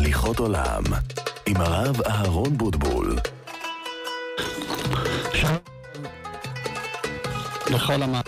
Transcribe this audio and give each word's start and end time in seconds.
הליכות 0.00 0.38
עולם, 0.38 0.82
עם 1.46 1.56
הרב 1.56 2.02
אהרון 2.02 2.58
בוטבול. 2.58 3.16
לכל 7.70 8.02
המ... 8.02 8.14
ערב 8.14 8.24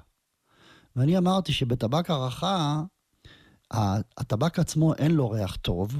ואני 0.96 1.18
אמרתי 1.18 1.52
שבטבק 1.52 2.10
הערכה, 2.10 2.82
הטבק 4.16 4.58
עצמו 4.58 4.94
אין 4.94 5.10
לו 5.10 5.30
ריח 5.30 5.56
טוב, 5.56 5.97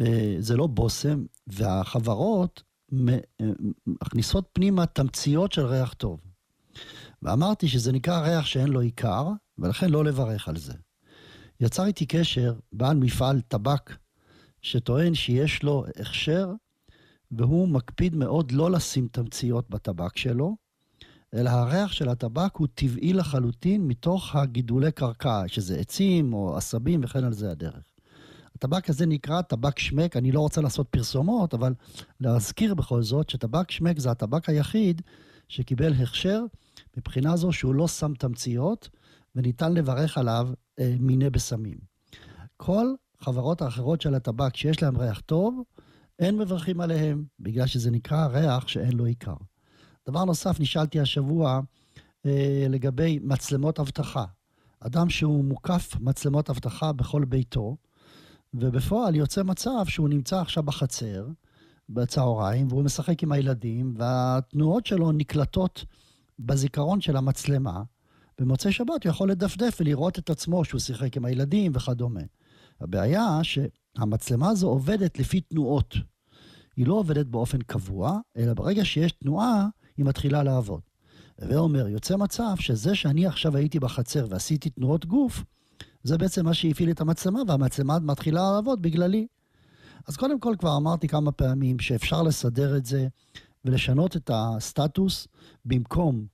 אה, 0.00 0.36
זה 0.38 0.56
לא 0.56 0.66
בושם, 0.66 1.24
והחברות 1.46 2.62
מכניסות 3.86 4.48
פנימה 4.52 4.86
תמציות 4.86 5.52
של 5.52 5.66
ריח 5.66 5.92
טוב. 5.92 6.20
ואמרתי 7.22 7.68
שזה 7.68 7.92
נקרא 7.92 8.20
ריח 8.20 8.46
שאין 8.46 8.68
לו 8.68 8.80
עיקר, 8.80 9.28
ולכן 9.58 9.90
לא 9.90 10.04
לברך 10.04 10.48
על 10.48 10.56
זה. 10.56 10.74
יצר 11.60 11.86
איתי 11.86 12.06
קשר 12.06 12.54
בעל 12.72 12.96
מפעל 12.96 13.40
טבק, 13.40 13.96
שטוען 14.62 15.14
שיש 15.14 15.62
לו 15.62 15.84
הכשר, 16.00 16.52
והוא 17.30 17.68
מקפיד 17.68 18.14
מאוד 18.14 18.52
לא 18.52 18.70
לשים 18.70 19.08
תמציות 19.08 19.70
בטבק 19.70 20.16
שלו, 20.16 20.56
אלא 21.34 21.50
הריח 21.50 21.92
של 21.92 22.08
הטבק 22.08 22.56
הוא 22.56 22.68
טבעי 22.74 23.12
לחלוטין 23.12 23.86
מתוך 23.86 24.36
הגידולי 24.36 24.92
קרקע, 24.92 25.42
שזה 25.46 25.76
עצים 25.76 26.32
או 26.32 26.56
עשבים 26.56 27.00
וכן 27.04 27.24
על 27.24 27.32
זה 27.32 27.50
הדרך. 27.50 27.90
הטבק 28.54 28.90
הזה 28.90 29.06
נקרא 29.06 29.42
טבק 29.42 29.78
שמק, 29.78 30.16
אני 30.16 30.32
לא 30.32 30.40
רוצה 30.40 30.60
לעשות 30.60 30.88
פרסומות, 30.88 31.54
אבל 31.54 31.74
להזכיר 32.20 32.74
בכל 32.74 33.02
זאת 33.02 33.30
שטבק 33.30 33.70
שמק 33.70 33.98
זה 33.98 34.10
הטבק 34.10 34.48
היחיד 34.48 35.02
שקיבל 35.48 35.92
הכשר 35.92 36.44
מבחינה 36.96 37.36
זו 37.36 37.52
שהוא 37.52 37.74
לא 37.74 37.88
שם 37.88 38.14
תמציות, 38.14 38.88
וניתן 39.36 39.72
לברך 39.72 40.18
עליו 40.18 40.48
אה, 40.78 40.94
מיני 41.00 41.30
בשמים. 41.30 41.78
כל 42.56 42.86
חברות 43.18 43.62
האחרות 43.62 44.00
של 44.00 44.14
הטבק 44.14 44.56
שיש 44.56 44.82
להם 44.82 44.98
ריח 44.98 45.20
טוב, 45.20 45.62
אין 46.18 46.38
מברכים 46.38 46.80
עליהם, 46.80 47.24
בגלל 47.40 47.66
שזה 47.66 47.90
נקרא 47.90 48.26
ריח 48.26 48.68
שאין 48.68 48.92
לו 48.92 49.04
עיקר. 49.04 49.34
דבר 50.08 50.24
נוסף, 50.24 50.60
נשאלתי 50.60 51.00
השבוע 51.00 51.60
אה, 52.26 52.66
לגבי 52.68 53.18
מצלמות 53.22 53.80
אבטחה. 53.80 54.24
אדם 54.80 55.10
שהוא 55.10 55.44
מוקף 55.44 55.96
מצלמות 56.00 56.50
אבטחה 56.50 56.92
בכל 56.92 57.24
ביתו, 57.24 57.76
ובפועל 58.54 59.14
יוצא 59.16 59.42
מצב 59.42 59.86
שהוא 59.86 60.08
נמצא 60.08 60.40
עכשיו 60.40 60.62
בחצר, 60.62 61.28
בצהריים, 61.88 62.66
והוא 62.68 62.84
משחק 62.84 63.22
עם 63.22 63.32
הילדים, 63.32 63.94
והתנועות 63.96 64.86
שלו 64.86 65.12
נקלטות 65.12 65.84
בזיכרון 66.38 67.00
של 67.00 67.16
המצלמה. 67.16 67.82
במוצאי 68.38 68.72
שבת 68.72 69.04
הוא 69.04 69.10
יכול 69.10 69.30
לדפדף 69.30 69.76
ולראות 69.80 70.18
את 70.18 70.30
עצמו 70.30 70.64
שהוא 70.64 70.80
שיחק 70.80 71.16
עם 71.16 71.24
הילדים 71.24 71.72
וכדומה. 71.74 72.20
הבעיה 72.80 73.38
שהמצלמה 73.42 74.48
הזו 74.48 74.68
עובדת 74.68 75.18
לפי 75.18 75.40
תנועות. 75.40 75.94
היא 76.76 76.86
לא 76.86 76.94
עובדת 76.94 77.26
באופן 77.26 77.58
קבוע, 77.58 78.18
אלא 78.36 78.54
ברגע 78.54 78.84
שיש 78.84 79.12
תנועה, 79.12 79.66
היא 80.00 80.06
מתחילה 80.06 80.42
לעבוד. 80.42 80.80
ואומר, 81.38 81.88
יוצא 81.88 82.16
מצב 82.16 82.54
שזה 82.56 82.94
שאני 82.94 83.26
עכשיו 83.26 83.56
הייתי 83.56 83.80
בחצר 83.80 84.26
ועשיתי 84.30 84.70
תנועות 84.70 85.06
גוף, 85.06 85.44
זה 86.02 86.18
בעצם 86.18 86.44
מה 86.44 86.54
שהפעיל 86.54 86.90
את 86.90 87.00
המצלמה, 87.00 87.40
והמצלמה 87.48 87.98
מתחילה 87.98 88.52
לעבוד 88.52 88.82
בגללי. 88.82 89.26
אז 90.08 90.16
קודם 90.16 90.40
כל 90.40 90.54
כבר 90.58 90.76
אמרתי 90.76 91.08
כמה 91.08 91.32
פעמים 91.32 91.78
שאפשר 91.78 92.22
לסדר 92.22 92.76
את 92.76 92.86
זה 92.86 93.08
ולשנות 93.64 94.16
את 94.16 94.30
הסטטוס 94.34 95.28
במקום 95.64 96.26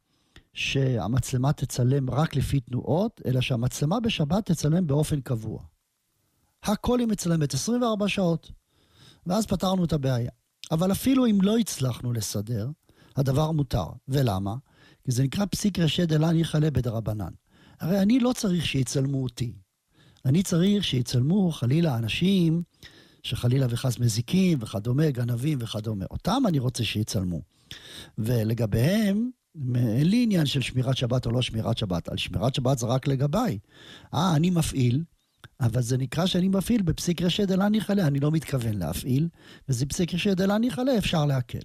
שהמצלמה 0.55 1.53
תצלם 1.53 2.11
רק 2.11 2.37
לפי 2.37 2.61
תנועות, 2.61 3.21
אלא 3.27 3.41
שהמצלמה 3.41 4.01
בשבת 4.01 4.47
תצלם 4.53 4.87
באופן 4.87 5.21
קבוע. 5.21 5.63
הכל 6.63 6.99
היא 6.99 7.09
מצלמת 7.09 7.55
24 7.55 8.09
שעות. 8.09 8.51
ואז 9.27 9.47
פתרנו 9.47 9.85
את 9.85 9.93
הבעיה. 9.93 10.31
אבל 10.71 10.93
אפילו 10.93 11.27
אם 11.27 11.39
לא 11.43 11.59
הצלחנו 11.59 12.13
לסדר, 12.13 12.69
הדבר 13.17 13.51
מותר. 13.51 13.87
ולמה? 14.09 14.55
כי 15.05 15.13
זה 15.13 15.23
נקרא 15.23 15.45
פסיק 15.51 15.79
רשד 15.79 16.13
אלא 16.13 16.33
ניחלה 16.33 16.71
בדרבנן. 16.71 17.33
הרי 17.81 18.03
אני 18.03 18.21
לא 18.21 18.33
צריך 18.33 18.67
שיצלמו 18.67 19.23
אותי. 19.23 19.53
אני 20.25 20.43
צריך 20.43 20.85
שיצלמו 20.85 21.53
חלילה 21.53 21.99
אנשים 21.99 22.63
שחלילה 23.23 23.67
וחס 23.71 23.99
מזיקים 23.99 24.59
וכדומה, 24.61 25.11
גנבים 25.11 25.59
וכדומה. 25.61 26.05
אותם 26.11 26.43
אני 26.49 26.59
רוצה 26.59 26.85
שיצלמו. 26.85 27.43
ולגביהם, 28.19 29.31
אין 29.75 30.09
לי 30.09 30.23
עניין 30.23 30.47
של 30.47 30.61
שמירת 30.61 30.97
שבת 30.97 31.27
או 31.27 31.31
לא 31.31 31.43
שמירת 31.43 31.79
שבת. 31.79 32.09
על 32.09 32.17
שמירת 32.17 32.55
שבת 32.55 32.79
זה 32.79 32.87
רק 32.87 33.07
לגביי. 33.07 33.59
אה, 34.15 34.37
אני 34.37 34.51
מפעיל, 34.51 35.05
אבל 35.61 35.83
זה 35.83 35.97
נקרא 35.97 36.27
שאני 36.27 36.49
מפעיל 36.49 36.83
בפסיק 36.83 37.23
רשת 37.23 37.49
דלה 37.49 37.69
ניחלה, 37.69 38.07
אני 38.07 38.21
לא 38.21 38.31
מתכוון 38.31 38.75
להפעיל, 38.75 39.29
וזה 39.69 39.87
פסיק 39.87 40.15
רשת 40.15 40.37
דלה 40.37 40.59
ניחלה, 40.59 40.99
אפשר 40.99 41.27
להקל. 41.27 41.59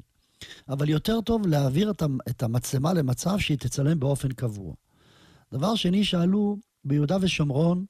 אבל 0.70 0.90
יותר 0.90 1.22
טוב 1.22 1.48
להעביר 1.48 1.94
את 2.30 2.44
המצלמה 2.44 2.94
למצב 2.94 3.40
שהיא 3.40 3.58
תצלם 3.58 4.00
באופן 4.00 4.32
קבוע. 4.32 4.74
דבר 5.54 5.76
שני, 5.76 6.04
שאלו 6.04 6.58
ביהודה 6.84 7.18
ושומרון, 7.22 7.86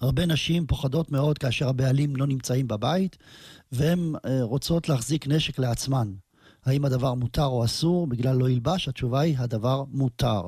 הרבה 0.00 0.26
נשים 0.26 0.66
פוחדות 0.66 1.12
מאוד 1.12 1.38
כאשר 1.38 1.68
הבעלים 1.68 2.16
לא 2.16 2.26
נמצאים 2.26 2.68
בבית, 2.68 3.16
והן 3.72 4.12
אה, 4.26 4.42
רוצות 4.42 4.88
להחזיק 4.88 5.26
נשק 5.26 5.58
לעצמן. 5.58 6.12
האם 6.64 6.84
הדבר 6.84 7.14
מותר 7.14 7.44
או 7.44 7.64
אסור 7.64 8.06
בגלל 8.06 8.36
לא 8.36 8.50
ילבש? 8.50 8.88
התשובה 8.88 9.20
היא, 9.20 9.38
הדבר 9.38 9.84
מותר. 9.88 10.42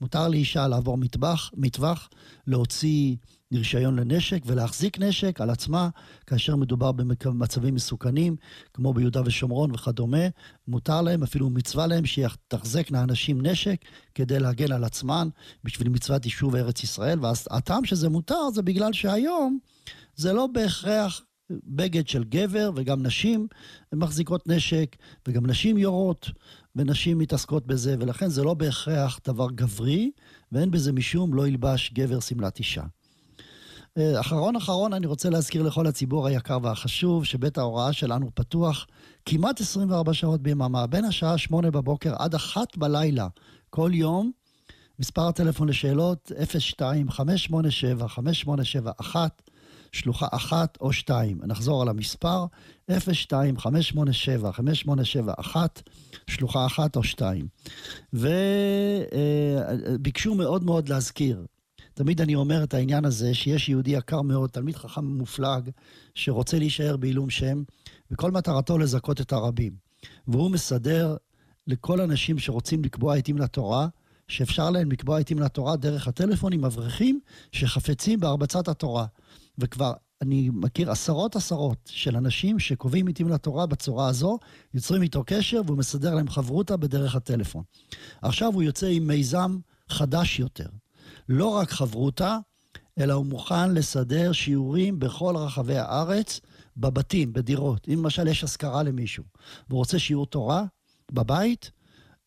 מותר 0.00 0.28
לאישה 0.28 0.68
לעבור 0.68 0.96
מטבח, 0.96 1.50
מטווח, 1.56 2.08
להוציא 2.46 3.16
רישיון 3.58 3.98
לנשק 3.98 4.42
ולהחזיק 4.46 4.98
נשק 4.98 5.40
על 5.40 5.50
עצמה, 5.50 5.88
כאשר 6.26 6.56
מדובר 6.56 6.92
במצבים 6.92 7.74
מסוכנים, 7.74 8.36
כמו 8.74 8.92
ביהודה 8.92 9.22
ושומרון 9.24 9.70
וכדומה, 9.74 10.26
מותר 10.68 11.02
להם, 11.02 11.22
אפילו 11.22 11.50
מצווה 11.50 11.86
להם, 11.86 12.06
שיתחזקנה 12.06 13.02
אנשים 13.02 13.46
נשק 13.46 13.76
כדי 14.14 14.38
להגן 14.38 14.72
על 14.72 14.84
עצמן 14.84 15.28
בשביל 15.64 15.88
מצוות 15.88 16.24
יישוב 16.24 16.56
ארץ 16.56 16.82
ישראל, 16.82 17.18
והטעם 17.20 17.84
שזה 17.84 18.08
מותר 18.08 18.50
זה 18.54 18.62
בגלל 18.62 18.92
שהיום 18.92 19.58
זה 20.16 20.32
לא 20.32 20.46
בהכרח 20.46 21.22
בגד 21.50 22.08
של 22.08 22.24
גבר, 22.24 22.70
וגם 22.74 23.02
נשים 23.02 23.46
מחזיקות 23.92 24.48
נשק, 24.48 24.96
וגם 25.28 25.46
נשים 25.46 25.78
יורות, 25.78 26.30
ונשים 26.76 27.18
מתעסקות 27.18 27.66
בזה, 27.66 27.96
ולכן 28.00 28.28
זה 28.28 28.42
לא 28.42 28.54
בהכרח 28.54 29.20
דבר 29.26 29.50
גברי, 29.50 30.10
ואין 30.52 30.70
בזה 30.70 30.92
משום 30.92 31.34
לא 31.34 31.48
ילבש 31.48 31.92
גבר 31.92 32.20
שמלת 32.20 32.58
אישה. 32.58 32.82
אה, 33.98 34.20
אחרון 34.20 34.56
אחרון, 34.56 34.92
אני 34.92 35.06
רוצה 35.06 35.30
להזכיר 35.30 35.62
לכל 35.62 35.86
הציבור 35.86 36.26
היקר 36.26 36.58
והחשוב, 36.62 37.24
שבית 37.24 37.58
ההוראה 37.58 37.92
שלנו 37.92 38.30
פתוח 38.34 38.86
כמעט 39.26 39.60
24 39.60 40.14
שעות 40.14 40.42
ביממה, 40.42 40.86
בין 40.86 41.04
השעה 41.04 41.38
8 41.38 41.70
בבוקר 41.70 42.14
עד 42.18 42.34
1 42.34 42.76
בלילה, 42.76 43.28
כל 43.70 43.90
יום. 43.94 44.30
מספר 44.98 45.28
הטלפון 45.28 45.68
לשאלות 45.68 46.32
02-587-5871, 49.10 49.16
שלוחה 49.92 50.26
אחת 50.32 50.78
או 50.80 50.92
שתיים. 50.92 51.40
נחזור 51.44 51.82
על 51.82 51.88
המספר 51.88 52.46
02-587-5871, 52.90 52.94
שלוחה 56.26 56.66
אחת 56.66 56.96
או 56.96 57.02
שתיים. 57.02 57.48
וביקשו 58.12 60.30
אה, 60.30 60.36
מאוד 60.36 60.64
מאוד 60.64 60.88
להזכיר 60.88 61.46
תמיד 61.94 62.20
אני 62.20 62.34
אומר 62.34 62.64
את 62.64 62.74
העניין 62.74 63.04
הזה, 63.04 63.34
שיש 63.34 63.68
יהודי 63.68 63.90
יקר 63.90 64.22
מאוד, 64.22 64.50
תלמיד 64.50 64.76
חכם 64.76 65.04
מופלג, 65.04 65.70
שרוצה 66.14 66.58
להישאר 66.58 66.96
בעילום 66.96 67.30
שם, 67.30 67.62
וכל 68.10 68.30
מטרתו 68.30 68.78
לזכות 68.78 69.20
את 69.20 69.32
הרבים. 69.32 69.72
והוא 70.28 70.50
מסדר 70.50 71.16
לכל 71.66 72.00
אנשים 72.00 72.38
שרוצים 72.38 72.84
לקבוע 72.84 73.16
עתים 73.16 73.38
לתורה, 73.38 73.88
שאפשר 74.28 74.70
להם 74.70 74.92
לקבוע 74.92 75.18
עתים 75.18 75.38
לתורה 75.38 75.76
דרך 75.76 76.08
הטלפון 76.08 76.52
עם 76.52 76.64
אברכים 76.64 77.20
שחפצים 77.52 78.20
בהרבצת 78.20 78.68
התורה. 78.68 79.06
וכבר 79.58 79.92
אני 80.22 80.50
מכיר 80.52 80.90
עשרות 80.90 81.36
עשרות 81.36 81.78
של 81.92 82.16
אנשים 82.16 82.58
שקובעים 82.58 83.08
עתים 83.08 83.28
לתורה 83.28 83.66
בצורה 83.66 84.08
הזו, 84.08 84.38
יוצרים 84.74 85.02
איתו 85.02 85.22
קשר 85.26 85.60
והוא 85.66 85.78
מסדר 85.78 86.14
להם 86.14 86.28
חברותה 86.28 86.76
בדרך 86.76 87.14
הטלפון. 87.14 87.62
עכשיו 88.22 88.52
הוא 88.54 88.62
יוצא 88.62 88.86
עם 88.86 89.06
מיזם 89.06 89.58
חדש 89.88 90.38
יותר. 90.38 90.66
לא 91.28 91.48
רק 91.48 91.70
חברותה, 91.70 92.38
אלא 92.98 93.12
הוא 93.12 93.26
מוכן 93.26 93.74
לסדר 93.74 94.32
שיעורים 94.32 94.98
בכל 94.98 95.36
רחבי 95.36 95.76
הארץ, 95.76 96.40
בבתים, 96.76 97.32
בדירות. 97.32 97.88
אם 97.88 97.98
למשל 97.98 98.26
יש 98.26 98.44
אזכרה 98.44 98.82
למישהו 98.82 99.24
והוא 99.68 99.78
רוצה 99.78 99.98
שיעור 99.98 100.26
תורה 100.26 100.64
בבית, 101.12 101.70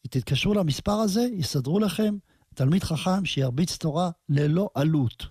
תתקשרו 0.10 0.54
למספר 0.54 0.92
הזה, 0.92 1.28
יסדרו 1.34 1.80
לכם 1.80 2.18
תלמיד 2.56 2.84
חכם 2.84 3.26
שירביץ 3.26 3.78
תורה 3.78 4.10
ללא 4.30 4.70
עלות. 4.74 5.26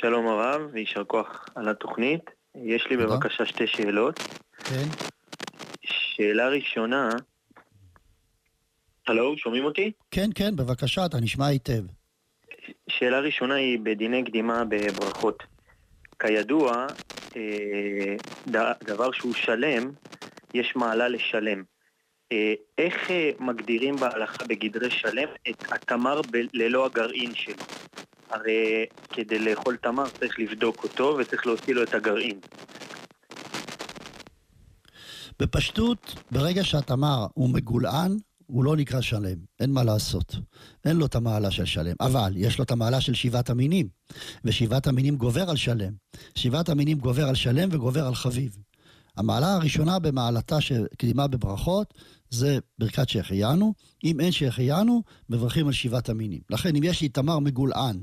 שלום 0.00 0.28
הרב, 0.28 0.60
ויישר 0.72 1.04
כוח 1.04 1.44
על 1.54 1.68
התוכנית. 1.68 2.30
יש 2.54 2.86
לי. 2.90 2.96
בבקשה 2.96 3.46
שתי 3.46 3.66
שאלות. 3.66 4.20
כן, 4.64 4.88
שאלה 5.84 6.48
ראשונה... 6.48 7.10
הלו, 9.06 9.38
שומעים 9.38 9.64
אותי? 9.64 9.92
כן, 10.10 10.30
כן, 10.34 10.56
בבקשה, 10.56 11.06
אתה 11.06 11.20
נשמע 11.20 11.46
היטב. 11.46 11.82
שאלה 12.88 13.20
ראשונה 13.20 13.54
היא 13.54 13.78
בדיני 13.82 14.24
קדימה 14.24 14.64
בברכות. 14.64 15.42
כידוע, 16.18 16.86
אה, 17.36 18.14
דבר 18.84 19.12
שהוא 19.12 19.34
שלם, 19.34 19.90
יש 20.54 20.76
מעלה 20.76 21.08
לשלם. 21.08 21.62
אה, 22.32 22.54
איך 22.78 23.10
אה, 23.10 23.30
מגדירים 23.38 23.96
בהלכה 23.96 24.44
בגדרי 24.44 24.90
שלם 24.90 25.28
את 25.50 25.72
התמר 25.72 26.20
ב- 26.22 26.46
ללא 26.52 26.86
הגרעין 26.86 27.34
שלו? 27.34 27.64
הרי 28.30 28.86
כדי 29.10 29.38
לאכול 29.38 29.76
תמר 29.76 30.08
צריך 30.08 30.38
לבדוק 30.38 30.82
אותו 30.84 31.16
וצריך 31.18 31.46
להוציא 31.46 31.74
לו 31.74 31.82
את 31.82 31.94
הגרעין. 31.94 32.40
בפשטות, 35.40 36.14
ברגע 36.30 36.64
שהתמר 36.64 37.26
הוא 37.34 37.50
מגולען, 37.50 38.16
הוא 38.46 38.64
לא 38.64 38.76
נקרא 38.76 39.00
שלם, 39.00 39.38
אין 39.60 39.72
מה 39.72 39.84
לעשות. 39.84 40.36
אין 40.84 40.96
לו 40.96 41.06
את 41.06 41.14
המעלה 41.14 41.50
של 41.50 41.64
שלם, 41.64 41.94
אבל 42.00 42.32
יש 42.36 42.58
לו 42.58 42.64
את 42.64 42.70
המעלה 42.70 43.00
של 43.00 43.14
שבעת 43.14 43.50
המינים, 43.50 43.88
ושבעת 44.44 44.86
המינים 44.86 45.16
גובר 45.16 45.50
על 45.50 45.56
שלם. 45.56 45.92
שבעת 46.34 46.68
המינים 46.68 46.98
גובר 46.98 47.28
על 47.28 47.34
שלם 47.34 47.68
וגובר 47.72 48.06
על 48.06 48.14
חביב. 48.14 48.56
המעלה 49.16 49.54
הראשונה 49.54 49.98
במעלתה 49.98 50.60
של 50.60 50.86
קדימה 50.98 51.26
בברכות 51.26 51.94
זה 52.30 52.58
ברכת 52.78 53.08
שהחיינו. 53.08 53.74
אם 54.04 54.20
אין 54.20 54.32
שהחיינו, 54.32 55.02
מברכים 55.30 55.66
על 55.66 55.72
שבעת 55.72 56.08
המינים. 56.08 56.40
לכן 56.50 56.76
אם 56.76 56.82
יש 56.82 57.00
לי 57.00 57.08
תמר 57.08 57.38
מגולען, 57.38 58.02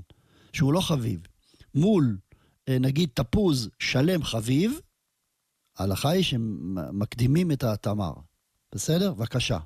שהוא 0.54 0.74
לא 0.74 0.80
חביב, 0.80 1.28
מול 1.76 2.18
אה, 2.70 2.78
נגיד 2.80 3.10
תפוז 3.14 3.70
שלם 3.80 4.24
חביב, 4.24 4.80
ההלכה 5.78 6.10
היא 6.10 6.24
שמקדימים 6.24 7.52
את 7.52 7.64
התמר. 7.64 8.14
בסדר? 8.76 9.14
בבקשה. 9.14 9.58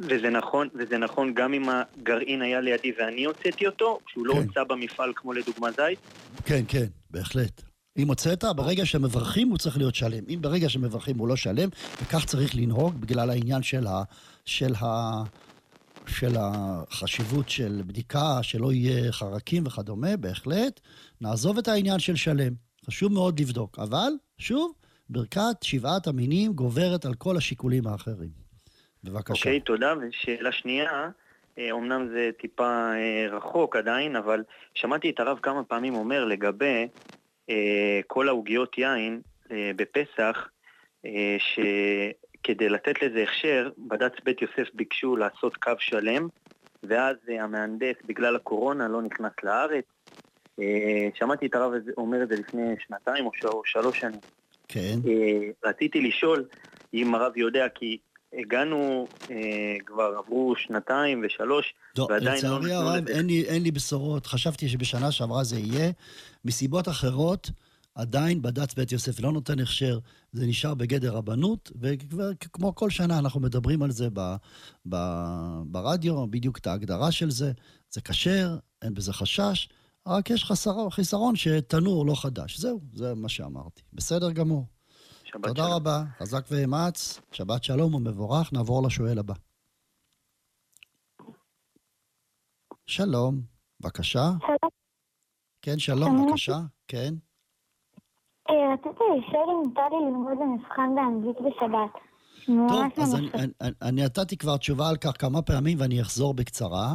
וזה 0.00 0.30
נכון, 0.30 0.68
וזה 0.74 0.98
נכון 0.98 1.34
גם 1.34 1.54
אם 1.54 1.68
הגרעין 1.68 2.42
היה 2.42 2.60
לידי 2.60 2.92
ואני 2.98 3.24
הוצאתי 3.24 3.66
אותו, 3.66 3.98
כשהוא 4.06 4.26
לא 4.26 4.34
כן. 4.34 4.38
הוצא 4.38 4.64
במפעל 4.64 5.12
כמו 5.16 5.32
לדוגמה 5.32 5.70
זית, 5.70 5.98
כן, 6.44 6.62
כן, 6.68 6.86
בהחלט. 7.10 7.62
אם 7.98 8.08
הוצאת, 8.08 8.44
ברגע 8.56 8.86
שמברכים 8.86 9.48
הוא 9.48 9.58
צריך 9.58 9.78
להיות 9.78 9.94
שלם. 9.94 10.24
אם 10.28 10.38
ברגע 10.40 10.68
שמברכים 10.68 11.18
הוא 11.18 11.28
לא 11.28 11.36
שלם, 11.36 11.68
וכך 12.02 12.24
צריך 12.24 12.54
לנהוג 12.54 13.00
בגלל 13.00 13.30
העניין 13.30 13.62
של, 13.62 13.86
ה, 13.86 14.02
של, 14.44 14.74
ה, 14.74 15.22
של 16.08 16.36
החשיבות 16.38 17.48
של 17.48 17.82
בדיקה, 17.86 18.38
שלא 18.42 18.72
יהיה 18.72 19.12
חרקים 19.12 19.66
וכדומה, 19.66 20.16
בהחלט. 20.16 20.80
נעזוב 21.20 21.58
את 21.58 21.68
העניין 21.68 21.98
של 21.98 22.16
שלם. 22.16 22.52
חשוב 22.86 23.12
מאוד 23.12 23.40
לבדוק. 23.40 23.78
אבל, 23.78 24.12
שוב, 24.38 24.72
ברכת 25.10 25.62
שבעת 25.62 26.06
המינים 26.06 26.52
גוברת 26.52 27.04
על 27.04 27.14
כל 27.14 27.36
השיקולים 27.36 27.86
האחרים. 27.86 28.46
בבקשה. 29.04 29.32
אוקיי, 29.32 29.60
תודה. 29.60 29.94
ושאלה 30.00 30.52
שנייה, 30.52 31.10
אה, 31.58 31.70
אומנם 31.70 32.08
זה 32.08 32.30
טיפה 32.40 32.92
אה, 32.94 33.26
רחוק 33.36 33.76
עדיין, 33.76 34.16
אבל 34.16 34.42
שמעתי 34.74 35.10
את 35.10 35.20
הרב 35.20 35.38
כמה 35.42 35.64
פעמים 35.64 35.94
אומר 35.94 36.24
לגבי 36.24 36.88
אה, 37.50 38.00
כל 38.06 38.28
העוגיות 38.28 38.78
יין 38.78 39.20
אה, 39.50 39.70
בפסח, 39.76 40.48
שכדי 42.46 42.68
לתת 42.68 43.02
לזה 43.02 43.22
הכשר, 43.22 43.68
בד"ץ 43.78 44.12
בית 44.24 44.42
יוסף 44.42 44.74
ביקשו 44.74 45.16
לעשות 45.16 45.56
קו 45.56 45.72
שלם, 45.78 46.28
ואז 46.82 47.16
אה, 47.30 47.44
המהנדס, 47.44 47.96
בגלל 48.06 48.36
הקורונה, 48.36 48.88
לא 48.88 49.02
נכנס 49.02 49.32
לארץ. 49.42 49.84
אה, 50.60 51.08
שמעתי 51.14 51.46
את 51.46 51.54
הרב 51.54 51.72
אומר 51.96 52.22
את 52.22 52.28
זה 52.28 52.34
לפני 52.34 52.74
שנתיים 52.86 53.26
או 53.26 53.30
שלוש 53.64 54.00
שנים. 54.00 54.20
כן. 54.68 54.98
אה, 55.08 55.68
רציתי 55.70 56.00
לשאול 56.00 56.44
אם 56.94 57.14
הרב 57.14 57.36
יודע, 57.36 57.68
כי 57.74 57.98
הגענו, 58.38 59.06
אה, 59.30 59.36
כבר 59.86 60.14
עברו 60.18 60.54
שנתיים 60.56 61.22
ושלוש, 61.24 61.74
לא, 61.98 62.06
ועדיין 62.10 62.30
לא 62.30 62.34
לצערי 62.34 62.72
הרב. 62.72 63.08
אין 63.08 63.26
לי, 63.26 63.44
אין 63.44 63.62
לי 63.62 63.70
בשורות. 63.70 64.26
חשבתי 64.26 64.68
שבשנה 64.68 65.12
שעברה 65.12 65.44
זה 65.44 65.58
יהיה. 65.58 65.90
מסיבות 66.44 66.88
אחרות, 66.88 67.50
עדיין 67.94 68.42
בד"ץ 68.42 68.74
בית 68.74 68.92
יוסף 68.92 69.20
לא 69.20 69.32
נותן 69.32 69.60
הכשר, 69.60 69.98
זה 70.36 70.46
נשאר 70.46 70.74
בגדר 70.74 71.14
רבנות, 71.14 71.72
וכמו 71.80 72.74
כל 72.74 72.90
שנה 72.90 73.18
אנחנו 73.18 73.40
מדברים 73.40 73.82
על 73.82 73.90
זה 73.90 74.08
ב, 74.12 74.36
ב, 74.88 74.96
ברדיו, 75.66 76.26
בדיוק 76.26 76.58
את 76.58 76.66
ההגדרה 76.66 77.12
של 77.12 77.30
זה. 77.30 77.52
זה 77.90 78.00
כשר, 78.00 78.58
אין 78.82 78.94
בזה 78.94 79.12
חשש, 79.12 79.68
רק 80.06 80.30
יש 80.30 80.44
חסר, 80.44 80.90
חיסרון 80.90 81.36
שתנור 81.36 82.06
לא 82.06 82.14
חדש. 82.14 82.58
זהו, 82.58 82.80
זה 82.94 83.14
מה 83.14 83.28
שאמרתי. 83.28 83.82
בסדר 83.92 84.30
גמור. 84.30 84.66
שבת 85.24 85.46
תודה 85.46 85.62
שלום. 85.62 85.74
רבה, 85.74 86.04
חזק 86.18 86.46
ואמץ, 86.50 87.20
שבת 87.32 87.64
שלום 87.64 87.94
ומבורך. 87.94 88.52
נעבור 88.52 88.86
לשואל 88.86 89.18
הבא. 89.18 89.34
שלום, 92.86 93.40
בבקשה. 93.80 94.30
שלום. 94.40 94.70
כן, 95.62 95.78
שלום, 95.78 96.26
בבקשה. 96.26 96.60
כן. 96.88 97.14
אה, 98.50 98.74
רציתי 98.74 99.04
לשאול 99.18 99.50
אם 99.50 99.68
מותר 99.68 99.88
לי 99.90 100.06
ללמוד 100.06 100.38
במבחן 100.40 100.94
באנגלית 100.94 101.36
בשבת. 101.40 101.90
טוב, 102.46 102.84
אז. 102.96 103.14
אני, 103.14 103.52
אני 103.82 104.04
נתתי 104.04 104.36
כבר 104.36 104.56
תשובה 104.56 104.88
על 104.88 104.96
כך 104.96 105.20
כמה 105.20 105.42
פעמים 105.42 105.80
ואני 105.80 106.00
אחזור 106.00 106.34
בקצרה. 106.34 106.94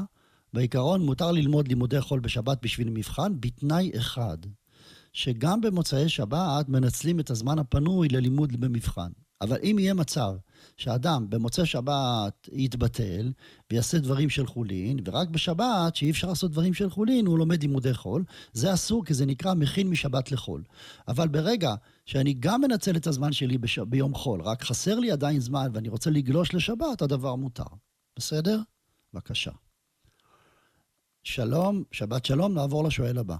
בעיקרון, 0.53 1.01
מותר 1.01 1.31
ללמוד 1.31 1.67
לימודי 1.67 2.01
חול 2.01 2.19
בשבת 2.19 2.57
בשביל 2.61 2.89
מבחן, 2.89 3.33
בתנאי 3.39 3.91
אחד, 3.97 4.37
שגם 5.13 5.61
במוצאי 5.61 6.09
שבת 6.09 6.69
מנצלים 6.69 7.19
את 7.19 7.29
הזמן 7.29 7.59
הפנוי 7.59 8.07
ללימוד 8.07 8.61
במבחן. 8.61 9.09
אבל 9.41 9.57
אם 9.63 9.75
יהיה 9.79 9.93
מצב 9.93 10.31
שאדם 10.77 11.29
במוצאי 11.29 11.65
שבת 11.65 12.49
יתבטל 12.51 13.31
ויעשה 13.71 13.97
דברים 13.97 14.29
של 14.29 14.47
חולין, 14.47 14.99
ורק 15.05 15.29
בשבת, 15.29 15.95
שאי 15.95 16.11
אפשר 16.11 16.27
לעשות 16.27 16.51
דברים 16.51 16.73
של 16.73 16.89
חולין, 16.89 17.25
הוא 17.25 17.39
לומד 17.39 17.61
לימודי 17.61 17.93
חול, 17.93 18.23
זה 18.53 18.73
אסור 18.73 19.05
כי 19.05 19.13
זה 19.13 19.25
נקרא 19.25 19.53
מכין 19.53 19.89
משבת 19.89 20.31
לחול. 20.31 20.63
אבל 21.07 21.27
ברגע 21.27 21.69
שאני 22.05 22.33
גם 22.39 22.61
מנצל 22.61 22.95
את 22.95 23.07
הזמן 23.07 23.31
שלי 23.31 23.57
בש... 23.57 23.79
ביום 23.79 24.13
חול, 24.13 24.41
רק 24.41 24.63
חסר 24.63 24.99
לי 24.99 25.11
עדיין 25.11 25.39
זמן 25.39 25.67
ואני 25.73 25.89
רוצה 25.89 26.09
לגלוש 26.09 26.55
לשבת, 26.55 27.01
הדבר 27.01 27.35
מותר. 27.35 27.63
בסדר? 28.15 28.57
בבקשה. 29.13 29.51
שלום, 31.23 31.83
שבת 31.91 32.25
שלום, 32.25 32.53
נעבור 32.53 32.83
לשואל 32.83 33.17
הבא. 33.17 33.35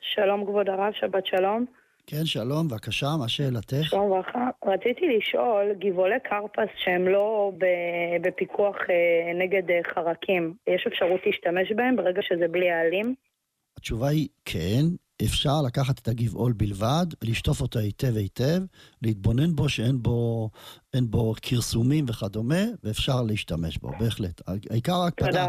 שלום 0.00 0.44
כבוד 0.46 0.68
הרב, 0.68 0.92
שבת 1.00 1.26
שלום. 1.26 1.66
כן, 2.06 2.24
שלום, 2.24 2.68
בבקשה, 2.68 3.06
מה 3.18 3.28
שאלתך? 3.28 3.76
שלום 3.82 4.10
וברכה. 4.10 4.48
רציתי 4.66 5.06
לשאול, 5.16 5.74
גבעולי 5.78 6.14
כרפס 6.24 6.68
שהם 6.76 7.08
לא 7.08 7.52
בפיקוח 8.22 8.76
אה, 8.90 9.32
נגד 9.34 9.70
אה, 9.70 9.80
חרקים, 9.94 10.54
יש 10.66 10.86
אפשרות 10.86 11.20
להשתמש 11.26 11.72
בהם 11.72 11.96
ברגע 11.96 12.22
שזה 12.22 12.48
בלי 12.48 12.70
העלים? 12.70 13.14
התשובה 13.78 14.08
היא 14.08 14.28
כן, 14.44 14.84
אפשר 15.24 15.62
לקחת 15.62 15.98
את 15.98 16.08
הגבעול 16.08 16.52
בלבד, 16.52 17.06
לשטוף 17.22 17.60
אותו 17.60 17.78
היטב 17.78 18.16
היטב, 18.16 18.62
להתבונן 19.02 19.56
בו 19.56 19.68
שאין 19.68 20.02
בו, 20.02 20.50
בו 21.02 21.34
כרסומים 21.42 22.04
וכדומה, 22.08 22.62
ואפשר 22.84 23.22
להשתמש 23.22 23.78
בו, 23.78 23.90
בהחלט. 24.00 24.40
העיקר 24.70 24.94
ההקפדה 24.94 25.46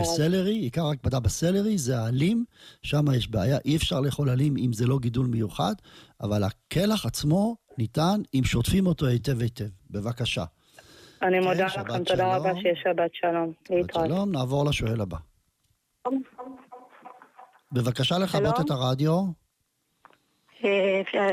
בסלרי, 0.00 0.54
עיקר 0.54 0.86
ההקפדה 0.86 1.20
בסלרי 1.20 1.78
זה 1.78 1.98
העלים, 1.98 2.44
שם 2.82 3.04
יש 3.14 3.28
בעיה, 3.28 3.58
אי 3.64 3.76
אפשר 3.76 4.00
לאכול 4.00 4.28
עלים 4.28 4.56
אם 4.56 4.72
זה 4.72 4.86
לא 4.86 4.98
גידול 4.98 5.26
מיוחד, 5.26 5.74
אבל 6.20 6.44
הקלח 6.44 7.06
עצמו 7.06 7.56
ניתן 7.78 8.20
אם 8.34 8.44
שוטפים 8.44 8.86
אותו 8.86 9.06
היטב 9.06 9.40
היטב. 9.40 9.68
בבקשה. 9.90 10.44
אני 11.22 11.40
כן, 11.40 11.48
מודה 11.48 11.66
לכם, 11.66 12.04
תודה 12.04 12.36
רבה 12.36 12.50
שיש 12.54 12.78
שבת 12.84 13.10
שלום. 13.14 13.52
שבת 13.68 13.94
שלום, 13.94 14.32
נעבור 14.32 14.64
לשואל 14.64 15.00
הבא. 15.00 15.16
בבקשה 17.74 18.18
לכבות 18.18 18.60
את 18.60 18.70
הרדיו. 18.70 19.24
אה, 20.64 21.00
אפשר 21.00 21.26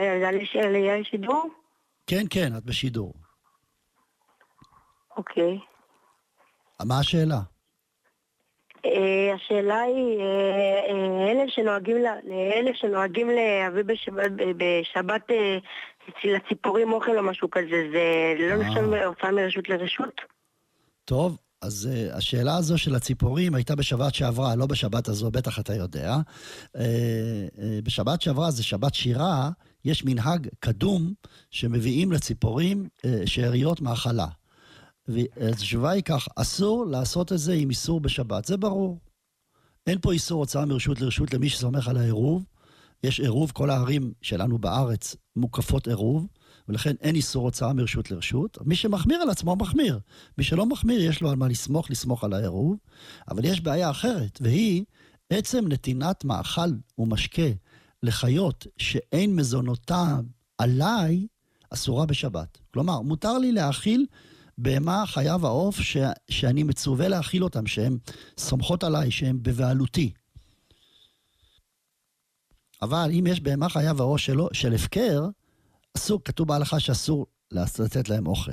לדעת 0.69 1.05
שידור? 1.05 1.49
כן, 2.07 2.23
כן, 2.29 2.57
את 2.57 2.63
בשידור. 2.63 3.13
אוקיי. 5.17 5.59
מה 6.85 6.99
השאלה? 6.99 7.39
אה, 8.85 9.33
השאלה 9.35 9.81
היא, 9.81 10.19
אה, 10.19 11.31
אלה 11.31 11.43
שנוהגים, 11.47 11.97
אלה 12.31 12.71
שנוהגים 12.73 13.29
להביא 13.29 13.83
בשבת, 13.83 14.31
בשבת 14.57 15.21
לציפורים 16.23 16.93
אוכל 16.93 17.17
או 17.17 17.23
משהו 17.23 17.49
כזה, 17.51 17.89
זה 17.91 18.35
לא 18.39 18.63
נחשב 18.63 18.93
הופעה 19.05 19.31
מרשות 19.31 19.69
לרשות? 19.69 20.21
טוב, 21.05 21.37
אז 21.61 21.89
uh, 21.91 22.15
השאלה 22.15 22.57
הזו 22.57 22.77
של 22.77 22.95
הציפורים 22.95 23.55
הייתה 23.55 23.75
בשבת 23.75 24.15
שעברה, 24.15 24.55
לא 24.55 24.65
בשבת 24.65 25.07
הזו, 25.07 25.31
בטח 25.31 25.59
אתה 25.59 25.75
יודע. 25.75 26.17
Uh, 26.17 26.69
uh, 26.75 26.79
בשבת 27.83 28.21
שעברה, 28.21 28.51
זה 28.51 28.63
שבת 28.63 28.95
שירה, 28.95 29.51
יש 29.85 30.05
מנהג 30.05 30.47
קדום 30.59 31.13
שמביאים 31.51 32.11
לציפורים 32.11 32.87
uh, 32.97 33.09
שאריות 33.25 33.81
מאכלה. 33.81 34.27
התשובה 35.37 35.91
היא 35.91 36.03
כך, 36.03 36.27
אסור 36.35 36.85
לעשות 36.85 37.31
את 37.31 37.39
זה 37.39 37.53
עם 37.53 37.69
איסור 37.69 37.99
בשבת, 37.99 38.45
זה 38.45 38.57
ברור. 38.57 38.99
אין 39.87 39.99
פה 40.01 40.11
איסור 40.11 40.39
הוצאה 40.39 40.65
מרשות 40.65 41.01
לרשות 41.01 41.33
למי 41.33 41.49
שסומך 41.49 41.87
על 41.87 41.97
העירוב. 41.97 42.45
יש 43.03 43.19
עירוב, 43.19 43.51
כל 43.51 43.69
הערים 43.69 44.13
שלנו 44.21 44.57
בארץ 44.57 45.15
מוקפות 45.35 45.87
עירוב. 45.87 46.27
ולכן 46.71 46.95
אין 47.01 47.15
איסור 47.15 47.43
הוצאה 47.43 47.73
מרשות 47.73 48.11
לרשות. 48.11 48.57
מי 48.65 48.75
שמחמיר 48.75 49.21
על 49.21 49.29
עצמו, 49.29 49.55
מחמיר. 49.55 49.99
מי 50.37 50.43
שלא 50.43 50.65
מחמיר, 50.65 51.01
יש 51.01 51.21
לו 51.21 51.29
על 51.29 51.35
מה 51.35 51.47
לסמוך, 51.47 51.91
לסמוך 51.91 52.23
על 52.23 52.33
העירוב. 52.33 52.77
אבל 53.29 53.45
יש 53.45 53.61
בעיה 53.61 53.91
אחרת, 53.91 54.39
והיא 54.41 54.83
עצם 55.29 55.67
נתינת 55.67 56.25
מאכל 56.25 56.69
ומשקה 56.97 57.47
לחיות 58.03 58.67
שאין 58.77 59.35
מזונותם 59.35 60.21
עליי, 60.57 61.27
אסורה 61.69 62.05
בשבת. 62.05 62.57
כלומר, 62.73 63.01
מותר 63.01 63.37
לי 63.37 63.51
להאכיל 63.51 64.05
בהמה, 64.57 65.03
חיה 65.07 65.37
ועוף, 65.41 65.81
ש... 65.81 65.97
שאני 66.29 66.63
מצווה 66.63 67.07
להאכיל 67.07 67.43
אותם, 67.43 67.67
שהן 67.67 67.97
סומכות 68.37 68.83
עליי, 68.83 69.11
שהן 69.11 69.39
בבעלותי. 69.41 70.11
אבל 72.81 73.09
אם 73.19 73.27
יש 73.27 73.39
בהמה, 73.39 73.69
חיה 73.69 73.93
ועוף 73.97 74.21
שלו, 74.21 74.49
של 74.53 74.73
הפקר, 74.73 75.27
אסור, 75.97 76.21
כתוב 76.25 76.47
בהלכה 76.47 76.79
שאסור 76.79 77.25
לתת 77.51 78.09
להם 78.09 78.27
אוכל. 78.27 78.51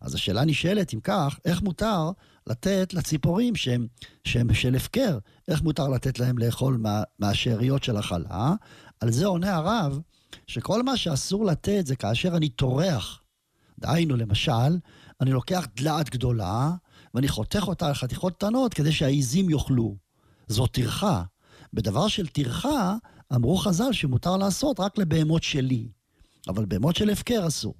אז 0.00 0.14
השאלה 0.14 0.44
נשאלת, 0.44 0.94
אם 0.94 1.00
כך, 1.00 1.38
איך 1.44 1.62
מותר 1.62 2.10
לתת 2.46 2.94
לציפורים 2.94 3.56
שהם, 3.56 3.86
שהם 4.24 4.54
של 4.54 4.74
הפקר, 4.74 5.18
איך 5.48 5.62
מותר 5.62 5.88
לתת 5.88 6.18
להם 6.18 6.38
לאכול 6.38 6.76
מה, 6.76 7.02
מהשאריות 7.18 7.84
של 7.84 7.96
החלה? 7.96 8.54
על 9.00 9.12
זה 9.12 9.26
עונה 9.26 9.56
הרב, 9.56 10.00
שכל 10.46 10.82
מה 10.82 10.96
שאסור 10.96 11.44
לתת 11.44 11.86
זה 11.86 11.96
כאשר 11.96 12.36
אני 12.36 12.48
טורח. 12.48 13.22
דהיינו, 13.78 14.16
למשל, 14.16 14.78
אני 15.20 15.32
לוקח 15.32 15.66
דלעת 15.76 16.10
גדולה, 16.10 16.70
ואני 17.14 17.28
חותך 17.28 17.62
אותה 17.68 17.90
לחתיכות 17.90 18.36
קטנות 18.36 18.74
כדי 18.74 18.92
שהעיזים 18.92 19.50
יאכלו. 19.50 19.96
זו 20.48 20.66
טרחה. 20.66 21.22
בדבר 21.72 22.08
של 22.08 22.26
טרחה, 22.26 22.96
אמרו 23.34 23.56
חז"ל 23.56 23.92
שמותר 23.92 24.36
לעשות 24.36 24.80
רק 24.80 24.98
לבהמות 24.98 25.42
שלי. 25.42 25.88
אבל 26.48 26.64
בהמות 26.64 26.96
של 26.96 27.10
הפקר 27.10 27.46
אסור. 27.46 27.74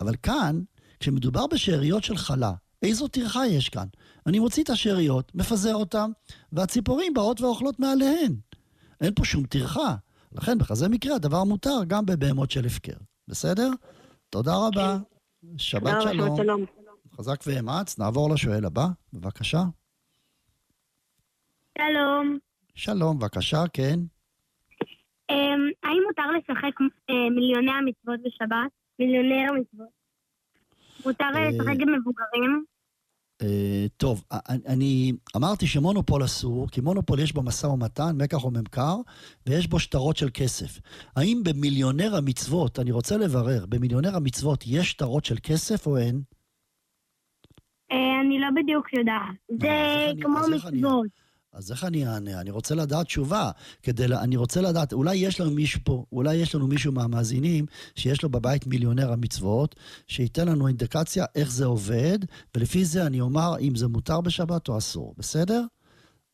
אבל 0.00 0.14
כאן, 0.22 0.60
כשמדובר 1.00 1.46
בשאריות 1.46 2.04
של 2.04 2.16
חלה, 2.16 2.52
איזו 2.82 3.08
טרחה 3.08 3.46
יש 3.46 3.68
כאן? 3.68 3.86
אני 4.26 4.38
מוציא 4.38 4.62
את 4.62 4.70
השאריות, 4.70 5.34
מפזר 5.34 5.74
אותן, 5.74 6.10
והציפורים 6.52 7.14
באות 7.14 7.40
ואוכלות 7.40 7.80
מעליהן. 7.80 8.36
אין 9.00 9.14
פה 9.14 9.24
שום 9.24 9.46
טרחה. 9.46 9.96
לכן, 10.32 10.58
בכזה 10.58 10.88
מקרה, 10.88 11.14
הדבר 11.14 11.44
מותר 11.44 11.84
גם 11.86 12.06
בבהמות 12.06 12.50
של 12.50 12.66
הפקר. 12.66 12.96
בסדר? 13.28 13.70
תודה 14.30 14.56
רבה. 14.56 14.98
שבת 15.58 16.02
שלום. 16.02 16.36
שלום. 16.36 16.64
חזק 17.16 17.40
ואמץ. 17.46 17.98
נעבור 17.98 18.30
לשואל 18.30 18.64
הבא, 18.64 18.86
בבקשה. 19.12 19.64
שלום. 21.78 22.38
שלום, 22.74 23.18
בבקשה, 23.18 23.64
כן. 23.72 24.00
אמ, 25.30 25.70
האם 25.82 26.02
מותר 26.06 26.30
לשחק 26.30 26.80
אה, 27.10 27.30
מיליוני 27.30 27.70
המצוות 27.70 28.20
בשבת? 28.24 28.70
מיליוני 28.98 29.46
המצוות. 29.48 29.88
מותר 31.06 31.24
אה, 31.34 31.48
לשחק 31.48 31.80
עם 31.80 31.94
מבוגרים? 31.94 32.64
אה, 33.42 33.86
טוב, 33.96 34.24
אני 34.66 35.12
אמרתי 35.36 35.66
שמונופול 35.66 36.24
אסור, 36.24 36.68
כי 36.68 36.80
מונופול 36.80 37.20
יש 37.20 37.32
בו 37.32 37.42
משא 37.42 37.66
ומתן, 37.66 38.16
מקח 38.22 38.44
או 38.44 38.50
ממכר, 38.50 38.96
ויש 39.46 39.66
בו 39.66 39.78
שטרות 39.78 40.16
של 40.16 40.28
כסף. 40.34 40.80
האם 41.16 41.42
במיליונר 41.44 42.16
המצוות, 42.16 42.78
אני 42.78 42.92
רוצה 42.92 43.16
לברר, 43.16 43.66
במיליונר 43.68 44.16
המצוות 44.16 44.64
יש 44.66 44.90
שטרות 44.90 45.24
של 45.24 45.36
כסף 45.42 45.86
או 45.86 45.96
אין? 45.96 46.20
אני 48.26 48.38
לא 48.38 48.46
בדיוק 48.54 48.92
יודעת. 48.92 49.36
זה 49.48 50.12
כמו 50.22 50.38
מצוות. 50.56 51.25
אז 51.52 51.72
איך 51.72 51.84
אני 51.84 52.06
אענה? 52.06 52.40
אני 52.40 52.50
רוצה 52.50 52.74
לדעת 52.74 53.06
תשובה. 53.06 53.50
כדי, 53.82 54.04
אני 54.04 54.36
רוצה 54.36 54.60
לדעת, 54.60 54.92
אולי 54.92 55.16
יש 55.16 55.40
לנו 55.40 55.50
מישהו 55.50 55.80
פה, 55.84 56.04
אולי 56.12 56.34
יש 56.34 56.54
לנו 56.54 56.66
מישהו 56.66 56.92
מהמאזינים 56.92 57.66
שיש 57.94 58.22
לו 58.22 58.28
בבית 58.28 58.66
מיליונר 58.66 59.12
המצוות, 59.12 59.74
שייתן 60.06 60.48
לנו 60.48 60.68
אינדיקציה 60.68 61.24
איך 61.34 61.50
זה 61.50 61.64
עובד, 61.64 62.18
ולפי 62.54 62.84
זה 62.84 63.06
אני 63.06 63.20
אומר 63.20 63.58
אם 63.60 63.74
זה 63.74 63.88
מותר 63.88 64.20
בשבת 64.20 64.68
או 64.68 64.78
אסור, 64.78 65.14
בסדר? 65.18 65.62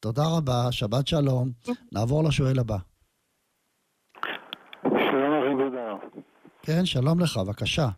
תודה 0.01 0.23
רבה, 0.27 0.73
שבת 0.73 1.07
שלום. 1.07 1.51
נעבור 1.93 2.25
לשואל 2.25 2.59
הבא. 2.59 2.77
שלום 4.83 5.33
אחי 5.39 5.65
גודר. 5.65 6.23
כן, 6.63 6.87
שלום 6.87 7.21
לך, 7.21 7.37
בבקשה. 7.37 7.89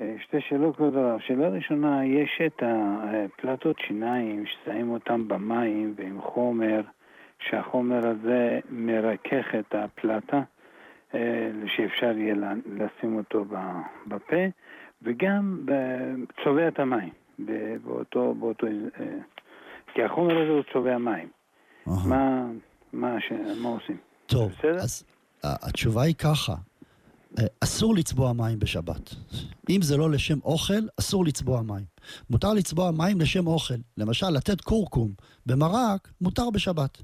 אה, 0.00 0.14
שתי 0.22 0.36
שאלות 0.48 0.76
כבוד 0.76 0.96
הרב. 0.96 1.20
שאלה 1.20 1.48
ראשונה, 1.48 2.04
יש 2.04 2.40
את 2.46 2.62
הפלטות 2.62 3.76
שיניים 3.86 4.44
ששמים 4.46 4.90
אותם 4.90 5.28
במים 5.28 5.94
ועם 5.96 6.20
חומר, 6.22 6.80
שהחומר 7.38 8.06
הזה 8.06 8.60
מרכך 8.70 9.46
את 9.58 9.74
הפלטה, 9.74 10.42
אה, 11.14 11.50
שאפשר 11.76 12.18
יהיה 12.18 12.34
לשים 12.66 13.16
אותו 13.16 13.44
בפה, 14.06 14.44
וגם 15.02 15.66
צובע 16.44 16.68
את 16.68 16.78
המים 16.78 17.12
באותו, 17.84 18.34
באותו, 18.34 18.66
אה, 18.66 19.06
כי 19.94 20.02
החומר 20.02 20.42
הזה 20.42 20.50
הוא 20.50 20.62
צובע 20.72 20.98
מים. 20.98 21.28
מה, 21.86 22.46
מה, 22.92 23.16
מה 23.62 23.68
עושים? 23.68 23.96
טוב, 24.26 24.52
בסדר? 24.58 24.76
אז 24.76 25.04
התשובה 25.42 26.02
היא 26.02 26.14
ככה, 26.14 26.54
אסור 27.60 27.94
לצבוע 27.94 28.32
מים 28.32 28.58
בשבת. 28.58 29.14
אם 29.70 29.82
זה 29.82 29.96
לא 29.96 30.10
לשם 30.10 30.38
אוכל, 30.44 30.80
אסור 31.00 31.24
לצבוע 31.24 31.62
מים. 31.62 31.84
מותר 32.30 32.52
לצבוע 32.52 32.90
מים 32.90 33.20
לשם 33.20 33.46
אוכל. 33.46 33.74
למשל, 33.96 34.30
לתת 34.30 34.60
קורקום 34.60 35.12
במרק, 35.46 36.12
מותר 36.20 36.50
בשבת. 36.50 37.02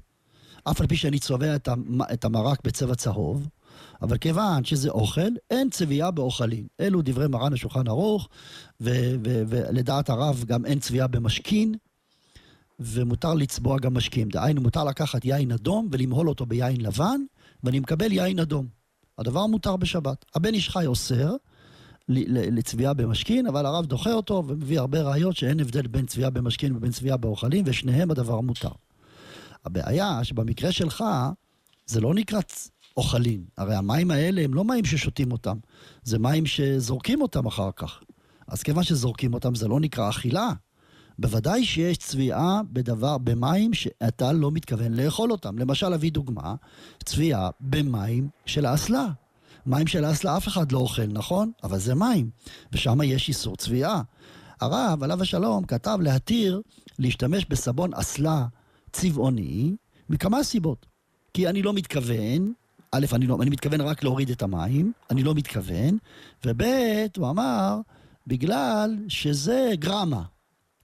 אף 0.63 0.81
על 0.81 0.87
פי 0.87 0.95
שאני 0.95 1.19
צובע 1.19 1.55
את 2.13 2.25
המרק 2.25 2.59
בצבע 2.63 2.95
צהוב, 2.95 3.47
אבל 4.01 4.17
כיוון 4.17 4.63
שזה 4.63 4.89
אוכל, 4.89 5.29
אין 5.51 5.69
צביעה 5.69 6.11
באוכלים. 6.11 6.67
אלו 6.79 7.01
דברי 7.03 7.27
מרן 7.27 7.53
השולחן 7.53 7.87
ערוך, 7.87 8.29
ולדעת 8.81 10.09
הרב 10.09 10.43
גם 10.47 10.65
אין 10.65 10.79
צביעה 10.79 11.07
במשכין, 11.07 11.75
ומותר 12.79 13.33
לצבוע 13.33 13.79
גם 13.79 13.93
משקים. 13.93 14.29
דהיינו, 14.29 14.61
מותר 14.61 14.83
לקחת 14.83 15.25
יין 15.25 15.51
אדום 15.51 15.87
ולמהול 15.91 16.29
אותו 16.29 16.45
ביין 16.45 16.81
לבן, 16.81 17.21
ואני 17.63 17.79
מקבל 17.79 18.11
יין 18.11 18.39
אדום. 18.39 18.76
הדבר 19.17 19.45
מותר 19.45 19.75
בשבת. 19.75 20.25
הבן 20.35 20.53
איש 20.53 20.69
חי 20.69 20.85
אוסר 20.85 21.35
לצביעה 22.09 22.93
במשכין, 22.93 23.47
אבל 23.47 23.65
הרב 23.65 23.85
דוחה 23.85 24.13
אותו 24.13 24.43
ומביא 24.47 24.79
הרבה 24.79 25.01
ראיות 25.01 25.35
שאין 25.35 25.59
הבדל 25.59 25.87
בין 25.87 26.05
צביעה 26.05 26.29
במשכין 26.29 26.75
ובין 26.75 26.91
צביעה 26.91 27.17
באוכלים, 27.17 27.63
ושניהם 27.67 28.11
הדבר 28.11 28.41
מותר. 28.41 28.71
הבעיה 29.65 30.23
שבמקרה 30.23 30.71
שלך, 30.71 31.03
זה 31.85 32.01
לא 32.01 32.13
נקרא 32.13 32.39
אוכלים. 32.97 33.45
הרי 33.57 33.75
המים 33.75 34.11
האלה 34.11 34.41
הם 34.41 34.53
לא 34.53 34.65
מים 34.65 34.85
ששותים 34.85 35.31
אותם, 35.31 35.57
זה 36.03 36.19
מים 36.19 36.45
שזורקים 36.45 37.21
אותם 37.21 37.45
אחר 37.45 37.69
כך. 37.75 37.99
אז 38.47 38.63
כיוון 38.63 38.83
שזורקים 38.83 39.33
אותם 39.33 39.55
זה 39.55 39.67
לא 39.67 39.79
נקרא 39.79 40.09
אכילה. 40.09 40.49
בוודאי 41.19 41.65
שיש 41.65 41.97
צביעה 41.97 42.61
בדבר, 42.71 43.17
במים 43.17 43.73
שאתה 43.73 44.31
לא 44.31 44.51
מתכוון 44.51 44.93
לאכול 44.93 45.31
אותם. 45.31 45.57
למשל, 45.57 45.93
אביא 45.93 46.11
דוגמה, 46.11 46.55
צביעה 47.05 47.49
במים 47.61 48.29
של 48.45 48.65
האסלה. 48.65 49.07
מים 49.65 49.87
של 49.87 50.05
האסלה 50.05 50.37
אף 50.37 50.47
אחד 50.47 50.71
לא 50.71 50.79
אוכל, 50.79 51.07
נכון? 51.07 51.51
אבל 51.63 51.79
זה 51.79 51.95
מים, 51.95 52.29
ושם 52.71 53.01
יש 53.03 53.29
איסור 53.29 53.55
צביעה. 53.55 54.01
הרב, 54.61 55.03
עליו 55.03 55.21
השלום, 55.21 55.65
כתב 55.65 55.97
להתיר 56.01 56.61
להשתמש 56.99 57.45
בסבון 57.49 57.93
אסלה 57.93 58.45
צבעוני 58.91 59.75
מכמה 60.09 60.43
סיבות. 60.43 60.85
כי 61.33 61.47
אני 61.47 61.61
לא 61.61 61.73
מתכוון, 61.73 62.53
א', 62.91 63.05
אני, 63.13 63.27
לא, 63.27 63.37
אני 63.41 63.49
מתכוון 63.49 63.81
רק 63.81 64.03
להוריד 64.03 64.29
את 64.29 64.41
המים, 64.41 64.91
אני 65.11 65.23
לא 65.23 65.33
מתכוון, 65.35 65.97
וב', 66.45 66.61
הוא 67.17 67.29
אמר, 67.29 67.79
בגלל 68.27 68.97
שזה 69.07 69.71
גרמה. 69.79 70.23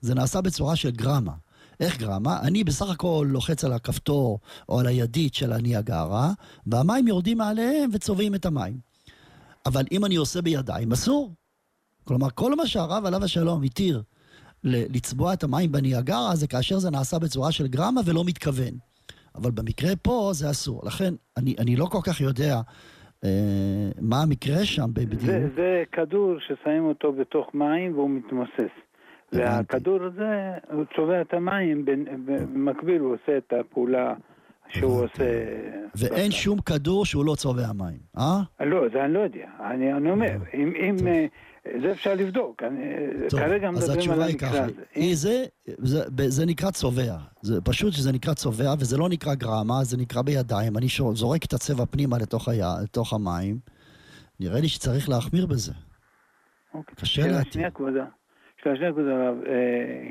זה 0.04 0.16
נעשה 0.16 0.42
בצורה 0.42 0.76
של 0.76 0.92
גרמה. 0.92 1.32
איך 1.80 1.98
גרמה? 1.98 2.40
אני 2.48 2.64
בסך 2.64 2.90
הכל 2.90 3.28
לוחץ 3.30 3.64
על 3.64 3.74
הכפתור 3.74 4.40
או 4.70 4.80
על 4.80 4.88
הידית 4.88 5.34
של 5.34 5.54
הניאגרה, 5.54 6.32
והמים 6.68 7.08
יורדים 7.08 7.38
מעליהם 7.38 7.90
וצובעים 7.94 8.36
את 8.36 8.46
המים. 8.46 8.78
אבל 9.66 9.84
אם 9.92 10.06
אני 10.06 10.16
עושה 10.16 10.42
בידיים, 10.42 10.92
אסור. 10.92 11.34
כלומר, 12.04 12.28
כל 12.36 12.56
מה 12.56 12.68
שהרב 12.68 13.06
עליו 13.06 13.24
השלום 13.24 13.64
התיר 13.64 14.04
לצבוע 14.64 15.34
את 15.34 15.44
המים 15.44 15.72
בניאגרה 15.72 16.36
זה 16.36 16.48
כאשר 16.48 16.80
זה 16.80 16.92
נעשה 16.92 17.20
בצורה 17.20 17.52
של 17.52 17.68
גרמה 17.68 18.02
ולא 18.06 18.24
מתכוון. 18.26 18.74
אבל 19.36 19.52
במקרה 19.52 19.96
פה 19.96 20.30
זה 20.34 20.50
אסור. 20.50 20.82
לכן, 20.86 21.14
אני, 21.38 21.56
אני 21.60 21.76
לא 21.76 21.86
כל 21.86 22.02
כך 22.04 22.22
יודע 22.22 22.62
אה, 23.24 23.90
מה 24.02 24.22
המקרה 24.22 24.66
שם 24.66 24.90
בדיוק. 24.94 25.22
זה, 25.22 25.48
זה 25.56 25.84
כדור 25.92 26.36
ששמים 26.40 26.86
אותו 26.86 27.14
בתוך 27.14 27.48
מים 27.54 27.94
והוא 27.94 28.10
מתמוסס. 28.10 28.74
והכדור 29.34 30.00
הזה, 30.04 30.52
הוא 30.72 30.86
צובע 30.96 31.22
את 31.22 31.34
המים, 31.34 31.86
במקביל 32.26 33.02
הוא 33.02 33.14
עושה 33.14 33.38
את 33.38 33.54
הפעולה 33.60 34.14
שהוא 34.70 35.04
עושה... 35.04 35.24
ואין 35.96 36.32
שום 36.32 36.62
כדור 36.62 37.06
שהוא 37.06 37.26
לא 37.26 37.36
צובע 37.36 37.74
מים, 37.74 38.00
אה? 38.18 38.42
לא, 38.60 38.86
זה 38.94 39.06
אני 39.06 39.14
לא 39.14 39.20
יודע. 39.20 39.48
אני, 39.60 40.12
אומר, 40.12 40.36
אם... 40.54 40.74
אם 40.76 40.96
זה 41.82 41.92
אפשר 41.92 42.16
לבדוק, 42.16 42.64
כרגע 43.30 43.72
מדברים 43.72 44.12
על 44.12 44.22
המקרה 44.22 44.50
הזה. 44.50 45.14
זה, 45.14 45.46
זה, 45.78 46.04
זה 46.30 46.46
נקרא 46.46 46.72
צובע, 46.72 47.16
זה 47.42 47.62
פשוט 47.62 47.94
שזה 47.94 48.12
נקרא 48.12 48.34
צובע 48.34 48.74
וזה 48.80 48.98
לא 48.98 49.10
נקרא 49.10 49.34
גרמה, 49.36 49.84
זה 49.84 49.98
נקרא 49.98 50.22
בידיים, 50.22 50.78
אני 50.78 50.88
זורק 51.14 51.46
את 51.46 51.54
הצבע 51.54 51.86
פנימה 51.86 52.18
לתוך, 52.18 52.50
היה, 52.50 52.74
לתוך 52.84 53.14
המים, 53.14 53.60
נראה 54.40 54.62
לי 54.62 54.68
שצריך 54.68 55.10
להחמיר 55.10 55.46
בזה. 55.46 55.72
אוקיי. 56.74 56.96
קשה 56.96 57.22
להתאים. 57.22 57.42
שאלה 57.42 57.54
שנייה 57.54 57.72
כבוד 57.72 57.94
הרב, 58.66 58.96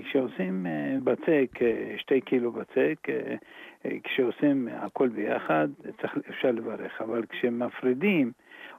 כשעושים 0.05 0.67
אה, 0.67 0.97
בצק, 1.05 1.63
אה, 1.63 1.95
שתי 1.99 2.21
קילו 2.21 2.53
בצק, 2.53 3.09
אה, 3.09 3.37
כשעושים 4.05 4.69
הכל 4.73 5.09
ביחד, 5.09 5.69
צריך, 6.01 6.13
אפשר 6.31 6.51
לברך, 6.51 6.93
אבל 7.01 7.23
כשמפרידים, 7.29 8.33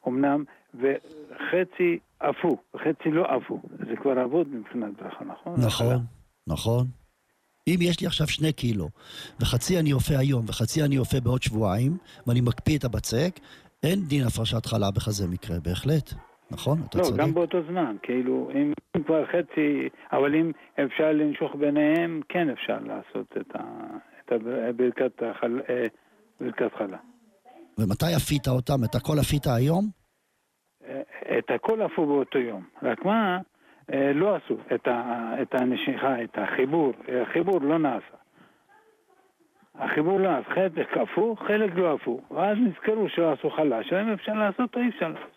אמנם, 0.08 0.44
וחצי 0.74 2.00
עפו, 2.20 2.58
וחצי 2.74 3.12
לא 3.12 3.26
עפו, 3.36 3.62
זה 3.90 3.96
כבר 4.02 4.24
אבוד 4.24 4.48
מבחינת 4.48 4.94
ברכה, 5.02 5.26
נכון? 5.26 5.54
נכון, 5.66 5.98
נכון. 6.48 6.86
אם 7.68 7.80
יש 7.82 8.02
לי 8.02 8.08
עכשיו 8.08 8.28
שני 8.28 8.54
קילו, 8.54 8.90
וחצי 9.40 9.80
אני 9.80 9.94
אופה 9.94 10.18
היום, 10.18 10.46
וחצי 10.48 10.84
אני 10.84 10.98
אופה 10.98 11.20
בעוד 11.20 11.44
שבועיים, 11.44 11.98
ואני 12.28 12.42
מקפיא 12.42 12.78
את 12.78 12.84
הבצק, 12.84 13.40
אין 13.84 14.00
דין 14.08 14.24
הפרשת 14.24 14.66
חלה 14.66 14.92
בכזה 14.92 15.28
מקרה, 15.28 15.60
בהחלט. 15.60 16.14
נכון, 16.52 16.78
אתה 16.90 16.98
לא, 16.98 17.04
צודק. 17.04 17.20
לא, 17.20 17.26
גם 17.26 17.34
באותו 17.34 17.58
זמן, 17.72 17.96
כאילו, 18.02 18.50
אם 18.54 18.74
כבר 19.06 19.26
חצי, 19.26 19.90
אבל 20.12 20.36
אם 20.36 20.52
אפשר 20.86 21.12
לנשוך 21.12 21.56
ביניהם, 21.56 22.22
כן 22.30 22.50
אפשר 22.50 22.78
לעשות 22.80 23.38
את, 23.38 23.56
ה, 23.56 23.62
את 24.20 24.34
ברכת, 24.76 25.24
החל, 25.24 25.62
אה, 25.70 26.70
חלה. 26.78 26.98
ומתי 27.78 28.16
אפית 28.18 28.48
אותם? 28.48 28.84
את 28.84 28.96
הכל 28.96 29.20
אפית 29.20 29.48
היום? 29.48 29.86
אה, 30.88 31.02
את 31.38 31.52
הכל 31.52 31.82
עפו 31.82 32.06
באותו 32.06 32.40
יום. 32.40 32.64
רק 32.84 33.06
מה, 33.06 33.40
אה, 33.94 34.14
לא 34.14 34.36
עשו 34.36 34.58
את, 34.76 34.88
ה, 34.88 35.34
את 35.42 35.56
הנשיכה, 35.56 36.24
את 36.24 36.38
החיבור. 36.38 36.94
החיבור 37.22 37.62
לא 37.62 37.80
נעשה. 37.80 38.16
החיבור 39.76 40.20
לא 40.20 40.30
עשה. 40.30 40.50
חלק 40.50 40.98
עפו, 40.98 41.36
חלק 41.48 41.76
לא 41.76 41.94
עפו. 41.94 42.22
ואז 42.32 42.58
נזכרו 42.58 43.10
שלא 43.10 43.32
עשו 43.32 43.50
חלה. 43.50 43.84
שאלה 43.84 44.02
אם 44.02 44.14
אפשר 44.14 44.34
לעשות 44.34 44.76
או 44.76 44.82
אי 44.82 44.90
אפשר 44.90 45.08
לעשות. 45.08 45.33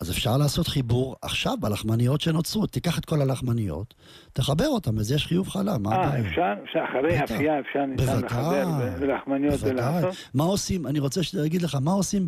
אז 0.00 0.10
אפשר 0.10 0.36
לעשות 0.36 0.68
חיבור 0.68 1.16
עכשיו 1.22 1.54
בלחמניות 1.60 2.20
שנוצרו. 2.20 2.66
תיקח 2.66 2.98
את 2.98 3.04
כל 3.04 3.22
הלחמניות, 3.22 3.94
תחבר 4.32 4.66
אותם, 4.66 4.98
אז 4.98 5.12
יש 5.12 5.26
חיוב 5.26 5.48
חלה, 5.48 5.78
מה 5.78 5.94
הבעיה? 5.94 6.24
אה, 6.24 6.28
אפשר? 6.28 6.54
שאחרי 6.72 7.24
אפייה 7.24 7.60
אפשר 7.60 7.86
ניתן 7.86 8.20
לחבר 8.24 8.64
בלחמניות 9.00 9.60
ולעשות? 9.60 10.14
מה 10.34 10.44
עושים, 10.44 10.86
אני 10.86 10.98
רוצה 10.98 11.20
להגיד 11.34 11.62
לך, 11.62 11.78
מה 11.80 11.92
עושים 11.92 12.26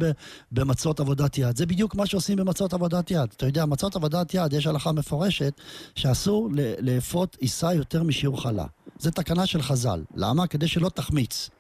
במצות 0.52 1.00
עבודת 1.00 1.38
יד? 1.38 1.56
זה 1.56 1.66
בדיוק 1.66 1.94
מה 1.94 2.06
שעושים 2.06 2.37
במצות 2.37 2.72
עבודת 2.72 3.11
יד. 3.11 3.28
אתה 3.37 3.46
יודע, 3.46 3.66
מצות 3.66 3.96
עבודת 3.96 4.35
יד, 4.35 4.52
יש 4.52 4.66
הלכה 4.66 4.92
מפורשת 4.92 5.61
שאסור 5.94 6.48
לאפות 6.80 7.37
עיסה 7.40 7.74
יותר 7.74 8.02
משיעור 8.02 8.42
חלה. 8.42 8.64
זה 8.98 9.11
תקנה 9.11 9.46
של 9.46 9.62
חז"ל. 9.62 10.04
למה? 10.14 10.46
כדי 10.46 10.68
שלא 10.68 10.88
תחמיץ. 10.88 11.50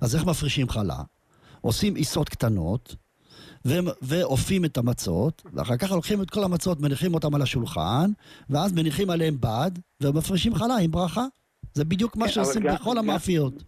אז 0.00 0.16
איך 0.16 0.24
מפרישים 0.24 0.68
חלה? 0.68 1.02
עושים 1.60 1.94
עיסות 1.94 2.28
קטנות, 2.28 2.96
ואופים 4.02 4.64
את 4.64 4.78
המצות, 4.78 5.42
ואחר 5.52 5.76
כך 5.76 5.92
לוקחים 5.92 6.22
את 6.22 6.30
כל 6.30 6.44
המצות, 6.44 6.80
מניחים 6.80 7.14
אותם 7.14 7.34
על 7.34 7.42
השולחן, 7.42 8.10
ואז 8.50 8.72
מניחים 8.72 9.10
עליהם 9.10 9.34
בד, 9.40 9.70
ומפרישים 10.02 10.54
חלה 10.54 10.76
עם 10.76 10.90
ברכה. 10.90 11.24
זה 11.74 11.84
בדיוק 11.84 12.16
מה 12.16 12.24
כן, 12.24 12.30
שעושים 12.32 12.62
בכל 12.62 12.90
גם, 12.90 12.98
המאפיות. 12.98 13.64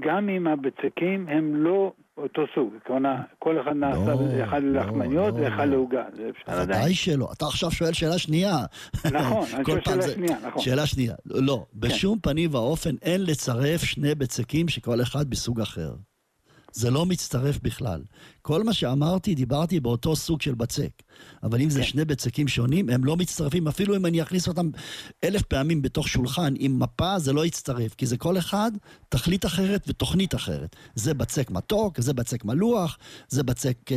גם 0.00 0.28
אם 0.28 0.46
הבצקים 0.46 1.28
הם 1.28 1.56
לא 1.56 1.92
אותו 2.18 2.42
סוג, 2.54 2.74
כלומר, 2.86 3.14
כל 3.38 3.60
אחד 3.60 3.72
נעשה 3.72 4.14
לא, 4.14 4.44
אחד 4.44 4.62
לא, 4.62 4.72
ללחמניות 4.72 5.34
לא, 5.34 5.40
ואחד 5.40 5.68
לא. 5.68 5.74
לעוגה, 5.74 6.02
זה 6.16 6.30
אפשר 6.30 6.62
לדעת. 6.62 6.68
ודאי 6.68 6.94
שלא, 6.94 7.28
אתה 7.36 7.44
עכשיו 7.46 7.70
שואל 7.70 7.92
שאלה 7.92 8.18
שנייה. 8.18 8.56
נכון, 9.12 9.44
אני 9.54 9.64
שואל 9.66 9.80
שאלה 9.84 10.02
זה... 10.02 10.12
שנייה, 10.12 10.36
נכון. 10.46 10.62
שאלה 10.62 10.86
שנייה, 10.86 11.14
לא, 11.26 11.66
כן. 11.72 11.80
בשום 11.80 12.18
פנים 12.18 12.54
ואופן 12.54 12.94
אין 13.02 13.20
לצרף 13.24 13.82
שני 13.82 14.14
בצקים 14.14 14.68
שכל 14.68 15.02
אחד 15.02 15.30
בסוג 15.30 15.60
אחר. 15.60 15.94
זה 16.74 16.90
לא 16.90 17.06
מצטרף 17.06 17.58
בכלל. 17.62 18.02
כל 18.42 18.62
מה 18.62 18.72
שאמרתי, 18.72 19.34
דיברתי 19.34 19.80
באותו 19.80 20.16
סוג 20.16 20.42
של 20.42 20.54
בצק. 20.54 20.90
אבל 21.42 21.60
אם 21.60 21.70
זה 21.70 21.80
כן. 21.80 21.86
שני 21.86 22.04
בצקים 22.04 22.48
שונים, 22.48 22.90
הם 22.90 23.04
לא 23.04 23.16
מצטרפים, 23.16 23.68
אפילו 23.68 23.96
אם 23.96 24.06
אני 24.06 24.22
אכניס 24.22 24.48
אותם 24.48 24.70
אלף 25.24 25.42
פעמים 25.42 25.82
בתוך 25.82 26.08
שולחן 26.08 26.54
עם 26.58 26.78
מפה, 26.78 27.18
זה 27.18 27.32
לא 27.32 27.46
יצטרף, 27.46 27.94
כי 27.94 28.06
זה 28.06 28.16
כל 28.16 28.38
אחד 28.38 28.70
תכלית 29.08 29.44
אחרת 29.46 29.84
ותוכנית 29.88 30.34
אחרת. 30.34 30.76
זה 30.94 31.14
בצק 31.14 31.50
מתוק, 31.50 32.00
זה 32.00 32.12
בצק 32.12 32.44
מלוח, 32.44 32.98
זה 33.28 33.42
בצק 33.42 33.92
אה, 33.92 33.96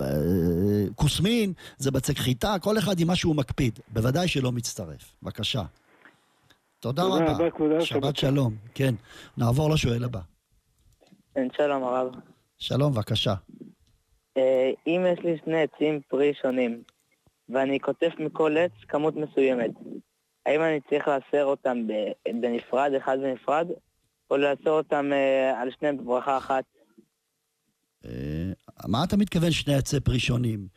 אה, 0.00 0.84
כוסמין, 0.94 1.52
זה 1.78 1.90
בצק 1.90 2.18
חיטה, 2.18 2.58
כל 2.58 2.78
אחד 2.78 3.00
עם 3.00 3.06
מה 3.06 3.16
שהוא 3.16 3.36
מקפיד. 3.36 3.78
בוודאי 3.92 4.28
שלא 4.28 4.52
מצטרף. 4.52 5.14
בבקשה. 5.22 5.62
תודה, 6.80 7.02
תודה 7.02 7.14
רבה. 7.14 7.32
רבה 7.32 7.84
שבת 7.84 8.16
שלום. 8.16 8.54
כן, 8.74 8.94
נעבור 9.36 9.70
לשואל 9.70 10.04
הבא. 10.04 10.35
כן, 11.36 11.48
שלום 11.56 11.84
הרב. 11.84 12.14
שלום, 12.58 12.92
בבקשה. 12.92 13.34
אה, 14.36 14.70
אם 14.86 15.06
יש 15.12 15.18
לי 15.24 15.38
שני 15.44 15.62
עצים 15.62 16.00
פרי 16.08 16.34
שונים, 16.42 16.82
ואני 17.48 17.78
קוטף 17.78 18.12
מכל 18.18 18.56
עץ 18.58 18.72
כמות 18.88 19.14
מסוימת, 19.16 19.70
האם 20.46 20.60
אני 20.60 20.80
צריך 20.90 21.08
לאסר 21.08 21.44
אותם 21.44 21.86
בנפרד, 22.40 22.92
אחד 22.96 23.18
בנפרד, 23.22 23.66
או 24.30 24.36
לאסר 24.36 24.70
אותם 24.70 25.12
אה, 25.12 25.60
על 25.60 25.68
שניהם 25.78 25.96
בברכה 25.96 26.38
אחת? 26.38 26.64
אה, 28.04 28.52
מה 28.88 29.04
אתה 29.04 29.16
מתכוון 29.16 29.50
שני 29.50 29.74
עצי 29.74 30.00
פרי 30.00 30.18
שונים? 30.18 30.68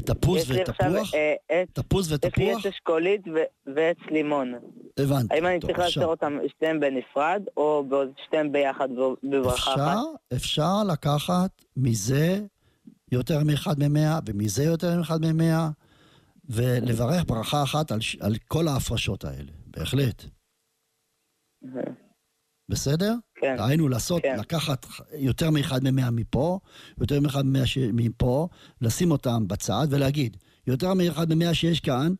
תפוז 0.00 0.50
ותפוח? 0.50 1.10
תפוז 1.72 2.12
ותפוח? 2.12 2.32
יש 2.32 2.38
לי 2.38 2.52
עץ 2.52 2.66
אשכולית 2.66 3.22
ועץ 3.74 3.96
לימון. 4.10 4.54
הבנתי. 4.98 5.34
האם 5.34 5.46
אני 5.46 5.60
צריך 5.60 5.78
לאשר 5.78 6.04
אותם 6.04 6.38
שתיהם 6.48 6.80
בנפרד, 6.80 7.42
או 7.56 7.84
שתיהם 8.26 8.52
ביחד 8.52 8.88
בברכה 9.22 9.74
אחת? 9.74 9.96
אפשר 10.34 10.84
לקחת 10.92 11.50
מזה 11.76 12.40
יותר 13.12 13.38
מאחד 13.44 13.74
ממאה, 13.78 14.18
ומזה 14.26 14.64
יותר 14.64 14.96
מאחד 14.96 15.18
ממאה, 15.22 15.68
ולברך 16.50 17.24
ברכה 17.26 17.62
אחת 17.62 17.92
על, 17.92 17.98
על 18.20 18.34
כל 18.48 18.68
ההפרשות 18.68 19.24
האלה, 19.24 19.52
בהחלט. 19.66 20.24
בסדר? 22.68 23.14
כן. 23.42 23.56
דהיינו 23.56 23.88
לעשות, 23.88 24.22
כן. 24.22 24.36
לקחת 24.40 24.86
יותר 25.14 25.50
מאחד 25.50 25.84
ממאה 25.84 26.10
מפה, 26.10 26.58
יותר 27.00 27.20
מאחד 27.20 27.46
ממאה 27.46 27.62
מפה, 27.92 28.48
לשים 28.80 29.10
אותם 29.10 29.48
בצד 29.48 29.86
ולהגיד, 29.90 30.36
יותר 30.66 30.94
מאחד 30.94 31.34
ממאה 31.34 31.54
שיש 31.54 31.80
כאן, 31.80 32.14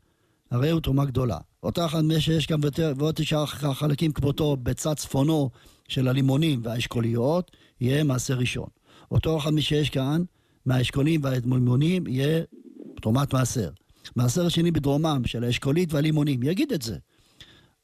הרי 0.51 0.71
הוא 0.71 0.81
תרומה 0.81 1.05
גדולה. 1.05 1.39
אותה 1.63 1.87
אחת 1.87 2.03
ממאה 2.03 2.21
שיש 2.21 2.47
כאן 2.47 2.61
ועוד 2.97 3.15
תשעה 3.15 3.47
חלקים 3.47 4.13
כמותו 4.13 4.57
בצד 4.63 4.95
צפונו 4.95 5.51
של 5.89 6.09
הלימונים 6.09 6.61
והאשכוליות, 6.65 7.51
יהיה 7.81 8.05
מעשה 8.05 8.35
ראשון. 8.35 8.69
אותו 9.11 9.39
אחד 9.39 9.51
שיש 9.61 9.91
כאן, 9.91 10.23
מהאשכולים 10.67 11.21
והלימונים, 11.25 12.07
יהיה 12.07 12.43
תרומת 13.01 13.35
מעשר. 13.35 13.71
מעשר 14.17 14.49
שני 14.49 14.71
בדרומם 14.71 15.23
של 15.27 15.45
האשכולית 15.45 15.93
והלימונים, 15.93 16.43
יגיד 16.43 16.73
את 16.73 16.83
זה. 16.83 16.97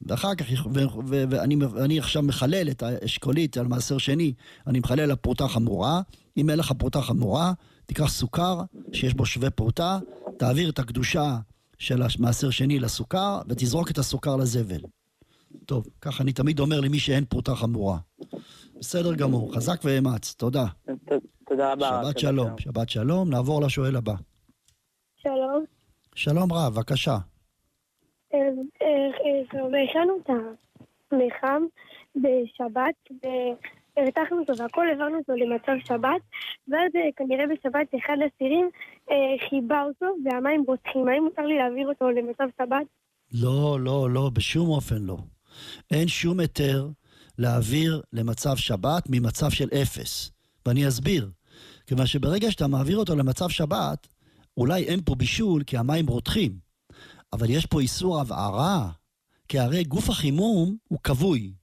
ואחר 0.01 0.35
כך, 0.35 0.45
ואני 1.29 1.99
עכשיו 1.99 2.23
מחלל 2.23 2.69
את 2.69 2.83
האשכולית 2.83 3.57
על 3.57 3.67
מעשר 3.67 3.97
שני, 3.97 4.33
אני 4.67 4.79
מחלל 4.79 5.11
לפרוטה 5.11 5.47
חמורה. 5.47 6.01
אם 6.37 6.49
אין 6.49 6.59
לך 6.59 6.71
פרוטה 6.71 7.01
חמורה, 7.01 7.53
תיקח 7.85 8.07
סוכר 8.07 8.61
שיש 8.93 9.13
בו 9.13 9.25
שווה 9.25 9.49
פרוטה, 9.49 9.99
תעביר 10.37 10.69
את 10.69 10.79
הקדושה 10.79 11.37
של 11.77 12.01
המעשר 12.01 12.49
שני 12.49 12.79
לסוכר, 12.79 13.41
ותזרוק 13.49 13.91
את 13.91 13.97
הסוכר 13.97 14.35
לזבל. 14.35 14.81
טוב, 15.65 15.87
ככה 16.01 16.23
אני 16.23 16.33
תמיד 16.33 16.59
אומר 16.59 16.79
למי 16.79 16.99
שאין 16.99 17.25
פרוטה 17.25 17.55
חמורה. 17.55 17.97
בסדר 18.79 19.13
גמור, 19.13 19.55
חזק 19.55 19.81
ואמץ, 19.83 20.33
תודה. 20.37 20.65
תודה 21.49 21.71
רבה. 21.73 22.01
שבת 22.03 22.19
שלום, 22.19 22.49
שבת 22.57 22.89
שלום. 22.89 23.29
נעבור 23.29 23.61
לשואל 23.61 23.95
הבא. 23.95 24.13
שלום. 25.15 25.65
שלום 26.15 26.53
רב, 26.53 26.73
בבקשה. 26.73 27.17
והכנו 29.53 30.17
את 30.23 30.29
המחם 31.11 31.63
בשבת, 32.15 32.95
והרתחנו 33.23 34.39
אותו 34.39 34.53
והכל, 34.57 34.87
העברנו 34.89 35.17
אותו 35.17 35.33
למצב 35.33 35.73
שבת, 35.85 36.21
ואז 36.67 36.91
כנראה 37.15 37.45
בשבת 37.47 37.87
אחד 37.99 38.17
הסירים 38.25 38.69
חיבה 39.49 39.83
אותו 39.83 40.05
והמים 40.25 40.63
רותחים. 40.67 41.07
האם 41.07 41.23
מותר 41.23 41.45
לי 41.45 41.57
להעביר 41.57 41.87
אותו 41.87 42.09
למצב 42.09 42.43
שבת? 42.57 42.87
לא, 43.33 43.77
לא, 43.79 44.09
לא, 44.09 44.29
בשום 44.33 44.69
אופן 44.69 45.01
לא. 45.01 45.17
אין 45.91 46.07
שום 46.07 46.39
היתר 46.39 46.87
להעביר 47.37 48.01
למצב 48.13 48.55
שבת 48.55 49.03
ממצב 49.09 49.49
של 49.49 49.67
אפס. 49.81 50.31
ואני 50.65 50.87
אסביר. 50.87 51.29
כיוון 51.87 52.05
שברגע 52.05 52.51
שאתה 52.51 52.67
מעביר 52.67 52.97
אותו 52.97 53.15
למצב 53.15 53.49
שבת, 53.49 54.07
אולי 54.57 54.83
אין 54.83 54.99
פה 55.05 55.15
בישול 55.15 55.63
כי 55.63 55.77
המים 55.77 56.07
רותחים. 56.07 56.68
אבל 57.33 57.49
יש 57.49 57.65
פה 57.65 57.79
איסור 57.79 58.21
הבערה, 58.21 58.91
כי 59.47 59.59
הרי 59.59 59.83
גוף 59.83 60.09
החימום 60.09 60.77
הוא 60.87 60.99
כבוי. 61.03 61.53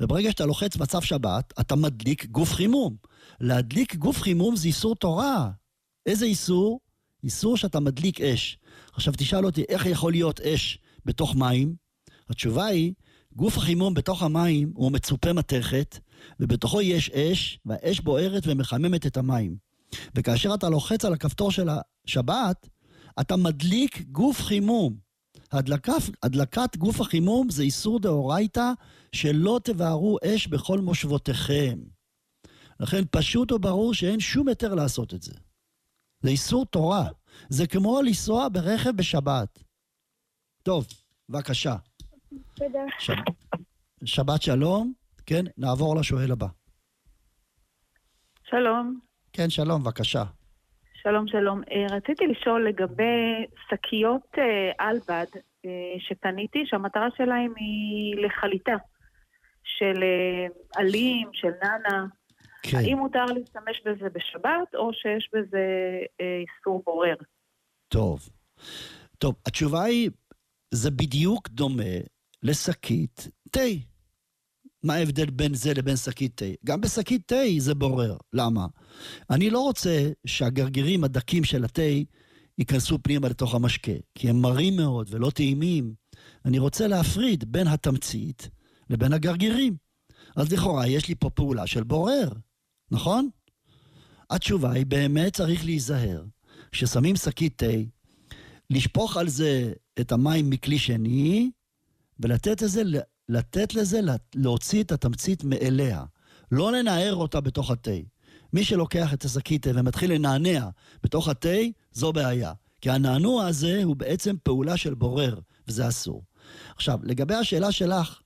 וברגע 0.00 0.30
שאתה 0.30 0.46
לוחץ 0.46 0.76
מצב 0.76 1.00
שבת, 1.00 1.52
אתה 1.60 1.76
מדליק 1.76 2.26
גוף 2.26 2.52
חימום. 2.52 2.96
להדליק 3.40 3.96
גוף 3.96 4.22
חימום 4.22 4.56
זה 4.56 4.68
איסור 4.68 4.96
תורה. 4.96 5.50
איזה 6.06 6.24
איסור? 6.24 6.80
איסור 7.24 7.56
שאתה 7.56 7.80
מדליק 7.80 8.20
אש. 8.20 8.58
עכשיו 8.92 9.14
תשאל 9.16 9.46
אותי, 9.46 9.64
איך 9.68 9.86
יכול 9.86 10.12
להיות 10.12 10.40
אש 10.40 10.78
בתוך 11.04 11.34
מים? 11.36 11.74
התשובה 12.30 12.66
היא, 12.66 12.92
גוף 13.36 13.56
החימום 13.56 13.94
בתוך 13.94 14.22
המים 14.22 14.72
הוא 14.74 14.92
מצופה 14.92 15.32
מתכת, 15.32 15.98
ובתוכו 16.40 16.82
יש 16.82 17.10
אש, 17.10 17.58
והאש 17.66 18.00
בוערת 18.00 18.42
ומחממת 18.46 19.06
את 19.06 19.16
המים. 19.16 19.56
וכאשר 20.14 20.54
אתה 20.54 20.68
לוחץ 20.68 21.04
על 21.04 21.12
הכפתור 21.12 21.50
של 21.50 21.68
השבת, 22.06 22.68
אתה 23.20 23.36
מדליק 23.36 24.00
גוף 24.00 24.42
חימום. 24.42 25.03
הדלקת, 25.54 25.92
הדלקת 26.22 26.76
גוף 26.76 27.00
החימום 27.00 27.50
זה 27.50 27.62
איסור 27.62 28.00
דאורייתא 28.00 28.70
שלא 29.12 29.60
תבערו 29.64 30.18
אש 30.24 30.46
בכל 30.46 30.78
מושבותיכם. 30.78 31.78
לכן 32.80 33.02
פשוט 33.10 33.52
וברור 33.52 33.94
שאין 33.94 34.20
שום 34.20 34.48
היתר 34.48 34.74
לעשות 34.74 35.14
את 35.14 35.22
זה. 35.22 35.32
זה 36.20 36.28
איסור 36.28 36.66
תורה. 36.66 37.08
זה 37.48 37.66
כמו 37.66 38.02
לנסוע 38.02 38.48
ברכב 38.52 38.90
בשבת. 38.90 39.62
טוב, 40.62 40.86
בבקשה. 41.28 41.76
תודה. 42.54 42.78
ש... 42.98 43.10
שבת 44.04 44.42
שלום. 44.42 44.92
כן, 45.26 45.44
נעבור 45.56 45.96
לשואל 45.96 46.32
הבא. 46.32 46.46
שלום. 48.50 49.00
כן, 49.32 49.50
שלום, 49.50 49.82
בבקשה. 49.82 50.24
שלום, 51.08 51.28
שלום. 51.28 51.62
אה, 51.70 51.96
רציתי 51.96 52.26
לשאול 52.26 52.68
לגבי 52.68 53.46
שקיות 53.70 54.26
אה, 54.38 54.88
אלבד 54.88 55.26
אה, 55.64 55.94
שקניתי, 55.98 56.66
שהמטרה 56.66 57.08
שלהם 57.16 57.52
היא 57.56 58.16
לחליטה 58.26 58.76
של 59.64 60.04
עלים, 60.76 61.28
של 61.32 61.50
נאנה. 61.62 62.06
כן. 62.62 62.76
האם 62.76 62.98
מותר 62.98 63.24
להשתמש 63.24 63.82
בזה 63.84 64.08
בשבת, 64.12 64.74
או 64.74 64.92
שיש 64.92 65.30
בזה 65.32 65.66
איסור 66.20 66.82
בורר? 66.86 67.16
טוב. 67.88 68.28
טוב, 69.18 69.34
התשובה 69.46 69.82
היא, 69.82 70.10
זה 70.74 70.90
בדיוק 70.90 71.48
דומה 71.48 71.94
לשקית 72.42 73.28
תה. 73.50 73.93
מה 74.84 74.94
ההבדל 74.94 75.30
בין 75.30 75.54
זה 75.54 75.74
לבין 75.74 75.96
שקית 75.96 76.32
תה? 76.34 76.44
גם 76.64 76.80
בשקית 76.80 77.22
תה 77.26 77.36
זה 77.58 77.74
בורר. 77.74 78.16
למה? 78.32 78.66
אני 79.30 79.50
לא 79.50 79.60
רוצה 79.60 80.10
שהגרגירים 80.26 81.04
הדקים 81.04 81.44
של 81.44 81.64
התה 81.64 81.82
ייכנסו 82.58 82.98
פנימה 83.02 83.28
לתוך 83.28 83.54
המשקה, 83.54 83.92
כי 84.14 84.30
הם 84.30 84.40
מרים 84.40 84.76
מאוד 84.76 85.08
ולא 85.10 85.30
טעימים. 85.30 85.94
אני 86.44 86.58
רוצה 86.58 86.86
להפריד 86.86 87.52
בין 87.52 87.68
התמצית 87.68 88.48
לבין 88.90 89.12
הגרגירים. 89.12 89.76
אז 90.36 90.52
לכאורה 90.52 90.86
יש 90.86 91.08
לי 91.08 91.14
פה 91.14 91.30
פעולה 91.30 91.66
של 91.66 91.82
בורר, 91.82 92.28
נכון? 92.90 93.28
התשובה 94.30 94.72
היא 94.72 94.86
באמת 94.86 95.36
צריך 95.36 95.64
להיזהר. 95.64 96.24
כששמים 96.72 97.16
שקית 97.16 97.52
תה, 97.56 97.66
לשפוך 98.70 99.16
על 99.16 99.28
זה 99.28 99.72
את 100.00 100.12
המים 100.12 100.50
מכלי 100.50 100.78
שני, 100.78 101.50
ולתת 102.20 102.62
לזה 102.62 102.82
לתת 103.28 103.74
לזה, 103.74 104.00
להוציא 104.34 104.82
את 104.82 104.92
התמצית 104.92 105.44
מאליה. 105.44 106.04
לא 106.52 106.72
לנער 106.72 107.14
אותה 107.14 107.40
בתוך 107.40 107.70
התה. 107.70 107.90
מי 108.52 108.64
שלוקח 108.64 109.14
את 109.14 109.24
השקית 109.24 109.66
ומתחיל 109.74 110.12
לנענע 110.12 110.68
בתוך 111.02 111.28
התה, 111.28 111.58
זו 111.92 112.12
בעיה. 112.12 112.52
כי 112.80 112.90
הנענוע 112.90 113.46
הזה 113.46 113.84
הוא 113.84 113.96
בעצם 113.96 114.36
פעולה 114.42 114.76
של 114.76 114.94
בורר, 114.94 115.38
וזה 115.68 115.88
אסור. 115.88 116.22
עכשיו, 116.76 116.98
לגבי 117.02 117.34
השאלה 117.34 117.72
שלך, 117.72 118.20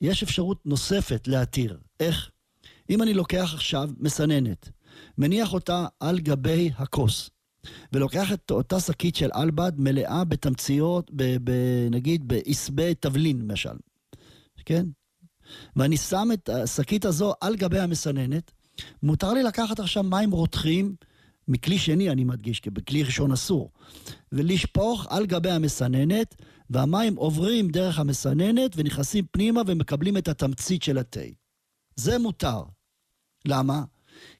יש 0.00 0.22
אפשרות 0.22 0.66
נוספת 0.66 1.28
להתיר. 1.28 1.78
איך? 2.00 2.30
אם 2.90 3.02
אני 3.02 3.14
לוקח 3.14 3.50
עכשיו 3.54 3.90
מסננת, 3.98 4.68
מניח 5.18 5.52
אותה 5.52 5.86
על 6.00 6.18
גבי 6.18 6.70
הכוס, 6.76 7.30
ולוקח 7.92 8.32
את 8.32 8.50
אותה 8.50 8.80
שקית 8.80 9.16
של 9.16 9.30
אלבד 9.34 9.72
מלאה 9.76 10.24
בתמציות, 10.24 11.10
ב, 11.16 11.36
ב, 11.44 11.52
נגיד 11.90 12.28
בעשבי 12.28 12.94
תבלין 12.94 13.40
למשל, 13.40 13.76
כן? 14.66 14.86
ואני 15.76 15.96
שם 15.96 16.28
את 16.32 16.48
השקית 16.48 17.04
הזו 17.04 17.34
על 17.40 17.56
גבי 17.56 17.78
המסננת, 17.78 18.52
מותר 19.02 19.32
לי 19.32 19.42
לקחת 19.42 19.80
עכשיו 19.80 20.02
מים 20.02 20.30
רותחים, 20.30 20.94
מכלי 21.48 21.78
שני 21.78 22.10
אני 22.10 22.24
מדגיש, 22.24 22.60
כי 22.60 22.70
בכלי 22.70 23.02
ראשון 23.02 23.32
אסור, 23.32 23.70
ולשפוך 24.32 25.06
על 25.10 25.26
גבי 25.26 25.50
המסננת, 25.50 26.34
והמים 26.70 27.16
עוברים 27.16 27.68
דרך 27.68 27.98
המסננת 27.98 28.70
ונכנסים 28.76 29.24
פנימה 29.30 29.62
ומקבלים 29.66 30.16
את 30.16 30.28
התמצית 30.28 30.82
של 30.82 30.98
התה. 30.98 31.20
זה 31.96 32.18
מותר. 32.18 32.62
למה? 33.44 33.84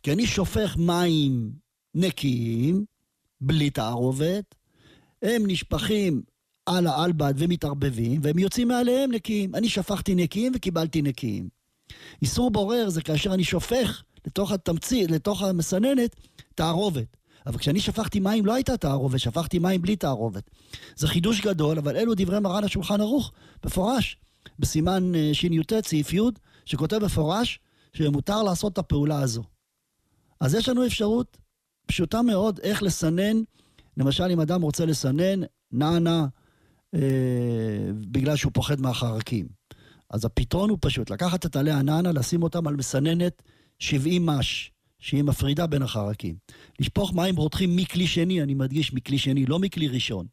כי 0.03 0.13
אני 0.13 0.27
שופך 0.27 0.77
מים 0.77 1.53
נקיים, 1.95 2.85
בלי 3.41 3.71
תערובת, 3.71 4.55
הם 5.23 5.43
נשפכים 5.47 6.23
על 6.67 6.87
האלבד 6.87 7.35
ומתערבבים, 7.37 8.21
והם 8.25 8.39
יוצאים 8.39 8.69
מעליהם 8.69 9.13
נקיים. 9.13 9.55
אני 9.55 9.69
שפכתי 9.69 10.15
נקיים 10.15 10.53
וקיבלתי 10.55 11.03
נקיים. 11.03 11.49
איסור 12.23 12.51
בורר 12.51 12.89
זה 12.89 13.03
כאשר 13.03 13.35
אני 13.35 13.45
שופך 13.45 14.03
לתוך 14.27 14.53
התמצית, 14.53 15.11
לתוך 15.11 15.43
המסננת, 15.43 16.17
תערובת. 16.55 17.17
אבל 17.47 17.59
כשאני 17.59 17.81
שפכתי 17.81 18.21
מים 18.21 18.47
לא 18.47 18.55
הייתה 18.55 18.77
תערובת, 18.77 19.21
שפכתי 19.21 19.59
מים 19.59 19.83
בלי 19.83 19.97
תערובת. 19.97 20.51
זה 20.97 21.09
חידוש 21.09 21.41
גדול, 21.41 21.79
אבל 21.79 21.97
אלו 21.97 22.13
דברי 22.17 22.41
מרן 22.41 22.65
השולחן 22.65 23.01
ערוך, 23.01 23.33
מפורש, 23.65 24.17
בסימן 24.59 25.15
אה, 25.15 25.31
שי"ט, 25.33 25.73
סעיף 25.87 26.13
י', 26.13 26.21
שכותב 26.65 27.05
מפורש 27.05 27.59
שמותר 27.93 28.43
לעשות 28.43 28.73
את 28.73 28.79
הפעולה 28.79 29.21
הזו. 29.21 29.43
אז 30.41 30.55
יש 30.55 30.69
לנו 30.69 30.87
אפשרות 30.87 31.37
פשוטה 31.87 32.23
מאוד 32.23 32.61
איך 32.63 32.83
לסנן, 32.83 33.43
למשל 33.97 34.25
אם 34.25 34.41
אדם 34.41 34.63
רוצה 34.63 34.87
לסנן 34.87 35.41
נענה, 35.73 36.27
אה, 36.95 37.01
בגלל 38.11 38.37
שהוא 38.37 38.53
פוחד 38.53 38.81
מהחרקים. 38.81 39.47
אז 40.11 40.25
הפתרון 40.25 40.71
הוא 40.71 40.79
פשוט, 40.81 41.11
לקחת 41.11 41.47
את 41.47 41.57
עלי 41.57 41.73
הנענה, 41.73 42.13
לשים 42.13 42.43
אותם 42.43 42.67
על 42.67 42.77
מסננת 42.77 43.43
70 43.79 44.27
מש, 44.27 44.73
שהיא 44.99 45.25
מפרידה 45.25 45.67
בין 45.67 45.83
החרקים. 45.83 46.37
לשפוך 46.81 47.15
מים 47.15 47.37
רותחים 47.37 47.77
מכלי 47.77 48.07
שני, 48.07 48.43
אני 48.43 48.55
מדגיש 48.55 48.95
מכלי 48.95 49.19
שני, 49.19 49.47
לא 49.47 49.59
מכלי 49.59 49.89
ראשון. 49.89 50.27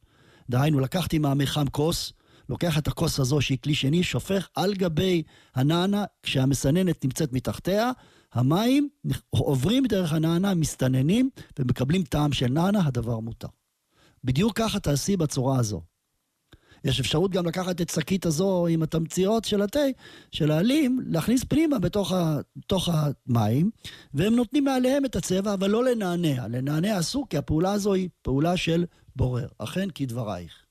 דהיינו, 0.50 0.80
לקחתי 0.80 1.19
מהמחם 1.19 1.65
כוס, 1.71 2.13
לוקח 2.50 2.78
את 2.78 2.88
הכוס 2.88 3.19
הזו 3.19 3.41
שהיא 3.41 3.58
כלי 3.63 3.76
שני, 3.76 4.04
שופך 4.04 4.47
על 4.56 4.74
גבי 4.74 5.24
הנענה, 5.56 6.04
כשהמסננת 6.24 7.06
נמצאת 7.06 7.34
מתחתיה, 7.34 7.91
המים 8.34 8.89
עוברים 9.30 9.86
דרך 9.86 10.13
הנענה, 10.13 10.54
מסתננים 10.54 11.30
ומקבלים 11.60 12.04
טעם 12.04 12.34
של 12.34 12.47
נענה, 12.47 12.86
הדבר 12.86 13.19
מותר. 13.19 13.47
בדיוק 14.24 14.58
ככה 14.58 14.80
תעשי 14.80 15.17
בצורה 15.17 15.60
הזו. 15.60 15.82
יש 16.84 17.00
אפשרות 17.00 17.32
גם 17.32 17.46
לקחת 17.46 17.82
את 17.82 17.89
שקית 17.89 18.26
הזו 18.26 18.67
עם 18.70 18.84
התמציות 18.84 19.46
של 19.46 19.62
התה, 19.62 19.80
של 20.32 20.52
העלים, 20.52 21.00
להכניס 21.08 21.44
פנימה 21.44 21.80
בתוך, 21.80 22.12
ה, 22.12 22.38
בתוך 22.56 22.89
המים, 22.94 23.70
והם 24.13 24.36
נותנים 24.36 24.63
מעליהם 24.63 25.06
את 25.06 25.15
הצבע, 25.15 25.54
אבל 25.54 25.70
לא 25.70 25.84
לנענע. 25.84 26.48
לנענע 26.48 27.00
אסור, 27.00 27.26
כי 27.30 27.38
הפעולה 27.38 27.72
הזו 27.72 27.94
היא 27.94 28.10
פעולה 28.22 28.58
של 28.58 28.86
בורר. 29.15 29.48
אכן 29.58 29.88
כדברייך. 29.96 30.65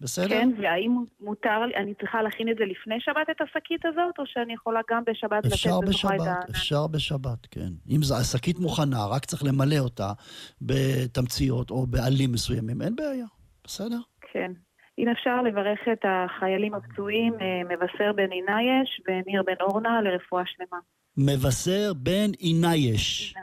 בסדר? 0.00 0.28
כן, 0.28 0.48
והאם 0.62 1.04
מותר 1.20 1.60
אני 1.76 1.94
צריכה 1.94 2.22
להכין 2.22 2.48
את 2.48 2.56
זה 2.58 2.64
לפני 2.64 2.94
שבת, 3.00 3.30
את 3.30 3.40
השקית 3.40 3.86
הזאת, 3.86 4.18
או 4.18 4.24
שאני 4.26 4.54
יכולה 4.54 4.80
גם 4.90 5.02
בשבת 5.06 5.44
לתת 5.44 5.54
בתוכה 5.88 6.16
את 6.16 6.20
ה... 6.20 6.50
אפשר 6.50 6.86
בשבת, 6.86 7.46
כן. 7.50 7.72
אם 7.90 8.02
זו 8.02 8.16
השקית 8.16 8.58
מוכנה, 8.58 9.06
רק 9.06 9.24
צריך 9.24 9.44
למלא 9.44 9.78
אותה 9.78 10.12
בתמציות 10.62 11.70
או 11.70 11.86
בעלים 11.86 12.32
מסוימים, 12.32 12.82
אין 12.82 12.96
בעיה, 12.96 13.26
בסדר? 13.64 13.98
כן. 14.32 14.52
אם 14.98 15.08
אפשר 15.08 15.42
לברך 15.42 15.80
את 15.92 16.04
החיילים 16.04 16.74
הפצועים, 16.74 17.32
אה, 17.40 17.62
מבשר 17.64 18.12
בן 18.12 18.30
עינייש 18.30 19.00
וניר 19.08 19.42
בן 19.46 19.54
אורנה 19.60 20.02
לרפואה 20.02 20.42
שלמה. 20.46 20.78
מבשר 21.16 21.92
בן 21.96 22.30
עינייש 22.38 23.34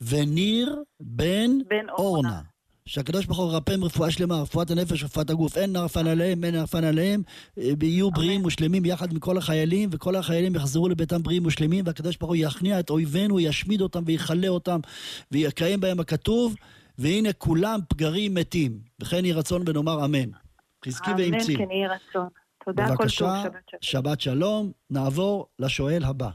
וניר 0.00 0.82
בן 1.00 1.50
בן 1.68 1.88
אורנה. 1.88 2.28
אורנה. 2.28 2.40
שהקדוש 2.86 3.26
ברוך 3.26 3.38
הוא 3.38 3.52
ירפאם 3.52 3.84
רפואה 3.84 4.10
שלמה, 4.10 4.42
רפואת 4.42 4.70
הנפש, 4.70 5.04
רפואת 5.04 5.30
הגוף. 5.30 5.56
אין 5.56 5.72
נרפן 5.72 6.06
עליהם, 6.06 6.44
אין 6.44 6.54
נרפן 6.54 6.84
עליהם. 6.84 7.22
אה, 7.58 7.70
יהיו 7.82 8.10
בריאים 8.10 8.44
ושלמים 8.44 8.84
יחד 8.84 9.12
עם 9.12 9.18
כל 9.18 9.38
החיילים, 9.38 9.88
וכל 9.92 10.16
החיילים 10.16 10.54
יחזרו 10.54 10.88
לביתם 10.88 11.22
בריאים 11.22 11.46
ושלמים, 11.46 11.84
והקדוש 11.86 12.16
ברוך 12.16 12.30
הוא 12.30 12.36
יכניע 12.36 12.80
את 12.80 12.90
אויבינו, 12.90 13.40
ישמיד 13.40 13.80
אותם 13.80 14.02
ויכלה 14.06 14.48
אותם, 14.48 14.80
ויקיים 15.32 15.80
בהם 15.80 16.00
הכתוב, 16.00 16.54
והנה 16.98 17.32
כולם 17.32 17.80
פגרים 17.88 18.34
מתים. 18.34 18.78
וכן 19.00 19.24
יהי 19.24 19.32
רצון 19.32 19.62
ונאמר 19.66 20.04
אמן. 20.04 20.45
חזקי 20.86 21.10
אמן, 21.10 21.20
ואמצי. 21.20 21.56
כן 21.56 21.70
יהי 21.70 21.86
רצון. 21.86 22.28
תודה, 22.64 22.86
כל 22.86 22.92
טוב, 22.92 22.96
בבקשה, 22.98 23.42
שבת 23.42 23.68
שלום. 23.68 23.80
שבת 23.80 24.20
שלום. 24.20 24.72
נעבור 24.90 25.48
לשואל 25.58 26.04
הבא. 26.04 26.28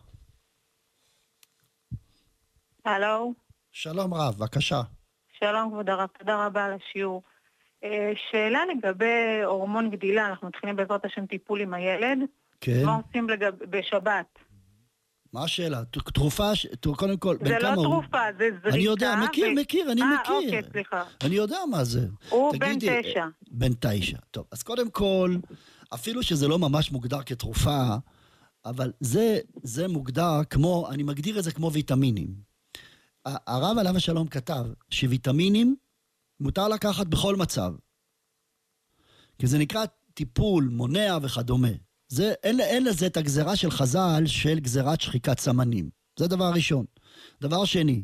הלו, 2.85 3.33
שלום 3.71 4.13
רב, 4.13 4.35
בבקשה. 4.37 4.81
שלום 5.39 5.69
כבוד 5.71 5.89
הרב, 5.89 6.07
תודה 6.19 6.45
רבה 6.45 6.65
על 6.65 6.73
השיעור. 6.73 7.23
אה, 7.83 8.11
שאלה 8.31 8.59
לגבי 8.65 9.41
הורמון 9.45 9.89
גדילה, 9.89 10.27
אנחנו 10.27 10.47
מתחילים 10.47 10.75
בעזרת 10.75 11.05
השם 11.05 11.25
טיפול 11.25 11.61
עם 11.61 11.73
הילד. 11.73 12.19
כן. 12.61 12.85
מה 12.85 12.95
עושים 12.95 13.29
לגב... 13.29 13.53
בשבת? 13.69 14.39
מה 15.33 15.43
השאלה? 15.43 15.83
תרופה, 16.13 16.55
ש- 16.55 16.67
קודם 16.97 17.17
כל, 17.17 17.37
זה 17.37 17.43
בן 17.43 17.55
לא 17.55 17.59
כמה 17.61 17.73
הוא? 17.73 17.83
תרופה, 17.83 18.17
זה 18.37 18.45
זריקה. 18.61 18.75
אני 18.75 18.83
יודע, 18.83 19.15
מכיר, 19.23 19.47
ו- 19.47 19.61
מכיר, 19.61 19.91
אני 19.91 20.01
אה, 20.01 20.07
מכיר. 20.21 20.35
אוקיי, 20.35 20.61
סליחה. 20.71 21.03
אני 21.21 21.35
יודע 21.35 21.57
מה 21.71 21.83
זה. 21.83 22.07
הוא 22.29 22.51
בן 22.51 22.59
תגידי, 22.79 23.01
תשע. 23.03 23.25
בן 23.51 23.71
תשע. 23.79 24.17
טוב, 24.31 24.45
אז 24.51 24.63
קודם 24.63 24.89
כל, 24.89 25.37
אפילו 25.93 26.23
שזה 26.23 26.47
לא 26.47 26.59
ממש 26.59 26.91
מוגדר 26.91 27.23
כתרופה, 27.23 27.95
אבל 28.65 28.91
זה, 28.99 29.39
זה 29.63 29.87
מוגדר 29.87 30.43
כמו, 30.49 30.89
אני 30.91 31.03
מגדיר 31.03 31.39
את 31.39 31.43
זה 31.43 31.51
כמו 31.51 31.71
ויטמינים. 31.71 32.27
הרב 33.25 33.77
עליו 33.77 33.95
השלום 33.97 34.27
כתב 34.27 34.65
שוויטמינים 34.89 35.75
מותר 36.39 36.67
לקחת 36.67 37.07
בכל 37.07 37.35
מצב. 37.35 37.73
כי 39.39 39.47
זה 39.47 39.57
נקרא 39.57 39.85
טיפול 40.13 40.69
מונע 40.71 41.17
וכדומה. 41.21 41.67
זה, 42.11 42.33
אין, 42.43 42.59
אין 42.59 42.83
לזה 42.83 43.07
את 43.07 43.17
הגזרה 43.17 43.55
של 43.55 43.71
חז"ל 43.71 44.23
של 44.25 44.59
גזירת 44.59 45.01
שחיקת 45.01 45.39
סמנים. 45.39 45.89
זה 46.19 46.27
דבר 46.27 46.51
ראשון. 46.53 46.85
דבר 47.41 47.65
שני, 47.65 48.03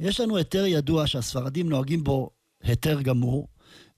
יש 0.00 0.20
לנו 0.20 0.36
היתר 0.36 0.66
ידוע 0.66 1.06
שהספרדים 1.06 1.68
נוהגים 1.68 2.04
בו 2.04 2.30
היתר 2.62 3.02
גמור. 3.02 3.48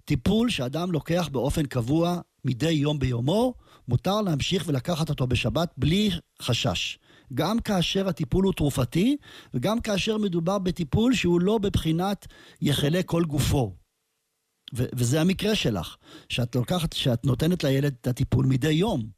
טיפול 0.05 0.51
שאדם 0.51 0.93
לוקח 0.93 1.29
באופן 1.33 1.67
קבוע 1.67 2.21
מדי 2.45 2.71
יום 2.71 2.99
ביומו, 2.99 3.55
מותר 3.89 4.21
להמשיך 4.21 4.65
ולקחת 4.67 5.09
אותו 5.09 5.27
בשבת 5.27 5.75
בלי 5.77 6.11
חשש. 6.43 6.99
גם 7.35 7.61
כאשר 7.61 8.09
הטיפול 8.09 8.45
הוא 8.45 8.53
תרופתי, 8.53 9.17
וגם 9.55 9.81
כאשר 9.81 10.19
מדובר 10.19 10.59
בטיפול 10.59 11.15
שהוא 11.15 11.41
לא 11.41 11.59
בבחינת 11.59 12.27
יחלה 12.61 13.03
כל 13.03 13.25
גופו. 13.25 13.73
ו- 14.75 14.87
וזה 14.95 15.21
המקרה 15.21 15.55
שלך, 15.55 15.97
שאת 16.29 16.57
לוקחת, 16.57 16.93
שאת 16.93 17.25
נותנת 17.27 17.65
לילד 17.65 17.95
את 18.01 18.07
הטיפול 18.07 18.47
מדי 18.47 18.73
יום. 18.73 19.16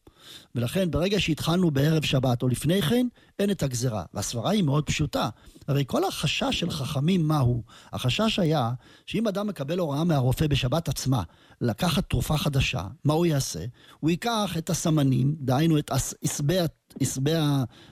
ולכן 0.54 0.90
ברגע 0.90 1.20
שהתחלנו 1.20 1.70
בערב 1.70 2.04
שבת 2.04 2.42
או 2.42 2.48
לפני 2.48 2.82
כן, 2.82 3.06
אין 3.38 3.50
את 3.50 3.62
הגזרה. 3.62 4.04
והסברה 4.14 4.50
היא 4.50 4.62
מאוד 4.62 4.84
פשוטה. 4.86 5.28
הרי 5.68 5.84
כל 5.86 6.04
החשש 6.04 6.60
של 6.60 6.70
חכמים 6.70 7.28
מהו? 7.28 7.62
החשש 7.92 8.38
היה 8.38 8.70
שאם 9.06 9.28
אדם 9.28 9.46
מקבל 9.46 9.78
הוראה 9.78 10.04
מהרופא 10.04 10.46
בשבת 10.46 10.88
עצמה 10.88 11.22
לקחת 11.60 12.10
תרופה 12.10 12.38
חדשה, 12.38 12.82
מה 13.04 13.12
הוא 13.14 13.26
יעשה? 13.26 13.64
הוא 14.00 14.10
ייקח 14.10 14.54
את 14.58 14.70
הסמנים, 14.70 15.36
דהיינו 15.40 15.78
את 15.78 15.90
עש- 15.90 16.14
עשבי 16.22 16.56
עשבי 17.00 17.32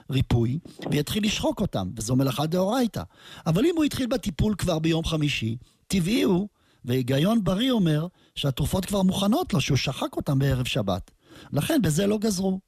הריפוי, 0.09 0.59
ויתחיל 0.91 1.25
לשחוק 1.25 1.61
אותם, 1.61 1.89
וזו 1.97 2.15
מלאכה 2.15 2.45
דאורייתא. 2.45 3.03
אבל 3.45 3.65
אם 3.65 3.73
הוא 3.75 3.83
התחיל 3.83 4.07
בטיפול 4.07 4.55
כבר 4.57 4.79
ביום 4.79 5.05
חמישי, 5.05 5.57
טבעי 5.87 6.21
הוא, 6.21 6.47
והיגיון 6.85 7.43
בריא 7.43 7.71
אומר 7.71 8.07
שהתרופות 8.35 8.85
כבר 8.85 9.01
מוכנות 9.01 9.53
לו, 9.53 9.61
שהוא 9.61 9.77
שחק 9.77 10.15
אותן 10.15 10.39
בערב 10.39 10.65
שבת. 10.65 11.11
לכן 11.53 11.81
בזה 11.81 12.07
לא 12.07 12.17
גזרו. 12.17 12.59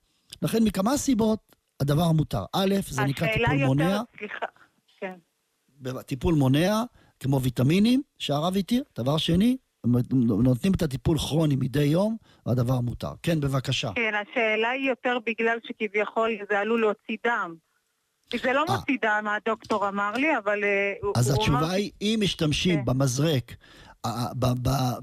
לכן 0.42 0.64
מכמה 0.64 0.98
סיבות 0.98 1.40
הדבר 1.80 2.12
מותר. 2.12 2.44
א', 2.54 2.76
זה 2.90 3.02
נקרא 3.02 3.28
טיפול 3.28 3.54
יותר, 3.54 3.66
מונע, 3.66 4.02
סליחה, 4.18 4.46
כן. 5.00 5.14
טיפול 6.06 6.34
מונע, 6.34 6.84
כמו 7.20 7.42
ויטמינים, 7.42 8.02
שהרב 8.20 8.58
התיר. 8.58 8.84
דבר 8.98 9.18
שני, 9.18 9.58
נותנים 10.12 10.74
את 10.74 10.82
הטיפול 10.82 11.18
כרוני 11.18 11.56
מדי 11.56 11.84
יום, 11.84 12.18
והדבר 12.46 12.80
מותר. 12.80 13.12
כן, 13.24 13.40
בבקשה. 13.40 13.92
כן, 13.96 14.14
השאלה 14.16 14.70
היא 14.70 14.90
יותר 14.90 15.18
בגלל 15.26 15.58
שכביכול 15.68 16.30
זה 16.50 16.60
עלול 16.60 16.82
להוציא 16.82 17.18
דם. 17.26 17.56
זה 18.44 18.54
לא 18.54 18.66
אה. 18.70 18.76
מוציא 18.76 18.98
דם, 19.02 19.28
הדוקטור 19.28 19.88
אמר 19.88 20.12
לי, 20.12 20.38
אבל 20.38 20.64
אה, 20.64 20.94
הוא 21.02 21.14
אז 21.16 21.30
הוא 21.30 21.36
אמר... 21.36 21.58
התשובה 21.58 21.72
היא, 21.72 21.92
אם 22.02 22.20
משתמשים 22.24 22.80
כן. 22.80 22.86
במזרק, 22.86 23.56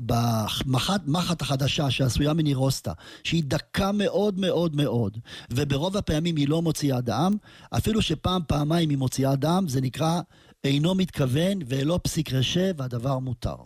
במחט 0.07 1.43
החדשה 1.43 1.91
שעשויה 1.91 2.35
מנירוסטה, 2.35 2.93
שהיא 3.25 3.43
דקה 3.47 3.93
מאוד 3.93 4.39
מאוד 4.39 4.77
מאוד, 4.77 5.19
וברוב 5.51 5.97
הפעמים 5.97 6.37
היא 6.37 6.49
לא 6.49 6.63
מוציאה 6.63 7.01
דם, 7.01 7.33
אפילו 7.77 8.03
שפעם, 8.03 8.43
פעמיים 8.49 8.91
היא 8.91 8.99
מוציאה 8.99 9.37
דם, 9.37 9.65
זה 9.69 9.81
נקרא 9.81 10.21
אינו 10.65 10.95
מתכוון 10.95 11.59
ולא 11.69 12.01
פסיק 12.03 12.33
רשה, 12.33 12.71
והדבר 12.77 13.19
מותר. 13.19 13.57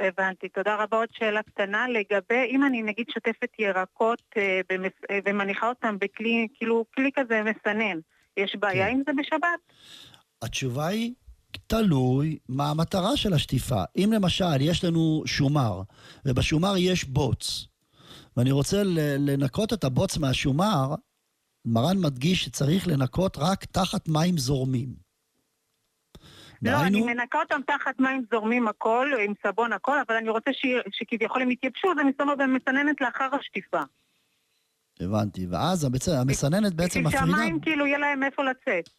הבנתי, 0.00 0.48
תודה 0.48 0.74
רבה. 0.74 0.96
עוד 0.96 1.08
שאלה 1.12 1.42
קטנה 1.42 1.86
לגבי, 1.88 2.44
אם 2.50 2.64
אני 2.64 2.82
נגיד 2.82 3.06
שוטפת 3.14 3.48
ירקות 3.58 4.22
אה, 4.36 4.60
במס, 4.68 4.92
אה, 5.10 5.18
ומניחה 5.24 5.68
אותם 5.68 5.96
בכלי, 5.98 6.48
כאילו, 6.54 6.84
כלי 6.94 7.10
כזה 7.14 7.42
מסנן, 7.42 7.98
יש 8.36 8.56
בעיה 8.56 8.86
כן. 8.86 8.92
עם 8.92 9.02
זה 9.06 9.12
בשבת? 9.18 9.60
התשובה 10.42 10.86
היא, 10.86 11.14
תלוי 11.66 12.38
מה 12.48 12.70
המטרה 12.70 13.16
של 13.16 13.32
השטיפה. 13.32 13.82
אם 13.96 14.10
למשל 14.12 14.60
יש 14.60 14.84
לנו 14.84 15.22
שומר, 15.26 15.82
ובשומר 16.24 16.76
יש 16.76 17.04
בוץ, 17.04 17.66
ואני 18.36 18.50
רוצה 18.50 18.82
לנקות 19.18 19.72
את 19.72 19.84
הבוץ 19.84 20.18
מהשומר, 20.18 20.94
מרן 21.64 21.98
מדגיש 21.98 22.44
שצריך 22.44 22.88
לנקות 22.88 23.36
רק 23.38 23.64
תחת 23.64 24.08
מים 24.08 24.38
זורמים. 24.38 24.88
לא, 26.62 26.70
אני 26.70 26.90
דהיינו, 26.90 27.06
מנקה 27.06 27.38
אותם 27.38 27.60
תחת 27.66 28.00
מים 28.00 28.24
זורמים 28.32 28.68
הכל, 28.68 29.08
עם 29.26 29.32
סבון 29.46 29.72
הכל, 29.72 29.96
אבל 30.06 30.16
אני 30.16 30.28
רוצה 30.28 30.50
ש... 30.52 30.66
שכביכול 30.92 31.42
הם 31.42 31.50
יתייבשו, 31.50 31.88
אז 31.92 31.98
אני 31.98 32.10
שמה 32.18 32.36
במסננת 32.36 33.00
לאחר 33.00 33.28
השטיפה. 33.40 33.80
הבנתי, 35.00 35.46
ואז 35.46 35.84
המצ- 35.84 36.20
המסננת 36.20 36.74
בעצם 36.74 37.04
בשביל 37.04 37.20
מפרידה. 37.22 37.36
שהמים 37.36 37.60
כאילו 37.60 37.86
יהיה 37.86 37.98
להם 37.98 38.22
איפה 38.22 38.42
לצאת. 38.44 38.90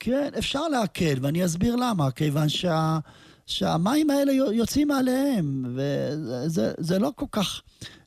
כן, 0.00 0.28
אפשר 0.38 0.68
להקל, 0.68 1.14
ואני 1.22 1.44
אסביר 1.44 1.76
למה, 1.76 2.10
כיוון 2.10 2.48
שה, 2.48 2.98
שהמים 3.46 4.10
האלה 4.10 4.32
יו- 4.32 4.52
יוצאים 4.52 4.88
מעליהם, 4.88 5.64
וזה 5.76 6.72
זה 6.78 6.98
לא 6.98 7.10
כל 7.16 7.26
כך, 7.32 7.62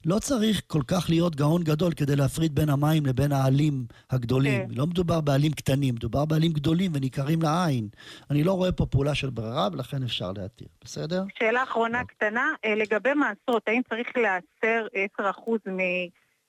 לא 0.05 0.19
צריך 0.19 0.61
כל 0.67 0.81
כך 0.87 1.05
להיות 1.09 1.35
גאון 1.35 1.63
גדול 1.63 1.93
כדי 1.93 2.15
להפריד 2.15 2.55
בין 2.55 2.69
המים 2.69 3.05
לבין 3.05 3.31
העלים 3.31 3.85
הגדולים. 4.11 4.67
כן. 4.67 4.73
לא 4.75 4.87
מדובר 4.87 5.21
בעלים 5.21 5.51
קטנים, 5.51 5.95
מדובר 5.95 6.25
בעלים 6.25 6.51
גדולים 6.53 6.91
וניכרים 6.95 7.41
לעין. 7.41 7.87
אני 8.31 8.43
לא 8.43 8.53
רואה 8.53 8.71
פה 8.71 8.85
פעולה 8.85 9.15
של 9.15 9.29
ברירה, 9.29 9.69
ולכן 9.73 10.03
אפשר 10.03 10.31
להתיר, 10.37 10.67
בסדר? 10.83 11.23
שאלה 11.39 11.63
אחרונה 11.63 12.03
קטנה, 12.03 12.45
אה, 12.65 12.75
לגבי 12.75 13.13
מעשרות, 13.13 13.63
האם 13.67 13.81
צריך 13.89 14.07
להסר 14.15 14.87
10% 15.19 15.69
מ... 15.69 15.77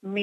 מ... 0.04 0.14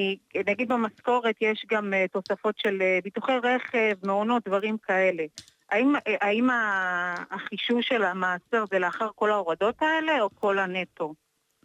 נגיד 0.48 0.68
במשכורת 0.70 1.36
יש 1.42 1.66
גם 1.72 1.94
אה, 1.94 2.06
תוספות 2.14 2.56
של 2.58 2.82
אה, 2.82 3.00
ביטוחי 3.04 3.32
רכב, 3.44 4.08
מעונות, 4.08 4.44
דברים 4.48 4.78
כאלה. 4.78 5.24
האם, 5.72 5.96
אה, 5.96 6.16
האם 6.22 6.50
ה- 6.50 7.24
החישוב 7.32 7.82
של 7.82 8.04
המעשר 8.04 8.64
זה 8.72 8.80
לאחר 8.80 9.08
כל 9.16 9.32
ההורדות 9.32 9.76
האלה 9.82 10.22
או 10.22 10.30
כל 10.36 10.60
הנטו? 10.60 11.14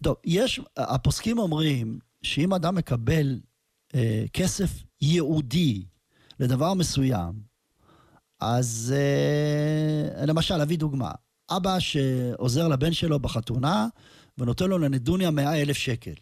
טוב, 0.03 0.17
יש, 0.25 0.61
הפוסקים 0.77 1.39
אומרים 1.39 1.99
שאם 2.23 2.55
אדם 2.55 2.75
מקבל 2.75 3.41
אה, 3.95 4.25
כסף 4.33 4.71
ייעודי 5.03 5.83
לדבר 6.41 6.75
מסוים, 6.75 7.33
אז 8.41 8.95
אה, 8.97 10.27
למשל, 10.27 10.55
אביא 10.61 10.79
דוגמה. 10.79 11.11
אבא 11.57 11.79
שעוזר 11.79 12.69
לבן 12.69 12.93
שלו 12.93 13.19
בחתונה 13.19 13.87
ונותן 14.39 14.67
לו 14.71 14.79
לנדוניה 14.79 15.31
100 15.31 15.63
אלף 15.63 15.77
שקל. 15.77 16.15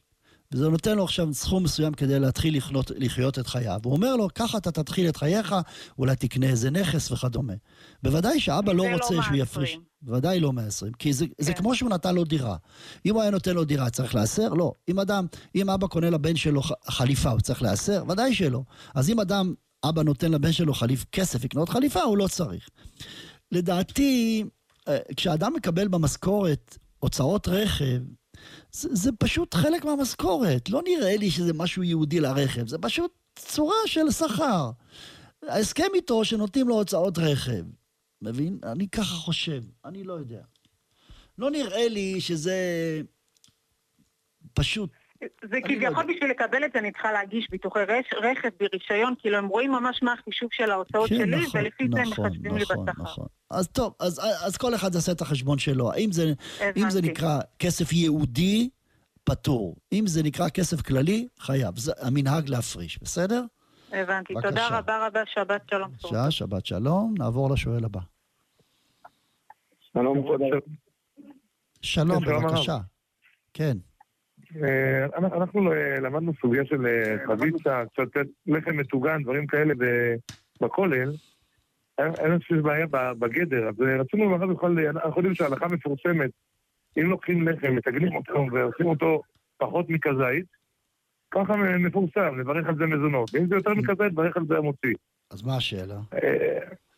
וזה 0.52 0.68
נותן 0.68 0.96
לו 0.96 1.04
עכשיו 1.04 1.34
סכום 1.34 1.64
מסוים 1.64 1.94
כדי 1.94 2.20
להתחיל 2.20 2.56
לחיות, 2.56 2.90
לחיות 2.96 3.38
את 3.38 3.46
חייו. 3.46 3.80
הוא 3.84 3.92
אומר 3.92 4.16
לו, 4.16 4.28
ככה 4.34 4.58
אתה 4.58 4.70
תתחיל 4.70 5.08
את 5.08 5.16
חייך, 5.16 5.54
אולי 5.98 6.16
תקנה 6.16 6.46
איזה 6.46 6.70
נכס 6.70 7.12
וכדומה. 7.12 7.52
בוודאי 8.02 8.40
שאבא 8.40 8.72
לא 8.72 8.84
זה 8.84 8.90
לא 8.90 8.94
רוצה 8.94 9.08
שהוא 9.08 9.18
120. 9.18 9.42
יפריש. 9.42 9.78
בוודאי 10.02 10.40
לא 10.40 10.52
120, 10.52 10.92
כי 10.92 11.12
זה, 11.12 11.26
זה 11.38 11.52
כן. 11.52 11.58
כמו 11.58 11.74
שהוא 11.74 11.90
נתן 11.90 12.14
לו 12.14 12.24
דירה. 12.24 12.56
אם 13.06 13.14
הוא 13.14 13.22
היה 13.22 13.30
נותן 13.30 13.54
לו 13.54 13.64
דירה, 13.64 13.90
צריך 13.90 14.14
להסר? 14.14 14.48
לא. 14.48 14.72
אם 14.88 15.00
אדם, 15.00 15.26
אם 15.54 15.70
אבא 15.70 15.86
קונה 15.86 16.10
לבן 16.10 16.36
שלו 16.36 16.62
חליפה, 16.88 17.30
הוא 17.30 17.40
צריך 17.40 17.62
להסר? 17.62 18.04
ודאי 18.08 18.34
שלא. 18.34 18.62
אז 18.94 19.10
אם 19.10 19.20
אדם, 19.20 19.54
אבא 19.84 20.02
נותן 20.02 20.32
לבן 20.32 20.52
שלו 20.52 20.74
חליף, 20.74 21.04
כסף 21.12 21.44
לקנות 21.44 21.68
חליפה, 21.68 22.02
הוא 22.02 22.18
לא 22.18 22.28
צריך. 22.28 22.68
לדעתי, 23.52 24.44
אה, 24.88 24.98
כשאדם 25.16 25.52
מקבל 25.56 25.88
במשכורת 25.88 26.78
הוצאות 26.98 27.48
רכב, 27.48 28.00
זה, 28.78 28.88
זה 28.92 29.10
פשוט 29.12 29.54
חלק 29.54 29.84
מהמשכורת. 29.84 30.70
לא 30.70 30.82
נראה 30.84 31.16
לי 31.16 31.30
שזה 31.30 31.52
משהו 31.52 31.82
ייעודי 31.82 32.20
לרכב, 32.20 32.68
זה 32.68 32.78
פשוט 32.78 33.12
צורה 33.36 33.76
של 33.86 34.10
שכר. 34.10 34.70
ההסכם 35.42 35.88
איתו 35.94 36.24
שנותנים 36.24 36.68
לו 36.68 36.74
הוצאות 36.74 37.18
רכב. 37.18 37.64
מבין? 38.22 38.58
אני 38.62 38.88
ככה 38.88 39.14
חושב, 39.14 39.62
אני 39.84 40.04
לא 40.04 40.12
יודע. 40.12 40.42
לא 41.38 41.50
נראה 41.50 41.88
לי 41.88 42.20
שזה 42.20 42.56
פשוט... 44.54 44.90
זה 45.44 45.56
כביכול 45.64 46.04
לא. 46.04 46.14
בשביל 46.14 46.30
לקבל 46.30 46.64
את 46.64 46.70
זה 46.72 46.78
אני 46.78 46.92
צריכה 46.92 47.12
להגיש 47.12 47.46
ביטוחי 47.50 47.80
רש- 47.88 48.14
רכב 48.22 48.48
ברישיון, 48.60 49.14
כאילו 49.18 49.36
הם 49.38 49.46
רואים 49.48 49.72
ממש 49.72 50.02
מה 50.02 50.12
החישוב 50.12 50.48
של 50.52 50.70
ההוצאות 50.70 51.08
כן, 51.08 51.16
שלי, 51.16 51.46
נכון, 51.46 51.60
ולפי 51.60 51.84
זה 51.94 52.00
הם 52.00 52.08
נכון, 52.08 52.26
מחשבים 52.26 52.56
לי 52.56 52.62
נכון, 52.62 52.84
בשכר. 52.86 53.02
נכון. 53.02 53.26
אז 53.50 53.68
טוב, 53.68 53.94
אז, 54.00 54.20
אז 54.46 54.56
כל 54.56 54.74
אחד 54.74 54.94
יעשה 54.94 55.12
את 55.12 55.20
החשבון 55.20 55.58
שלו. 55.58 55.92
האם 55.92 56.12
זה, 56.12 56.32
אם 56.76 56.90
זה. 56.90 57.02
נקרא 57.02 57.38
כסף 57.58 57.92
ייעודי, 57.92 58.70
פטור. 59.24 59.76
אם 59.92 60.06
זה 60.06 60.22
נקרא 60.22 60.48
כסף 60.48 60.80
כללי, 60.82 61.28
חייב. 61.38 61.78
זה 61.78 61.92
המנהג 62.00 62.48
להפריש, 62.48 62.98
בסדר? 63.02 63.42
הבנתי. 63.92 64.34
בבקשה. 64.34 64.48
תודה 64.48 64.78
רבה 64.78 65.06
רבה, 65.06 65.20
שבת 65.26 65.62
שלום. 65.70 65.90
שעה, 65.98 66.30
שבת 66.30 66.66
שלום. 66.66 67.14
נעבור 67.18 67.50
לשואל 67.50 67.84
הבא. 67.84 68.00
שלום. 69.92 70.26
שלום, 71.82 72.24
שלום 72.24 72.24
בבקשה. 72.24 72.78
כן. 73.54 73.76
אה, 74.56 75.04
אנחנו- 75.16 75.72
אה, 75.72 76.00
למדנו 76.00 76.32
סוגיה 76.40 76.64
של 76.64 76.86
אה, 76.86 77.16
חביצה, 77.26 77.82
קצת 77.92 78.20
לחם 78.46 78.76
מטוגן, 78.76 79.22
דברים 79.22 79.46
כאלה 79.46 79.74
בכולל. 80.62 81.12
אין 81.98 82.12
אין 82.18 82.32
איזושהי 82.32 82.60
בעיה 82.62 82.86
בגדר, 83.18 83.68
אז 83.68 83.74
רצינו 83.80 84.30
לומר 84.30 84.46
בכלל, 84.46 84.86
אנחנו 84.86 85.16
יודעים 85.16 85.34
שההלכה 85.34 85.68
מפורסמת, 85.68 86.30
אם 86.98 87.10
לוקחים 87.10 87.48
לחם, 87.48 87.74
מתגנים 87.74 88.16
אותו 88.16 88.46
ועושים 88.52 88.86
אותו 88.86 89.22
פחות 89.58 89.90
מכזית, 89.90 90.46
ככה 91.30 91.56
מפורסם, 91.56 92.40
לברך 92.40 92.68
על 92.68 92.76
זה 92.76 92.86
מזונות. 92.86 93.30
ואם 93.34 93.46
זה 93.46 93.54
יותר 93.54 93.74
מכזית, 93.74 94.12
לברך 94.12 94.36
על 94.36 94.46
זה 94.48 94.56
המוציא. 94.56 94.94
אז 95.30 95.42
מה 95.42 95.56
השאלה? 95.56 95.98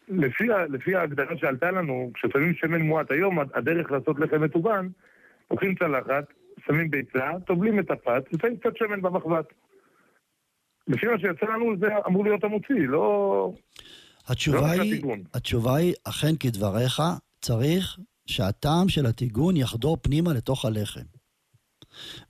לפי, 0.09 0.49
לפי 0.69 0.95
ההגדרה 0.95 1.37
שעלתה 1.37 1.71
לנו, 1.71 2.11
כששמים 2.15 2.55
שמן 2.55 2.81
מועט 2.83 3.11
היום, 3.11 3.39
הדרך 3.55 3.91
לעשות 3.91 4.19
לחם 4.19 4.43
מטוגן, 4.43 4.89
לוקחים 5.51 5.75
צלחת, 5.75 6.25
שמים 6.67 6.91
ביצה, 6.91 7.31
טובלים 7.47 7.81
את 7.81 7.91
הפת, 7.91 8.23
ושמים 8.33 8.57
קצת 8.57 8.77
שמן 8.77 9.03
במחבת. 9.03 9.47
לפי 10.89 11.07
מה 11.07 11.19
שיצא 11.19 11.47
לנו 11.47 11.77
זה 11.81 11.87
אמור 12.07 12.25
להיות 12.25 12.45
המוציא, 12.45 12.89
לא... 12.89 13.53
התשובה 14.27 14.77
לא 14.77 14.83
היא. 14.83 15.03
התשובה 15.35 15.77
היא, 15.77 15.95
אכן 16.05 16.37
כדבריך, 16.41 17.03
צריך 17.41 17.99
שהטעם 18.27 18.89
של 18.89 19.07
הטיגון 19.07 19.57
יחדור 19.57 19.97
פנימה 20.03 20.33
לתוך 20.33 20.65
הלחם. 20.65 21.01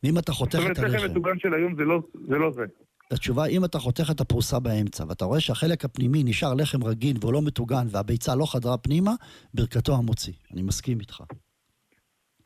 ואם 0.02 0.18
אתה 0.18 0.32
זאת 0.32 0.38
חותך 0.38 0.58
אומרת, 0.58 0.78
את 0.78 0.78
לחם 0.78 0.94
הלחם, 0.94 1.10
מטוגן 1.10 1.38
של 1.38 1.54
היום 1.54 1.76
זה 1.76 1.84
לא 1.84 2.00
זה. 2.28 2.38
לא 2.38 2.52
זה. 2.52 2.64
התשובה, 3.10 3.46
אם 3.46 3.64
אתה 3.64 3.78
חותך 3.78 4.10
את 4.10 4.20
הפרוסה 4.20 4.58
באמצע, 4.58 5.04
ואתה 5.08 5.24
רואה 5.24 5.40
שהחלק 5.40 5.84
הפנימי 5.84 6.24
נשאר 6.24 6.54
לחם 6.54 6.84
רגיל 6.84 7.16
והוא 7.20 7.32
לא 7.32 7.42
מטוגן, 7.42 7.86
והביצה 7.90 8.34
לא 8.34 8.52
חדרה 8.52 8.78
פנימה, 8.78 9.14
ברכתו 9.54 9.96
המוציא. 9.96 10.32
אני 10.52 10.62
מסכים 10.62 11.00
איתך. 11.00 11.22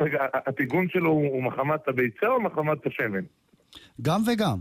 רגע, 0.00 0.18
הטיגון 0.46 0.88
שלו 0.88 1.11
הוא 1.11 1.42
מחמת 1.42 1.88
הביצה 1.88 2.26
או 2.26 2.40
מחמת 2.42 2.87
השמן? 2.87 3.24
גם 4.02 4.22
וגם. 4.26 4.59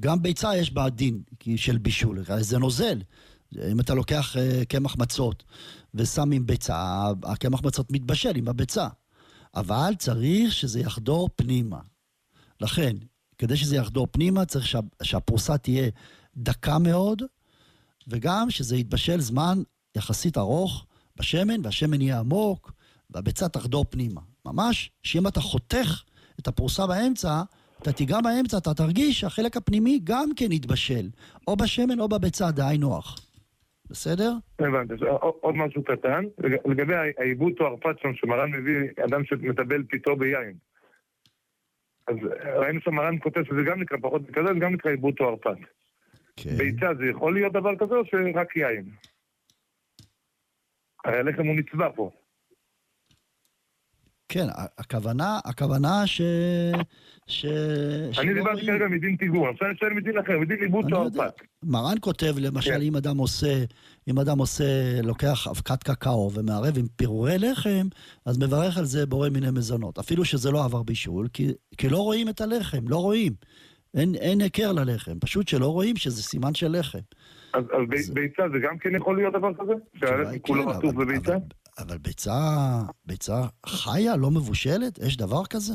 גם 0.00 0.22
ביצה 0.22 0.56
יש 0.56 0.72
בה 0.72 0.90
דין 0.90 1.22
של 1.56 1.78
בישול, 1.78 2.18
זה 2.40 2.58
נוזל. 2.58 2.98
אם 3.72 3.80
אתה 3.80 3.94
לוקח 3.94 4.36
אה, 4.36 4.64
קמח 4.68 4.96
מצות 4.98 5.44
ושם 5.94 6.32
עם 6.32 6.46
ביצה, 6.46 7.02
הקמח 7.22 7.62
מצות 7.64 7.92
מתבשל 7.92 8.36
עם 8.36 8.48
הביצה. 8.48 8.88
אבל 9.54 9.92
צריך 9.98 10.52
שזה 10.52 10.80
יחדור 10.80 11.28
פנימה. 11.36 11.80
לכן, 12.60 12.96
כדי 13.38 13.56
שזה 13.56 13.76
יחדור 13.76 14.06
פנימה, 14.10 14.44
צריך 14.44 14.66
שה, 14.66 14.80
שהפרוסה 15.02 15.58
תהיה 15.58 15.90
דקה 16.36 16.78
מאוד, 16.78 17.22
וגם 18.08 18.50
שזה 18.50 18.76
יתבשל 18.76 19.20
זמן 19.20 19.62
יחסית 19.96 20.38
ארוך 20.38 20.86
בשמן, 21.16 21.64
והשמן 21.64 22.00
יהיה 22.00 22.18
עמוק, 22.18 22.72
והביצה 23.10 23.48
תחדור 23.48 23.84
פנימה. 23.90 24.20
ממש, 24.52 24.90
שאם 25.02 25.26
אתה 25.26 25.40
חותך 25.40 26.02
את 26.40 26.48
הפרוסה 26.48 26.86
באמצע, 26.86 27.42
אתה 27.82 27.92
תיגע 27.92 28.20
באמצע, 28.20 28.58
אתה 28.58 28.74
תרגיש 28.74 29.20
שהחלק 29.20 29.56
הפנימי 29.56 30.00
גם 30.04 30.28
כן 30.36 30.52
יתבשל, 30.52 31.06
או 31.48 31.56
בשמן 31.56 32.00
או 32.00 32.08
בביצה, 32.08 32.50
דהיינו 32.50 32.88
נוח. 32.88 33.16
בסדר? 33.90 34.32
הבנתי. 34.58 34.94
אז 34.94 35.00
עוד- 35.20 35.54
משהו 35.56 35.84
קטן, 35.84 36.24
לג- 36.38 36.56
לגבי 36.70 36.94
העיבוד 37.18 37.52
הרפת 37.60 37.98
שם, 38.02 38.14
שמרן 38.14 38.50
מביא 38.50 38.74
אדם 39.06 39.24
שמטבל 39.24 39.82
פיתו 39.82 40.16
ביין. 40.16 40.54
אז 42.08 42.16
ראינו 42.56 42.80
שמרן 42.80 43.18
כותב 43.22 43.40
שזה 43.44 43.62
גם 43.70 43.80
נקרא 43.80 43.98
פחות 44.02 44.22
זה 44.26 44.32
גם 44.60 44.72
נקרא 44.74 44.90
עיבוד 44.90 45.14
או 45.20 45.28
הרפת. 45.28 45.56
כן. 46.36 46.56
ביצה 46.56 46.86
זה 46.98 47.04
יכול 47.10 47.34
להיות 47.34 47.52
דבר 47.52 47.76
כזה 47.78 47.94
או 47.94 48.02
שרק 48.04 48.56
יין? 48.56 48.90
הרי 51.04 51.18
הלחם 51.18 51.46
הוא 51.46 51.56
נצבע 51.56 51.88
פה. 51.96 52.10
כן, 54.32 54.46
הכוונה, 54.78 55.38
הכוונה 55.44 56.06
ש... 56.06 56.20
ש... 57.26 57.44
אני 58.18 58.34
דיברתי 58.34 58.66
כרגע 58.66 58.88
מדין 58.88 59.16
עכשיו 59.50 59.68
אני 59.68 59.76
שואל 59.76 59.92
מדין 59.92 60.18
אחר, 60.18 60.38
מדין 60.38 60.56
עיבוד. 60.60 60.92
הרפת. 60.92 61.32
מרן 61.62 61.94
כותב, 62.00 62.34
למשל, 62.38 62.70
כן. 62.70 62.80
אם 62.80 62.96
אדם 62.96 63.18
עושה, 63.18 63.64
אם 64.08 64.18
אדם 64.18 64.38
עושה, 64.38 64.64
לוקח 65.02 65.46
אבקת 65.48 65.82
קקאו 65.82 66.30
ומערב 66.34 66.78
עם 66.78 66.86
פירורי 66.96 67.38
לחם, 67.38 67.86
אז 68.26 68.38
מברך 68.38 68.78
על 68.78 68.84
זה 68.84 69.06
בורא 69.06 69.28
מיני 69.28 69.50
מזונות. 69.50 69.98
אפילו 69.98 70.24
שזה 70.24 70.50
לא 70.50 70.64
עבר 70.64 70.82
בישול, 70.82 71.28
כי, 71.32 71.48
כי 71.78 71.88
לא 71.88 71.98
רואים 71.98 72.28
את 72.28 72.40
הלחם, 72.40 72.88
לא 72.88 72.96
רואים. 72.96 73.32
אין, 73.94 74.14
אין 74.14 74.40
היכר 74.40 74.72
ללחם, 74.72 75.18
פשוט 75.20 75.48
שלא 75.48 75.66
רואים 75.68 75.96
שזה 75.96 76.22
סימן 76.22 76.54
של 76.54 76.78
לחם. 76.78 76.98
אז 77.54 77.64
אז 77.64 77.88
בי- 77.88 78.12
ביצה 78.20 78.42
זה 78.52 78.58
גם 78.68 78.78
כן 78.78 78.90
יכול 78.96 79.16
להיות 79.16 79.34
דבר 79.34 79.54
כזה? 79.54 79.72
שהלחם 80.00 80.38
כולו 80.38 80.62
כן, 80.64 80.70
עטוף 80.70 80.94
אבל- 80.94 81.04
בביצה? 81.04 81.36
אבל, 81.80 81.98
ביצה, 81.98 82.38
ביצה 83.04 83.42
חיה, 83.66 84.16
לא 84.16 84.30
מבושלת? 84.30 84.98
יש 84.98 85.16
דבר 85.16 85.46
כזה? 85.46 85.74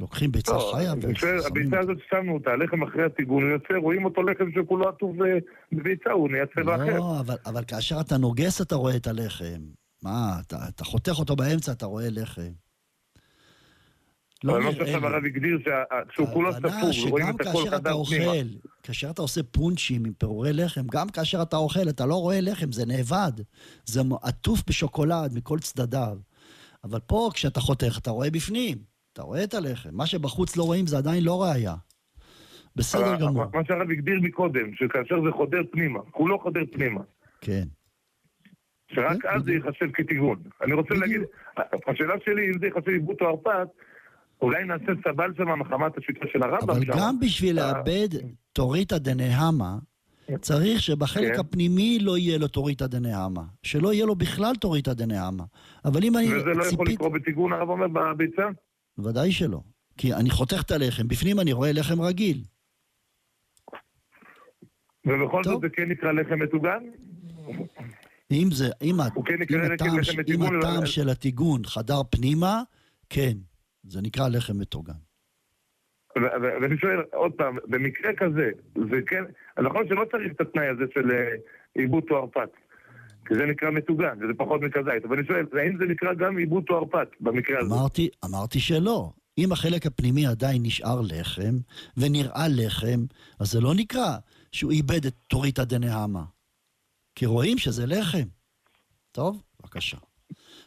לוקחים 0.00 0.32
ביצה 0.32 0.52
לא, 0.52 0.72
חיה 0.74 0.94
ושמים 0.98 1.40
הביצה 1.46 1.80
הזאת 1.80 1.98
ששמנו 2.06 2.34
אותה, 2.34 2.50
הלחם 2.50 2.82
אחרי 2.82 3.04
הטיגון, 3.04 3.50
יוצא, 3.50 3.74
רואים 3.82 4.04
אותו 4.04 4.22
לחם 4.22 4.44
שכולו 4.54 4.88
עטוף 4.88 5.16
אה, 5.20 5.38
בביצה, 5.72 6.10
הוא 6.10 6.30
נהיה 6.30 6.46
צבע 6.46 6.76
אחר. 6.76 6.98
לא, 6.98 7.20
אבל, 7.20 7.36
אבל 7.46 7.64
כאשר 7.64 8.00
אתה 8.00 8.16
נוגס 8.16 8.60
אתה 8.60 8.74
רואה 8.74 8.96
את 8.96 9.06
הלחם. 9.06 9.60
מה, 10.02 10.40
אתה, 10.46 10.56
אתה 10.68 10.84
חותך 10.84 11.18
אותו 11.18 11.36
באמצע, 11.36 11.72
אתה 11.72 11.86
רואה 11.86 12.06
לחם. 12.10 12.52
אבל 14.44 14.52
מה 14.52 14.58
נראה 14.58 14.72
שעכשיו 14.72 15.00
לי. 15.00 15.06
הרב 15.06 15.24
הגדיר 15.24 15.58
שה- 15.64 15.82
שהוא 16.14 16.28
כולו 16.32 16.52
ספוג, 16.52 17.10
רואים 17.10 17.26
את 17.30 17.40
הכל 17.40 17.70
חדר 17.70 18.04
פנימה. 18.04 18.32
כאשר 18.82 19.10
אתה 19.10 19.22
עושה 19.22 19.40
פונצ'ים 19.42 20.04
עם 20.04 20.12
פירורי 20.18 20.52
לחם, 20.52 20.86
גם 20.92 21.08
כאשר 21.08 21.42
אתה 21.42 21.56
אוכל, 21.56 21.88
אתה 21.88 22.06
לא 22.06 22.14
רואה 22.14 22.40
לחם, 22.40 22.72
זה 22.72 22.86
נאבד. 22.86 23.32
זה 23.84 24.00
עטוף 24.22 24.62
בשוקולד 24.68 25.32
מכל 25.34 25.58
צדדיו. 25.58 26.16
אבל 26.84 27.00
פה, 27.00 27.30
כשאתה 27.34 27.60
חותך, 27.60 27.98
אתה 27.98 28.10
רואה 28.10 28.30
בפנים. 28.30 28.78
אתה 29.12 29.22
רואה 29.22 29.44
את 29.44 29.54
הלחם. 29.54 29.90
מה 29.92 30.06
שבחוץ 30.06 30.56
לא 30.56 30.62
רואים 30.62 30.86
זה 30.86 30.98
עדיין 30.98 31.24
לא 31.24 31.42
ראייה. 31.42 31.74
בסדר 32.76 33.14
אבל 33.14 33.20
גמור. 33.26 33.44
מה 33.54 33.60
שהרב 33.68 33.90
הגדיר 33.90 34.20
מקודם, 34.22 34.74
שכאשר 34.74 35.14
זה 35.24 35.30
חודר 35.32 35.60
פנימה, 35.72 36.00
כולו 36.10 36.38
חודר 36.38 36.60
פנימה. 36.72 37.00
כן. 37.40 37.64
שרק 38.94 39.24
אז 39.26 39.42
זה 39.44 39.52
ייחשב 39.52 39.90
כטיגון. 39.94 40.42
אני 40.64 40.72
רוצה 40.72 40.94
להגיד, 40.94 41.20
השאלה 41.86 42.14
שלי, 42.24 42.46
אם 42.46 42.58
זה 42.60 42.66
ייחשב 42.66 42.88
עיבוד 42.88 43.16
או 43.20 43.26
הרפת, 43.26 43.68
אולי 44.42 44.64
נעשה 44.64 44.92
סבל 45.04 45.32
שם 45.36 45.60
מחמת 45.60 45.98
השיטה 45.98 46.26
של 46.32 46.42
הרמב"ם 46.42 46.70
אבל 46.70 46.84
שם. 46.84 46.92
גם 46.98 47.20
בשביל 47.20 47.58
אה, 47.58 47.72
לאבד 47.72 48.08
תוריתא 48.52 48.98
דנהמה, 48.98 49.78
צריך 50.40 50.82
שבחלק 50.82 51.34
כן. 51.34 51.40
הפנימי 51.40 51.98
לא 52.00 52.18
יהיה 52.18 52.38
לו 52.38 52.48
תוריתא 52.48 52.86
דנהמה. 52.86 53.42
שלא 53.62 53.92
יהיה 53.92 54.06
לו 54.06 54.14
בכלל 54.14 54.54
תוריתא 54.56 54.92
דנהמה. 54.92 55.44
אבל 55.84 56.04
אם 56.04 56.16
אני 56.16 56.26
וזה 56.34 56.44
לא 56.44 56.64
יכול. 56.64 56.86
לקרות 56.88 57.12
בטיגון, 57.12 57.52
הרב 57.52 57.68
אומר, 57.68 57.86
בביצה? 57.88 58.42
ודאי 58.98 59.32
שלא. 59.32 59.60
כי 59.96 60.14
אני 60.14 60.30
חותך 60.30 60.62
את 60.66 60.70
הלחם, 60.70 61.08
בפנים 61.08 61.40
אני 61.40 61.52
רואה 61.52 61.72
לחם 61.72 62.00
רגיל. 62.00 62.42
ובכל 65.06 65.40
טוב. 65.44 65.52
זאת 65.52 65.60
זה 65.60 65.68
כן 65.68 65.88
נקרא 65.88 66.12
לחם 66.12 66.42
מטוגן? 66.42 66.78
אם 68.30 68.48
זה, 68.52 68.70
אם, 68.82 68.96
כן 69.24 69.34
אם 69.50 69.72
הטעם, 69.72 70.02
ש- 70.02 70.16
אם 70.34 70.42
הטעם 70.42 70.86
של 70.86 71.08
הטיגון 71.08 71.64
חדר 71.64 72.02
פנימה, 72.10 72.62
כן, 73.10 73.32
זה 73.88 74.00
נקרא 74.02 74.28
לחם 74.28 74.60
ו- 76.18 76.60
ואני 76.62 76.78
שואל 76.78 77.00
עוד 77.12 77.32
פעם, 77.32 77.58
במקרה 77.66 78.10
כזה, 78.16 78.50
זה 78.74 78.96
כן, 79.06 79.24
נכון 79.62 79.88
שלא 79.88 80.04
צריך 80.10 80.32
את 80.32 80.40
התנאי 80.40 80.66
הזה 80.66 80.84
של 80.94 81.10
אה, 81.10 81.34
עיבוד 81.74 82.04
תואר 82.08 82.26
פת, 82.26 82.50
כי 83.26 83.34
זה 83.34 83.46
נקרא 83.46 83.70
מטוגן, 83.70 84.18
וזה 84.20 84.32
פחות 84.36 84.60
מכזית, 84.60 85.04
אבל 85.04 85.18
אני 85.18 85.26
שואל, 85.26 85.46
האם 85.52 85.78
זה 85.78 85.84
נקרא 85.84 86.14
גם 86.14 86.36
עיבוד 86.36 86.64
תואר 86.64 86.84
פת 86.84 87.08
במקרה 87.20 87.60
הזה? 87.60 87.74
אמרתי, 87.74 88.08
אמרתי 88.24 88.60
שלא. 88.60 89.10
אם 89.38 89.52
החלק 89.52 89.86
הפנימי 89.86 90.26
עדיין 90.26 90.62
נשאר 90.62 91.00
לחם, 91.00 91.54
ונראה 91.96 92.46
לחם, 92.48 93.00
אז 93.40 93.50
זה 93.50 93.60
לא 93.60 93.74
נקרא 93.74 94.16
שהוא 94.52 94.72
איבד 94.72 95.06
את 95.06 95.14
תוריתא 95.28 95.64
דנהמה. 95.64 96.24
כי 97.14 97.26
רואים 97.26 97.58
שזה 97.58 97.86
לחם. 97.86 98.28
טוב? 99.12 99.42
בבקשה. 99.60 99.96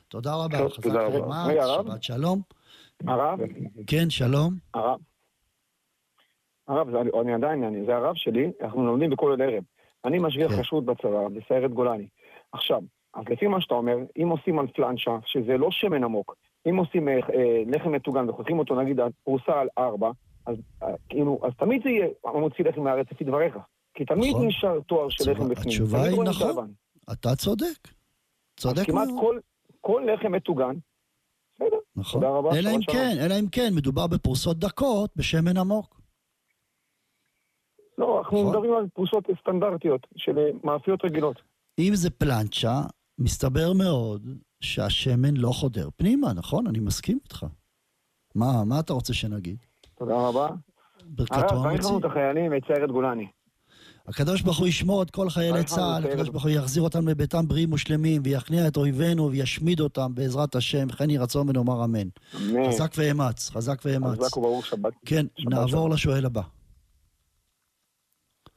תודה 0.08 0.36
רבה. 0.36 0.70
חזק. 0.70 0.86
ואמץ? 0.86 1.86
שבת 1.86 2.04
שלום. 2.04 2.42
הרב? 3.08 3.40
כן, 3.88 4.10
שלום. 4.10 4.54
הרב? 4.74 5.00
הרב, 6.68 6.92
זה, 6.92 6.98
אני 7.22 7.34
עדיין, 7.34 7.64
אני, 7.64 7.86
זה 7.86 7.96
הרב 7.96 8.16
שלי, 8.16 8.52
אנחנו 8.62 8.86
לומדים 8.86 9.10
בכל 9.10 9.42
ערב. 9.42 9.64
אני 10.06 10.20
משגיח 10.20 10.52
כן. 10.52 10.62
כשרות 10.62 10.86
בצבא, 10.86 11.28
בסיירת 11.28 11.72
גולני. 11.74 12.08
עכשיו, 12.52 12.82
אז 13.14 13.24
לפי 13.30 13.48
מה 13.48 13.62
שאתה 13.62 13.74
אומר, 13.74 13.98
אם 14.18 14.30
עושים 14.30 14.60
על 14.60 14.68
פלנצ'ה, 14.68 15.18
שזה 15.26 15.58
לא 15.58 15.72
שמן 15.72 16.04
עמוק, 16.04 16.36
אם 16.70 16.78
עושים 16.78 17.08
אה, 17.08 17.14
אה, 17.14 17.64
לחם 17.68 17.92
מטוגן 17.92 18.30
וחותכים 18.30 18.60
אותו 18.60 18.82
נגיד 18.82 19.00
פרוסה 19.24 19.60
על 19.62 19.68
ארבע, 19.78 20.12
אז 20.46 20.56
אה, 20.84 20.88
כאילו, 21.10 21.40
אז 21.44 21.52
תמיד 21.58 21.84
זה 21.84 21.90
יהיה 21.90 22.08
המוציא 22.26 22.66
לחם 22.66 22.82
מהארץ 22.82 23.08
לפי 23.12 23.24
דבריך. 23.24 23.58
כי 23.94 24.06
תמיד 24.06 24.30
נכון. 24.30 24.48
נשאר 24.48 24.80
תואר 24.80 25.10
של 25.10 25.32
לחם 25.32 25.50
בפנים. 25.50 25.68
התשובה 25.68 26.04
היא 26.04 26.24
נכון. 26.24 26.72
אתה 27.12 27.36
צודק. 27.36 27.88
צודק 28.58 28.80
אז 28.80 28.86
כמעט 28.86 29.08
מאוד. 29.08 29.20
כל, 29.20 29.40
כל 29.82 30.08
לחם 30.14 30.32
מטוגן, 30.32 30.76
בסדר. 31.60 31.78
נכון. 31.96 32.22
תודה 32.22 32.34
רבה, 32.34 32.50
אלא 32.60 32.70
אם. 32.70 32.82
כן, 32.92 33.18
אלא 33.26 33.40
אם 33.40 33.48
כן, 33.52 33.70
מדובר 33.76 34.08
בפרוסות 34.08 34.60
דקות 34.60 35.12
בשמן 35.16 35.58
עמוק. 35.58 36.02
לא, 37.98 38.20
אנחנו 38.20 38.38
נכון. 38.38 38.50
מדברים 38.52 38.74
על 38.74 38.88
פרוסות 38.94 39.24
סטנדרטיות 39.42 40.08
של 40.18 40.40
אה, 40.40 40.50
מאפיות 40.64 41.06
רגילות. 41.06 41.42
אם 41.80 41.92
זה 41.94 42.10
פלנצ'ה, 42.10 42.82
מסתבר 43.20 43.74
מאוד 43.74 44.28
שהשמן 44.62 45.38
לא 45.38 45.50
חודר 45.50 45.90
פנימה, 45.98 46.34
נכון? 46.34 46.68
אני 46.68 46.80
מסכים 46.80 47.18
איתך. 47.24 47.46
מה, 48.36 48.64
מה 48.66 48.80
אתה 48.80 48.94
רוצה 48.94 49.14
שנגיד? 49.14 49.58
תודה 49.96 50.28
רבה. 50.28 50.48
ברכתו 51.06 51.56
הרב. 51.56 51.66
לנו 51.66 52.00
את 52.00 52.06
החיילים 52.06 52.52
ואת 52.52 52.64
סיירת 52.68 52.92
גולני. 52.92 53.28
הקדוש 54.10 54.42
ברוך 54.42 54.60
הוא 54.60 54.68
ישמור 54.68 55.04
את 55.04 55.12
כל 55.12 55.30
חיילי 55.30 55.64
צה"ל, 55.64 56.02
סיירת. 56.02 56.06
הקדוש 56.06 56.30
ברוך 56.30 56.44
הוא 56.44 56.52
יחזיר 56.52 56.84
אותם 56.84 57.08
לביתם 57.08 57.48
בריאים 57.48 57.74
ושלמים, 57.74 58.22
ויכניע 58.26 58.68
את 58.68 58.78
אויבינו 58.78 59.32
וישמיד 59.32 59.80
אותם 59.80 60.16
בעזרת 60.16 60.56
השם, 60.56 60.90
כן 60.90 61.10
יהי 61.10 61.18
רצון 61.18 61.50
ונאמר 61.50 61.84
אמן. 61.86 62.08
אמן. 62.36 62.68
חזק 62.68 62.92
ואמץ, 62.98 63.50
חזק 63.50 63.78
ואמץ. 63.86 64.20
חזק 64.20 64.38
וברוך 64.38 64.66
שבת. 64.66 64.94
כן, 65.06 65.26
שבת 65.38 65.54
נעבור. 65.54 65.90
לשואל 65.90 66.26
הבא. 66.26 66.42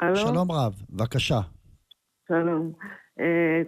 הלו? 0.01 0.17
שלום 0.17 0.53
רב, 0.53 0.83
בבקשה. 0.91 1.41
שלום. 2.29 2.73
אה, 3.21 3.63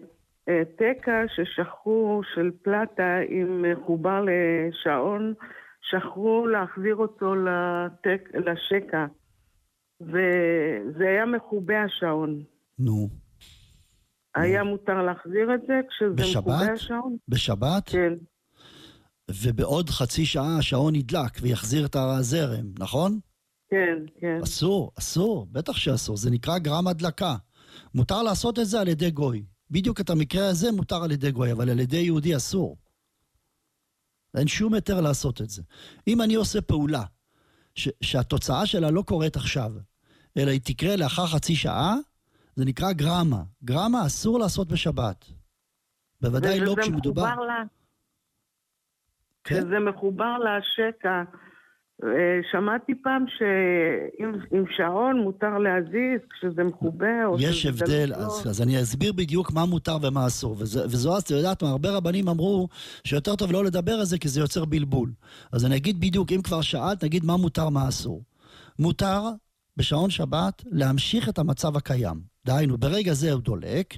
אה, 0.49 0.63
תקע 0.77 1.23
ששכחו 1.35 2.21
של 2.35 2.51
פלטה 2.63 3.19
עם 3.29 3.63
מחובר 3.63 4.25
לשעון, 4.25 5.35
שכחו 5.81 6.47
להחזיר 6.47 6.97
אותו 6.97 7.35
לתק, 7.35 8.29
לשקע. 8.35 9.07
וזה 10.07 11.05
היה 11.09 11.27
מחובה 11.27 11.75
השעון. 11.85 12.43
נו, 12.79 13.09
היה 14.35 14.65
מותר 14.65 15.03
להחזיר 15.03 15.55
את 15.55 15.61
זה 15.67 15.75
כשזה 15.91 16.15
בשבת? 16.15 16.47
מחובה 16.47 16.73
השעון? 16.73 17.17
בשבת? 17.29 17.89
כן, 17.89 18.13
ובעוד 19.31 19.91
חצי 19.91 20.27
שעה 20.27 20.59
השעון 20.59 20.95
ידלק 20.95 21.33
ויחזיר 21.43 21.87
את 21.87 21.97
הזרם, 21.97 22.67
נכון? 22.79 23.19
כן, 23.71 23.99
כן. 24.21 24.39
אסור, 24.43 24.93
אסור, 24.99 25.47
בטח 25.53 25.73
שאסור, 25.77 26.17
זה 26.17 26.31
נקרא 26.31 26.59
גרם 26.59 26.87
הדלקה. 26.87 27.37
מותר 27.95 28.23
לעשות 28.23 28.59
את 28.59 28.67
זה 28.67 28.81
על 28.81 28.89
ידי 28.89 29.11
גוי. 29.11 29.45
בדיוק 29.71 30.01
את 30.01 30.11
המקרה 30.11 30.49
הזה 30.49 30.73
מותר 30.73 31.03
על 31.05 31.11
ידי 31.13 31.31
גוי, 31.31 31.53
אבל 31.53 31.71
על 31.71 31.81
ידי 31.81 31.97
יהודי 31.97 32.37
אסור. 32.37 32.77
אין 34.37 34.47
שום 34.47 34.75
היתר 34.75 35.01
לעשות 35.01 35.41
את 35.41 35.51
זה. 35.51 35.63
אם 36.09 36.23
אני 36.23 36.35
עושה 36.35 36.61
פעולה 36.61 37.03
ש- 37.75 37.89
שהתוצאה 38.01 38.67
שלה 38.67 38.91
לא 38.91 39.03
קורית 39.03 39.37
עכשיו, 39.37 39.73
אלא 40.39 40.51
היא 40.51 40.61
תקרה 40.65 40.97
לאחר 40.97 41.27
חצי 41.27 41.55
שעה, 41.55 41.95
זה 42.57 42.65
נקרא 42.65 42.93
גרמה. 42.93 43.43
גרמה 43.65 44.07
אסור 44.07 44.39
לעשות 44.39 44.69
בשבת. 44.69 45.25
בוודאי 46.21 46.61
לא 46.61 46.75
כשמדובר... 46.81 47.23
מחובר 47.23 47.45
ל- 47.45 47.67
כן? 49.45 49.61
כשזה 49.61 49.79
מחובר 49.79 50.37
לשקע. 50.39 51.23
אה, 52.05 52.41
שמעתי 52.53 52.93
פעם 53.03 53.25
שעם 53.29 54.35
עם 54.53 54.65
שעון 54.77 55.19
מותר 55.19 55.59
להזיז 55.59 56.21
כשזה 56.31 56.65
מחובה 56.65 57.27
או 57.27 57.37
יש 57.41 57.63
שזה 57.63 57.85
הבדל, 57.85 58.15
אז. 58.15 58.47
אז 58.51 58.63
אני 58.63 58.83
אסביר 58.83 59.13
בדיוק 59.13 59.53
מה 59.53 59.65
מותר 59.67 59.97
ומה 60.03 60.27
אסור. 60.27 60.57
וזה, 60.59 60.85
וזו, 60.85 61.19
את 61.19 61.31
יודעת 61.31 61.63
מה, 61.63 61.69
הרבה 61.69 61.91
רבנים 61.91 62.29
אמרו 62.29 62.69
שיותר 63.05 63.37
טוב 63.37 63.53
לא 63.53 63.65
לדבר 63.65 63.93
על 63.93 64.05
זה 64.05 64.19
כי 64.19 64.29
זה 64.29 64.41
יוצר 64.41 64.65
בלבול. 64.65 65.13
אז 65.53 65.67
אני 65.67 65.77
אגיד 65.77 66.01
בדיוק, 66.01 66.33
אם 66.33 66.43
כבר 66.43 66.61
שאלת, 66.61 67.05
נגיד 67.05 67.25
מה 67.25 67.37
מותר, 67.37 67.69
מה 67.69 67.89
אסור. 67.89 68.23
מותר 68.79 69.21
בשעון 69.77 70.11
שבת 70.11 70.63
להמשיך 70.67 71.29
את 71.29 71.39
המצב 71.39 71.77
הקיים. 71.77 72.21
דהיינו, 72.47 72.79
ברגע 72.79 73.15
זה 73.15 73.33
הוא 73.33 73.41
דולק, 73.41 73.97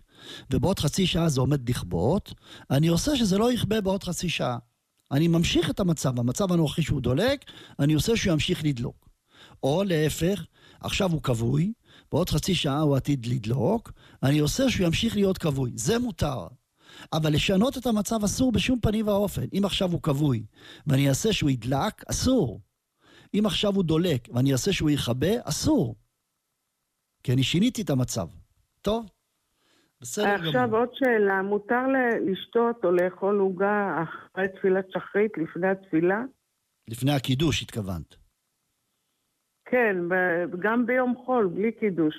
ובעוד 0.53 0.79
חצי 0.79 1.07
שעה 1.07 1.29
זה 1.29 1.41
עומד 1.41 1.69
לכבות, 1.69 2.35
אני 2.71 2.89
עושה 2.89 3.17
שזה 3.17 3.39
לא 3.39 3.53
יכבה 3.53 3.81
בעוד 3.81 4.05
חצי 4.05 4.29
שעה. 4.29 4.59
אני 5.13 5.29
ממשיך 5.29 5.71
את 5.71 5.81
המצב, 5.81 6.19
המצב 6.19 6.53
הנוכחי 6.53 6.83
שהוא 6.83 7.01
דולק, 7.01 7.45
אני 7.79 7.95
עושה 7.95 8.17
שהוא 8.17 8.33
ימשיך 8.33 8.65
לדלוק. 8.65 9.09
או 9.63 9.85
להפך, 9.85 10.45
עכשיו 10.81 11.13
הוא 11.13 11.23
כבוי, 11.23 11.73
בעוד 12.13 12.31
חצי 12.31 12.55
שעה 12.55 12.81
הוא 12.81 12.97
עתיד 12.97 13.27
לדלוק, 13.27 13.93
אני 14.23 14.39
עושה 14.39 14.71
שהוא 14.71 14.87
ימשיך 14.87 15.17
להיות 15.17 15.39
כבוי. 15.39 15.73
זה 15.75 15.99
מותר. 15.99 16.47
אבל 17.13 17.33
לשנות 17.33 17.79
את 17.79 17.87
המצב 17.87 18.25
אסור 18.25 18.53
בשום 18.53 18.81
פנים 18.81 19.07
ואופן. 19.09 19.45
אם 19.59 19.63
עכשיו 19.65 19.93
הוא 19.93 20.03
כבוי 20.03 20.45
ואני 20.87 21.09
אעשה 21.09 21.33
שהוא 21.33 21.51
ידלק, 21.51 22.05
אסור. 22.11 22.61
אם 23.39 23.47
עכשיו 23.47 23.75
הוא 23.75 23.85
דולק 23.85 24.29
ואני 24.35 24.53
אעשה 24.53 24.73
שהוא 24.73 24.91
יכבה, 24.91 25.29
אסור. 25.45 25.95
כי 27.23 27.33
אני 27.33 27.43
שיניתי 27.43 27.83
את 27.83 27.91
המצב. 27.91 28.29
טוב? 28.83 29.11
בסדר 30.01 30.35
עכשיו 30.35 30.69
גמור. 30.69 30.79
עוד 30.79 30.89
שאלה, 30.95 31.43
מותר 31.43 31.87
לשתות 32.31 32.85
או 32.85 32.91
לאכול 32.91 33.39
עוגה 33.39 34.03
אחרי 34.03 34.49
תפילת 34.49 34.87
שחרית, 34.91 35.33
לפני 35.39 35.69
התפילה? 35.69 36.23
לפני 36.89 37.13
הקידוש 37.13 37.63
התכוונת. 37.63 38.17
כן, 39.65 39.97
גם 40.59 40.87
ביום 40.87 41.15
חול, 41.25 41.47
בלי 41.47 41.73
קידוש. 41.73 42.15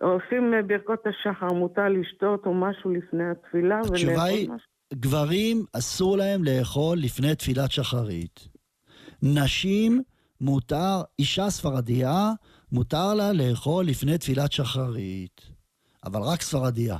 עושים 0.00 0.54
אה, 0.54 0.62
ברכות 0.62 1.06
השחר, 1.06 1.52
מותר 1.52 1.88
לשתות 1.88 2.46
או 2.46 2.54
משהו 2.54 2.90
לפני 2.90 3.30
התפילה 3.30 3.80
התשובה 3.80 4.24
היא, 4.24 4.50
משהו? 4.50 4.68
גברים 4.94 5.64
אסור 5.72 6.16
להם 6.16 6.44
לאכול 6.44 6.98
לפני 6.98 7.34
תפילת 7.34 7.70
שחרית. 7.70 8.48
נשים 9.22 10.02
מותר, 10.40 11.02
אישה 11.18 11.50
ספרדיה, 11.50 12.32
מותר 12.72 13.14
לה 13.14 13.32
לאכול 13.32 13.86
לפני 13.86 14.18
תפילת 14.18 14.52
שחרית. 14.52 15.40
אבל 16.04 16.22
רק 16.22 16.42
ספרדיה. 16.42 16.96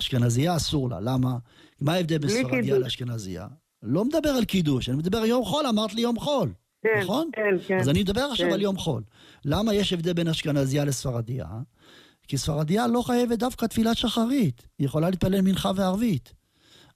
אשכנזייה 0.00 0.56
אסור 0.56 0.90
לה, 0.90 1.00
למה? 1.00 1.36
מה 1.80 1.94
ההבדל 1.94 2.18
בין 2.18 2.30
ספרדיה 2.30 2.62
קידוש. 2.62 2.78
לאשכנזייה? 2.78 3.46
לא 3.82 4.04
מדבר 4.04 4.28
על 4.28 4.44
קידוש, 4.44 4.88
אני 4.88 4.96
מדבר 4.96 5.24
יום 5.24 5.44
חול, 5.44 5.66
אמרת 5.66 5.94
לי 5.94 6.00
יום 6.00 6.18
חול. 6.18 6.52
כן, 6.82 7.00
נכון? 7.02 7.30
כן, 7.32 7.66
כן. 7.66 7.78
אז 7.80 7.88
אני 7.88 8.02
מדבר 8.02 8.20
עכשיו 8.20 8.46
כן. 8.46 8.52
על 8.52 8.60
יום 8.60 8.78
חול. 8.78 9.02
למה 9.44 9.74
יש 9.74 9.92
הבדל 9.92 10.12
בין 10.12 10.28
אשכנזייה 10.28 10.84
לספרדיה? 10.84 11.46
כי 12.28 12.38
ספרדיה 12.38 12.86
לא 12.86 13.02
חייבת 13.02 13.38
דווקא 13.38 13.66
תפילת 13.66 13.96
שחרית, 13.96 14.66
היא 14.78 14.86
יכולה 14.86 15.10
להתפלל 15.10 15.40
מנחה 15.40 15.70
וערבית. 15.76 16.32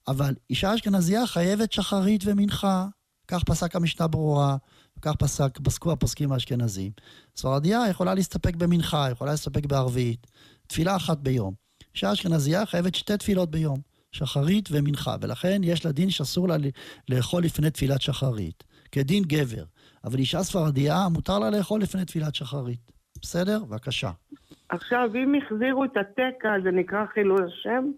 אבל 0.09 0.35
אישה 0.51 0.75
אשכנזייה 0.75 1.27
חייבת 1.27 1.73
שחרית 1.73 2.23
ומנחה, 2.25 2.87
כך 3.29 3.45
פסק 3.45 3.77
המשנה 3.77 4.07
ברורה, 4.07 4.57
כך 5.03 5.17
פסק, 5.17 5.59
פסקו 5.59 5.93
הפוסקים 5.93 6.33
האשכנזים. 6.33 6.93
ספרדיה 7.37 7.83
יכולה 7.91 8.15
להסתפק 8.15 8.57
במנחה, 8.57 9.09
יכולה 9.11 9.31
להסתפק 9.31 9.67
בערבית, 9.67 10.27
תפילה 10.67 10.97
אחת 10.97 11.19
ביום. 11.19 11.55
אישה 11.95 12.13
אשכנזייה 12.13 12.67
חייבת 12.67 12.95
שתי 12.95 13.17
תפילות 13.17 13.51
ביום, 13.51 13.79
שחרית 14.13 14.69
ומנחה, 14.73 15.17
ולכן 15.21 15.61
יש 15.65 15.85
לה 15.85 15.93
דין 15.93 16.11
שאסור 16.11 16.49
לה 16.49 16.57
לאכול 17.09 17.43
לפני 17.43 17.71
תפילת 17.71 18.03
שחרית, 18.03 18.65
כדין 18.93 19.23
גבר. 19.23 19.65
אבל 20.05 20.19
אישה 20.19 20.43
ספרדיה, 20.43 21.09
מותר 21.11 21.39
לה 21.39 21.51
לאכול 21.51 21.81
לפני 21.81 22.05
תפילת 22.05 22.35
שחרית. 22.35 22.93
בסדר? 23.23 23.65
בבקשה. 23.65 24.11
עכשיו, 24.69 25.11
אם 25.15 25.35
החזירו 25.35 25.85
את 25.85 25.97
התקע, 25.97 26.49
זה 26.65 26.71
נקרא 26.71 27.05
חילול 27.15 27.47
השם? 27.47 27.91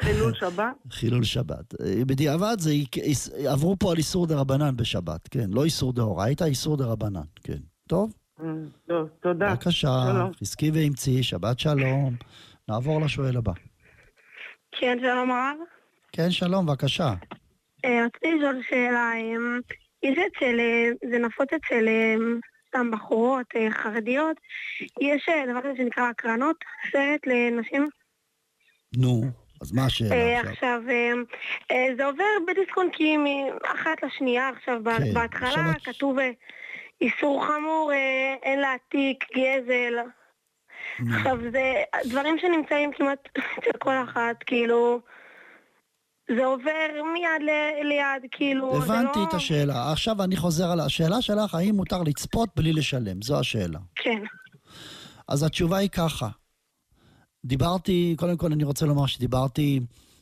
חילול 0.00 0.34
שבת? 0.34 0.74
חילול 0.98 1.24
שבת. 1.24 1.74
בדיעבד 2.06 2.56
זה, 2.58 2.70
עברו 3.48 3.76
פה 3.78 3.90
על 3.92 3.96
איסור 3.96 4.26
דה 4.26 4.36
רבנן 4.36 4.76
בשבת, 4.76 5.28
כן, 5.28 5.50
לא 5.50 5.64
איסור 5.64 5.92
דאורייתא, 5.92 6.44
איסור 6.44 6.76
דה 6.76 6.84
רבנן, 6.84 7.20
כן. 7.44 7.58
טוב? 7.88 8.12
אה, 8.40 8.46
טוב, 8.88 9.08
תודה. 9.20 9.50
בבקשה. 9.50 10.28
חזקי 10.40 10.70
ואמצי, 10.74 11.22
שבת 11.22 11.58
שלום. 11.58 12.16
נעבור 12.68 13.00
לשואל 13.00 13.36
הבא. 13.36 13.52
כן, 14.72 14.98
שלום 15.00 15.30
הרב. 15.30 15.56
כן, 16.12 16.30
שלום, 16.30 16.66
בבקשה. 16.66 17.14
אה, 17.84 18.04
רציתי 18.06 18.34
לשאול 18.34 18.62
שאלה, 18.68 19.12
אה, 19.12 19.58
יש 20.02 20.18
אצל, 20.18 20.60
אה, 20.60 20.88
זה 21.10 21.18
נפוץ 21.18 21.48
אצל 21.52 21.88
סתם 22.68 22.90
בחורות 22.90 23.46
חרדיות, 23.70 24.36
יש 25.00 25.28
דבר 25.50 25.60
כזה 25.60 25.72
שנקרא 25.76 26.08
הקרנות, 26.08 26.56
סרט 26.92 27.26
לנשים. 27.26 27.88
נו, 28.96 29.22
אז 29.60 29.72
מה 29.72 29.86
השאלה 29.86 30.14
אה, 30.14 30.38
עכשיו? 30.38 30.52
עכשיו, 30.52 30.80
אה, 30.88 31.12
אה, 31.70 31.86
זה 31.96 32.06
עובר 32.06 32.24
בדיסקונקים 32.48 33.24
מאחת 33.24 34.02
לשנייה. 34.02 34.48
עכשיו, 34.48 34.80
כן, 34.84 35.14
בהתחלה 35.14 35.48
עכשיו 35.48 35.72
כתוב 35.84 36.16
איסור 37.00 37.46
חמור, 37.46 37.92
אין 38.42 38.60
להעתיק, 38.60 39.24
גזל. 39.36 39.94
עכשיו, 41.16 41.38
זה 41.52 41.74
דברים 42.04 42.38
שנמצאים 42.38 42.90
כמעט 42.92 43.28
אצל 43.58 43.78
כל 43.78 43.94
אחת, 44.04 44.36
כאילו... 44.46 45.00
זה 46.36 46.44
עובר 46.44 47.02
מיד 47.12 47.42
ל- 47.42 47.88
ליד, 47.88 48.30
כאילו, 48.30 48.80
זה 48.80 48.92
לא... 48.92 48.98
הבנתי 48.98 49.18
את 49.28 49.34
השאלה. 49.34 49.92
עכשיו 49.92 50.22
אני 50.22 50.36
חוזר 50.36 50.70
על 50.70 50.80
השאלה 50.80 51.22
שלך, 51.22 51.54
האם 51.54 51.74
מותר 51.74 52.02
לצפות 52.02 52.48
בלי 52.56 52.72
לשלם? 52.72 53.22
זו 53.22 53.38
השאלה. 53.38 53.78
כן. 53.94 54.22
אז 55.28 55.42
התשובה 55.42 55.76
היא 55.76 55.88
ככה. 55.88 56.28
דיברתי, 57.46 58.14
קודם 58.18 58.36
כל 58.36 58.52
אני 58.52 58.64
רוצה 58.64 58.86
לומר 58.86 59.06
שדיברתי 59.06 59.80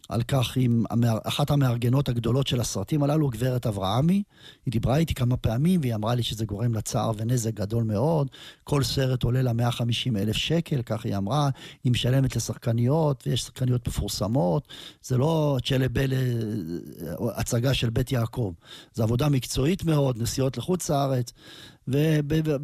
על 0.09 0.23
כך 0.23 0.57
עם 0.57 0.85
אחת 1.25 1.51
המארגנות 1.51 2.09
הגדולות 2.09 2.47
של 2.47 2.61
הסרטים 2.61 3.03
הללו, 3.03 3.29
גברת 3.29 3.67
אברהמי. 3.67 4.23
היא 4.67 4.73
דיברה 4.73 4.97
איתי 4.97 5.15
כמה 5.15 5.37
פעמים 5.37 5.81
והיא 5.81 5.95
אמרה 5.95 6.15
לי 6.15 6.23
שזה 6.23 6.45
גורם 6.45 6.75
לה 6.75 6.81
צער 6.81 7.13
ונזק 7.17 7.55
גדול 7.55 7.85
מאוד. 7.85 8.31
כל 8.65 8.83
סרט 8.83 9.23
עולה 9.23 9.43
לה 9.43 9.53
150 9.53 10.17
אלף 10.17 10.37
שקל, 10.37 10.83
כך 10.83 11.05
היא 11.05 11.17
אמרה. 11.17 11.51
היא 11.85 11.93
משלמת 11.93 12.37
לשחקניות, 12.37 13.27
ויש 13.27 13.43
שחקניות 13.43 13.89
מפורסמות. 13.89 14.69
זה 15.03 15.19
לא 15.19 15.59
צ'לבל 15.65 16.13
הצגה 17.35 17.75
של 17.75 17.91
בית 17.91 18.13
יעקב. 18.13 18.53
זו 18.95 19.03
עבודה 19.03 19.29
מקצועית 19.29 19.85
מאוד, 19.85 20.23
נסיעות 20.23 20.59
לחוץ 20.59 20.91
לארץ. 20.91 21.33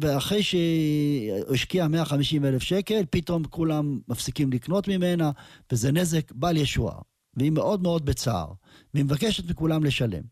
ואחרי 0.01 0.43
שהיא 0.43 1.33
השקיעה 1.53 1.87
150 1.87 2.45
אלף 2.45 2.61
שקל, 2.61 3.03
פתאום 3.09 3.43
כולם 3.43 3.99
מפסיקים 4.07 4.51
לקנות 4.51 4.87
ממנה, 4.87 5.31
וזה 5.71 5.91
נזק 5.91 6.31
בל 6.31 6.57
ישוער. 6.57 7.10
והיא 7.37 7.51
מאוד 7.51 7.81
מאוד 7.81 8.05
בצער, 8.05 8.53
והיא 8.93 9.05
מבקשת 9.05 9.49
מכולם 9.49 9.83
לשלם. 9.83 10.23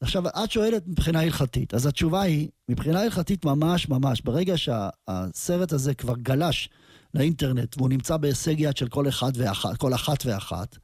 עכשיו, 0.00 0.28
את 0.28 0.50
שואלת 0.50 0.86
מבחינה 0.86 1.20
הלכתית, 1.20 1.74
אז 1.74 1.86
התשובה 1.86 2.22
היא, 2.22 2.48
מבחינה 2.68 3.00
הלכתית 3.00 3.44
ממש 3.44 3.88
ממש, 3.88 4.20
ברגע 4.20 4.54
שהסרט 4.58 5.72
הזה 5.72 5.94
כבר 5.94 6.14
גלש 6.16 6.68
לאינטרנט, 7.14 7.76
והוא 7.76 7.88
נמצא 7.88 8.16
בהישג 8.16 8.54
יד 8.60 8.76
של 8.76 8.88
כל 8.88 9.08
אחד 9.08 9.32
ואחת, 9.34 9.76
כל 9.76 9.94
אחת 9.94 10.26
ואחת, 10.26 10.78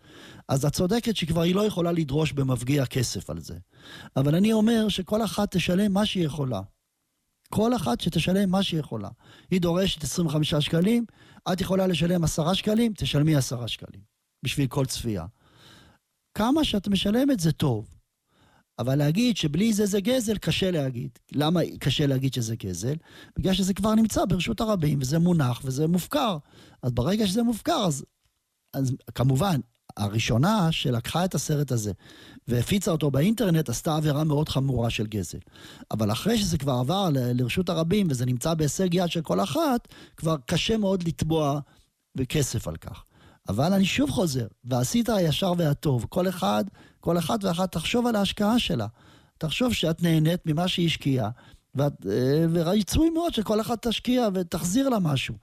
אז 0.49 0.65
את 0.65 0.73
צודקת 0.73 1.17
שכבר 1.17 1.41
היא 1.41 1.55
לא 1.55 1.67
יכולה 1.67 1.93
לדרוש 1.93 2.33
במפגיע 2.33 2.87
כסף 2.87 3.31
על 3.31 3.41
זה. 3.41 3.59
אבל 4.17 4.35
אני 4.35 4.53
אומר 4.53 4.89
שכל 4.89 5.25
אחת 5.25 5.57
תשלם 5.57 5.93
מה 5.93 6.07
שהיא 6.07 6.27
יכולה. 6.27 6.61
כל 7.51 7.77
אחת 7.77 8.01
שתשלם 8.01 8.51
מה 8.51 8.63
שהיא 8.63 8.81
יכולה. 8.81 9.09
היא 9.51 9.61
דורשת 9.61 10.05
25 10.05 10.55
שקלים, 10.55 11.05
את 11.53 11.61
יכולה 11.61 11.87
לשלם 11.87 12.25
10 12.25 12.55
שקלים, 12.55 12.93
תשלמי 12.97 13.37
10 13.37 13.67
שקלים, 13.67 14.01
בשביל 14.43 14.67
כל 14.67 14.87
צפייה. 14.87 15.27
כמה 16.39 16.65
שאת 16.65 16.89
משלמת 16.89 17.41
זה 17.41 17.53
טוב. 17.53 17.95
אבל 18.79 18.95
להגיד 18.95 19.37
שבלי 19.37 19.73
זה 19.73 19.87
זה 19.87 20.01
גזל, 20.01 20.39
קשה 20.39 20.71
להגיד. 20.71 21.11
למה 21.33 21.61
קשה 21.81 22.07
להגיד 22.07 22.35
שזה 22.35 22.57
גזל? 22.57 22.95
בגלל 23.39 23.55
שזה 23.55 23.75
כבר 23.75 23.95
נמצא 23.95 24.25
ברשות 24.25 24.61
הרבים, 24.61 24.99
וזה 25.01 25.19
מונח 25.19 25.61
וזה 25.65 25.87
מופקר. 25.87 26.39
אז 26.83 26.93
ברגע 26.93 27.27
שזה 27.27 27.43
מופקר, 27.43 27.85
אז, 27.87 28.05
אז 28.75 28.93
כמובן, 29.15 29.61
הראשונה 29.97 30.73
שלקחה 30.73 31.25
את 31.25 31.35
הסרט 31.35 31.73
הזה 31.73 31.93
והפיצה 32.49 32.91
אותו 32.91 33.11
באינטרנט, 33.11 33.69
עשתה 33.69 33.97
עבירה 33.97 34.25
מאוד 34.25 34.49
חמורה 34.49 34.91
של 34.91 35.07
גזל. 35.07 35.39
אבל 35.91 36.13
אחרי 36.13 36.39
שזה 36.39 36.59
כבר 36.59 36.73
עבר 36.73 37.09
ל- 37.11 37.41
לרשות 37.41 37.69
הרבים 37.69 38.07
וזה 38.11 38.27
נמצא 38.27 38.55
בהישג 38.55 38.95
יד 38.95 39.09
של 39.09 39.23
כל 39.23 39.41
אחת, 39.41 39.89
כבר 40.17 40.37
קשה 40.47 40.77
מאוד 40.77 41.09
לתבוע 41.09 41.61
בכסף 42.15 42.69
על 42.69 42.77
כך. 42.77 43.05
אבל 43.49 43.73
אני 43.73 43.85
שוב 43.85 44.11
חוזר, 44.11 44.47
ועשית 44.65 45.09
הישר 45.09 45.53
והטוב. 45.59 46.07
כל 46.09 46.29
אחד, 46.29 46.65
כל 47.01 47.19
אחת 47.19 47.45
ואחת 47.45 47.73
תחשוב 47.73 48.07
על 48.07 48.17
ההשקעה 48.17 48.59
שלה. 48.59 48.87
תחשוב 49.39 49.73
שאת 49.73 50.03
נהנית 50.03 50.47
ממה 50.47 50.69
שהיא 50.69 50.87
השקיעה, 50.87 51.31
אה, 51.81 51.87
ורצוי 52.53 53.11
מאוד 53.11 53.35
שכל 53.35 53.61
אחת 53.61 53.87
תשקיע 53.87 54.29
ותחזיר 54.35 54.89
לה 54.89 54.99
משהו. 54.99 55.35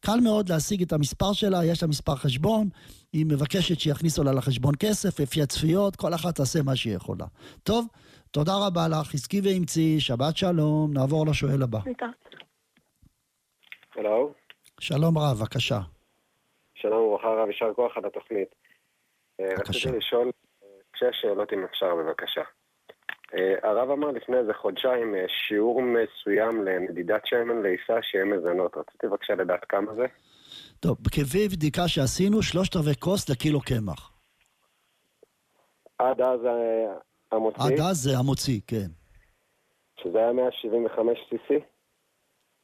קל 0.00 0.20
מאוד 0.20 0.48
להשיג 0.48 0.82
את 0.82 0.92
המספר 0.92 1.32
שלה, 1.32 1.64
יש 1.64 1.82
לה 1.82 1.88
מספר 1.88 2.16
חשבון, 2.16 2.68
היא 3.12 3.26
מבקשת 3.26 3.80
שיכניסו 3.80 4.24
לה 4.24 4.32
לחשבון 4.32 4.74
כסף, 4.78 5.20
לפי 5.20 5.42
הצפיות, 5.42 5.96
כל 5.96 6.14
אחת 6.14 6.34
תעשה 6.34 6.62
מה 6.62 6.76
שהיא 6.76 6.96
יכולה. 6.96 7.26
טוב, 7.62 7.86
תודה 8.30 8.54
רבה 8.66 8.88
לך, 8.88 9.06
חזקי 9.06 9.40
ואמצי, 9.44 10.00
שבת 10.00 10.36
שלום, 10.36 10.92
נעבור 10.92 11.26
לשואל 11.26 11.62
הבא. 11.62 11.78
שלום 14.80 15.18
רב, 15.18 15.38
בבקשה. 15.38 15.80
שלום 16.82 17.02
וברכה 17.02 17.28
רב, 17.28 17.48
יישר 17.48 17.74
כוח 17.74 17.96
על 17.96 18.06
התוכנית. 18.06 18.48
אה, 19.40 19.46
בבקשה. 19.56 19.70
רציתי 19.70 19.96
לשאול 19.96 20.30
אה, 20.62 20.68
שתי 20.96 21.06
שאלות 21.12 21.52
אם 21.52 21.64
אפשר 21.64 21.94
בבקשה. 21.96 22.42
אה, 23.34 23.54
הרב 23.70 23.90
אמר 23.90 24.10
לפני 24.10 24.36
איזה 24.36 24.54
חודשיים 24.54 25.14
שיעור 25.48 25.82
מסוים 25.82 26.64
למדידת 26.64 27.26
שמן 27.26 27.62
לעיסה 27.62 28.02
שיהיה 28.02 28.24
מזונות. 28.24 28.76
רציתי 28.76 29.06
בבקשה 29.06 29.34
לדעת 29.34 29.64
כמה 29.68 29.94
זה. 29.94 30.06
טוב, 30.80 30.98
כפי 31.08 31.48
בדיקה 31.48 31.88
שעשינו, 31.88 32.42
שלושת 32.42 32.76
רבעי 32.76 32.94
כוס 32.98 33.28
לקילו 33.28 33.60
קמח. 33.60 34.12
עד 35.98 36.20
אז 36.20 36.40
המוציא, 37.32 37.64
עד 37.64 37.80
אז 37.90 37.96
זה 37.96 38.18
המוציא, 38.18 38.60
כן. 38.66 38.90
שזה 40.00 40.18
היה 40.18 40.32
175 40.32 41.18
cc, 41.30 41.54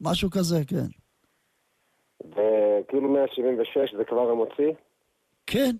משהו 0.00 0.30
כזה, 0.30 0.56
כן. 0.68 1.05
וכאילו 2.24 3.08
176 3.12 3.94
זה 3.96 4.04
כבר 4.04 4.30
המוציא, 4.30 4.72
כן. 5.46 5.76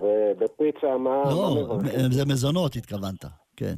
ובפיצה 0.00 0.96
מה... 0.98 1.22
לא, 1.30 1.66
מה? 1.68 1.74
מ- 2.08 2.12
זה 2.12 2.24
מזונות 2.24 2.76
התכוונת, 2.76 3.24
כן. 3.56 3.74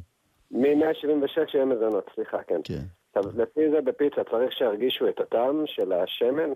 מ-176 0.51 1.51
שיהיה 1.51 1.65
מזונות, 1.65 2.05
סליחה, 2.15 2.37
כן. 2.49 2.61
כן. 2.65 2.83
עכשיו, 3.15 3.43
לפי 3.43 3.61
זה 3.71 3.81
בפיצה 3.85 4.25
צריך 4.31 4.53
שירגישו 4.53 5.09
את 5.09 5.21
הטעם 5.21 5.63
של 5.67 5.93
השמן? 5.93 6.51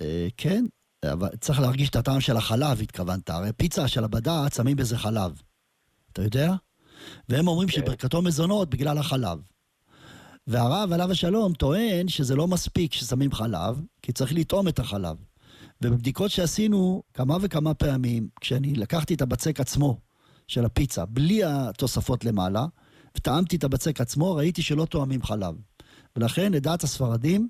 אה, 0.00 0.26
כן, 0.36 0.64
אבל 1.12 1.28
צריך 1.40 1.60
להרגיש 1.60 1.90
את 1.90 1.96
הטעם 1.96 2.20
של 2.20 2.36
החלב, 2.36 2.80
התכוונת. 2.82 3.30
הרי 3.30 3.52
פיצה 3.56 3.88
של 3.88 4.04
הבד"ץ 4.04 4.56
שמים 4.56 4.76
בזה 4.76 4.98
חלב. 4.98 5.42
אתה 6.12 6.22
יודע? 6.22 6.50
והם 7.28 7.48
אומרים 7.48 7.68
שברכתו 7.68 8.22
מזונות 8.22 8.70
בגלל 8.70 8.98
החלב. 8.98 9.38
והרב, 10.48 10.92
עליו 10.92 11.10
השלום, 11.10 11.52
טוען 11.52 12.08
שזה 12.08 12.36
לא 12.36 12.48
מספיק 12.48 12.92
ששמים 12.92 13.32
חלב, 13.32 13.80
כי 14.02 14.12
צריך 14.12 14.32
לטעום 14.32 14.68
את 14.68 14.78
החלב. 14.78 15.16
ובבדיקות 15.82 16.30
שעשינו 16.30 17.02
כמה 17.14 17.36
וכמה 17.40 17.74
פעמים, 17.74 18.28
כשאני 18.40 18.74
לקחתי 18.74 19.14
את 19.14 19.22
הבצק 19.22 19.60
עצמו 19.60 20.00
של 20.46 20.64
הפיצה, 20.64 21.06
בלי 21.06 21.44
התוספות 21.44 22.24
למעלה, 22.24 22.66
וטעמתי 23.16 23.56
את 23.56 23.64
הבצק 23.64 24.00
עצמו, 24.00 24.34
ראיתי 24.34 24.62
שלא 24.62 24.84
טועמים 24.84 25.22
חלב. 25.22 25.54
ולכן, 26.16 26.52
לדעת 26.52 26.84
הספרדים, 26.84 27.48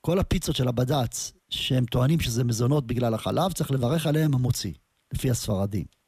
כל 0.00 0.18
הפיצות 0.18 0.56
של 0.56 0.68
הבד"ץ, 0.68 1.32
שהם 1.50 1.84
טוענים 1.84 2.20
שזה 2.20 2.44
מזונות 2.44 2.86
בגלל 2.86 3.14
החלב, 3.14 3.52
צריך 3.52 3.70
לברך 3.70 4.06
עליהם 4.06 4.34
המוציא, 4.34 4.72
לפי 5.14 5.30
הספרדים. 5.30 6.01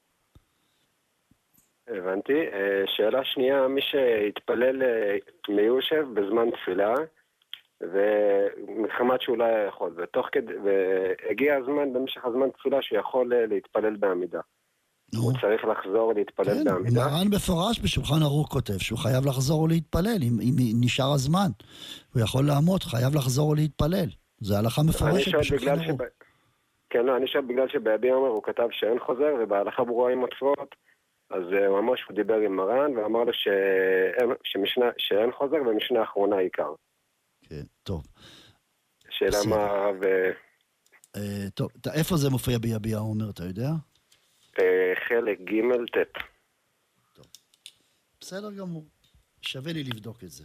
הבנתי. 1.98 2.40
אה, 2.52 2.82
שאלה 2.86 3.24
שנייה, 3.24 3.68
מי 3.68 3.80
שהתפלל 3.82 4.82
אה, 4.82 5.16
מיושב 5.48 6.06
בזמן 6.14 6.50
תפילה, 6.50 6.94
ומחמת 7.80 9.20
שהוא 9.20 9.38
לא 9.38 9.44
היה 9.44 9.66
יכול, 9.66 9.94
ותוך 9.96 10.28
כדי, 10.32 10.52
והגיע 10.64 11.56
הזמן 11.56 11.92
במשך 11.92 12.24
הזמן 12.24 12.50
תפילה 12.50 12.82
שהוא 12.82 12.98
יכול 12.98 13.32
אה, 13.32 13.46
להתפלל 13.46 13.96
בעמידה. 13.96 14.40
הוא 15.16 15.32
צריך 15.40 15.64
לחזור 15.64 16.12
להתפלל 16.12 16.54
כן, 16.54 16.64
בעמידה? 16.64 17.06
מרן 17.06 17.28
מפורש 17.34 17.80
בשולחן 17.80 18.22
ערוך 18.22 18.48
כותב 18.48 18.78
שהוא 18.78 18.98
חייב 18.98 19.26
לחזור 19.26 19.62
ולהתפלל, 19.62 20.18
אם, 20.22 20.38
אם 20.42 20.56
נשאר 20.80 21.12
הזמן. 21.14 21.48
הוא 22.14 22.22
יכול 22.22 22.46
לעמוד, 22.46 22.82
חייב 22.82 23.14
לחזור 23.14 23.48
ולהתפלל. 23.48 24.08
זו 24.40 24.56
הלכה 24.56 24.82
מפורשת 24.82 25.34
בשולחן 25.38 25.68
ערוך. 25.68 25.84
שב... 25.84 26.04
כן, 26.90 27.06
לא, 27.06 27.16
אני 27.16 27.26
שואל 27.26 27.44
בגלל 27.44 27.68
שביביע 27.68 28.14
אומר 28.14 28.28
הוא 28.28 28.42
כתב 28.42 28.68
שאין 28.70 28.98
חוזר, 28.98 29.34
ובהלכה 29.40 29.84
ברורה 29.84 30.12
עם 30.12 30.20
עוצבות, 30.20 30.74
אז 31.30 31.42
אה, 31.52 31.66
הוא 31.66 31.78
אמר 31.78 31.96
שהוא 31.96 32.16
דיבר 32.16 32.34
עם 32.34 32.56
מרן, 32.56 32.96
ואמר 32.98 33.24
לו 33.24 33.32
שאין, 33.32 34.30
שמשנה, 34.44 34.84
שאין 34.98 35.32
חוזר 35.32 35.56
ומשנה 35.56 36.02
אחרונה 36.02 36.36
עיקר. 36.38 36.72
כן, 37.48 37.62
טוב. 37.82 38.02
שאלה 39.10 39.30
בסדר. 39.30 39.50
מה. 39.56 39.66
אה, 40.06 40.30
אה, 41.16 41.50
טוב, 41.54 41.70
ת- 41.80 41.86
איפה 41.86 42.16
זה 42.16 42.30
מופיע 42.30 42.58
ביביע 42.58 42.98
עומר, 42.98 43.30
אתה 43.30 43.44
יודע? 43.44 43.68
אה, 44.60 44.92
חלק 45.08 45.38
ג' 45.40 45.98
ט'. 45.98 46.18
בסדר 48.20 48.52
גמור. 48.52 48.84
שווה 49.42 49.72
לי 49.72 49.84
לבדוק 49.84 50.24
את 50.24 50.30
זה. 50.30 50.44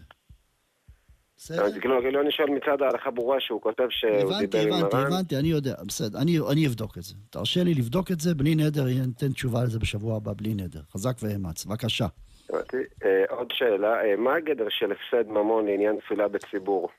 אז 1.47 1.77
כאילו, 1.81 2.01
כאילו 2.01 2.21
אני 2.21 2.31
שואל 2.31 2.49
מצד 2.49 2.81
ההלכה 2.81 3.11
ברורה 3.11 3.39
שהוא 3.39 3.61
כותב 3.61 3.87
שהוא 3.89 4.11
הבנתי, 4.11 4.45
דיבר 4.47 4.59
עם 4.59 4.73
הבנתי, 4.73 4.95
מרן. 4.95 5.05
הבנתי, 5.05 5.37
אני 5.37 5.47
יודע, 5.47 5.75
בסדר, 5.87 6.19
אני, 6.19 6.39
אני 6.51 6.67
אבדוק 6.67 6.97
את 6.97 7.03
זה. 7.03 7.15
תרשה 7.29 7.63
לי 7.63 7.73
לבדוק 7.73 8.11
את 8.11 8.19
זה, 8.19 8.35
בלי 8.35 8.55
נדר, 8.55 8.83
אני 8.83 8.99
אתן 9.17 9.31
תשובה 9.31 9.63
לזה 9.63 9.79
בשבוע 9.79 10.17
הבא, 10.17 10.33
בלי 10.33 10.53
נדר. 10.53 10.81
חזק 10.93 11.17
ואמץ, 11.21 11.65
בבקשה. 11.65 12.07
הבנתי. 12.49 12.77
אה, 13.05 13.23
עוד 13.29 13.47
שאלה, 13.53 14.01
אה, 14.03 14.15
מה 14.15 14.35
הגדר 14.35 14.65
של 14.69 14.91
הפסד 14.91 15.27
ממון 15.27 15.65
לעניין 15.65 15.99
תפילה 16.05 16.27
בציבור? 16.27 16.89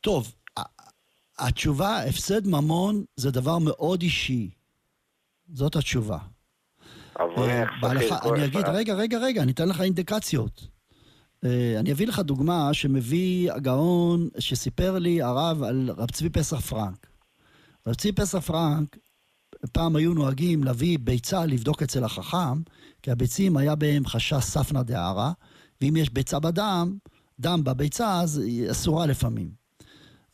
טוב, 0.00 0.34
התשובה, 1.38 1.98
הפסד 2.08 2.46
ממון 2.46 3.04
זה 3.16 3.30
דבר 3.30 3.58
מאוד 3.58 4.02
אישי. 4.02 4.50
זאת 5.52 5.76
התשובה. 5.76 6.18
אברך, 7.16 7.70
אה, 7.84 8.02
שכיר, 8.02 8.34
אני 8.34 8.44
אגיד. 8.44 8.68
רגע, 8.68 8.94
רגע, 8.94 9.18
רגע, 9.18 9.42
אני 9.42 9.52
אתן 9.52 9.68
לך 9.68 9.80
אינדיקציות. 9.80 10.77
אה, 11.44 11.80
אני 11.80 11.92
אביא 11.92 12.06
לך 12.06 12.18
דוגמה 12.18 12.74
שמביא 12.74 13.52
הגאון 13.52 14.28
שסיפר 14.38 14.98
לי 14.98 15.22
הרב 15.22 15.62
על 15.62 15.90
רב 15.96 16.10
צבי 16.10 16.30
פסח 16.30 16.60
פרנק. 16.60 17.06
רב 17.86 17.94
צבי 17.94 18.12
פסח 18.12 18.38
פרנק, 18.38 18.96
פעם 19.72 19.96
היו 19.96 20.14
נוהגים 20.14 20.64
להביא 20.64 20.98
ביצה 20.98 21.46
לבדוק 21.46 21.82
אצל 21.82 22.04
החכם, 22.04 22.62
כי 23.02 23.10
הביצים 23.10 23.56
היה 23.56 23.74
בהם 23.74 24.06
חשש 24.06 24.44
ספנא 24.44 24.82
דהרא, 24.82 25.30
ואם 25.80 25.96
יש 25.96 26.10
ביצה 26.10 26.38
בדם, 26.38 26.96
דם 27.40 27.64
בביצה, 27.64 28.20
אז 28.20 28.38
היא 28.38 28.70
אסורה 28.70 29.06
לפעמים. 29.06 29.50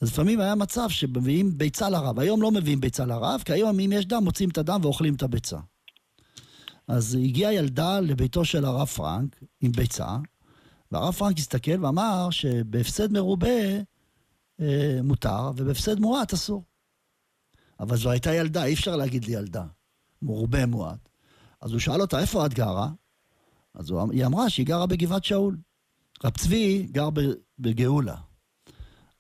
אז 0.01 0.09
לפעמים 0.09 0.41
היה 0.41 0.55
מצב 0.55 0.89
שמביאים 0.89 1.59
ביצה 1.59 1.91
לרב. 1.91 2.19
היום 2.19 2.43
לא 2.43 2.51
מביאים 2.51 2.81
ביצה 2.81 3.05
לרב, 3.05 3.43
כי 3.45 3.53
היום 3.53 3.81
אם 3.81 3.93
יש 3.93 4.07
דם, 4.07 4.25
מוצאים 4.25 4.49
את 4.49 4.59
הדם 4.59 4.81
ואוכלים 4.83 5.15
את 5.15 5.23
הביצה. 5.23 5.59
אז 6.89 7.15
הגיעה 7.15 7.55
ילדה 7.55 8.01
לביתו 8.01 8.45
של 8.45 8.65
הרב 8.65 8.87
פרנק 8.87 9.41
עם 9.61 9.73
ביצה, 9.73 10.17
והרב 10.93 11.15
פרנק 11.15 11.39
הסתכל 11.39 11.85
ואמר 11.85 12.31
שבהפסד 12.31 13.13
מרובה 13.13 13.79
אה, 14.61 15.01
מותר, 15.03 15.51
ובהפסד 15.57 16.01
מועט 16.01 16.33
אסור. 16.33 16.65
אבל 17.81 17.97
זו 17.97 18.11
הייתה 18.11 18.35
ילדה, 18.35 18.65
אי 18.65 18.75
אפשר 18.75 18.97
להגיד 18.97 19.25
לי 19.25 19.33
ילדה. 19.33 19.65
מרובה 20.23 20.67
מועט. 20.67 21.09
אז 21.61 21.73
הוא 21.73 21.81
שאל 21.81 22.01
אותה, 22.01 22.21
איפה 22.21 22.47
את 22.47 22.55
גרה? 22.55 22.89
אז 23.75 23.91
הוא, 23.91 24.13
היא 24.13 24.27
אמרה 24.27 24.51
שהיא 24.51 24.67
גרה 24.67 24.87
בגבעת 24.87 25.25
שאול. 25.25 25.57
רב 26.25 26.37
צבי 26.37 26.89
גר 26.91 27.09
בגאולה. 27.59 28.17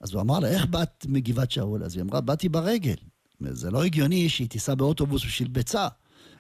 אז 0.01 0.13
הוא 0.13 0.21
אמר 0.21 0.39
לה, 0.39 0.49
איך 0.49 0.67
באת 0.67 1.07
מגבעת 1.09 1.51
שאול? 1.51 1.85
אז 1.85 1.97
היא 1.97 2.03
אמרה, 2.03 2.21
באתי 2.21 2.49
ברגל. 2.49 2.95
זה 3.41 3.71
לא 3.71 3.85
הגיוני 3.85 4.29
שהיא 4.29 4.49
תיסע 4.49 4.75
באוטובוס 4.75 5.25
בשביל 5.25 5.49
ביצה, 5.49 5.89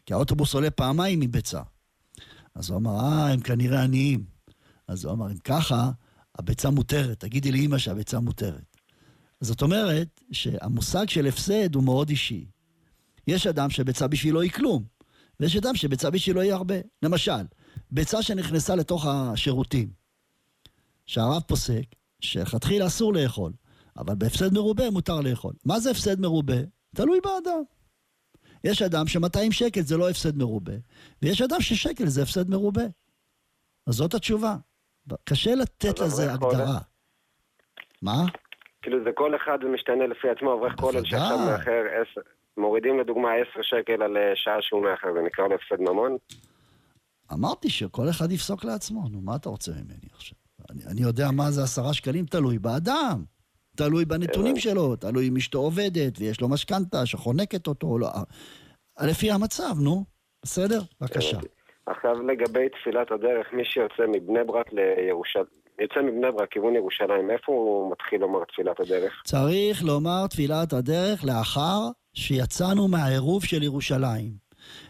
כי 0.06 0.14
האוטובוס 0.14 0.54
עולה 0.54 0.70
פעמיים 0.70 1.20
מביצה. 1.20 1.62
אז 2.54 2.70
הוא 2.70 2.78
אמר, 2.78 3.00
אה, 3.00 3.32
הם 3.32 3.40
כנראה 3.40 3.82
עניים. 3.82 4.33
אז 4.88 5.04
הוא 5.04 5.12
אמר, 5.12 5.30
אם 5.30 5.38
ככה, 5.38 5.90
הביצה 6.38 6.70
מותרת. 6.70 7.20
תגידי 7.20 7.52
לאמא 7.52 7.78
שהביצה 7.78 8.20
מותרת. 8.20 8.76
זאת 9.40 9.62
אומרת 9.62 10.20
שהמושג 10.32 11.08
של 11.08 11.26
הפסד 11.26 11.74
הוא 11.74 11.84
מאוד 11.84 12.08
אישי. 12.10 12.46
יש 13.26 13.46
אדם 13.46 13.70
שביצה 13.70 14.08
בשבילו 14.08 14.40
היא 14.40 14.50
כלום, 14.50 14.84
ויש 15.40 15.56
אדם 15.56 15.74
שביצה 15.74 16.10
בשבילו 16.10 16.40
היא 16.40 16.52
הרבה. 16.52 16.74
למשל, 17.02 17.44
ביצה 17.90 18.22
שנכנסה 18.22 18.74
לתוך 18.74 19.06
השירותים, 19.06 19.92
שהרב 21.06 21.42
פוסק 21.46 21.84
שלכתחילה 22.20 22.86
אסור 22.86 23.12
לאכול, 23.12 23.52
אבל 23.96 24.14
בהפסד 24.14 24.52
מרובה 24.52 24.90
מותר 24.90 25.20
לאכול. 25.20 25.52
מה 25.64 25.80
זה 25.80 25.90
הפסד 25.90 26.20
מרובה? 26.20 26.56
תלוי 26.94 27.20
באדם. 27.24 27.62
יש 28.64 28.82
אדם 28.82 29.08
ש-200 29.08 29.50
שקל 29.52 29.82
זה 29.82 29.96
לא 29.96 30.10
הפסד 30.10 30.36
מרובה, 30.36 30.72
ויש 31.22 31.42
אדם 31.42 31.60
ששקל 31.60 32.08
זה 32.08 32.22
הפסד 32.22 32.50
מרובה. 32.50 32.84
אז 33.86 33.94
זאת 33.94 34.14
התשובה. 34.14 34.56
קשה 35.24 35.54
לתת 35.54 35.98
לזה? 35.98 36.32
הגדרה. 36.32 36.78
מה? 38.02 38.24
כאילו 38.82 39.04
זה 39.04 39.10
כל 39.14 39.36
אחד 39.36 39.58
משתנה 39.64 40.06
לפי 40.06 40.30
עצמו, 40.30 40.54
אברך 40.54 40.80
כולל 40.80 41.04
שעכשיו. 41.04 41.38
מאחר 41.38 41.82
עשר, 41.92 42.20
מורידים 42.56 43.00
לדוגמה 43.00 43.28
10 43.52 43.62
שקל 43.62 44.02
על 44.02 44.16
אה, 44.16 44.32
שעה 44.34 44.62
שהוא 44.62 44.82
מאחר, 44.82 45.08
זה 45.14 45.20
נקרא 45.26 45.44
לו 45.48 45.54
הפסד 45.54 45.80
ממון? 45.80 46.16
אמרתי 47.32 47.70
שכל 47.70 48.08
אחד 48.10 48.32
יפסוק 48.32 48.64
לעצמו, 48.64 49.08
נו, 49.08 49.20
מה 49.20 49.36
אתה 49.36 49.48
רוצה 49.48 49.72
ממני 49.72 50.08
עכשיו? 50.14 50.38
אני, 50.70 50.82
אני 50.86 51.00
יודע 51.00 51.30
מה 51.30 51.50
זה 51.50 51.62
עשרה 51.62 51.94
שקלים, 51.94 52.26
תלוי 52.26 52.58
באדם. 52.58 53.24
תלוי 53.76 54.04
בנתונים 54.04 54.56
שלו, 54.56 54.96
תלוי 54.96 55.28
אם 55.28 55.36
אשתו 55.36 55.58
עובדת 55.58 56.18
ויש 56.18 56.40
לו 56.40 56.48
משכנתה 56.48 57.06
שחונקת 57.06 57.66
אותו 57.66 57.86
או 57.86 57.98
לא. 57.98 58.08
אה, 59.00 59.06
לפי 59.06 59.30
המצב, 59.30 59.80
נו. 59.80 60.04
בסדר? 60.42 60.80
בבקשה. 61.00 61.38
עכשיו 61.86 62.22
לגבי 62.22 62.68
תפילת 62.68 63.10
הדרך, 63.10 63.52
מי 63.52 63.64
שיוצא 63.64 64.02
מבני 64.08 64.44
ברק 64.44 64.66
לירושלים, 64.72 65.44
יוצא 65.78 66.02
מבני 66.02 66.32
ברק 66.32 66.50
כיוון 66.50 66.74
ירושלים, 66.74 67.30
איפה 67.30 67.52
הוא 67.52 67.92
מתחיל 67.92 68.20
לומר 68.20 68.44
תפילת 68.44 68.80
הדרך? 68.80 69.22
צריך 69.24 69.84
לומר 69.84 70.26
תפילת 70.26 70.72
הדרך 70.72 71.24
לאחר 71.24 71.80
שיצאנו 72.14 72.88
מהעירוב 72.88 73.44
של 73.44 73.62
ירושלים. 73.62 74.30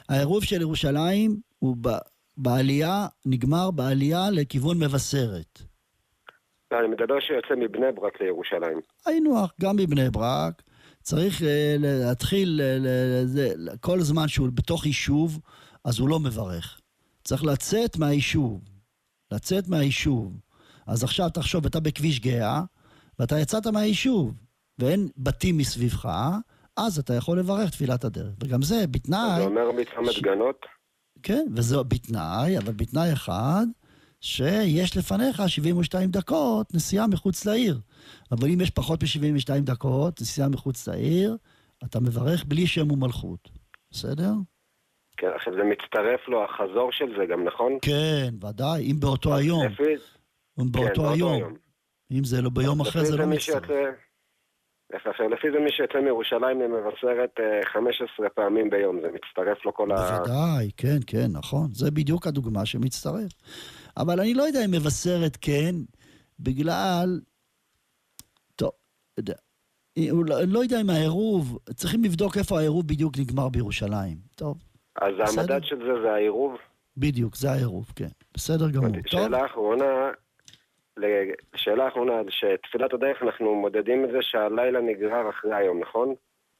העירוב 0.08 0.44
של 0.44 0.60
ירושלים 0.60 1.36
הוא 1.58 1.76
ב, 1.80 1.88
בעלייה, 2.36 3.06
נגמר 3.26 3.70
בעלייה 3.70 4.30
לכיוון 4.32 4.78
מבשרת. 4.78 5.58
לא, 6.70 6.78
אני 6.80 6.88
מדבר 6.88 7.20
שיוצא 7.20 7.54
מבני 7.56 7.92
ברק 7.92 8.20
לירושלים. 8.20 8.80
היינו 9.06 9.34
גם 9.60 9.76
מבני 9.76 10.10
ברק, 10.10 10.62
צריך 11.02 11.42
אה, 11.42 11.76
להתחיל, 11.78 12.60
אה, 12.64 13.76
כל 13.80 14.00
זמן 14.00 14.28
שהוא 14.28 14.48
בתוך 14.54 14.86
יישוב, 14.86 15.40
אז 15.84 15.98
הוא 15.98 16.08
לא 16.08 16.18
מברך. 16.20 16.80
צריך 17.24 17.44
לצאת 17.44 17.96
מהיישוב. 17.96 18.60
לצאת 19.30 19.68
מהיישוב. 19.68 20.40
אז 20.86 21.04
עכשיו 21.04 21.30
תחשוב, 21.30 21.66
אתה 21.66 21.80
בכביש 21.80 22.20
גאה, 22.20 22.62
ואתה 23.18 23.38
יצאת 23.38 23.66
מהיישוב, 23.66 24.34
ואין 24.78 25.08
בתים 25.16 25.58
מסביבך, 25.58 26.08
אז 26.76 26.98
אתה 26.98 27.14
יכול 27.14 27.38
לברך 27.38 27.70
תפילת 27.70 28.04
הדרך. 28.04 28.34
וגם 28.44 28.62
זה 28.62 28.86
בתנאי... 28.86 29.38
זה 29.38 29.44
אומר 29.44 29.72
מצומת 29.72 30.22
גנות? 30.22 30.66
כן, 31.22 31.46
וזה 31.56 31.82
בתנאי, 31.82 32.58
אבל 32.58 32.72
בתנאי 32.72 33.12
אחד, 33.12 33.66
שיש 34.20 34.96
לפניך 34.96 35.42
72 35.46 36.10
דקות 36.10 36.74
נסיעה 36.74 37.06
מחוץ 37.06 37.44
לעיר. 37.44 37.80
אבל 38.32 38.50
אם 38.50 38.60
יש 38.60 38.70
פחות 38.70 39.02
מ-72 39.02 39.60
דקות 39.60 40.20
נסיעה 40.20 40.48
מחוץ 40.48 40.88
לעיר, 40.88 41.36
אתה 41.84 42.00
מברך 42.00 42.44
בלי 42.44 42.66
שם 42.66 42.90
ומלכות. 42.90 43.48
בסדר? 43.90 44.32
כן, 45.16 45.28
עכשיו 45.34 45.52
זה 45.54 45.62
מצטרף 45.64 46.28
לו 46.28 46.44
החזור 46.44 46.92
של 46.92 47.16
זה 47.18 47.26
גם, 47.26 47.44
נכון? 47.44 47.78
כן, 47.82 48.46
ודאי, 48.48 48.90
אם 48.90 49.00
באותו 49.00 49.36
היום. 49.36 49.66
לפי... 49.66 49.82
אם 50.60 50.72
באותו 50.72 51.02
באותו 51.02 51.12
היום. 51.12 51.32
היום. 51.32 51.54
אם 52.12 52.24
זה 52.24 52.42
לא 52.42 52.50
ביום 52.50 52.80
אחרי 52.80 53.02
לפי 53.02 53.10
זה 53.10 53.16
לא 53.16 53.26
מצטרף. 53.26 53.94
עכשיו 54.92 55.28
לפי 55.28 55.46
זה 55.52 55.58
מי 55.60 55.72
שיוצא 55.72 56.00
מירושלים 56.00 56.60
למבשרת 56.60 57.30
אה, 57.40 57.60
15 57.72 58.28
פעמים 58.28 58.70
ביום, 58.70 59.00
זה 59.00 59.08
מצטרף 59.12 59.64
לו 59.64 59.74
כל 59.74 59.92
ה... 59.92 59.94
בוודאי, 59.94 60.70
כן, 60.76 60.98
כן, 61.06 61.26
נכון. 61.32 61.68
זה 61.72 61.90
בדיוק 61.90 62.26
הדוגמה 62.26 62.66
שמצטרף. 62.66 63.32
אבל 63.96 64.20
אני 64.20 64.34
לא 64.34 64.42
יודע 64.42 64.64
אם 64.64 64.70
מבשרת 64.70 65.36
כן, 65.40 65.74
בגלל... 66.40 67.20
טוב, 68.56 68.70
יודע. 69.18 69.34
לא- 69.98 70.40
אני 70.40 70.52
לא 70.52 70.58
יודע 70.58 70.80
אם 70.80 70.90
העירוב, 70.90 71.58
צריכים 71.74 72.04
לבדוק 72.04 72.36
איפה 72.36 72.58
העירוב 72.58 72.88
בדיוק 72.88 73.18
נגמר 73.18 73.48
בירושלים. 73.48 74.16
טוב, 74.34 74.58
אז 74.96 75.14
בסדר. 75.18 75.40
המדד 75.40 75.64
של 75.64 75.78
זה 75.78 76.02
זה 76.02 76.12
העירוב? 76.12 76.56
בדיוק, 76.96 77.36
זה 77.36 77.50
העירוב, 77.50 77.92
כן. 77.96 78.08
בסדר 78.34 78.70
גמור. 78.70 78.92
טוב, 78.92 79.06
שאלה 79.06 79.46
אחרונה, 79.46 80.10
שאלה 81.56 81.88
אחרונה, 81.88 82.12
שתפילת 82.28 82.92
הדרך 82.92 83.22
אנחנו 83.22 83.54
מודדים 83.54 84.04
את 84.04 84.10
זה 84.10 84.18
שהלילה 84.20 84.80
נגרר 84.80 85.30
אחרי 85.30 85.54
היום, 85.54 85.80
נכון? 85.80 86.14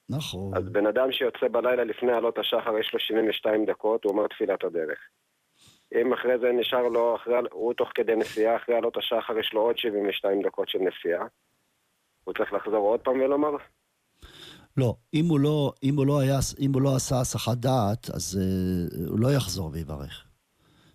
נכון. 0.09 0.57
אז 0.57 0.68
בן 0.68 0.87
אדם 0.87 1.12
שיוצא 1.12 1.49
בלילה 1.53 1.85
לפני 1.85 2.12
עלות 2.12 2.39
השחר 2.39 2.78
יש 2.78 2.95
לו 2.95 3.01
72 3.01 3.66
דקות, 3.66 4.05
הוא 4.05 4.12
אומר 4.12 4.26
תפילת 4.26 4.64
הדרך. 4.64 4.99
אם 5.95 6.12
אחרי 6.12 6.39
זה 6.39 6.53
נשאר 6.53 6.89
לו, 6.89 7.16
אחרי, 7.16 7.35
הוא 7.53 7.74
תוך 7.74 7.91
כדי 7.95 8.16
נסיעה, 8.16 8.57
אחרי 8.57 8.74
עלות 8.76 8.97
השחר 8.97 9.39
יש 9.39 9.53
לו 9.53 9.61
עוד 9.61 9.78
72 9.78 10.43
דקות 10.43 10.68
של 10.68 10.78
נסיעה. 10.78 11.26
הוא 12.24 12.35
צריך 12.35 12.53
לחזור 12.53 12.89
עוד 12.89 13.01
פעם 13.01 13.20
ולומר? 13.20 13.57
לא, 14.77 14.97
אם 15.14 15.27
הוא 15.27 15.41
לא, 15.41 15.72
אם 15.83 15.97
הוא 15.97 16.07
לא, 16.07 16.18
היה, 16.18 16.39
אם 16.61 16.72
הוא 16.72 16.83
לא 16.83 16.97
עשה 16.97 17.20
הסחת 17.20 17.59
דעת, 17.59 18.11
אז 18.11 18.41
uh, 18.41 19.11
הוא 19.11 19.18
לא 19.18 19.33
יחזור 19.33 19.70
ויברך. 19.72 20.25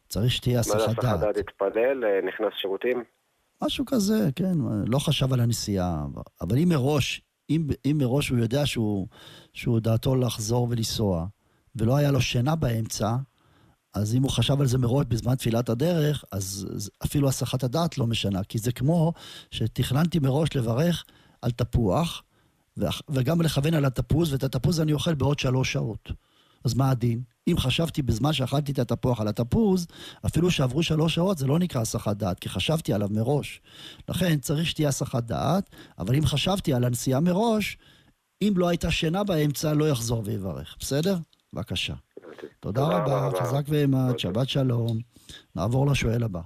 צריך 0.09 0.31
שתהיה 0.31 0.57
מה 0.57 0.63
זה 0.63 0.75
הסחת 0.75 0.89
הסחת 0.89 1.03
דעת. 1.03 1.19
דעת? 1.19 1.37
התפלל, 1.37 2.05
אה, 2.05 2.27
נכנס 2.27 2.53
שירותים? 2.61 3.03
משהו 3.63 3.85
כזה, 3.85 4.29
כן, 4.35 4.57
לא 4.85 4.99
חשב 4.99 5.33
על 5.33 5.39
הנסיעה. 5.39 6.05
אבל 6.41 6.57
אם 6.57 6.69
מראש, 6.69 7.21
אם, 7.49 7.67
אם 7.85 7.97
מראש 7.99 8.29
הוא 8.29 8.39
יודע 8.39 8.65
שהוא, 8.65 9.07
שהוא 9.53 9.79
דעתו 9.79 10.15
לחזור 10.15 10.67
ולנסוע, 10.69 11.25
ולא 11.75 11.97
היה 11.97 12.11
לו 12.11 12.21
שינה 12.21 12.55
באמצע, 12.55 13.15
אז 13.93 14.15
אם 14.15 14.23
הוא 14.23 14.31
חשב 14.31 14.61
על 14.61 14.67
זה 14.67 14.77
מראש 14.77 15.05
בזמן 15.07 15.35
תפילת 15.35 15.69
הדרך, 15.69 16.23
אז 16.31 16.89
אפילו 17.05 17.27
הסחת 17.27 17.63
הדעת 17.63 17.97
לא 17.97 18.07
משנה. 18.07 18.43
כי 18.43 18.57
זה 18.57 18.71
כמו 18.71 19.13
שתכננתי 19.51 20.19
מראש 20.19 20.55
לברך 20.55 21.05
על 21.41 21.51
תפוח, 21.51 22.23
וגם 23.09 23.41
לכוון 23.41 23.73
על 23.73 23.85
התפוז, 23.85 24.33
ואת 24.33 24.43
התפוז 24.43 24.81
אני 24.81 24.93
אוכל 24.93 25.13
בעוד 25.13 25.39
שלוש 25.39 25.73
שעות. 25.73 26.11
אז 26.65 26.73
מה 26.73 26.91
הדין? 26.91 27.21
אם 27.47 27.57
חשבתי 27.57 28.01
בזמן 28.01 28.33
שאכלתי 28.33 28.71
את 28.71 28.79
התפוח 28.79 29.21
על 29.21 29.27
התפוז, 29.27 29.87
אפילו 30.25 30.51
שעברו 30.51 30.83
שלוש 30.83 31.15
שעות 31.15 31.37
זה 31.37 31.47
לא 31.47 31.59
נקרא 31.59 31.81
הסחת 31.81 32.17
דעת, 32.17 32.39
כי 32.39 32.49
חשבתי 32.49 32.93
עליו 32.93 33.07
מראש. 33.11 33.61
לכן 34.09 34.37
צריך 34.37 34.65
שתהיה 34.65 34.89
הסחת 34.89 35.23
דעת, 35.23 35.69
אבל 35.99 36.15
אם 36.15 36.25
חשבתי 36.25 36.73
על 36.73 36.83
הנסיעה 36.83 37.19
מראש, 37.19 37.77
אם 38.41 38.53
לא 38.55 38.69
הייתה 38.69 38.91
שינה 38.91 39.23
באמצע, 39.23 39.73
לא 39.73 39.89
יחזור 39.89 40.21
ויברך. 40.25 40.75
בסדר? 40.79 41.15
בבקשה. 41.53 41.93
תודה 42.59 42.81
רבה, 42.81 43.29
חזק 43.39 43.61
ואימת, 43.67 44.19
שבת 44.19 44.49
שלום. 44.49 44.97
נעבור 45.55 45.87
לשואל 45.87 46.23
הבא. 46.23 46.41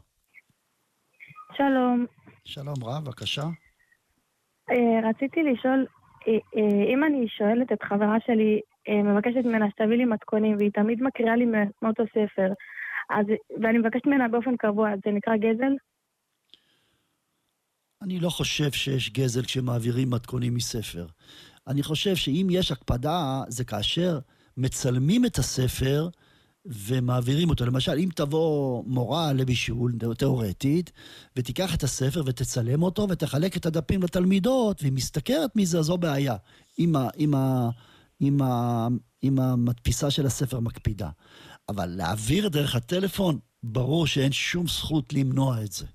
שלום. 1.58 2.06
שלום 2.46 2.84
רב, 2.84 3.06
בבקשה. 3.06 3.44
אה, 4.70 5.10
רציתי 5.10 5.40
לשאול, 5.44 5.86
אם 6.94 7.04
אני 7.04 7.28
שואלת 7.28 7.72
את 7.72 7.84
חברה 7.84 8.18
שלי, 8.26 8.62
מבקשת 8.90 9.46
ממנה 9.46 9.70
שתביא 9.70 9.98
לי 9.98 10.06
מתכונים, 10.06 10.58
והיא 10.58 10.72
תמיד 10.74 11.04
מקריאה 11.04 11.36
לי 11.36 11.46
מאותו 11.82 12.04
ספר, 12.10 12.54
אז, 13.10 13.26
ואני 13.62 13.78
מבקשת 13.78 14.06
ממנה 14.06 14.28
באופן 14.28 14.58
קבוע, 14.58 14.90
זה 15.06 15.12
נקרא 15.12 15.38
גזל? 15.38 15.74
אני 18.02 18.20
לא 18.20 18.30
חושב 18.30 18.72
שיש 18.72 19.10
גזל 19.14 19.42
כשמעבירים 19.42 20.10
מתכונים 20.10 20.56
מספר. 20.56 21.06
אני 21.68 21.84
חושב 21.84 22.16
שאם 22.16 22.48
יש 22.52 22.72
הקפדה, 22.72 23.42
זה 23.48 23.66
כאשר 23.66 24.20
מצלמים 24.58 25.26
את 25.26 25.38
הספר 25.38 26.08
ומעבירים 26.66 27.50
אותו. 27.50 27.66
למשל, 27.66 27.92
אם 27.92 28.10
תבוא 28.16 28.84
מורה 28.88 29.34
לבישול, 29.34 29.94
תיאורטית, 30.18 30.92
ותיקח 31.36 31.76
את 31.76 31.84
הספר 31.84 32.24
ותצלם 32.26 32.84
אותו 32.84 33.08
ותחלק 33.10 33.58
את 33.58 33.66
הדפים 33.66 34.04
לתלמידות, 34.04 34.82
והיא 34.82 34.94
מסתכרת 34.94 35.56
מזה, 35.56 35.82
זו 35.82 35.98
בעיה. 35.98 36.36
אם, 36.80 36.96
ה, 36.96 37.08
אם, 37.20 37.34
ה, 37.36 37.70
אם, 38.22 38.42
ה, 38.42 38.88
אם 39.24 39.40
המדפיסה 39.40 40.12
של 40.12 40.26
הספר 40.26 40.60
מקפידה. 40.60 41.10
אבל 41.70 41.86
להעביר 41.86 42.50
דרך 42.50 42.76
הטלפון, 42.76 43.40
ברור 43.64 44.08
שאין 44.08 44.32
שום 44.32 44.68
זכות 44.68 45.14
למנוע 45.14 45.64
את 45.64 45.72
זה. 45.72 45.86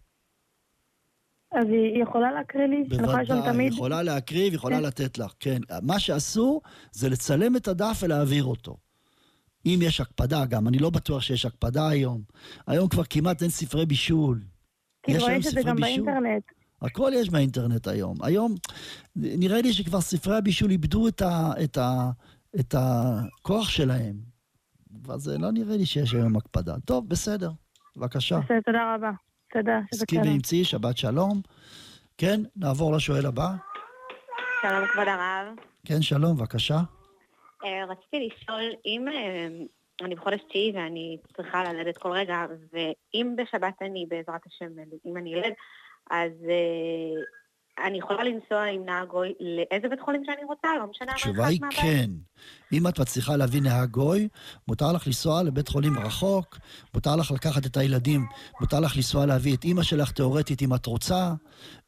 אז 1.52 1.66
היא 1.68 2.02
יכולה 2.02 2.32
להקריא 2.32 2.66
לי? 2.66 2.84
בוודאי, 2.88 3.24
היא 3.58 3.68
יכולה 3.68 4.02
להקריא 4.02 4.50
ויכולה 4.50 4.76
כן. 4.76 4.82
לתת 4.82 5.18
לך, 5.18 5.32
כן. 5.40 5.60
מה 5.82 5.98
שאסור 5.98 6.62
זה 6.92 7.08
לצלם 7.08 7.56
את 7.56 7.68
הדף 7.68 8.00
ולהעביר 8.02 8.44
אותו. 8.44 8.76
אם 9.74 9.78
יש 9.82 10.00
הקפדה 10.00 10.44
גם, 10.44 10.68
אני 10.68 10.78
לא 10.78 10.90
בטוח 10.90 11.22
שיש 11.22 11.46
הקפדה 11.46 11.88
היום. 11.88 12.22
היום 12.66 12.88
כבר 12.88 13.02
כמעט 13.10 13.42
אין 13.42 13.50
ספרי 13.50 13.86
בישול. 13.86 14.40
כאילו 15.02 15.30
יש 15.30 15.46
את 15.46 15.52
זה 15.52 15.62
גם 15.62 15.76
בישול. 15.76 16.04
באינטרנט. 16.04 16.42
הכל 16.82 17.12
יש 17.14 17.30
באינטרנט 17.30 17.88
היום. 17.88 18.16
היום, 18.22 18.54
נראה 19.16 19.62
לי 19.62 19.72
שכבר 19.72 20.00
ספרי 20.00 20.36
הבישול 20.36 20.70
איבדו 20.70 21.08
את, 21.08 21.22
ה, 21.22 21.50
את, 21.64 21.78
ה, 21.78 22.10
את 22.60 22.74
הכוח 22.78 23.68
שלהם. 23.68 24.16
זה 25.16 25.38
לא 25.38 25.50
נראה 25.50 25.76
לי 25.76 25.86
שיש 25.86 26.14
היום 26.14 26.36
הקפדה. 26.36 26.74
טוב, 26.84 27.08
בסדר, 27.08 27.50
בבקשה. 27.96 28.38
בסדר, 28.40 28.60
תודה 28.66 28.94
רבה. 28.94 29.10
תודה, 29.52 29.80
שזה. 29.90 30.00
סקי 30.00 30.18
ואמצעי, 30.18 30.64
שבת 30.64 30.96
שלום. 30.96 31.40
כן, 32.18 32.40
נעבור 32.56 32.92
לשואל 32.92 33.26
הבא. 33.26 33.54
שלום, 34.62 34.86
כבוד 34.92 35.08
הרב. 35.08 35.56
כן, 35.84 36.02
שלום, 36.02 36.36
בבקשה. 36.36 36.80
אה, 37.64 37.84
רציתי 37.84 38.28
לשאול, 38.28 38.62
אם 38.86 39.08
אה, 39.08 39.48
אני 40.00 40.14
בחודש 40.14 40.40
תשיעי 40.48 40.72
ואני 40.74 41.18
צריכה 41.36 41.72
ללדת 41.72 41.98
כל 41.98 42.10
רגע, 42.10 42.46
ואם 42.72 43.36
בשבת 43.36 43.74
אני, 43.82 44.06
בעזרת 44.08 44.46
השם, 44.46 44.66
אם 45.06 45.16
אני 45.16 45.34
ילד, 45.34 45.52
אז 46.10 46.32
אה, 46.48 47.22
אני 47.86 47.98
יכולה 47.98 48.24
לנסוע 48.24 48.64
עם 48.64 48.84
נהג 48.84 49.08
גוי 49.08 49.32
לאיזה 49.40 49.88
בית 49.88 50.00
חולים 50.00 50.22
שאני 50.24 50.44
רוצה? 50.44 50.68
לא 50.78 50.86
משנה 50.90 51.12
התשובה 51.12 51.46
היא 51.46 51.60
כן. 51.70 52.10
אם 52.72 52.88
את 52.88 53.00
מצליחה 53.00 53.36
להביא 53.36 53.62
נהג 53.62 53.90
גוי, 53.90 54.28
מותר 54.68 54.92
לך 54.92 55.06
לנסוע 55.06 55.42
לבית 55.42 55.68
חולים 55.68 55.98
רחוק, 55.98 56.58
מותר 56.94 57.16
לך 57.16 57.30
לקחת 57.30 57.66
את 57.66 57.76
הילדים, 57.76 58.26
מותר 58.60 58.80
לך 58.80 58.96
לנסוע 58.96 59.26
להביא 59.26 59.56
את 59.56 59.64
אימא 59.64 59.82
שלך 59.82 60.10
תאורטית 60.10 60.62
אם 60.62 60.74
את 60.74 60.86
רוצה, 60.86 61.34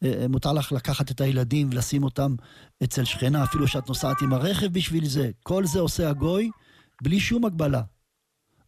אה, 0.04 0.26
מותר 0.28 0.52
לך 0.52 0.72
לקחת 0.72 1.10
את 1.10 1.20
הילדים 1.20 1.68
ולשים 1.72 2.04
אותם 2.04 2.34
אצל 2.84 3.04
שכנה, 3.04 3.44
אפילו 3.44 3.68
שאת 3.68 3.88
נוסעת 3.88 4.22
עם 4.22 4.32
הרכב 4.32 4.72
בשביל 4.72 5.04
זה. 5.04 5.30
כל 5.42 5.64
זה 5.64 5.80
עושה 5.80 6.10
הגוי 6.10 6.50
בלי 7.02 7.20
שום 7.20 7.44
הגבלה. 7.44 7.82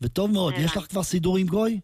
וטוב 0.00 0.30
מאוד, 0.30 0.54
יש 0.56 0.76
לך 0.76 0.86
כבר 0.90 1.02
סידור 1.02 1.36
עם 1.36 1.46
גוי? 1.46 1.80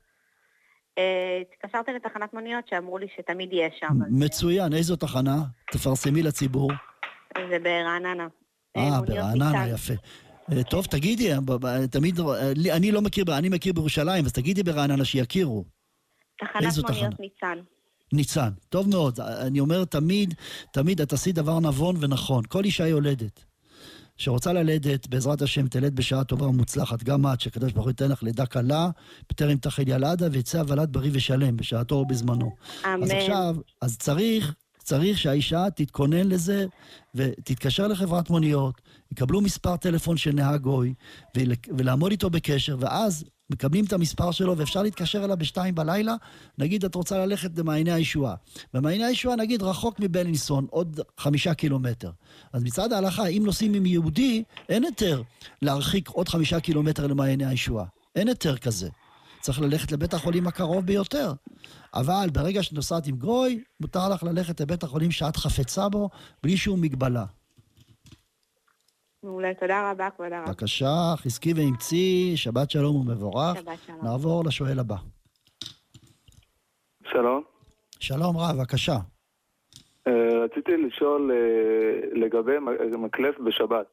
אה, 0.99 1.42
התקשרתי 1.55 1.92
לתחנת 1.92 2.34
מוניות 2.34 2.68
שאמרו 2.68 2.99
לי 2.99 3.07
שתמיד 3.16 3.53
יהיה 3.53 3.68
שם. 3.80 3.99
מצוין, 4.11 4.74
איזו 4.74 4.96
תחנה? 4.96 5.36
תפרסמי 5.72 6.22
לציבור. 6.22 6.70
זה 7.51 7.59
ברעננה. 7.59 8.26
אה, 8.76 9.01
ברעננה, 9.07 9.68
יפה. 9.68 9.94
אה, 10.53 10.62
טוב, 10.62 10.86
תגידי, 10.86 11.30
תמיד, 11.90 12.20
אני 12.72 12.92
לא 12.92 13.01
מכיר, 13.01 13.24
אני 13.38 13.49
מכיר 13.49 13.72
בירושלים, 13.72 14.24
אז 14.24 14.32
תגידי 14.32 14.62
ברעננה 14.62 15.05
שיכירו. 15.05 15.64
תחנת 16.38 16.72
מוניות 16.88 17.20
ניצן. 17.20 17.59
ניצן, 18.12 18.51
טוב 18.68 18.88
מאוד. 18.88 19.20
אני 19.20 19.61
אומר 19.61 19.84
תמיד, 19.84 20.34
תמיד 20.72 21.01
את 21.01 21.12
עשית 21.12 21.34
דבר 21.34 21.61
נבון 21.61 21.96
ונכון. 22.01 22.44
כל 22.49 22.64
אישה 22.64 22.86
יולדת. 22.86 23.47
שרוצה 24.18 24.52
ללדת, 24.52 25.06
בעזרת 25.06 25.42
השם 25.42 25.68
תלד 25.68 25.96
בשעה 25.96 26.24
טובה 26.24 26.46
ומוצלחת. 26.46 27.02
גם 27.02 27.26
את, 27.26 27.40
שקדוש 27.40 27.72
ברוך 27.72 27.84
הוא 27.84 27.90
ייתן 27.90 28.10
לך 28.10 28.22
לידה 28.22 28.46
קלה, 28.46 28.90
בטרם 29.30 29.56
תחל 29.56 29.82
ילדה, 29.86 30.26
ויצא 30.32 30.58
הוולד 30.58 30.92
בריא 30.92 31.10
ושלם, 31.14 31.56
בשעתו 31.56 31.94
ובזמנו. 31.94 32.56
אמן. 32.84 33.02
אז 33.02 33.10
עכשיו, 33.10 33.56
אז 33.82 33.98
צריך, 33.98 34.54
צריך 34.78 35.18
שהאישה 35.18 35.64
תתכונן 35.74 36.28
לזה, 36.28 36.66
ותתקשר 37.14 37.86
לחברת 37.86 38.30
מוניות, 38.30 38.80
יקבלו 39.12 39.40
מספר 39.40 39.76
טלפון 39.76 40.16
של 40.16 40.32
נהג 40.32 40.60
גוי, 40.60 40.94
ולעמוד 41.68 42.10
איתו 42.10 42.30
בקשר, 42.30 42.76
ואז 42.80 43.24
מקבלים 43.51 43.84
את 43.84 43.92
המספר 43.92 44.30
שלו 44.30 44.59
ואפשר 44.59 44.82
להתקשר 44.82 45.24
אליו 45.24 45.36
בשתיים 45.36 45.74
בלילה, 45.74 46.14
נגיד 46.59 46.84
את 46.84 46.94
רוצה 46.94 47.26
ללכת 47.26 47.59
למעייני 47.59 47.92
הישועה. 47.92 48.34
במעייני 48.74 49.05
הישועה 49.05 49.36
נגיד 49.36 49.62
רחוק 49.62 50.01
מבלינסון, 50.01 50.66
עוד 50.70 51.01
חמישה 51.18 51.55
קילומטר. 51.55 52.11
אז 52.53 52.62
מצד 52.62 52.92
ההלכה, 52.92 53.26
אם 53.26 53.42
נוסעים 53.46 53.74
עם 53.74 53.86
יהודי, 53.86 54.42
אין 54.68 54.84
היתר 54.84 55.22
להרחיק 55.62 56.09
עוד 56.09 56.28
חמישה 56.28 56.61
קילומטר 56.61 57.07
למעייני 57.07 57.46
הישועה. 57.46 57.84
אין 58.16 58.28
היתר 58.28 58.57
כזה. 58.57 58.88
צריך 59.40 59.61
ללכת 59.61 59.92
לבית 59.92 60.14
החולים 60.14 60.46
הקרוב 60.46 60.86
ביותר. 60.86 61.32
אבל 61.94 62.28
ברגע 62.32 62.62
שאת 62.62 62.72
נוסעת 62.72 63.07
עם 63.07 63.16
גוי, 63.16 63.62
מותר 63.80 64.09
לך 64.09 64.22
ללכת 64.22 64.61
לבית 64.61 64.82
החולים 64.82 65.11
שאת 65.11 65.36
חפצה 65.36 65.88
בו, 65.88 66.11
בלי 66.42 66.57
שום 66.57 66.80
מגבלה. 66.80 67.24
מעולה, 69.22 69.54
תודה 69.54 69.90
רבה, 69.90 70.10
כבוד 70.10 70.32
הרב. 70.32 70.48
בבקשה, 70.48 71.14
חזקי 71.16 71.52
ואמצי, 71.52 72.32
שבת 72.36 72.70
שלום 72.70 72.96
ומבורך. 72.96 73.56
שבת 73.58 73.78
שלום. 73.86 74.04
נעבור 74.04 74.42
לשואל 74.46 74.78
הבא. 74.78 74.96
שלום. 77.04 77.42
שלום 78.00 78.36
רב, 78.36 78.56
בבקשה. 78.58 78.96
Uh, 80.08 80.10
רציתי 80.44 80.76
לשאול 80.76 81.30
uh, 81.30 82.18
לגבי 82.18 82.58
מקלף 82.98 83.38
בשבת. 83.38 83.86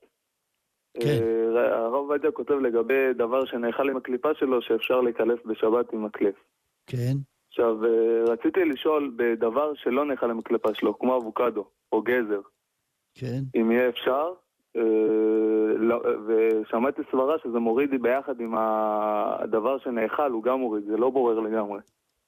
כן. 0.93 1.23
הרב 1.55 1.93
עובדיה 1.93 2.32
כותב 2.32 2.53
לגבי 2.53 3.13
דבר 3.13 3.45
שנאכל 3.45 3.89
עם 3.89 3.97
הקליפה 3.97 4.30
שלו, 4.34 4.61
שאפשר 4.61 5.01
להיקלף 5.01 5.45
בשבת 5.45 5.93
עם 5.93 6.05
מקלף. 6.05 6.36
כן. 6.88 7.13
עכשיו, 7.47 7.78
רציתי 8.28 8.65
לשאול 8.65 9.13
בדבר 9.15 9.73
שלא 9.76 10.05
נאכל 10.05 10.30
עם 10.30 10.39
הקליפה 10.39 10.69
שלו, 10.73 10.99
כמו 10.99 11.17
אבוקדו 11.17 11.65
או 11.91 12.01
גזר. 12.01 12.41
כן. 13.15 13.39
אם 13.55 13.71
יהיה 13.71 13.89
אפשר, 13.89 14.23
אה, 14.23 14.34
ושמעתי 16.28 17.01
סברה 17.11 17.36
שזה 17.43 17.59
מוריד 17.59 17.89
ביחד 18.01 18.39
עם 18.39 18.55
הדבר 18.57 19.78
שנאכל, 19.84 20.32
הוא 20.32 20.43
גם 20.43 20.59
מוריד, 20.59 20.84
זה 20.86 20.97
לא 20.97 21.09
בורר 21.09 21.39
לגמרי. 21.39 21.80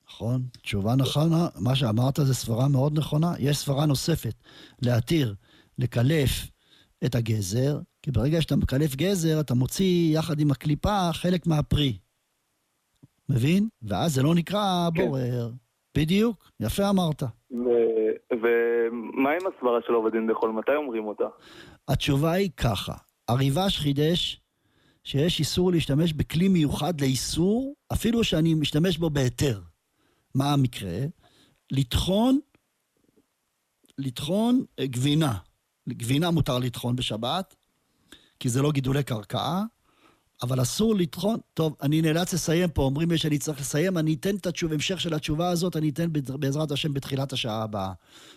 נכון, 0.09 0.41
תשובה 0.61 0.95
נכונה, 0.95 1.47
מה 1.59 1.75
שאמרת 1.75 2.15
זה 2.15 2.33
סברה 2.33 2.67
מאוד 2.67 2.97
נכונה. 2.97 3.27
יש 3.39 3.57
סברה 3.57 3.85
נוספת, 3.85 4.33
להתיר, 4.81 5.33
לקלף 5.79 6.31
את 7.05 7.15
הגזר, 7.15 7.79
כי 8.03 8.11
ברגע 8.11 8.41
שאתה 8.41 8.55
מקלף 8.55 8.95
גזר, 8.95 9.39
אתה 9.39 9.53
מוציא 9.53 10.17
יחד 10.17 10.39
עם 10.39 10.51
הקליפה 10.51 11.09
חלק 11.13 11.47
מהפרי. 11.47 11.97
מבין? 13.29 13.67
ואז 13.81 14.13
זה 14.13 14.23
לא 14.23 14.35
נקרא 14.35 14.89
כן. 14.95 15.05
בורר. 15.05 15.49
בדיוק, 15.97 16.51
יפה 16.59 16.89
אמרת. 16.89 17.23
ומה 18.31 19.31
עם 19.31 19.47
הסברה 19.47 19.79
של 19.87 19.93
עובד 19.93 20.11
דין 20.11 20.27
דחול? 20.31 20.51
מתי 20.51 20.75
אומרים 20.75 21.05
אותה? 21.05 21.27
התשובה 21.87 22.31
היא 22.31 22.49
ככה, 22.57 22.93
הריבש 23.27 23.77
חידש 23.77 24.41
שיש 25.03 25.39
איסור 25.39 25.71
להשתמש 25.71 26.13
בכלי 26.13 26.47
מיוחד 26.47 27.01
לאיסור, 27.01 27.75
אפילו 27.93 28.23
שאני 28.23 28.53
משתמש 28.53 28.97
בו 28.97 29.09
בהיתר. 29.09 29.61
מה 30.35 30.53
המקרה? 30.53 30.99
לטחון, 31.71 32.39
לטחון 33.97 34.65
אה, 34.79 34.87
גבינה. 34.87 35.37
גבינה 35.89 36.31
מותר 36.31 36.59
לטחון 36.59 36.95
בשבת, 36.95 37.55
כי 38.39 38.49
זה 38.49 38.61
לא 38.61 38.71
גידולי 38.71 39.03
קרקע, 39.03 39.63
אבל 40.43 40.61
אסור 40.61 40.95
לטחון. 40.95 41.37
טוב, 41.53 41.75
אני 41.81 42.01
נאלץ 42.01 42.33
לסיים 42.33 42.69
פה, 42.69 42.81
אומרים 42.81 43.11
לי 43.11 43.17
שאני 43.17 43.37
צריך 43.37 43.59
לסיים, 43.59 43.97
אני 43.97 44.13
אתן 44.13 44.35
את 44.35 44.47
התשוב, 44.47 44.73
המשך 44.73 44.99
של 44.99 45.13
התשובה 45.13 45.49
הזאת, 45.49 45.75
אני 45.75 45.89
אתן 45.89 46.07
בעזרת 46.13 46.71
השם 46.71 46.93
בתחילת 46.93 47.33
השעה 47.33 47.63
הבאה. 47.63 47.91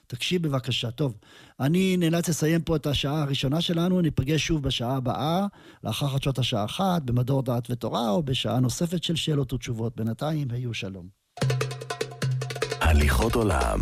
תקשיב 0.06 0.42
בבקשה. 0.42 0.90
טוב, 0.90 1.14
אני 1.60 1.96
נאלץ 1.96 2.28
לסיים 2.28 2.62
פה 2.62 2.76
את 2.76 2.86
השעה 2.86 3.22
הראשונה 3.22 3.60
שלנו, 3.60 4.00
ניפגש 4.00 4.46
שוב 4.46 4.62
בשעה 4.62 4.96
הבאה, 4.96 5.46
לאחר 5.84 6.08
חדשות 6.08 6.38
השעה 6.38 6.64
אחת, 6.64 7.02
במדור 7.02 7.42
דעת 7.42 7.70
ותורה, 7.70 8.10
או 8.10 8.22
בשעה 8.22 8.60
נוספת 8.60 9.02
של 9.02 9.16
שאלות 9.16 9.52
ותשובות. 9.52 9.96
בינתיים, 9.96 10.48
היו 10.50 10.74
שלום. 10.74 11.08
הליכות 12.80 13.34
עולם, 13.34 13.78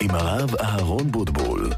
עם 0.00 0.10
הרב 0.10 0.54
אהרון 0.56 1.12
בוטבול. 1.12 1.70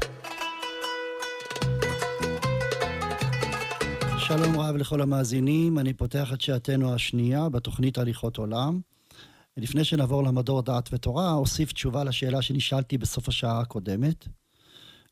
שלום 4.27 4.59
רב 4.59 4.75
לכל 4.75 5.01
המאזינים, 5.01 5.79
אני 5.79 5.93
פותח 5.93 6.33
את 6.33 6.41
שעתנו 6.41 6.93
השנייה 6.93 7.49
בתוכנית 7.49 7.97
הליכות 7.97 8.37
עולם. 8.37 8.79
לפני 9.57 9.83
שנעבור 9.83 10.23
למדור 10.23 10.61
דעת 10.61 10.89
ותורה, 10.93 11.33
אוסיף 11.33 11.71
תשובה 11.71 12.03
לשאלה 12.03 12.41
שנשאלתי 12.41 12.97
בסוף 12.97 13.27
השעה 13.27 13.59
הקודמת. 13.59 14.27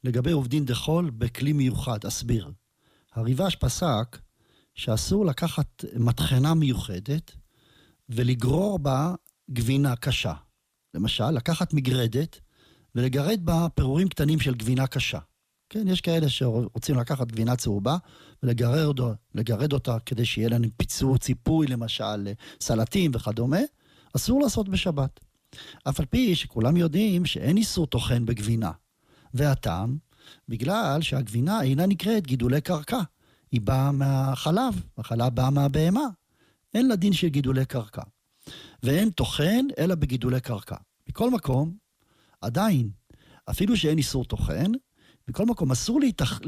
לגבי 0.04 0.32
עובדין 0.32 0.66
דחול 0.66 1.10
בכלי 1.10 1.54
מיוחד, 1.54 2.06
אסביר. 2.06 2.52
הריבש 3.14 3.56
פסק 3.56 4.18
שאסור 4.76 5.26
לקחת 5.26 5.86
מטחנה 5.96 6.54
מיוחדת 6.54 7.32
ולגרור 8.10 8.80
בה 8.80 9.14
גבינה 9.52 9.96
קשה. 9.96 10.34
למשל, 10.94 11.32
לקחת 11.32 11.74
מגרדת 11.74 12.40
ולגרד 12.96 13.46
בה 13.46 13.68
פירורים 13.76 14.08
קטנים 14.08 14.40
של 14.40 14.56
גבינה 14.56 14.88
קשה. 14.88 15.20
כן, 15.70 15.88
יש 15.88 16.02
כאלה 16.02 16.30
שרוצים 16.30 16.96
לקחת 16.96 17.28
גבינה 17.28 17.56
צהובה 17.56 17.98
ולגרד 18.44 19.74
אותה 19.74 19.98
כדי 20.06 20.26
שיהיה 20.26 20.50
לנו 20.50 20.68
פיצור, 20.78 21.18
ציפוי, 21.18 21.68
למשל, 21.68 22.28
סלטים 22.62 23.12
וכדומה, 23.14 23.60
אסור 24.16 24.42
לעשות 24.42 24.70
בשבת. 24.70 25.20
אף 25.90 26.00
על 26.00 26.06
פי 26.06 26.36
שכולם 26.36 26.78
יודעים 26.78 27.26
שאין 27.26 27.58
איסור 27.58 27.88
טוחן 27.88 28.26
בגבינה. 28.26 28.72
והטעם, 29.34 29.98
בגלל 30.50 31.02
שהגבינה 31.02 31.62
אינה 31.62 31.86
נקראת 31.86 32.28
גידולי 32.28 32.62
קרקע. 32.62 33.02
היא 33.52 33.62
באה 33.62 33.92
מהחלב, 33.92 34.84
החלב 34.98 35.36
בא 35.36 35.50
מהבהמה. 35.52 36.08
אין 36.74 36.88
לה 36.88 36.96
דין 36.96 37.14
של 37.14 37.28
גידולי 37.28 37.66
קרקע. 37.66 38.02
ואין 38.84 39.10
טוחן 39.10 39.66
אלא 39.78 39.96
בגידולי 39.96 40.42
קרקע. 40.42 40.76
מכל 41.10 41.30
מקום, 41.30 41.78
עדיין, 42.42 42.90
אפילו 43.50 43.78
שאין 43.78 43.98
איסור 43.98 44.26
טוחן, 44.26 44.72
מכל 45.28 45.46
מקום 45.46 45.72
אסור 45.72 46.00
להתח... 46.00 46.40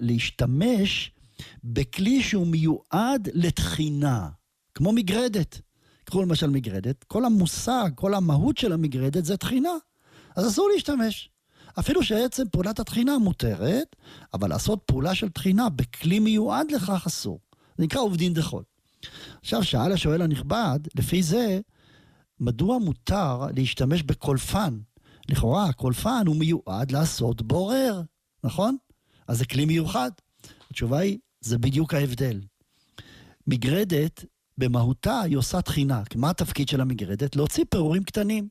להשתמש 0.00 1.12
בכלי 1.64 2.22
שהוא 2.22 2.46
מיועד 2.46 3.28
לתחינה, 3.34 4.28
כמו 4.74 4.92
מגרדת. 4.92 5.60
קחו 6.04 6.22
למשל 6.22 6.50
מגרדת, 6.50 7.04
כל 7.04 7.24
המושג, 7.24 7.90
כל 7.94 8.14
המהות 8.14 8.58
של 8.58 8.72
המגרדת 8.72 9.24
זה 9.24 9.36
תחינה. 9.36 9.72
אז 10.36 10.48
אסור 10.48 10.68
להשתמש. 10.74 11.30
אפילו 11.78 12.02
שעצם 12.02 12.42
פעולת 12.52 12.80
התחינה 12.80 13.18
מותרת, 13.18 13.96
אבל 14.34 14.48
לעשות 14.48 14.82
פעולה 14.86 15.14
של 15.14 15.28
תחינה 15.28 15.68
בכלי 15.68 16.18
מיועד 16.18 16.70
לכך 16.70 17.06
אסור. 17.06 17.40
זה 17.78 17.84
נקרא 17.84 18.00
עובדין 18.00 18.34
דחול. 18.34 18.62
עכשיו, 19.40 19.64
שאל 19.64 19.92
השואל 19.92 20.22
הנכבד, 20.22 20.78
לפי 20.94 21.22
זה, 21.22 21.60
מדוע 22.40 22.78
מותר 22.78 23.46
להשתמש 23.56 24.02
בקולפן? 24.02 24.78
לכאורה, 25.28 25.64
הקולפן 25.64 26.22
הוא 26.26 26.36
מיועד 26.36 26.90
לעשות 26.90 27.42
בורר, 27.42 28.02
נכון? 28.44 28.76
אז 29.28 29.38
זה 29.38 29.44
כלי 29.44 29.64
מיוחד. 29.64 30.10
התשובה 30.74 30.98
היא, 30.98 31.18
זה 31.40 31.58
בדיוק 31.58 31.94
ההבדל. 31.94 32.40
מגרדת, 33.46 34.24
במהותה, 34.58 35.20
היא 35.20 35.36
עושה 35.36 35.62
תחינה. 35.62 36.02
מה 36.14 36.30
התפקיד 36.30 36.68
של 36.68 36.80
המגרדת? 36.80 37.36
להוציא 37.36 37.64
פירורים 37.70 38.02
קטנים. 38.02 38.48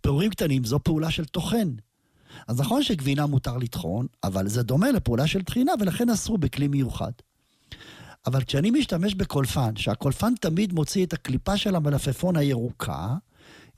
פירורים 0.00 0.30
קטנים 0.30 0.64
זו 0.64 0.78
פעולה 0.80 1.10
של 1.10 1.24
טוחן. 1.24 1.68
אז 2.48 2.60
נכון 2.60 2.82
שגבינה 2.82 3.26
מותר 3.26 3.56
לטחון, 3.56 4.06
אבל 4.24 4.48
זה 4.48 4.62
דומה 4.62 4.90
לפעולה 4.90 5.26
של 5.26 5.42
טחינה, 5.42 5.72
ולכן 5.80 6.10
אסור 6.10 6.38
בכלי 6.38 6.68
מיוחד. 6.68 7.12
אבל 8.26 8.44
כשאני 8.44 8.70
משתמש 8.70 9.14
בקולפן, 9.14 9.76
שהקולפן 9.76 10.34
תמיד 10.40 10.72
מוציא 10.72 11.06
את 11.06 11.12
הקליפה 11.12 11.56
של 11.56 11.76
המלפפון 11.76 12.36
הירוקה, 12.36 13.14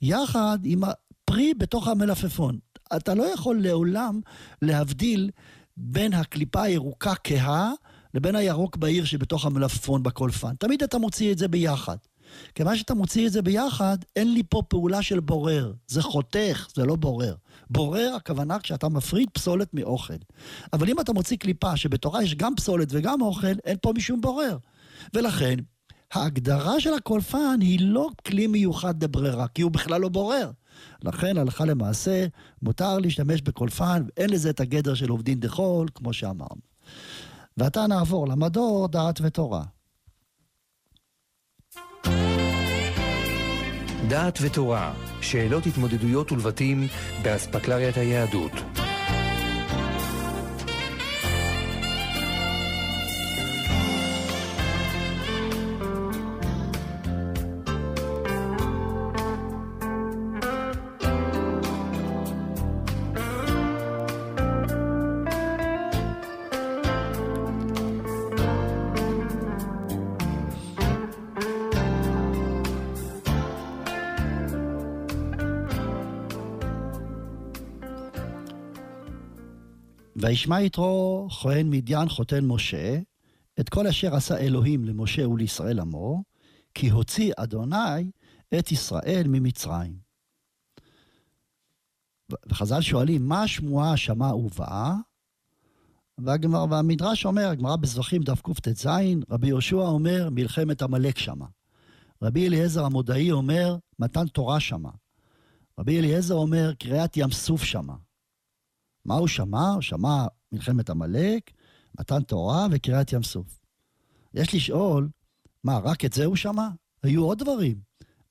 יחד 0.01 0.59
עם 0.63 0.81
הפרי 0.83 1.53
בתוך 1.53 1.87
המלפפון. 1.87 2.59
אתה 2.95 3.13
לא 3.13 3.23
יכול 3.33 3.61
לעולם 3.61 4.19
להבדיל 4.61 5.31
בין 5.77 6.13
הקליפה 6.13 6.61
הירוקה 6.61 7.13
כהה 7.23 7.71
לבין 8.13 8.35
הירוק 8.35 8.77
בהיר 8.77 9.05
שבתוך 9.05 9.45
המלפפון 9.45 10.03
בקולפן. 10.03 10.55
תמיד 10.59 10.83
אתה 10.83 10.97
מוציא 10.97 11.31
את 11.31 11.37
זה 11.37 11.47
ביחד. 11.47 11.97
כיוון 12.55 12.75
שאתה 12.75 12.93
מוציא 12.93 13.27
את 13.27 13.31
זה 13.31 13.41
ביחד, 13.41 13.97
אין 14.15 14.33
לי 14.33 14.43
פה 14.49 14.61
פעולה 14.67 15.01
של 15.01 15.19
בורר. 15.19 15.73
זה 15.87 16.01
חותך, 16.01 16.67
זה 16.75 16.85
לא 16.85 16.95
בורר. 16.95 17.35
בורר, 17.69 18.13
הכוונה 18.15 18.59
כשאתה 18.59 18.89
מפריד 18.89 19.29
פסולת 19.33 19.73
מאוכל. 19.73 20.13
אבל 20.73 20.89
אם 20.89 20.99
אתה 20.99 21.13
מוציא 21.13 21.37
קליפה 21.37 21.77
שבתוכה 21.77 22.23
יש 22.23 22.35
גם 22.35 22.55
פסולת 22.55 22.87
וגם 22.91 23.21
אוכל, 23.21 23.53
אין 23.65 23.77
פה 23.81 23.93
משום 23.95 24.21
בורר. 24.21 24.57
ולכן, 25.13 25.55
ההגדרה 26.13 26.79
של 26.79 26.93
הקולפן 26.93 27.57
היא 27.61 27.79
לא 27.81 28.09
כלי 28.25 28.47
מיוחד 28.47 29.03
לברירה, 29.03 29.47
כי 29.47 29.61
הוא 29.61 29.71
בכלל 29.71 30.01
לא 30.01 30.09
בורר. 30.09 30.51
לכן, 31.03 31.37
הלכה 31.37 31.65
למעשה, 31.65 32.25
מותר 32.61 32.99
להשתמש 32.99 33.41
בקולפן, 33.41 34.03
ואין 34.05 34.29
לזה 34.29 34.49
את 34.49 34.59
הגדר 34.59 34.93
של 34.93 35.09
עובדין 35.09 35.39
דחול, 35.39 35.87
כמו 35.95 36.13
שאמרנו. 36.13 36.61
ועתה 37.57 37.87
נעבור 37.87 38.27
למדור 38.27 38.87
דעת 38.87 39.19
ותורה. 39.21 39.63
דעת 44.07 44.39
ותורה, 44.41 44.93
שאלות 45.21 45.65
התמודדויות 45.65 46.31
ולבטים 46.31 46.87
באספקלריית 47.23 47.97
היהדות. 47.97 48.51
וישמע 80.27 80.61
יתרו 80.61 81.27
כהן 81.41 81.69
מדיין 81.69 82.09
חותן 82.09 82.45
משה, 82.45 82.99
את 83.59 83.69
כל 83.69 83.87
אשר 83.87 84.15
עשה 84.15 84.37
אלוהים 84.37 84.85
למשה 84.85 85.29
ולישראל 85.29 85.79
עמו, 85.79 86.23
כי 86.73 86.89
הוציא 86.89 87.33
אדוני 87.37 88.11
את 88.59 88.71
ישראל 88.71 89.23
ממצרים. 89.27 89.97
וחז"ל 92.49 92.81
שואלים, 92.81 93.27
מה 93.27 93.43
השמועה 93.43 93.97
שמע 93.97 94.35
ובאה? 94.35 94.95
והגמר, 96.17 96.65
והמדרש 96.69 97.25
אומר, 97.25 97.47
הגמרא 97.47 97.75
בזבחים 97.75 98.21
דף 98.21 98.41
קט"ז, 98.41 98.87
רבי 99.29 99.47
יהושע 99.47 99.75
אומר, 99.75 100.29
מלחמת 100.31 100.81
עמלק 100.81 101.17
שמה. 101.17 101.45
רבי 102.21 102.47
אליעזר 102.47 102.85
המודעי 102.85 103.31
אומר, 103.31 103.77
מתן 103.99 104.27
תורה 104.27 104.59
שמה. 104.59 104.91
רבי 105.79 105.99
אליעזר 105.99 106.35
אומר, 106.35 106.73
קריאת 106.73 107.17
ים 107.17 107.31
סוף 107.31 107.63
שמה. 107.63 108.06
מה 109.07 109.15
הוא 109.15 109.27
שמע? 109.27 109.69
הוא 109.69 109.81
שמע 109.81 110.25
מלחמת 110.51 110.89
עמלק, 110.89 111.51
מתן 111.99 112.21
תורה 112.21 112.67
וקריעת 112.71 113.13
ים 113.13 113.23
סוף. 113.23 113.59
יש 114.33 114.55
לשאול, 114.55 115.09
מה, 115.63 115.77
רק 115.77 116.05
את 116.05 116.13
זה 116.13 116.25
הוא 116.25 116.35
שמע? 116.35 116.67
היו 117.03 117.23
עוד 117.23 117.39
דברים. 117.39 117.81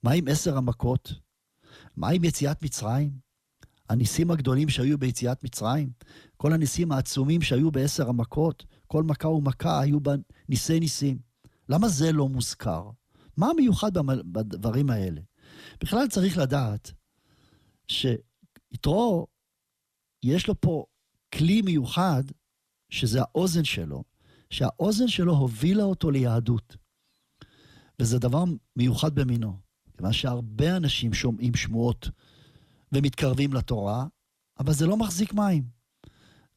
מה 0.03 0.13
עם 0.13 0.29
עשר 0.29 0.57
המכות? 0.57 1.13
מה 1.97 2.09
עם 2.09 2.25
יציאת 2.25 2.63
מצרים? 2.63 3.11
הניסים 3.89 4.31
הגדולים 4.31 4.69
שהיו 4.69 4.99
ביציאת 4.99 5.45
מצרים? 5.45 5.91
כל 6.37 6.53
הניסים 6.53 6.93
העצומים 6.93 7.43
שהיו 7.43 7.71
בעשר 7.71 8.09
המכות? 8.09 8.65
כל 8.87 9.03
מכה 9.03 9.29
ומכה 9.29 9.81
היו 9.81 10.01
בה 10.01 10.15
ניסי 10.49 10.81
ניסים. 10.81 11.19
למה 11.69 11.89
זה 11.89 12.13
לא 12.13 12.29
מוזכר? 12.29 12.91
מה 13.37 13.51
המיוחד 13.51 13.93
בדברים 14.33 14.91
האלה? 14.91 15.21
בכלל 15.81 16.09
צריך 16.09 16.39
לדעת 16.39 16.93
שיתרו 17.89 19.27
יש 20.27 20.49
לו 20.49 20.61
פה 20.61 20.85
כלי 21.35 21.63
מיוחד, 21.63 22.23
שזה 22.91 23.21
האוזן 23.21 23.65
שלו, 23.65 24.05
שהאוזן 24.51 25.09
שלו 25.09 25.37
הובילה 25.37 25.83
אותו 25.83 26.11
ליהדות. 26.11 26.77
וזה 28.01 28.19
דבר 28.19 28.45
מיוחד 28.77 29.15
במינו, 29.15 29.57
כיוון 29.97 30.13
שהרבה 30.13 30.77
אנשים 30.77 31.15
שומעים 31.15 31.55
שמועות 31.55 32.09
ומתקרבים 32.93 33.53
לתורה, 33.53 34.07
אבל 34.59 34.73
זה 34.73 34.87
לא 34.87 34.97
מחזיק 34.97 35.33
מים. 35.35 35.65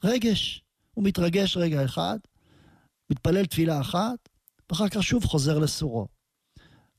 רגש, 0.03 0.63
הוא 0.91 1.05
מתרגש 1.05 1.57
רגע 1.57 1.85
אחד, 1.85 2.19
מתפלל 3.09 3.45
תפילה 3.45 3.81
אחת, 3.81 4.29
ואחר 4.69 4.89
כך 4.89 5.03
שוב 5.03 5.25
חוזר 5.25 5.59
לסורו. 5.59 6.07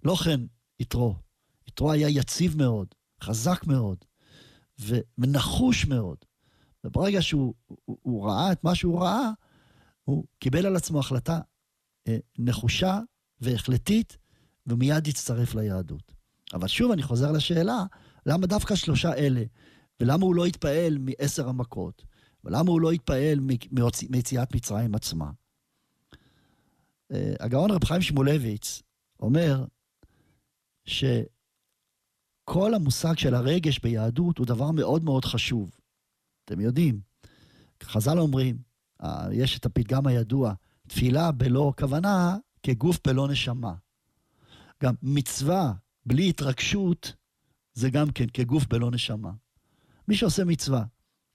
לא 0.05 0.15
כן 0.25 0.41
יתרו. 0.81 1.15
יתרו 1.69 1.93
היה 1.93 2.09
יציב 2.09 2.57
מאוד, 2.57 2.89
חזק 3.23 3.67
מאוד, 3.67 3.99
ונחוש 5.19 5.87
מאוד. 5.87 6.17
וברגע 6.85 7.23
שהוא 7.23 7.55
הוא, 7.67 7.99
הוא 8.03 8.27
ראה 8.27 8.53
את 8.53 8.65
מה 8.65 8.75
שהוא 8.75 9.01
ראה, 9.01 9.31
הוא 10.05 10.25
קיבל 10.39 10.67
על 10.67 10.77
עצמו 10.77 10.99
החלטה 10.99 11.41
אה, 12.09 12.17
נחושה 12.39 13.01
והחלטית, 13.41 14.17
ומיד 14.67 15.09
הצטרף 15.09 15.55
ליהדות. 15.55 16.13
אבל 16.53 16.69
שוב, 16.69 16.93
אני 16.93 17.03
חוזר 17.03 17.33
לשאלה, 17.33 17.85
למה 18.27 18.47
דווקא 18.47 18.75
שלושה 18.75 19.15
אלה? 19.15 19.43
ולמה 20.01 20.25
הוא 20.25 20.35
לא 20.35 20.45
התפעל 20.45 20.99
מעשר 20.99 21.49
המכות? 21.49 22.05
ולמה 22.45 22.71
הוא 22.71 22.81
לא 22.81 22.91
התפעל 22.91 23.41
מיציאת 24.11 24.55
מצרים 24.55 24.95
עצמה? 24.95 25.31
אה, 27.13 27.35
הגאון 27.41 27.71
רב 27.71 27.85
חיים 27.85 28.03
שמואלביץ 28.03 28.83
אומר 29.21 29.65
שכל 30.85 32.75
המושג 32.75 33.19
של 33.19 33.35
הרגש 33.35 33.79
ביהדות 33.79 34.39
הוא 34.39 34.47
דבר 34.47 34.71
מאוד 34.71 35.05
מאוד 35.05 35.25
חשוב. 35.25 35.80
אתם 36.51 36.61
יודעים, 36.61 37.01
חז"ל 37.83 38.19
אומרים, 38.19 38.59
אה, 39.03 39.29
יש 39.33 39.59
את 39.59 39.67
הפתגם 39.67 40.07
הידוע, 40.07 40.55
תפילה 40.89 41.33
בלא 41.33 41.73
כוונה 41.79 42.37
כגוף 42.63 42.99
בלא 43.07 43.29
נשמה. 43.29 43.75
גם 44.83 44.95
מצווה 45.03 45.73
בלי 46.07 46.29
התרגשות 46.29 47.13
זה 47.73 47.91
גם 47.91 48.11
כן 48.11 48.27
כגוף 48.35 48.67
בלא 48.67 48.91
נשמה. 48.91 49.31
מי 50.09 50.17
שעושה 50.17 50.45
מצווה 50.45 50.85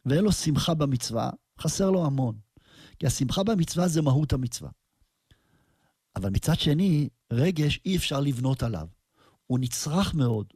ואין 0.05 0.23
לו 0.23 0.31
שמחה 0.31 0.73
במצווה, 0.73 1.29
חסר 1.59 1.91
לו 1.91 2.05
המון. 2.05 2.39
כי 2.99 3.07
השמחה 3.07 3.43
במצווה 3.43 3.87
זה 3.87 4.01
מהות 4.01 4.33
המצווה. 4.33 4.69
אבל 6.15 6.29
מצד 6.29 6.59
שני, 6.59 7.09
רגש 7.33 7.79
אי 7.85 7.95
אפשר 7.97 8.19
לבנות 8.19 8.63
עליו. 8.63 8.87
הוא 9.47 9.59
נצרך 9.59 10.13
מאוד, 10.13 10.53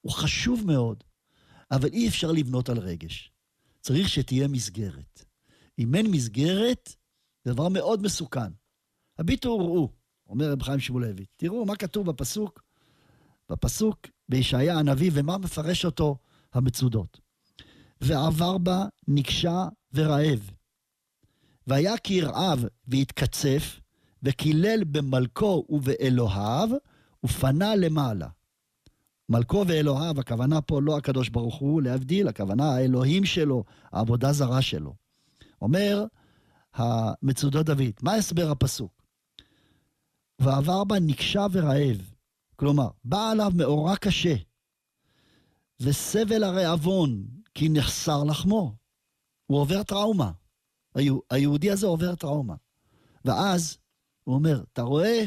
הוא 0.00 0.12
חשוב 0.12 0.62
מאוד, 0.66 1.04
אבל 1.70 1.88
אי 1.88 2.08
אפשר 2.08 2.32
לבנות 2.32 2.68
על 2.68 2.78
רגש. 2.78 3.33
צריך 3.84 4.08
שתהיה 4.08 4.48
מסגרת. 4.48 5.24
אם 5.78 5.94
אין 5.94 6.10
מסגרת, 6.10 6.94
זה 7.44 7.52
דבר 7.52 7.68
מאוד 7.68 8.02
מסוכן. 8.02 8.52
הביטו 9.18 9.48
וראו, 9.48 9.88
אומר 10.26 10.52
רב 10.52 10.62
חיים 10.62 10.80
שמואלביץ. 10.80 11.28
תראו 11.36 11.64
מה 11.64 11.76
כתוב 11.76 12.06
בפסוק, 12.06 12.62
בפסוק 13.50 14.06
בישעיה 14.28 14.78
הנביא, 14.78 15.10
ומה 15.14 15.38
מפרש 15.38 15.84
אותו 15.84 16.16
המצודות. 16.52 17.20
ועבר 18.00 18.58
בה 18.58 18.84
נקשה 19.08 19.68
ורעב. 19.92 20.50
והיה 21.66 21.98
כירעב 21.98 22.64
והתקצף, 22.88 23.80
וקילל 24.22 24.84
במלכו 24.84 25.64
ובאלוהיו, 25.68 26.68
ופנה 27.24 27.76
למעלה. 27.76 28.28
מלכו 29.28 29.64
ואלוהיו, 29.68 30.20
הכוונה 30.20 30.60
פה 30.60 30.80
לא 30.82 30.96
הקדוש 30.96 31.28
ברוך 31.28 31.54
הוא, 31.54 31.82
להבדיל, 31.82 32.28
הכוונה 32.28 32.74
האלוהים 32.74 33.24
שלו, 33.24 33.64
העבודה 33.92 34.32
זרה 34.32 34.62
שלו. 34.62 34.94
אומר 35.62 36.04
המצודות 36.74 37.66
דוד, 37.66 37.92
מה 38.02 38.14
הסבר 38.14 38.50
הפסוק? 38.50 38.92
ועבר 40.38 40.84
בה 40.84 40.96
נקשה 41.00 41.46
ורעב. 41.52 42.10
כלומר, 42.56 42.88
בא 43.04 43.30
עליו 43.30 43.52
מאורע 43.54 43.96
קשה, 43.96 44.34
וסבל 45.80 46.44
הרעבון, 46.44 47.26
כי 47.54 47.68
נחסר 47.68 48.24
לחמו. 48.24 48.74
הוא 49.46 49.58
עובר 49.58 49.82
טראומה. 49.82 50.30
היהודי 51.30 51.70
הזה 51.70 51.86
עובר 51.86 52.14
טראומה. 52.14 52.54
ואז 53.24 53.78
הוא 54.24 54.34
אומר, 54.34 54.64
אתה 54.72 54.82
רואה? 54.82 55.24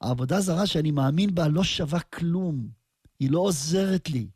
העבודה 0.00 0.40
זרה 0.40 0.66
שאני 0.66 0.90
מאמין 0.90 1.34
בה 1.34 1.48
לא 1.48 1.64
שווה 1.64 2.00
כלום. 2.00 2.81
היא 3.22 3.30
לא 3.30 3.38
עוזרת 3.38 4.10
לי. 4.10 4.26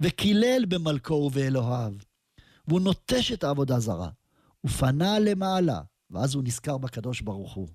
וקילל 0.00 0.64
במלכו 0.68 1.14
ובאלוהיו. 1.14 1.92
והוא 2.68 2.80
נוטש 2.80 3.32
את 3.32 3.44
העבודה 3.44 3.80
זרה. 3.80 4.10
הוא 4.60 4.70
פנה 4.70 5.18
למעלה, 5.18 5.80
ואז 6.10 6.34
הוא 6.34 6.44
נזכר 6.44 6.78
בקדוש 6.78 7.20
ברוך 7.20 7.54
הוא. 7.54 7.68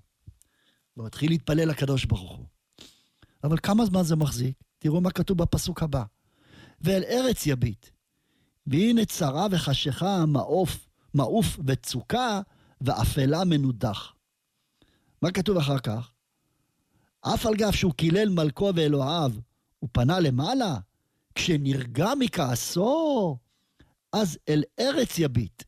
והוא 0.96 1.06
התחיל 1.06 1.30
להתפלל 1.30 1.68
לקדוש 1.68 2.04
ברוך 2.04 2.36
הוא. 2.36 2.46
אבל 3.44 3.56
כמה 3.62 3.84
זמן 3.84 4.02
זה 4.02 4.16
מחזיק? 4.16 4.56
תראו 4.78 5.00
מה 5.00 5.10
כתוב 5.10 5.38
בפסוק 5.38 5.82
הבא. 5.82 6.04
ואל 6.80 7.02
ארץ 7.04 7.46
יביט. 7.46 7.86
והנה 8.66 9.04
צרה 9.04 9.46
וחשיכה, 9.50 10.26
מעוף, 10.26 10.88
מעוף 11.14 11.58
וצוקה, 11.66 12.40
ואפלה 12.80 13.44
מנודח. 13.44 14.12
מה 15.22 15.30
כתוב 15.30 15.56
אחר 15.56 15.78
כך? 15.78 16.12
אף 17.20 17.46
על 17.46 17.54
גב 17.54 17.72
שהוא 17.72 17.92
קילל 17.92 18.28
מלכו 18.28 18.72
ואלוהיו, 18.74 19.32
הוא 19.80 19.90
פנה 19.92 20.20
למעלה, 20.20 20.78
כשנרגע 21.34 22.08
מכעסו, 22.18 23.36
אז 24.12 24.38
אל 24.48 24.62
ארץ 24.80 25.18
יביט, 25.18 25.62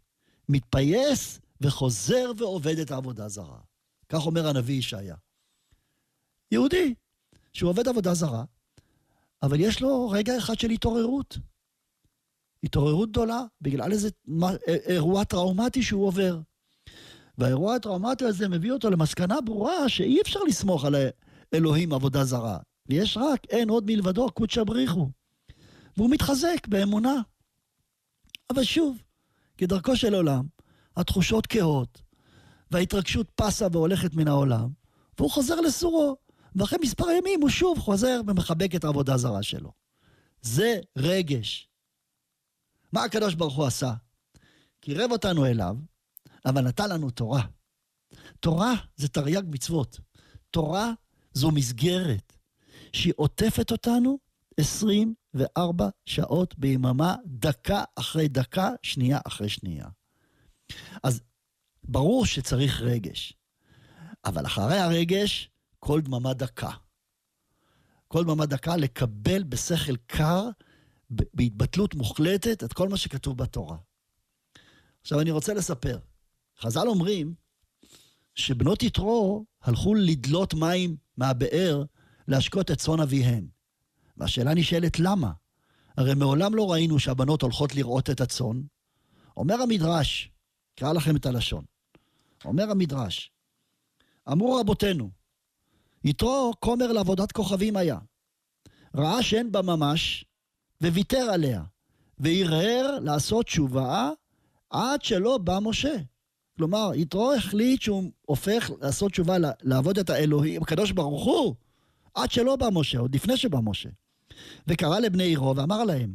מתפייס 0.49 1.41
וחוזר 1.61 2.33
ועובד 2.37 2.79
את 2.79 2.91
העבודה 2.91 3.29
זרה. 3.29 3.61
כך 4.09 4.27
אומר 4.27 4.49
הנביא 4.49 4.79
ישעיה. 4.79 5.17
יהודי, 6.51 6.95
שהוא 7.53 7.71
עובד 7.71 7.89
עבודה 7.89 8.15
זרה, 8.15 8.45
אבל 9.43 9.61
יש 9.61 9.83
לו 9.83 10.09
רגע 10.09 10.39
אחד 10.39 10.59
של 10.59 10.71
התעוררות. 10.71 11.39
התעוררות 12.63 13.11
גדולה 13.11 13.43
בגלל 13.61 13.93
איזה 13.93 14.09
אירוע 14.67 15.25
טראומטי 15.25 15.83
שהוא 15.83 16.07
עובר. 16.07 16.41
והאירוע 17.39 17.75
הטראומטי 17.75 18.25
הזה 18.25 18.49
מביא 18.49 18.73
אותו 18.73 18.91
למסקנה 18.91 19.41
ברורה 19.41 19.89
שאי 19.89 20.21
אפשר 20.21 20.41
לסמוך 20.43 20.85
על 20.85 20.95
אלוהים 21.55 21.93
עבודה 21.93 22.25
זרה. 22.25 22.59
ויש 22.89 23.17
רק, 23.17 23.45
אין 23.45 23.69
עוד 23.69 23.85
מלבדו, 23.87 24.31
קודשא 24.31 24.65
בריחו. 24.65 25.11
והוא 25.97 26.11
מתחזק 26.11 26.67
באמונה. 26.69 27.15
אבל 28.51 28.65
שוב, 28.65 29.03
כדרכו 29.59 29.97
של 29.97 30.15
עולם, 30.15 30.47
התחושות 30.97 31.47
כהות, 31.47 32.03
וההתרגשות 32.71 33.27
פסה 33.35 33.67
והולכת 33.73 34.15
מן 34.15 34.29
העולם, 34.29 34.69
והוא 35.19 35.31
חוזר 35.31 35.61
לסורו. 35.61 36.17
ואחרי 36.57 36.79
מספר 36.83 37.11
ימים 37.11 37.41
הוא 37.43 37.51
שוב 37.51 37.79
חוזר 37.79 38.21
ומחבק 38.27 38.75
את 38.75 38.85
העבודה 38.85 39.15
הזרה 39.15 39.43
שלו. 39.43 39.73
זה 40.43 40.81
רגש. 40.97 41.69
מה 42.93 43.05
הקדוש 43.05 43.35
ברוך 43.35 43.57
הוא 43.57 43.67
עשה? 43.67 43.93
קירב 44.81 45.13
אותנו 45.13 45.47
אליו, 45.47 45.77
אבל 46.47 46.63
נתן 46.63 46.91
לנו 46.91 47.11
תורה. 47.11 47.43
תורה 48.41 48.75
זה 48.97 49.09
תרי"ג 49.09 49.43
מצוות. 49.51 50.01
תורה 50.51 50.93
זו 51.33 51.51
מסגרת 51.51 52.33
שהיא 52.93 53.13
עוטפת 53.17 53.71
אותנו 53.71 54.19
24 54.57 55.89
שעות 56.07 56.59
ביממה, 56.59 57.17
דקה 57.27 57.85
אחרי 57.97 58.29
דקה, 58.29 58.71
שנייה 58.83 59.19
אחרי 59.27 59.49
שנייה. 59.49 59.87
אז 61.03 61.21
ברור 61.85 62.27
שצריך 62.27 62.81
רגש, 62.81 63.33
אבל 64.25 64.47
אחרי 64.47 64.79
הרגש 64.79 65.51
כל 65.79 66.01
דממה 66.01 66.35
דקה. 66.35 66.71
כל 68.09 68.25
דממה 68.25 68.47
דקה 68.47 68.77
לקבל 68.77 69.43
בשכל 69.43 69.97
קר, 69.97 70.49
בהתבטלות 71.11 71.95
מוחלטת, 71.95 72.65
את 72.65 72.73
כל 72.73 72.89
מה 72.89 72.97
שכתוב 72.97 73.39
בתורה. 73.39 73.77
עכשיו 75.01 75.21
אני 75.21 75.31
רוצה 75.31 75.55
לספר. 75.55 75.99
חז"ל 76.61 76.89
אומרים 76.89 77.35
שבנות 78.35 78.83
יתרו 78.83 79.45
הלכו 79.63 79.95
לדלות 79.95 80.55
מים 80.55 80.97
מהבאר 81.17 81.85
להשקות 82.29 82.71
את 82.71 82.79
צאן 82.79 83.01
אביהן. 83.01 83.47
והשאלה 84.17 84.55
נשאלת 84.55 84.99
למה? 84.99 85.33
הרי 85.97 86.15
מעולם 86.15 86.55
לא 86.55 86.73
ראינו 86.73 86.99
שהבנות 86.99 87.43
הולכות 87.43 87.75
לראות 87.75 88.11
את 88.11 88.21
הצאן. 88.21 88.63
אומר 89.37 89.63
המדרש, 89.63 90.31
אקרא 90.75 90.93
לכם 90.93 91.17
את 91.17 91.27
הלשון. 91.27 91.65
אומר 92.45 92.71
המדרש, 92.71 93.33
אמרו 94.33 94.57
רבותינו, 94.57 95.11
יתרו 96.05 96.53
כומר 96.61 96.93
לעבודת 96.93 97.33
כוכבים 97.33 97.77
היה. 97.77 97.99
ראה 98.97 99.23
שאין 99.23 99.53
בה 99.53 99.63
ממש, 99.63 100.25
וויתר 100.83 101.31
עליה, 101.33 101.63
והרהר 102.19 102.99
לעשות 103.03 103.47
תשובה 103.47 104.11
עד 104.71 105.03
שלא 105.03 105.39
בא 105.39 105.59
משה. 105.63 105.97
כלומר, 106.57 106.91
יתרו 106.95 107.33
החליט 107.33 107.83
שהוא 107.83 108.11
הופך 108.27 108.71
לעשות 108.81 109.13
תשובה, 109.13 109.37
לעבוד 109.63 109.99
את 109.99 110.11
האלוהים, 110.11 110.63
הקדוש 110.63 110.93
ברוך 110.93 111.25
הוא, 111.25 111.55
עד 112.15 112.31
שלא 112.31 112.57
בא 112.57 112.69
משה, 112.73 112.99
עוד 112.99 113.15
לפני 113.15 113.37
שבא 113.37 113.59
משה. 113.63 113.89
וקרא 114.67 114.99
לבני 114.99 115.23
עירו 115.23 115.57
ואמר 115.57 115.85
להם, 115.85 116.15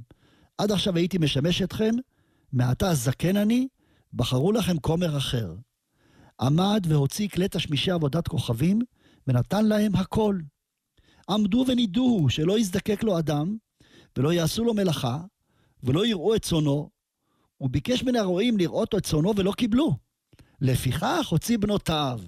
עד 0.58 0.72
עכשיו 0.72 0.96
הייתי 0.96 1.18
משמש 1.18 1.62
אתכם, 1.62 1.96
מעתה 2.54 2.94
זקן 2.94 3.38
אני, 3.38 3.68
בחרו 4.14 4.52
לכם 4.52 4.80
כומר 4.80 5.18
אחר. 5.18 5.56
עמד 6.42 6.86
והוציא 6.90 7.30
כלי 7.30 7.48
תשמישי 7.52 7.92
עבודת 7.92 8.28
כוכבים, 8.28 8.80
ונתן 9.28 9.66
להם 9.66 9.96
הכל. 9.96 10.40
עמדו 11.30 11.66
ונידוהו, 11.68 12.30
שלא 12.30 12.60
יזדקק 12.60 13.04
לו 13.04 13.20
אדם, 13.20 13.58
ולא 14.18 14.34
יעשו 14.34 14.64
לו 14.64 14.74
מלאכה, 14.74 15.22
ולא 15.84 16.06
יראו 16.06 16.36
את 16.36 16.42
צונו. 16.42 16.90
הוא 17.58 17.70
ביקש 17.70 18.04
מן 18.04 18.16
הרועים 18.16 18.58
לראות 18.58 18.96
את 18.96 19.06
צונו 19.06 19.34
ולא 19.36 19.52
קיבלו. 19.52 19.98
לפיכך 20.62 21.28
הוציא 21.30 21.58
בנותיו. 21.58 22.20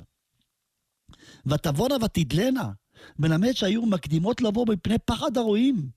ותבואנה 1.45 1.95
ותדלנה, 2.05 2.72
מלמד 3.20 3.52
שהיו 3.52 3.86
מקדימות 3.86 4.41
לבוא 4.41 4.66
מפני 4.70 4.97
פחד 5.06 5.38
הרועים, 5.38 5.89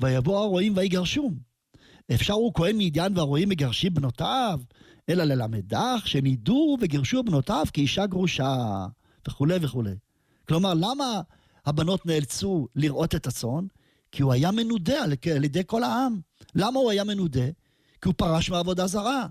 ויבואו 0.00 0.42
הרועים 0.44 0.76
ויגרשום. 0.76 1.34
אפשר 2.14 2.32
הוא 2.32 2.54
כהן 2.54 2.76
מידיין 2.76 3.16
והרועים 3.16 3.48
מגרשים 3.48 3.94
בנותיו, 3.94 4.60
אלא 5.08 5.24
ללמדך 5.24 6.02
שנידו 6.04 6.76
וגירשו 6.80 7.22
בנותיו 7.22 7.64
כאישה 7.72 8.06
גרושה, 8.06 8.86
וכולי 9.28 9.54
וכולי. 9.60 9.94
כלומר, 10.48 10.74
למה 10.74 11.20
הבנות 11.66 12.06
נאלצו 12.06 12.68
לראות 12.74 13.14
את 13.14 13.26
הצאן? 13.26 13.66
כי 14.12 14.22
הוא 14.22 14.32
היה 14.32 14.50
מנודה 14.50 15.02
על 15.34 15.44
ידי 15.44 15.62
כל 15.66 15.82
העם. 15.82 16.20
למה 16.54 16.80
הוא 16.80 16.90
היה 16.90 17.04
מנודה? 17.04 17.46
כי 18.00 18.08
הוא 18.08 18.14
פרש 18.16 18.50
מעבודה 18.50 18.86
זרה. 18.86 19.26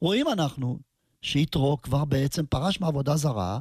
רואים 0.00 0.28
אנחנו 0.28 0.78
שיתרו 1.22 1.78
כבר 1.82 2.04
בעצם 2.04 2.46
פרש 2.46 2.80
מעבודה 2.80 3.16
זרה, 3.16 3.58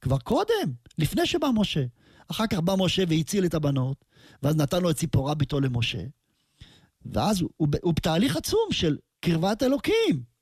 כבר 0.00 0.18
קודם, 0.18 0.72
לפני 0.98 1.26
שבא 1.26 1.48
משה. 1.54 1.84
אחר 2.28 2.46
כך 2.46 2.58
בא 2.58 2.74
משה 2.78 3.02
והציל 3.08 3.46
את 3.46 3.54
הבנות, 3.54 4.04
ואז 4.42 4.56
נתן 4.56 4.82
לו 4.82 4.90
את 4.90 4.96
ציפורה 4.96 5.34
ביתו 5.34 5.60
למשה. 5.60 6.04
ואז 7.06 7.40
הוא, 7.40 7.50
הוא, 7.56 7.68
הוא 7.82 7.94
בתהליך 7.94 8.36
עצום 8.36 8.68
של 8.70 8.98
קרבת 9.20 9.62
אלוקים. 9.62 10.34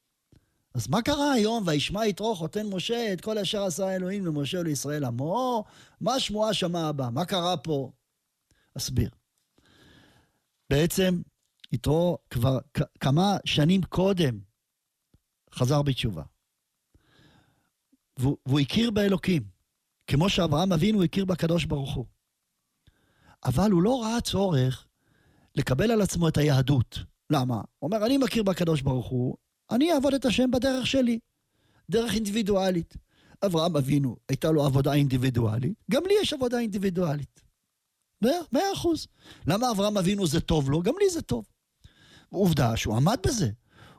אז 0.74 0.88
מה 0.88 1.02
קרה 1.02 1.32
היום? 1.32 1.64
וישמע 1.66 2.06
יתרו 2.06 2.36
חותן 2.36 2.66
משה 2.66 3.12
את 3.12 3.20
כל 3.20 3.38
אשר 3.38 3.62
עשה 3.62 3.96
אלוהים 3.96 4.26
למשה 4.26 4.58
ולישראל 4.58 5.04
עמו? 5.04 5.64
מה 6.00 6.14
השמועה 6.14 6.54
שמע 6.54 6.88
הבא? 6.88 7.08
מה 7.12 7.24
קרה 7.24 7.56
פה? 7.56 7.92
אסביר. 8.76 9.10
בעצם 10.70 11.22
יתרו 11.72 12.18
כבר 12.30 12.58
כמה 13.00 13.36
שנים 13.44 13.82
קודם 13.82 14.38
חזר 15.54 15.82
בתשובה. 15.82 16.22
והוא, 18.18 18.36
והוא 18.46 18.60
הכיר 18.60 18.90
באלוקים, 18.90 19.42
כמו 20.12 20.28
שאברהם 20.28 20.72
אבינו 20.72 21.02
הכיר 21.02 21.24
בקדוש 21.24 21.64
ברוך 21.64 21.94
הוא. 21.94 22.06
אבל 23.44 23.70
הוא 23.70 23.82
לא 23.82 24.02
ראה 24.02 24.20
צורך 24.20 24.86
לקבל 25.54 25.90
על 25.90 26.02
עצמו 26.02 26.28
את 26.28 26.36
היהדות. 26.36 26.98
למה? 27.30 27.54
הוא 27.54 27.90
אומר, 27.90 28.06
אני 28.06 28.18
מכיר 28.18 28.42
בקדוש 28.42 28.82
ברוך 28.82 29.06
הוא, 29.06 29.36
אני 29.70 29.92
אעבוד 29.92 30.14
את 30.14 30.24
השם 30.24 30.50
בדרך 30.50 30.86
שלי, 30.86 31.18
דרך 31.90 32.14
אינדיבידואלית. 32.14 32.96
אברהם 33.46 33.76
אבינו, 33.76 34.16
הייתה 34.28 34.50
לו 34.50 34.64
עבודה 34.64 34.92
אינדיבידואלית, 34.92 35.74
גם 35.90 36.02
לי 36.06 36.14
יש 36.22 36.32
עבודה 36.32 36.58
אינדיבידואלית. 36.58 37.40
מאה 38.22 38.72
אחוז. 38.74 39.06
למה 39.46 39.70
אברהם 39.70 39.98
אבינו 39.98 40.26
זה 40.26 40.40
טוב 40.40 40.70
לו? 40.70 40.82
גם 40.82 40.94
לי 41.00 41.10
זה 41.10 41.22
טוב. 41.22 41.44
עובדה 42.28 42.76
שהוא 42.76 42.96
עמד 42.96 43.18
בזה. 43.26 43.50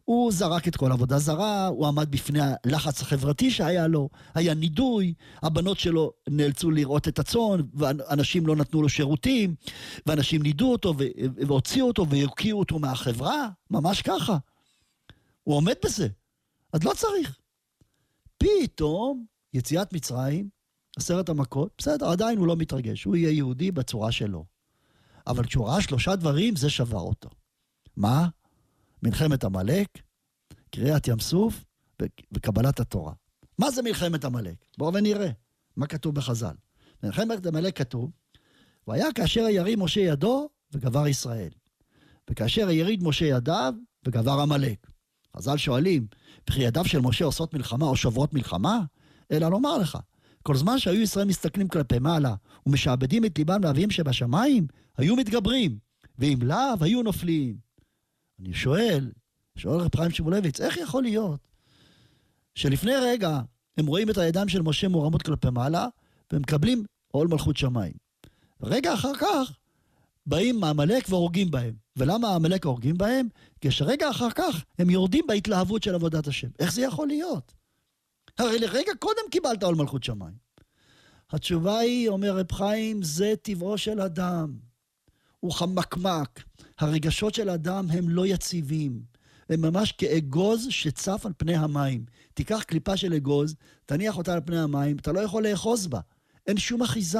הוא 0.05 0.31
זרק 0.31 0.67
את 0.67 0.75
כל 0.75 0.91
עבודה 0.91 1.19
זרה, 1.19 1.67
הוא 1.67 1.87
עמד 1.87 2.11
בפני 2.11 2.39
הלחץ 2.41 3.01
החברתי 3.01 3.51
שהיה 3.51 3.87
לו, 3.87 4.09
היה 4.33 4.53
נידוי, 4.53 5.13
הבנות 5.43 5.79
שלו 5.79 6.11
נאלצו 6.29 6.71
לראות 6.71 7.07
את 7.07 7.19
הצאן, 7.19 7.59
ואנשים 7.73 8.47
לא 8.47 8.55
נתנו 8.55 8.81
לו 8.81 8.89
שירותים, 8.89 9.55
ואנשים 10.05 10.41
נידו 10.41 10.71
אותו 10.71 10.93
והוציאו 11.35 11.87
אותו 11.87 12.09
והוקיעו 12.09 12.59
אותו 12.59 12.79
מהחברה, 12.79 13.49
ממש 13.71 14.01
ככה. 14.01 14.37
הוא 15.43 15.55
עומד 15.55 15.75
בזה, 15.85 16.07
אז 16.73 16.83
לא 16.83 16.91
צריך. 16.93 17.37
פתאום, 18.37 19.25
יציאת 19.53 19.93
מצרים, 19.93 20.49
עשרת 20.97 21.29
המכות, 21.29 21.73
בסדר, 21.77 22.09
עדיין 22.09 22.37
הוא 22.37 22.47
לא 22.47 22.55
מתרגש, 22.55 23.03
הוא 23.03 23.15
יהיה 23.15 23.31
יהודי 23.31 23.71
בצורה 23.71 24.11
שלו. 24.11 24.45
אבל 25.27 25.45
כשהוא 25.45 25.67
ראה 25.67 25.81
שלושה 25.81 26.15
דברים, 26.15 26.55
זה 26.55 26.69
שבר 26.69 26.99
אותו. 26.99 27.29
מה? 27.97 28.27
מלחמת 29.03 29.43
עמלק, 29.43 29.87
קריעת 30.71 31.07
ים 31.07 31.19
סוף 31.19 31.65
וקבלת 32.31 32.79
התורה. 32.79 33.13
מה 33.59 33.71
זה 33.71 33.81
מלחמת 33.81 34.25
עמלק? 34.25 34.55
בואו 34.77 34.93
ונראה 34.93 35.29
מה 35.77 35.87
כתוב 35.87 36.15
בחז"ל. 36.15 36.55
במלחמת 37.03 37.45
עמלק 37.45 37.77
כתוב, 37.77 38.11
והיה 38.87 39.13
כאשר 39.15 39.39
ירים 39.39 39.79
משה 39.79 40.01
ידו 40.01 40.49
וגבר 40.71 41.07
ישראל. 41.07 41.49
וכאשר 42.29 42.69
יריד 42.69 43.03
משה 43.03 43.25
ידיו 43.25 43.73
וגבר 44.05 44.39
עמלק. 44.41 44.87
חז"ל 45.37 45.57
שואלים, 45.57 46.07
וכי 46.49 46.61
ידיו 46.61 46.85
של 46.85 46.99
משה 46.99 47.25
עושות 47.25 47.53
מלחמה 47.53 47.85
או 47.85 47.95
שוברות 47.95 48.33
מלחמה? 48.33 48.79
אלא 49.31 49.49
לומר 49.49 49.77
לך, 49.77 49.97
כל 50.43 50.55
זמן 50.55 50.79
שהיו 50.79 51.01
ישראל 51.01 51.27
מסתכלים 51.27 51.67
כלפי 51.67 51.99
מעלה 51.99 52.35
ומשעבדים 52.65 53.25
את 53.25 53.37
ליבם 53.37 53.63
לאביהם 53.63 53.89
שבשמיים, 53.89 54.67
היו 54.97 55.15
מתגברים, 55.15 55.77
ואם 56.19 56.39
לאו, 56.41 56.57
היו 56.81 57.03
נופלים. 57.03 57.72
אני 58.39 58.53
שואל, 58.53 59.11
שואל 59.57 59.79
רב 59.79 59.95
חיים 59.95 60.11
שמואלביץ, 60.11 60.61
איך 60.61 60.77
יכול 60.77 61.03
להיות 61.03 61.47
שלפני 62.55 62.95
רגע 62.95 63.39
הם 63.77 63.86
רואים 63.86 64.09
את 64.09 64.17
הידיים 64.17 64.49
של 64.49 64.61
משה 64.61 64.88
מורמות 64.88 65.21
כלפי 65.21 65.49
מעלה, 65.49 65.88
ומקבלים 66.34 66.86
עול 67.07 67.27
מלכות 67.27 67.57
שמיים. 67.57 67.93
רגע 68.63 68.93
אחר 68.93 69.15
כך 69.19 69.57
באים 70.25 70.59
מעמלק 70.59 71.09
והורגים 71.09 71.51
בהם. 71.51 71.73
ולמה 71.95 72.36
עמלק 72.36 72.65
הורגים 72.65 72.97
בהם? 72.97 73.27
כשרגע 73.61 74.09
אחר 74.09 74.31
כך 74.31 74.63
הם 74.79 74.89
יורדים 74.89 75.27
בהתלהבות 75.27 75.84
של 75.84 75.95
עבודת 75.95 76.27
השם. 76.27 76.47
איך 76.59 76.73
זה 76.73 76.81
יכול 76.81 77.07
להיות? 77.07 77.53
הרי 78.38 78.59
לרגע 78.59 78.91
קודם 78.99 79.21
קיבלת 79.31 79.63
עול 79.63 79.75
מלכות 79.75 80.03
שמיים. 80.03 80.34
התשובה 81.29 81.79
היא, 81.79 82.09
אומר 82.09 82.38
רב 82.38 82.51
חיים, 82.51 83.03
זה 83.03 83.34
טבעו 83.41 83.77
של 83.77 84.01
אדם. 84.01 84.57
הוא 85.39 85.51
חמקמק. 85.51 86.43
הרגשות 86.80 87.34
של 87.34 87.49
אדם 87.49 87.86
הם 87.89 88.09
לא 88.09 88.28
יציבים. 88.28 89.01
הם 89.49 89.61
ממש 89.61 89.91
כאגוז 89.91 90.67
שצף 90.69 91.26
על 91.26 91.32
פני 91.38 91.55
המים. 91.55 92.05
תיקח 92.34 92.63
קליפה 92.63 92.97
של 92.97 93.13
אגוז, 93.13 93.55
תניח 93.86 94.17
אותה 94.17 94.34
על 94.34 94.41
פני 94.45 94.59
המים, 94.59 94.97
אתה 94.97 95.11
לא 95.11 95.19
יכול 95.19 95.47
לאחוז 95.47 95.88
בה. 95.88 95.99
אין 96.47 96.57
שום 96.57 96.82
אחיזה. 96.82 97.19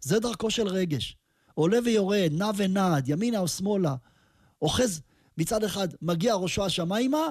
זה 0.00 0.20
דרכו 0.20 0.50
של 0.50 0.68
רגש. 0.68 1.16
עולה 1.54 1.78
ויורד, 1.84 2.30
נע 2.32 2.50
ונד, 2.56 3.04
ימינה 3.08 3.38
או 3.38 3.48
שמאלה. 3.48 3.94
אוחז 4.62 5.00
מצד 5.38 5.64
אחד, 5.64 5.88
מגיע 6.02 6.34
ראשו 6.34 6.64
השמיימה, 6.64 7.26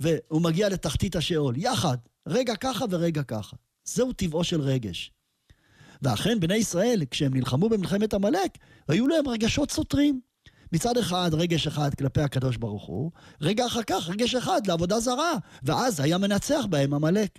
והוא 0.00 0.42
מגיע 0.42 0.68
לתחתית 0.68 1.16
השאול. 1.16 1.54
יחד, 1.56 1.96
רגע 2.26 2.56
ככה 2.56 2.84
ורגע 2.90 3.22
ככה. 3.22 3.56
זהו 3.84 4.12
טבעו 4.12 4.44
של 4.44 4.60
רגש. 4.60 5.12
ואכן, 6.02 6.40
בני 6.40 6.56
ישראל, 6.56 7.02
כשהם 7.10 7.34
נלחמו 7.34 7.68
במלחמת 7.68 8.14
עמלק, 8.14 8.58
היו 8.88 9.08
להם 9.08 9.28
רגשות 9.28 9.70
סותרים. 9.70 10.20
מצד 10.72 10.98
אחד, 10.98 11.30
רגש 11.32 11.66
אחד 11.66 11.94
כלפי 11.94 12.20
הקדוש 12.20 12.56
ברוך 12.56 12.86
הוא, 12.86 13.10
רגע 13.40 13.66
אחר 13.66 13.82
כך, 13.82 14.08
רגש 14.08 14.34
אחד 14.34 14.66
לעבודה 14.66 15.00
זרה, 15.00 15.32
ואז 15.62 16.00
היה 16.00 16.18
מנצח 16.18 16.64
בהם 16.70 16.94
עמלק. 16.94 17.38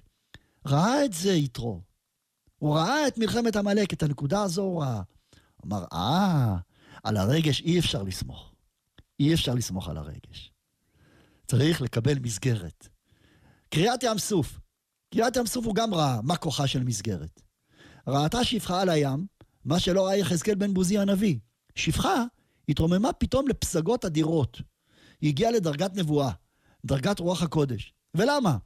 ראה 0.68 1.06
את 1.06 1.14
זה 1.14 1.34
יתרו. 1.34 1.82
הוא 2.58 2.76
ראה 2.76 3.08
את 3.08 3.18
מלחמת 3.18 3.56
עמלק, 3.56 3.94
את 3.94 4.04
הנקודה 4.04 4.42
הזו 4.42 4.62
הוא 4.62 4.82
ראה. 4.84 5.02
אמר, 5.66 5.86
אה, 5.94 6.56
על 7.04 7.18
הרגש 7.18 7.62
אי 7.62 7.80
אפשר 7.80 8.04
לסמוך. 8.04 8.54
אי 9.20 9.34
אפשר 9.34 9.54
לסמוך 9.54 9.90
על 9.90 9.98
הרגש. 9.98 10.52
צריך 11.48 11.82
לקבל 11.82 12.20
מסגרת. 12.20 12.88
קריעת 13.70 14.04
ים 14.04 14.18
סוף. 14.18 14.60
קריעת 15.14 15.36
ים 15.36 15.46
סוף 15.46 15.66
הוא 15.66 15.76
גם 15.76 15.94
ראה 15.94 16.22
מה 16.24 16.36
כוחה 16.36 16.68
של 16.68 16.84
מסגרת. 16.84 17.42
ראתה 18.08 18.44
שפחה 18.44 18.82
על 18.82 18.90
הים, 18.90 19.26
מה 19.66 19.80
שלא 19.80 20.06
ראה 20.06 20.18
יחזקאל 20.18 20.56
בן 20.56 20.74
בוזי 20.74 20.98
הנביא. 20.98 21.38
שפחה 21.76 22.24
התרוממה 22.70 23.14
פתאום 23.14 23.48
לפסגות 23.48 24.06
אדירות. 24.06 24.62
היא 25.22 25.30
הגיעה 25.30 25.52
לדרגת 25.52 25.96
נבואה, 25.96 26.32
דרגת 26.86 27.20
רוח 27.20 27.44
הקודש. 27.44 27.94
ולמה? 28.16 28.58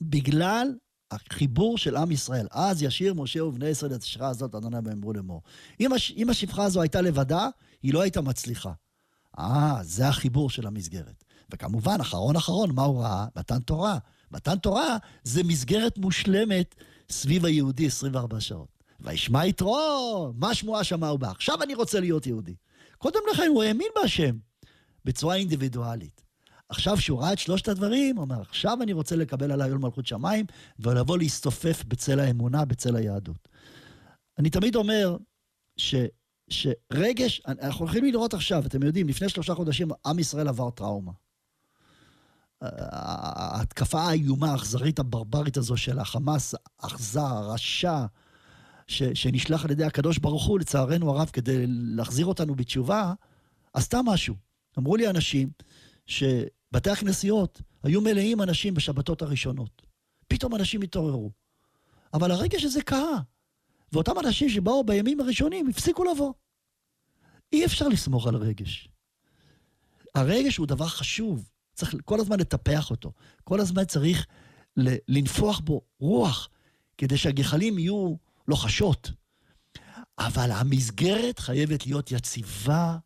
בגלל 0.00 0.74
החיבור 1.10 1.78
של 1.78 1.96
עם 1.96 2.10
ישראל. 2.10 2.46
אז 2.50 2.82
ישיר 2.82 3.14
משה 3.14 3.44
ובני 3.44 3.66
ישראל 3.68 3.94
את 3.94 4.02
השירה 4.02 4.28
הזאת, 4.28 4.54
אדוני 4.54 4.76
ואמרו 4.84 5.12
לאמור. 5.12 5.42
אם, 5.80 5.92
הש... 5.92 6.12
אם 6.16 6.30
השפחה 6.30 6.64
הזו 6.64 6.80
הייתה 6.80 7.00
לבדה, 7.00 7.48
היא 7.82 7.94
לא 7.94 8.00
הייתה 8.00 8.20
מצליחה. 8.20 8.72
אה, 9.38 9.78
זה 9.82 10.08
החיבור 10.08 10.50
של 10.50 10.66
המסגרת. 10.66 11.24
וכמובן, 11.52 12.00
אחרון 12.00 12.36
אחרון, 12.36 12.74
מה 12.74 12.82
הוא 12.82 13.02
ראה? 13.02 13.26
מתן 13.36 13.60
תורה. 13.60 13.98
מתן 14.30 14.58
תורה 14.58 14.96
זה 15.24 15.42
מסגרת 15.42 15.98
מושלמת 15.98 16.74
סביב 17.10 17.44
היהודי 17.44 17.86
24 17.86 18.40
שעות. 18.40 18.68
וישמע 19.00 19.46
יתרו, 19.46 20.32
מה 20.36 20.54
שמועה 20.54 20.84
שמע 20.84 21.08
הוא 21.08 21.18
בא? 21.18 21.30
עכשיו 21.30 21.62
אני 21.62 21.74
רוצה 21.74 22.00
להיות 22.00 22.26
יהודי. 22.26 22.54
קודם 23.04 23.20
לכן 23.32 23.46
הוא 23.48 23.62
האמין 23.62 23.88
בהשם, 23.96 24.36
בצורה 25.04 25.34
אינדיבידואלית. 25.34 26.22
עכשיו 26.68 27.00
שהוא 27.00 27.20
ראה 27.20 27.32
את 27.32 27.38
שלושת 27.38 27.68
הדברים, 27.68 28.16
הוא 28.16 28.24
אומר, 28.24 28.40
עכשיו 28.40 28.78
אני 28.82 28.92
רוצה 28.92 29.16
לקבל 29.16 29.52
עליי 29.52 29.70
עול 29.70 29.78
מלכות 29.78 30.06
שמיים, 30.06 30.46
ולבוא 30.78 31.18
להסתופף 31.18 31.84
בצל 31.84 32.20
האמונה, 32.20 32.64
בצל 32.64 32.96
היהדות. 32.96 33.48
אני 34.38 34.50
תמיד 34.50 34.76
אומר 34.76 35.16
ש, 35.76 35.94
שרגש, 36.48 37.42
אנחנו 37.46 37.84
הולכים 37.84 38.04
לראות 38.04 38.34
עכשיו, 38.34 38.66
אתם 38.66 38.82
יודעים, 38.82 39.08
לפני 39.08 39.28
שלושה 39.28 39.54
חודשים 39.54 39.88
עם 40.06 40.18
ישראל 40.18 40.48
עבר 40.48 40.70
טראומה. 40.70 41.12
ההתקפה 42.62 44.00
האיומה, 44.00 44.52
האכזרית, 44.52 44.98
הברברית 44.98 45.56
הזו 45.56 45.76
של 45.76 45.98
החמאס, 45.98 46.54
אכזר, 46.78 47.50
רשע, 47.52 48.04
ש, 48.86 49.02
שנשלח 49.02 49.64
על 49.64 49.70
ידי 49.70 49.84
הקדוש 49.84 50.18
ברוך 50.18 50.46
הוא, 50.46 50.60
לצערנו 50.60 51.10
הרב, 51.10 51.30
כדי 51.32 51.64
להחזיר 51.66 52.26
אותנו 52.26 52.54
בתשובה, 52.54 53.12
עשתה 53.72 54.00
משהו. 54.04 54.34
אמרו 54.78 54.96
לי 54.96 55.10
אנשים 55.10 55.50
שבתי 56.06 56.90
הכנסיות 56.90 57.62
היו 57.82 58.00
מלאים 58.00 58.42
אנשים 58.42 58.74
בשבתות 58.74 59.22
הראשונות. 59.22 59.82
פתאום 60.28 60.54
אנשים 60.54 60.82
התעוררו. 60.82 61.30
אבל 62.14 62.30
הרגש 62.30 62.64
הזה 62.64 62.82
קרה. 62.82 63.20
ואותם 63.92 64.18
אנשים 64.18 64.48
שבאו 64.48 64.84
בימים 64.84 65.20
הראשונים 65.20 65.68
הפסיקו 65.68 66.04
לבוא. 66.04 66.32
אי 67.52 67.64
אפשר 67.64 67.88
לסמוך 67.88 68.26
על 68.26 68.36
רגש. 68.36 68.88
הרגש 70.14 70.56
הוא 70.56 70.66
דבר 70.66 70.86
חשוב, 70.86 71.50
צריך 71.74 71.94
כל 72.04 72.20
הזמן 72.20 72.40
לטפח 72.40 72.90
אותו. 72.90 73.12
כל 73.44 73.60
הזמן 73.60 73.84
צריך 73.84 74.26
לנפוח 75.08 75.60
בו 75.60 75.80
רוח, 75.98 76.48
כדי 76.98 77.16
שהגחלים 77.16 77.78
יהיו 77.78 78.14
לוחשות. 78.48 79.10
אבל 80.18 80.50
המסגרת 80.50 81.38
חייבת 81.38 81.86
להיות 81.86 82.12
יציבה 82.12 82.96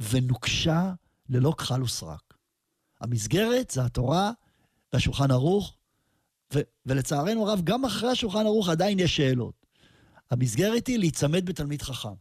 ונוקשה 0.00 0.92
ללא 1.28 1.54
כחל 1.58 1.82
וסרק. 1.82 2.34
המסגרת 3.00 3.70
זה 3.70 3.84
התורה 3.84 4.32
והשולחן 4.92 5.30
ערוך 5.30 5.76
ו- 6.54 6.60
ולצערנו 6.86 7.48
הרב, 7.48 7.60
גם 7.64 7.84
אחרי 7.84 8.10
השולחן 8.10 8.46
ערוך 8.46 8.68
עדיין 8.68 8.98
יש 8.98 9.16
שאלות. 9.16 9.66
המסגרת 10.30 10.86
היא 10.86 10.98
להיצמד 10.98 11.46
בתלמיד 11.46 11.82
חכם. 11.82 12.14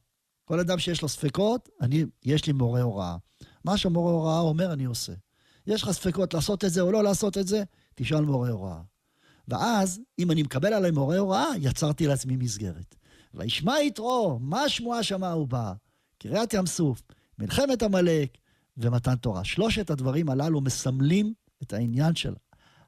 כל 0.45 0.59
אדם 0.59 0.79
שיש 0.79 1.01
לו 1.01 1.09
ספקות, 1.09 1.69
אני, 1.81 2.05
יש 2.25 2.45
לי 2.45 2.53
מורה 2.53 2.81
הוראה. 2.81 3.17
מה 3.65 3.77
שמורה 3.77 4.11
הוראה 4.11 4.39
אומר, 4.39 4.73
אני 4.73 4.85
עושה. 4.85 5.13
יש 5.67 5.83
לך 5.83 5.91
ספקות 5.91 6.33
לעשות 6.33 6.65
את 6.65 6.71
זה 6.71 6.81
או 6.81 6.91
לא 6.91 7.03
לעשות 7.03 7.37
את 7.37 7.47
זה, 7.47 7.63
תשאל 7.95 8.21
מורה 8.21 8.49
הוראה. 8.49 8.81
ואז, 9.47 9.99
אם 10.19 10.31
אני 10.31 10.43
מקבל 10.43 10.73
עליי 10.73 10.91
מורה 10.91 11.17
הוראה, 11.17 11.47
יצרתי 11.61 12.07
לעצמי 12.07 12.35
מסגרת. 12.35 12.95
וישמע 13.33 13.79
יתרו, 13.79 14.39
מה 14.41 14.61
השמועה 14.61 15.03
שמה 15.03 15.31
הוא 15.31 15.47
בא? 15.47 15.73
קריעת 16.19 16.53
ים 16.53 16.65
סוף, 16.65 17.01
מלחמת 17.39 17.83
עמלק 17.83 18.37
ומתן 18.77 19.15
תורה. 19.15 19.43
שלושת 19.43 19.89
הדברים 19.89 20.29
הללו 20.29 20.61
מסמלים 20.61 21.33
את 21.63 21.73
העניין 21.73 22.15
של 22.15 22.33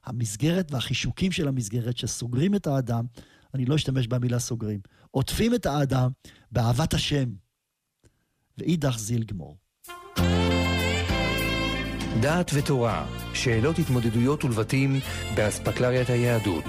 המסגרת 0.06 0.72
והחישוקים 0.72 1.32
של 1.32 1.48
המסגרת 1.48 1.98
שסוגרים 1.98 2.56
את 2.56 2.68
האדם, 2.68 3.06
אני 3.54 3.66
לא 3.66 3.76
אשתמש 3.76 4.08
במילה 4.08 4.40
סוגרים, 4.40 4.80
עוטפים 5.12 5.56
את 5.56 5.66
האדם 5.66 6.12
באהבת 6.52 6.94
השם, 6.94 7.30
ואידך 8.58 8.98
זיל 9.00 9.24
גמור. 9.24 9.58
דעת 12.22 12.52
ותורה, 12.54 13.06
שאלות 13.34 13.80
התמודדויות 13.80 14.46
ולבטים 14.46 15.00
באספקלריית 15.36 16.10
היהדות. 16.10 16.66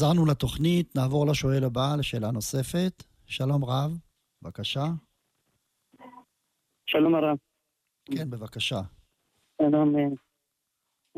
חזרנו 0.00 0.26
לתוכנית, 0.26 0.96
נעבור 0.96 1.26
לשואל 1.26 1.64
הבא, 1.64 1.96
לשאלה 1.98 2.30
נוספת. 2.30 3.02
שלום 3.26 3.64
רב, 3.64 3.90
בבקשה. 4.42 4.84
שלום 6.86 7.14
הרב. 7.14 7.36
כן, 8.04 8.30
בבקשה. 8.30 8.80
שלום. 9.62 9.96
אה, 9.96 10.04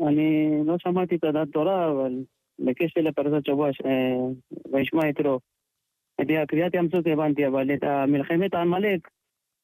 אני 0.07 0.49
לא 0.65 0.75
שמעתי 0.79 1.15
את 1.15 1.23
הדת 1.23 1.47
תורה, 1.53 1.91
אבל 1.91 2.13
בקשר 2.59 3.01
לפרשת 3.01 3.45
שבוע, 3.45 3.69
אה, 3.85 4.71
וישמע 4.73 5.07
יתרו. 5.07 5.39
את 6.21 6.27
קריאת 6.47 6.73
ים 6.73 6.89
סוף 6.91 7.07
הבנתי, 7.07 7.47
אבל 7.47 7.73
את 7.73 7.83
מלחמת 8.07 8.53
עמלק, 8.53 9.07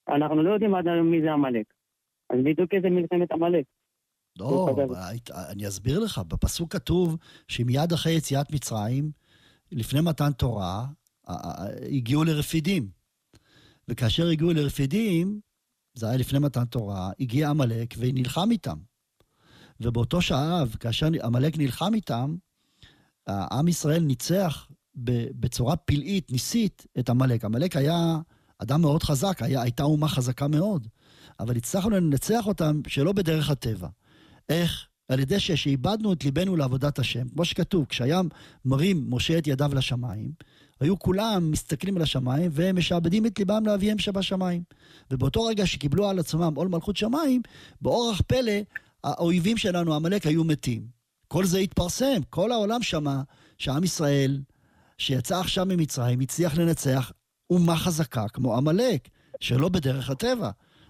אנחנו 0.09 0.43
לא 0.43 0.49
יודעים 0.49 0.75
עד 0.75 0.87
היום 0.87 1.11
מי 1.11 1.21
זה 1.21 1.31
עמלק. 1.31 1.65
אז 2.29 2.39
בדיוק 2.43 2.73
איזה 2.73 2.89
מלחמת 2.89 3.31
עמלק. 3.31 3.65
לא, 4.37 4.75
אני 5.33 5.67
אסביר 5.67 5.99
לך. 5.99 6.21
בפסוק 6.27 6.73
כתוב 6.73 7.17
שמיד 7.47 7.93
אחרי 7.93 8.11
יציאת 8.11 8.51
מצרים, 8.51 9.11
לפני 9.71 10.01
מתן 10.01 10.31
תורה, 10.31 10.87
הגיעו 11.91 12.23
לרפידים. 12.23 12.89
וכאשר 13.87 14.27
הגיעו 14.27 14.53
לרפידים, 14.53 15.39
זה 15.93 16.07
היה 16.07 16.17
לפני 16.17 16.39
מתן 16.39 16.65
תורה, 16.65 17.11
הגיע 17.19 17.49
עמלק 17.49 17.95
ונלחם 17.97 18.51
איתם. 18.51 18.77
ובאותו 19.81 20.21
שעה, 20.21 20.63
כאשר 20.79 21.07
עמלק 21.23 21.57
נלחם 21.57 21.93
איתם, 21.93 22.35
עם 23.29 23.67
ישראל 23.67 24.03
ניצח 24.03 24.67
בצורה 25.39 25.75
פלאית, 25.75 26.31
ניסית, 26.31 26.85
את 26.99 27.09
עמלק. 27.09 27.45
עמלק 27.45 27.75
היה 27.75 28.19
אדם 28.57 28.81
מאוד 28.81 29.03
חזק, 29.03 29.41
היה, 29.41 29.61
הייתה 29.61 29.83
אומה 29.83 30.07
חזקה 30.07 30.47
מאוד, 30.47 30.87
אבל 31.39 31.57
הצלחנו 31.57 31.89
לנצח 31.89 32.47
אותם 32.47 32.81
שלא 32.87 33.11
בדרך 33.11 33.49
הטבע. 33.49 33.87
איך? 34.49 34.85
על 35.07 35.19
ידי 35.19 35.39
שאיבדנו 35.39 36.13
את 36.13 36.25
ליבנו 36.25 36.55
לעבודת 36.55 36.99
השם. 36.99 37.29
כמו 37.29 37.45
שכתוב, 37.45 37.85
כשהיה 37.85 38.21
מרים 38.65 39.05
משה 39.09 39.37
את 39.37 39.47
ידיו 39.47 39.71
לשמיים, 39.75 40.31
היו 40.79 40.99
כולם 40.99 41.51
מסתכלים 41.51 41.95
על 41.95 42.01
השמיים 42.01 42.51
והם 42.53 42.75
משעבדים 42.75 43.25
את 43.25 43.39
ליבם 43.39 43.65
לאביהם 43.65 43.97
שבשמיים. 43.97 44.63
ובאותו 45.11 45.43
רגע 45.43 45.65
שקיבלו 45.65 46.09
על 46.09 46.19
עצמם 46.19 46.53
עול 46.55 46.67
מלכות 46.67 46.97
שמיים, 46.97 47.41
באורח 47.81 48.21
פלא, 48.27 48.51
האויבים 49.03 49.57
שלנו, 49.57 49.95
עמלק, 49.95 50.27
היו 50.27 50.43
מתים. 50.43 50.87
כל 51.27 51.45
זה 51.45 51.59
התפרסם, 51.59 52.21
כל 52.29 52.51
העולם 52.51 52.83
שמע 52.83 53.21
שעם 53.57 53.83
ישראל, 53.83 54.41
שיצא 54.97 55.39
עכשיו 55.39 55.65
ממצרים, 55.65 56.19
הצליח 56.19 56.57
לנצח 56.57 57.11
אומה 57.49 57.77
חזקה 57.77 58.27
כמו 58.27 58.57
עמלק, 58.57 59.09
שלא 59.39 59.69
בדרך 59.69 60.09
הטבע. 60.09 60.49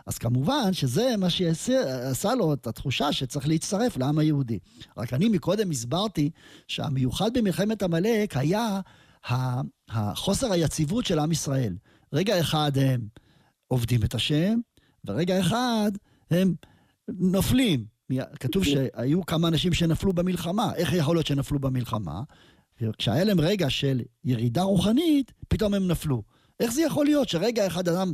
אז 0.10 0.18
כמובן 0.18 0.74
שזה 0.74 1.16
מה 1.18 1.30
שעשה 1.30 2.36
לו 2.36 2.54
את 2.54 2.68
התחושה 2.68 3.14
שצריך 3.14 3.48
להצטרף 3.48 3.98
לעם 3.98 4.20
היהודי. 4.20 4.60
רק 4.98 5.14
אני 5.14 5.30
מקודם 5.30 5.72
הסברתי 5.72 6.30
שהמיוחד 6.68 7.38
במלחמת 7.38 7.84
עמלק 7.84 8.38
היה 8.38 8.80
החוסר 9.90 10.52
היציבות 10.52 11.06
של 11.06 11.20
עם 11.20 11.32
ישראל. 11.32 11.76
רגע 12.14 12.40
אחד 12.40 12.72
הם 12.76 13.02
עובדים 13.68 14.04
את 14.04 14.16
השם, 14.16 14.60
ורגע 15.06 15.40
אחד 15.40 15.92
הם 16.32 16.54
נופלים. 17.08 17.86
כתוב 18.40 18.64
שהיו 18.64 19.26
כמה 19.26 19.48
אנשים 19.48 19.74
שנפלו 19.74 20.14
במלחמה. 20.14 20.74
איך 20.76 20.94
יכול 20.94 21.16
להיות 21.16 21.28
שנפלו 21.28 21.60
במלחמה? 21.60 22.22
כשהיה 22.98 23.24
להם 23.24 23.40
רגע 23.40 23.70
של 23.70 24.02
ירידה 24.24 24.62
רוחנית, 24.62 25.32
פתאום 25.48 25.74
הם 25.74 25.88
נפלו. 25.88 26.24
איך 26.60 26.72
זה 26.72 26.82
יכול 26.82 27.06
להיות 27.06 27.30
שרגע 27.30 27.68
אחד 27.68 27.88
אדם 27.88 28.14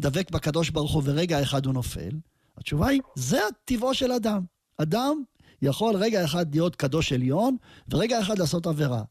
דבק 0.00 0.30
בקדוש 0.30 0.70
ברוך 0.70 0.92
הוא 0.92 1.02
ורגע 1.04 1.42
אחד 1.42 1.66
הוא 1.66 1.74
נופל? 1.74 2.10
התשובה 2.58 2.88
היא, 2.88 3.00
זה 3.14 3.40
טבעו 3.64 3.94
של 3.94 4.12
אדם. 4.12 4.44
אדם 4.76 5.22
יכול 5.62 5.96
רגע 5.96 6.24
אחד 6.24 6.54
להיות 6.54 6.76
קדוש 6.76 7.12
עליון, 7.12 7.56
ורגע 7.88 8.20
אחד 8.20 8.38
לעשות 8.38 8.66
עבירה. 8.66 9.02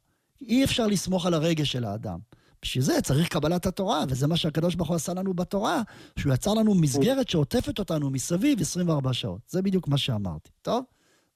אי 0.42 0.64
אפשר 0.64 0.88
לסמוך 0.88 1.26
על 1.26 1.34
הרגש 1.34 1.72
של 1.72 1.86
האדם. 1.86 2.20
בשביל 2.62 2.84
זה 2.84 3.02
צריך 3.02 3.28
קבלת 3.28 3.66
התורה, 3.66 4.04
וזה 4.10 4.28
מה 4.28 4.38
שהקדוש 4.38 4.76
ברוך 4.76 4.90
הוא 4.90 4.96
עשה 4.96 5.14
לנו 5.14 5.34
בתורה, 5.34 5.82
שהוא 6.20 6.34
יצר 6.34 6.54
לנו 6.54 6.76
מסגרת 6.76 7.30
שעוטפת 7.30 7.80
אותנו 7.80 8.10
מסביב 8.10 8.62
24 8.62 9.14
שעות. 9.14 9.42
זה 9.50 9.62
בדיוק 9.62 9.88
מה 9.88 9.98
שאמרתי. 9.98 10.50
טוב? 10.62 10.84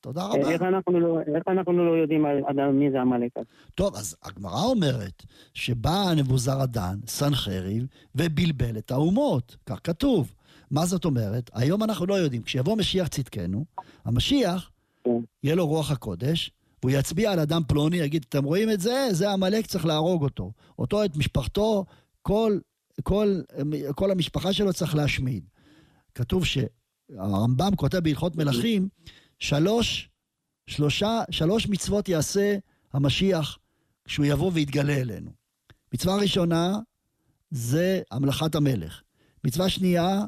תודה 0.03 0.25
רבה. 0.25 0.51
איך 0.51 0.61
אנחנו 0.61 0.99
לא, 0.99 1.19
איך 1.35 1.43
אנחנו 1.47 1.73
לא 1.73 1.91
יודעים 1.91 2.25
על 2.25 2.71
מי 2.71 2.91
זה 2.91 3.01
עמלק? 3.01 3.31
טוב, 3.75 3.95
אז 3.95 4.15
הגמרא 4.23 4.63
אומרת 4.63 5.23
שבא 5.53 6.13
נבוזרדן, 6.15 6.99
סנחריב, 7.07 7.87
ובלבל 8.15 8.77
את 8.77 8.91
האומות. 8.91 9.55
כך 9.65 9.79
כתוב. 9.83 10.33
מה 10.71 10.85
זאת 10.85 11.05
אומרת? 11.05 11.51
היום 11.53 11.83
אנחנו 11.83 12.05
לא 12.05 12.13
יודעים. 12.13 12.41
כשיבוא 12.41 12.77
משיח 12.77 13.07
צדקנו, 13.07 13.65
המשיח, 14.05 14.71
כן. 15.03 15.09
יהיה 15.43 15.55
לו 15.55 15.67
רוח 15.67 15.91
הקודש, 15.91 16.51
והוא 16.83 16.91
יצביע 16.91 17.31
על 17.31 17.39
אדם 17.39 17.61
פלוני, 17.67 17.97
יגיד, 17.97 18.25
אתם 18.29 18.43
רואים 18.43 18.69
את 18.69 18.79
זה? 18.79 19.07
זה 19.11 19.31
עמלק, 19.31 19.65
צריך 19.65 19.85
להרוג 19.85 20.23
אותו. 20.23 20.51
אותו, 20.79 21.05
את 21.05 21.17
משפחתו, 21.17 21.85
כל, 22.21 22.57
כל, 23.03 23.41
כל 23.95 24.11
המשפחה 24.11 24.53
שלו 24.53 24.73
צריך 24.73 24.95
להשמיד. 24.95 25.43
כתוב 26.15 26.43
שהרמב"ם 26.45 27.75
כותב 27.75 27.99
בהלכות 27.99 28.35
מלכים, 28.35 28.87
שלוש, 29.43 30.09
שלושה, 30.67 31.21
שלוש 31.31 31.67
מצוות 31.67 32.09
יעשה 32.09 32.55
המשיח 32.93 33.57
כשהוא 34.05 34.25
יבוא 34.25 34.51
ויתגלה 34.53 34.93
אלינו. 34.93 35.31
מצווה 35.93 36.15
ראשונה 36.15 36.79
זה 37.51 38.01
המלאכת 38.11 38.55
המלך. 38.55 39.01
מצווה 39.43 39.69
שנייה 39.69 40.25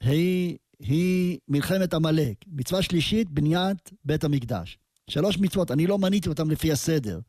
היא, 0.00 0.56
היא 0.80 1.38
מלחמת 1.48 1.94
עמלק. 1.94 2.36
מצווה 2.46 2.82
שלישית, 2.82 3.30
בניית 3.30 3.90
בית 4.04 4.24
המקדש. 4.24 4.78
שלוש 5.10 5.38
מצוות, 5.38 5.70
אני 5.70 5.86
לא 5.86 5.98
מניתי 5.98 6.28
אותן 6.28 6.48
לפי 6.48 6.72
הסדר. 6.72 7.20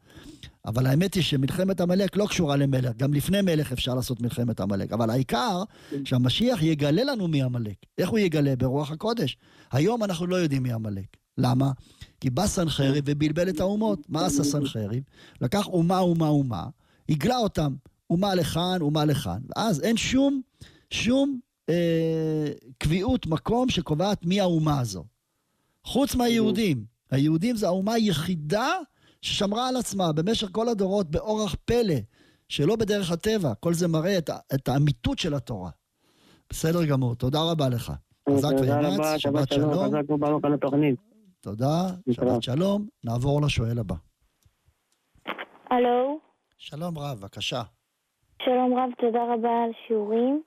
אבל 0.65 0.85
האמת 0.85 1.13
היא 1.13 1.23
שמלחמת 1.23 1.81
עמלק 1.81 2.15
לא 2.15 2.25
קשורה 2.25 2.55
למלך, 2.55 2.91
גם 2.97 3.13
לפני 3.13 3.41
מלך 3.41 3.71
אפשר 3.71 3.95
לעשות 3.95 4.21
מלחמת 4.21 4.59
עמלק. 4.59 4.93
אבל 4.93 5.09
העיקר, 5.09 5.63
שהמשיח 6.05 6.63
יגלה 6.63 7.03
לנו 7.03 7.27
מי 7.27 7.41
עמלק. 7.41 7.75
איך 7.97 8.09
הוא 8.09 8.19
יגלה? 8.19 8.55
ברוח 8.55 8.91
הקודש. 8.91 9.37
היום 9.71 10.03
אנחנו 10.03 10.27
לא 10.27 10.35
יודעים 10.35 10.63
מי 10.63 10.73
עמלק. 10.73 11.17
למה? 11.37 11.71
כי 12.19 12.29
בא 12.29 12.47
סנחריב 12.47 13.03
ובלבל 13.07 13.49
את 13.49 13.59
האומות. 13.59 14.09
מה 14.09 14.25
עשה 14.25 14.43
סנחריב? 14.43 15.03
לקח 15.41 15.67
אומה, 15.67 15.99
אומה, 15.99 16.27
אומה, 16.27 16.63
הגלה 17.09 17.37
אותם. 17.37 17.75
אומה 18.09 18.35
לכאן, 18.35 18.77
אומה 18.81 19.05
לכאן. 19.05 19.39
ואז 19.49 19.81
אין 19.81 19.97
שום, 19.97 20.41
שום 20.89 21.39
אה, 21.69 22.51
קביעות 22.77 23.27
מקום 23.27 23.69
שקובעת 23.69 24.25
מי 24.25 24.41
האומה 24.41 24.79
הזו. 24.79 25.03
חוץ 25.83 26.15
מהיהודים. 26.15 26.85
היהודים 27.11 27.55
זה 27.55 27.67
האומה 27.67 27.93
היחידה 27.93 28.69
ששמרה 29.25 29.69
על 29.69 29.75
עצמה 29.77 30.13
במשך 30.15 30.47
כל 30.51 30.67
הדורות 30.67 31.11
באורח 31.11 31.55
פלא, 31.65 31.99
שלא 32.49 32.75
בדרך 32.75 33.11
הטבע. 33.11 33.53
כל 33.59 33.73
זה 33.73 33.87
מראה 33.87 34.17
את, 34.17 34.29
את 34.55 34.67
האמיתות 34.67 35.19
של 35.19 35.33
התורה. 35.33 35.69
בסדר 36.49 36.85
גמור, 36.85 37.15
תודה 37.15 37.39
רבה 37.51 37.69
לך. 37.69 37.91
חזק 38.29 38.55
ואמץ, 38.61 39.17
שבת 39.17 39.51
שלום. 39.53 39.71
תודה, 41.41 41.81
שבת 42.11 42.43
שלום. 42.43 42.87
נעבור 43.03 43.41
לשואל 43.41 43.79
הבא. 43.79 43.95
הלו, 45.69 46.19
שלום 46.57 46.97
רב, 46.97 47.17
בבקשה. 47.19 47.61
שלום 48.41 48.73
רב, 48.77 48.89
תודה 48.97 49.33
רבה 49.33 49.63
על 49.63 49.71
השיעורים. 49.75 50.43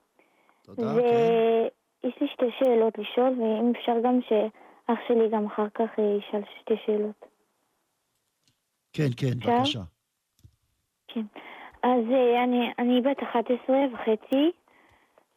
תודה, 0.61 0.93
ויש 0.95 2.13
לי 2.21 2.27
שתי 2.33 2.45
שאלות 2.59 2.93
לשאול, 2.97 3.33
ואם 3.39 3.71
אפשר 3.79 3.93
גם 4.03 4.19
שאח 4.29 4.99
שלי 5.07 5.29
גם 5.31 5.45
אחר 5.45 5.69
כך 5.75 5.99
אה, 5.99 6.17
ישאל 6.17 6.41
שתי 6.61 6.73
שאלות. 6.85 7.38
כן, 8.93 9.07
כן, 9.17 9.37
אפשר? 9.37 9.57
בבקשה. 9.59 9.81
כן. 11.07 11.25
אז 11.83 12.03
אה, 12.11 12.43
אני, 12.43 12.59
אני 12.79 13.01
בת 13.01 13.23
11 13.23 13.75
וחצי, 13.93 14.51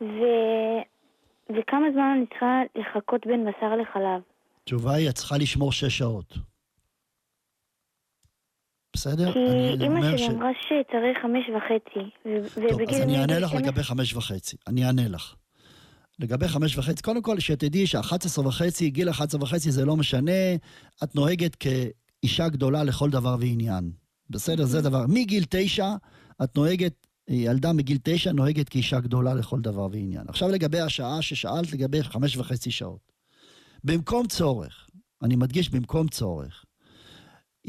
ו... 0.00 0.22
וכמה 1.58 1.86
זמן 1.92 2.14
אני 2.16 2.26
צריכה 2.26 2.60
לחכות 2.74 3.26
בין 3.26 3.44
בשר 3.44 3.76
לחלב? 3.76 4.22
התשובה 4.62 4.94
היא, 4.94 5.08
את 5.08 5.14
צריכה 5.14 5.36
לשמור 5.38 5.72
שש 5.72 5.98
שעות. 5.98 6.34
בסדר? 8.96 9.32
כי 9.32 9.38
אימא 9.84 10.00
שלי 10.08 10.18
ש- 10.18 10.30
אמרה 10.30 10.50
שצריך 10.60 11.18
חמש 11.22 11.44
וחצי. 11.56 12.10
ו- 12.26 12.68
טוב, 12.70 12.80
אז 12.88 13.00
אני 13.00 13.20
אענה 13.20 13.38
לך 13.38 13.48
12 13.48 13.60
לגבי 13.60 13.82
חמש 13.82 14.14
וחצי. 14.14 14.56
אני 14.66 14.86
אענה 14.86 15.08
לך. 15.08 15.34
לגבי 16.18 16.48
חמש 16.48 16.78
וחצי, 16.78 17.02
קודם 17.02 17.22
כל, 17.22 17.38
שתדעי 17.40 17.86
ש-11 17.86 18.40
וחצי, 18.46 18.90
גיל 18.90 19.10
11 19.10 19.42
וחצי 19.42 19.70
זה 19.70 19.84
לא 19.84 19.96
משנה, 19.96 20.54
את 21.04 21.14
נוהגת 21.14 21.54
כאישה 22.23 22.49
גדולה 22.49 22.85
לכל 22.85 23.11
דבר 23.11 23.36
ועניין. 23.40 23.93
בסדר? 24.31 24.65
זה 24.65 24.81
דבר. 24.81 25.05
מגיל 25.09 25.44
תשע, 25.51 25.94
את 26.44 26.57
נוהגת, 26.57 27.07
ילדה 27.28 27.73
מגיל 27.73 27.99
תשע 28.03 28.32
נוהגת 28.32 28.69
כאישה 28.69 29.01
גדולה 29.01 29.35
לכל 29.35 29.61
דבר 29.61 29.89
ועניין. 29.93 30.28
עכשיו 30.28 30.49
לגבי 30.49 30.81
השעה 30.81 31.23
ששאלת, 31.23 31.73
לגבי 31.73 32.03
חמש 32.03 32.36
וחצי 32.36 32.70
שעות. 32.70 33.12
במקום 33.85 34.27
צורך, 34.27 34.89
אני 35.23 35.36
מדגיש 35.36 35.70
במקום 35.70 36.09
צורך, 36.09 36.65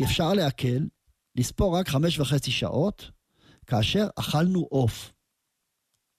אפשר 0.03 0.33
להקל, 0.33 0.87
לספור 1.35 1.77
רק 1.77 1.89
חמש 1.89 2.19
וחצי 2.19 2.51
שעות, 2.51 3.11
כאשר 3.67 4.07
אכלנו 4.15 4.59
עוף. 4.69 5.13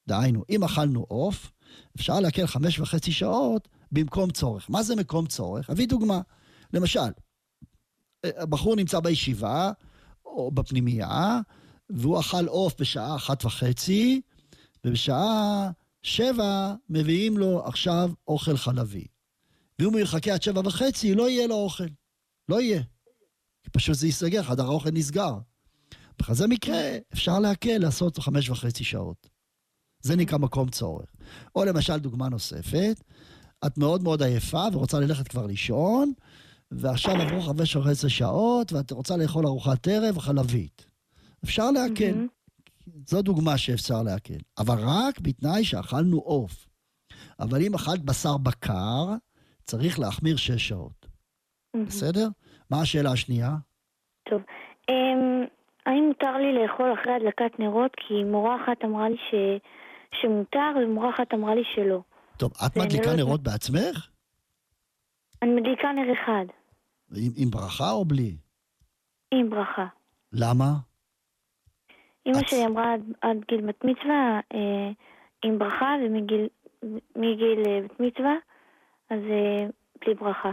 דהיינו, 0.09 0.43
אם 0.51 0.65
אכלנו 0.65 1.07
עוף, 1.09 1.53
אפשר 1.97 2.21
להקל 2.21 2.47
חמש 2.47 2.79
וחצי 2.79 3.13
שעות 3.13 3.69
במקום 3.93 4.31
צורך. 4.31 4.71
מה 4.71 4.83
זה 4.83 4.97
מקום 4.97 5.27
צורך? 5.27 5.71
אביא 5.71 5.89
דוגמה. 5.89 6.21
למשל, 6.73 7.01
הבחור 8.37 8.77
נמצא 8.77 9.01
בישיבה 9.01 9.73
או 10.25 10.51
בפנימייה, 10.51 11.41
והוא 11.91 12.21
אכל 12.21 12.47
עוף 12.47 12.75
בשעה 12.81 13.17
אחת 13.17 13.45
וחצי, 13.45 14.21
ובשעה 14.85 15.71
שבע 16.03 16.75
מביאים 16.89 17.39
לו 17.39 17.67
עכשיו 17.67 18.11
אוכל 18.29 18.57
חלבי. 18.57 19.07
ואם 19.79 19.93
הוא 19.93 20.01
יחכה 20.01 20.33
עד 20.35 20.43
שבע 20.43 20.61
וחצי, 20.65 21.15
לא 21.15 21.29
יהיה 21.29 21.47
לו 21.47 21.55
אוכל. 21.55 21.85
לא 22.49 22.61
יהיה. 22.61 22.83
כי 23.63 23.71
פשוט 23.71 23.97
זה 23.97 24.07
ייסגר, 24.07 24.43
חדר 24.43 24.65
האוכל 24.65 24.91
נסגר. 24.91 25.35
בכזה 26.19 26.47
מקרה 26.47 26.97
אפשר 27.13 27.39
להקל 27.39 27.79
לעשות 27.79 28.19
חמש 28.19 28.51
וחצי 28.51 28.85
שעות. 28.85 29.29
זה 30.01 30.17
נקרא 30.17 30.39
מקום 30.39 30.69
צורך. 30.69 31.07
או 31.57 31.65
למשל, 31.65 31.97
דוגמה 31.97 32.29
נוספת, 32.29 33.01
את 33.67 33.79
מאוד 33.79 34.03
מאוד 34.03 34.23
עייפה 34.23 34.67
ורוצה 34.73 35.01
ללכת 35.01 35.29
כבר 35.29 35.47
לישון, 35.47 36.13
ועכשיו 36.81 37.15
עברו 37.15 37.41
חמש 37.41 37.77
וחצי 37.77 38.09
שעות, 38.09 38.73
ואת 38.73 38.91
רוצה 38.91 39.17
לאכול 39.17 39.47
ארוחת 39.47 39.89
ערב 39.89 40.19
חלבית. 40.19 40.87
אפשר 41.45 41.71
להקל. 41.71 42.27
זו 43.07 43.23
דוגמה 43.23 43.59
שאפשר 43.59 44.03
להקל. 44.03 44.39
אבל 44.59 44.75
רק 44.79 45.21
בתנאי 45.21 45.65
שאכלנו 45.65 46.19
עוף. 46.19 46.67
אבל 47.41 47.63
אם 47.63 47.75
אכלת 47.75 48.03
בשר 48.05 48.37
בקר, 48.37 49.15
צריך 49.65 49.99
להחמיר 49.99 50.37
שש 50.37 50.69
שעות. 50.69 51.07
בסדר? 51.87 52.29
מה 52.71 52.81
השאלה 52.83 53.13
השנייה? 53.13 53.51
טוב. 54.31 54.43
אמ, 54.89 55.45
האם 55.87 56.05
מותר 56.09 56.37
לי 56.37 56.53
לאכול 56.53 56.95
אחרי 56.95 57.13
הדלקת 57.13 57.59
נרות? 57.59 57.93
כי 57.97 58.25
מורה 58.25 58.57
אחת 58.57 58.85
אמרה 58.85 59.09
לי 59.09 59.17
ש... 59.17 59.35
שמותר, 60.23 60.73
ומורה 60.77 61.11
אחת 61.11 61.35
אמרה 61.35 61.55
לי 61.55 61.63
שלא. 61.75 62.01
טוב, 62.37 62.53
את 62.67 62.77
מדליקה 62.77 63.11
לא 63.11 63.17
נרות 63.17 63.43
בעצמך? 63.43 64.09
אני 65.43 65.51
מדליקה 65.55 65.93
נר 65.93 66.13
אחד, 66.13 66.45
עם, 67.17 67.33
עם 67.37 67.51
ברכה 67.51 67.91
או 67.91 68.05
בלי? 68.05 68.37
עם 69.35 69.51
ברכה. 69.51 69.87
למה? 70.33 70.73
אמא 72.27 72.39
שלי 72.47 72.67
אמרה 72.67 72.95
עד, 72.95 73.01
עד 73.21 73.37
גיל 73.49 73.67
בת 73.67 73.85
מצווה 73.85 74.41
אה, 74.55 74.91
עם 75.45 75.59
ברכה, 75.59 75.95
ומגיל 76.07 76.49
מגיל 77.17 77.63
אה, 77.67 77.81
בת 77.85 78.01
מצווה, 78.01 78.35
אז 79.11 79.21
אה, 79.31 79.67
בלי 80.01 80.15
ברכה. 80.15 80.53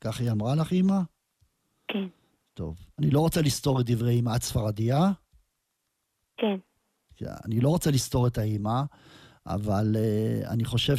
כך 0.00 0.20
היא 0.20 0.30
אמרה 0.30 0.54
לך, 0.54 0.72
אמא? 0.72 0.98
כן. 1.88 2.06
טוב. 2.54 2.76
אני 2.98 3.10
לא 3.10 3.20
רוצה 3.20 3.40
לסתור 3.42 3.80
את 3.80 3.86
דברי 3.90 4.20
אמא, 4.20 4.36
את 4.36 4.42
ספרדיה? 4.42 4.98
כן. 6.36 6.56
אני 7.44 7.60
לא 7.60 7.68
רוצה 7.68 7.90
לסתור 7.90 8.26
את 8.26 8.38
האימא, 8.38 8.82
אבל 9.46 9.96
uh, 9.96 10.52
אני 10.52 10.64
חושב 10.64 10.96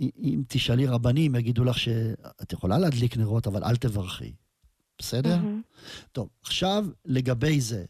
שאם 0.00 0.42
תשאלי 0.48 0.86
רבנים, 0.86 1.34
יגידו 1.34 1.64
לך 1.64 1.78
שאת 1.78 2.52
יכולה 2.52 2.78
להדליק 2.78 3.16
נרות, 3.16 3.46
אבל 3.46 3.64
אל 3.64 3.76
תברכי. 3.76 4.32
בסדר? 4.98 5.36
טוב, 6.12 6.28
עכשיו 6.42 6.84
לגבי 7.04 7.60
זה, 7.60 7.84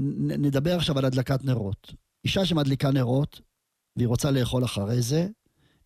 נ- 0.00 0.46
נדבר 0.46 0.76
עכשיו 0.76 0.98
על 0.98 1.04
הדלקת 1.04 1.44
נרות. 1.44 1.94
אישה 2.24 2.44
שמדליקה 2.44 2.90
נרות, 2.90 3.40
והיא 3.96 4.08
רוצה 4.08 4.30
לאכול 4.30 4.64
אחרי 4.64 5.02
זה, 5.02 5.28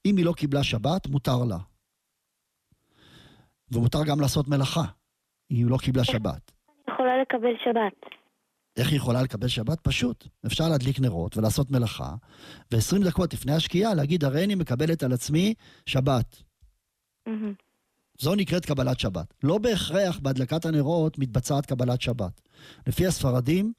אם 0.07 0.17
היא 0.17 0.25
לא 0.25 0.33
קיבלה 0.33 0.65
שבת, 0.65 1.07
מותר 1.07 1.45
לה. 1.45 1.59
ומותר 3.73 4.05
גם 4.07 4.21
לעשות 4.21 4.49
מלאכה, 4.49 4.85
אם 5.51 5.57
היא 5.57 5.67
לא 5.67 5.79
קיבלה 5.83 6.05
שבת. 6.05 6.53
יכולה 6.91 7.23
לקבל 7.23 7.53
שבת. 7.65 8.11
איך 8.77 8.89
היא 8.89 8.97
יכולה 8.97 9.23
לקבל 9.23 9.49
שבת? 9.49 9.81
פשוט. 9.81 10.27
אפשר 10.47 10.69
להדליק 10.69 11.01
נרות 11.01 11.37
ולעשות 11.37 11.71
מלאכה, 11.71 12.15
ו-20 12.73 13.05
דקות 13.05 13.35
לפני 13.35 13.53
השקיעה 13.53 13.95
להגיד, 13.95 14.25
הרי 14.25 14.45
אני 14.45 14.55
מקבלת 14.55 15.03
על 15.03 15.13
עצמי 15.13 15.55
שבת. 15.87 16.43
זו 18.21 18.35
נקראת 18.35 18.67
קבלת 18.67 19.01
שבת. 19.01 19.35
לא 19.43 19.59
בהכרח 19.59 20.19
בהדלקת 20.19 20.65
הנרות 20.65 21.19
מתבצעת 21.19 21.67
קבלת 21.67 22.01
שבת. 22.01 22.41
לפי 22.87 23.07
הספרדים, 23.07 23.73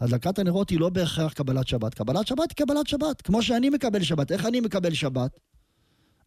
הדלקת 0.00 0.38
הנרות 0.38 0.70
היא 0.70 0.80
לא 0.80 0.88
בהכרח 0.88 1.32
קבלת 1.32 1.68
שבת. 1.68 1.94
קבלת 1.94 2.26
שבת 2.26 2.50
היא 2.58 2.66
קבלת 2.66 2.86
שבת, 2.86 3.22
כמו 3.22 3.42
שאני 3.42 3.70
מקבל 3.70 4.02
שבת. 4.02 4.32
איך 4.32 4.46
אני 4.46 4.60
מקבל 4.60 4.94
שבת? 4.94 5.40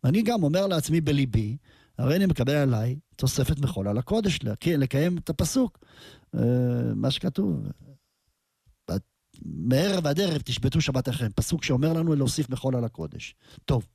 אני 0.04 0.22
גם 0.22 0.44
אומר 0.44 0.68
לעצמי 0.68 1.02
בליבי, 1.02 1.58
הרי 1.98 2.16
אני 2.16 2.26
מקבל 2.26 2.56
עליי 2.56 2.96
תוספת 3.16 3.60
מחול 3.60 3.88
על 3.88 3.98
הקודש, 3.98 4.40
לק- 4.44 4.68
לקיים 4.68 5.18
את 5.18 5.30
הפסוק, 5.30 5.80
אה, 6.36 6.42
מה 6.96 7.12
שכתוב. 7.12 7.60
מערב 9.46 10.08
עד 10.08 10.20
ערב 10.20 10.42
תשבתו 10.42 10.82
שבתיכם, 10.82 11.28
פסוק 11.36 11.64
שאומר 11.64 11.94
לנו 11.94 12.16
להוסיף 12.16 12.50
מחול 12.50 12.76
על 12.76 12.84
הקודש. 12.84 13.36
טוב, 13.66 13.88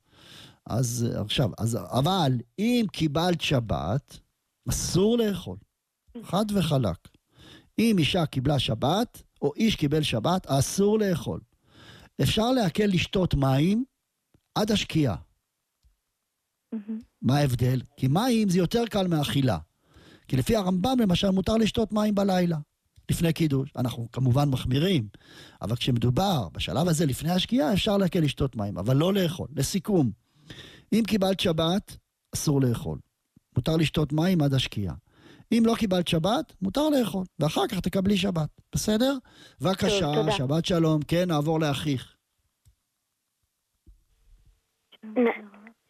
אז 0.67 1.07
עכשיו, 1.15 1.51
אז, 1.59 1.79
אבל 1.91 2.33
אם 2.59 2.87
קיבלת 2.93 3.41
שבת, 3.41 4.19
אסור 4.69 5.19
לאכול. 5.19 5.57
חד 6.23 6.45
וחלק. 6.55 7.09
אם 7.79 7.97
אישה 7.99 8.27
קיבלה 8.27 8.59
שבת, 8.59 9.23
או 9.43 9.53
איש 9.57 9.77
קיבל 9.77 10.03
שבת, 10.03 10.47
אסור 10.47 10.99
לאכול. 10.99 11.41
אפשר 12.23 12.51
להקל 12.51 12.87
לשתות 12.87 13.35
מים 13.35 13.85
עד 14.55 14.71
השקיעה. 14.71 15.17
מה 17.23 17.39
ההבדל? 17.39 17.81
כי 17.97 18.09
מים 18.09 18.49
זה 18.49 18.59
יותר 18.59 18.87
קל 18.91 19.07
מאכילה. 19.07 19.59
כי 20.29 20.37
לפי 20.37 20.57
הרמב"ם, 20.57 20.97
למשל, 21.01 21.31
מותר 21.31 21.57
לשתות 21.57 21.93
מים 21.93 22.15
בלילה, 22.15 22.59
לפני 23.13 23.33
קידוש. 23.33 23.71
אנחנו 23.77 24.09
כמובן 24.13 24.49
מחמירים, 24.49 25.09
אבל 25.63 25.77
כשמדובר 25.77 26.49
בשלב 26.53 26.89
הזה 26.89 27.07
לפני 27.07 27.31
השקיעה, 27.31 27.73
אפשר 27.73 27.97
להקל 27.97 28.21
לשתות 28.21 28.57
מים, 28.57 28.79
אבל 28.79 28.97
לא 28.97 29.15
לאכול. 29.15 29.49
לסיכום, 29.57 30.11
אם 30.93 31.03
קיבלת 31.07 31.41
שבת, 31.41 31.97
אסור 32.35 32.61
לאכול. 32.61 32.99
מותר 33.57 33.77
לשתות 33.77 34.13
מים 34.13 34.43
עד 34.43 34.55
השקיעה. 34.55 34.95
אם 35.53 35.63
לא 35.67 35.75
קיבלת 35.79 36.09
שבת, 36.09 36.53
מותר 36.63 36.89
לאכול, 36.89 37.25
ואחר 37.39 37.67
כך 37.67 37.81
תקבלי 37.81 38.17
שבת, 38.17 38.49
בסדר? 38.75 39.17
בבקשה. 39.61 40.13
שבת 40.31 40.65
שלום. 40.65 41.03
כן, 41.09 41.29
נעבור 41.29 41.61
לאחיך. 41.61 42.15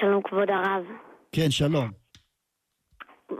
שלום 0.03 0.23
כבוד 0.25 0.49
הרב. 0.51 0.85
כן, 1.33 1.51
שלום. 1.51 2.02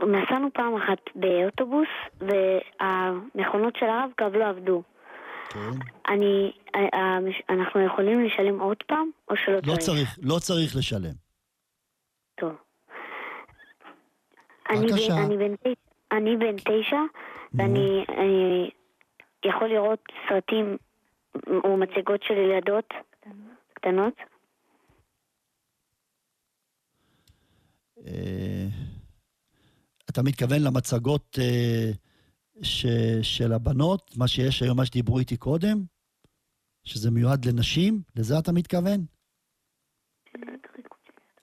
נסענו 0.01 0.47
פעם 0.53 0.75
אחת 0.75 0.97
באוטובוס, 1.15 1.87
והמכונות 2.19 3.75
של 3.75 3.85
הרב-קו 3.85 4.25
לא 4.39 4.49
עבדו. 4.49 4.83
כן. 5.49 5.59
אני, 6.09 6.51
אנחנו 7.49 7.85
יכולים 7.85 8.25
לשלם 8.25 8.59
עוד 8.59 8.83
פעם, 8.87 9.09
או 9.29 9.35
שלא 9.37 9.59
לא 9.65 9.75
צריך, 9.75 10.19
לא 10.23 10.39
צריך 10.39 10.75
לשלם. 10.75 11.13
טוב. 12.35 12.51
אני 14.69 14.87
בבקשה. 14.87 15.13
אני 16.11 16.37
בן 16.37 16.55
תשע- 16.57 16.97
ואני 17.53 18.05
אני 18.09 18.69
יכול 19.45 19.67
לראות 19.67 19.99
סרטים 20.29 20.77
או 21.63 21.77
מצגות 21.77 22.23
של 22.23 22.33
ילדות 22.33 22.93
קטנות. 23.73 24.13
אתה 30.13 30.23
מתכוון 30.23 30.61
למצגות 30.61 31.39
אה, 31.41 31.91
ש, 32.61 32.85
של 33.21 33.53
הבנות, 33.53 34.11
מה 34.17 34.27
שיש 34.27 34.61
היום, 34.61 34.77
מה 34.77 34.85
שדיברו 34.85 35.19
איתי 35.19 35.37
קודם? 35.37 35.83
שזה 36.83 37.11
מיועד 37.11 37.45
לנשים? 37.45 38.01
לזה 38.15 38.39
אתה 38.39 38.51
מתכוון? 38.51 39.05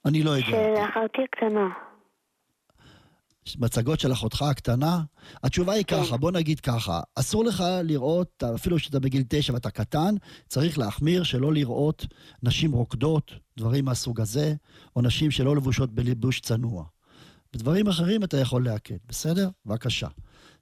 אני 0.04 0.22
לא 0.22 0.30
יודע. 0.30 0.46
של 0.46 0.82
אחותי 0.84 1.22
הקטנה. 1.22 1.68
מצגות 3.58 4.00
של 4.00 4.12
אחותך 4.12 4.42
הקטנה? 4.42 5.00
התשובה 5.42 5.72
היא 5.72 5.84
ככה, 5.84 6.16
בוא 6.16 6.30
נגיד 6.30 6.60
ככה, 6.60 7.00
אסור 7.14 7.44
לך 7.44 7.64
לראות, 7.84 8.42
אפילו 8.54 8.78
שאתה 8.78 9.00
בגיל 9.00 9.22
תשע 9.28 9.52
ואתה 9.52 9.70
קטן, 9.70 10.14
צריך 10.46 10.78
להחמיר 10.78 11.22
שלא 11.22 11.52
לראות 11.52 12.06
נשים 12.42 12.72
רוקדות, 12.72 13.32
דברים 13.56 13.84
מהסוג 13.84 14.20
הזה, 14.20 14.54
או 14.96 15.02
נשים 15.02 15.30
שלא 15.30 15.56
לבושות 15.56 15.94
בליבוש 15.94 16.40
צנוע. 16.40 16.84
בדברים 17.54 17.86
אחרים 17.88 18.24
אתה 18.24 18.36
יכול 18.36 18.64
להקל, 18.64 18.94
בסדר? 19.08 19.48
בבקשה. 19.66 20.08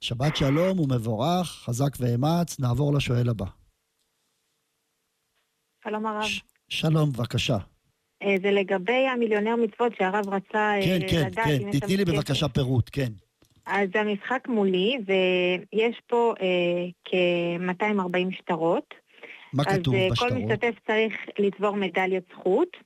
שבת 0.01 0.35
שלום 0.35 0.79
ומבורך, 0.79 1.47
חזק 1.47 1.89
ואמץ, 1.99 2.59
נעבור 2.59 2.93
לשואל 2.93 3.29
הבא. 3.29 3.45
שלום 5.83 6.05
הרב. 6.05 6.23
שלום, 6.69 7.11
בבקשה. 7.11 7.57
אה, 8.23 8.35
זה 8.41 8.51
לגבי 8.51 9.07
המיליונר 9.07 9.55
מצוות 9.55 9.93
שהרב 9.97 10.29
רצה 10.29 10.75
אה, 10.75 10.81
כן, 10.81 11.07
כן, 11.09 11.27
לדעת 11.27 11.45
כן, 11.45 11.61
אם 11.61 11.69
יש 11.69 11.79
תתני 11.79 11.97
לי. 11.97 12.05
בבקשה 12.05 12.49
פירוט, 12.49 12.89
כן. 12.91 13.11
אז 13.65 13.89
המשחק 13.93 14.47
מולי, 14.47 14.97
ויש 15.07 16.01
פה 16.07 16.33
אה, 16.41 16.87
כ-240 17.05 18.35
שטרות. 18.37 18.93
מה 19.53 19.63
כתוב 19.63 19.95
אז 19.95 20.01
אה, 20.01 20.09
בשטרות? 20.11 20.31
כל 20.31 20.37
משתתף 20.37 20.73
צריך 20.87 21.13
לצבור 21.39 21.75
מדליית 21.75 22.23
זכות, 22.31 22.77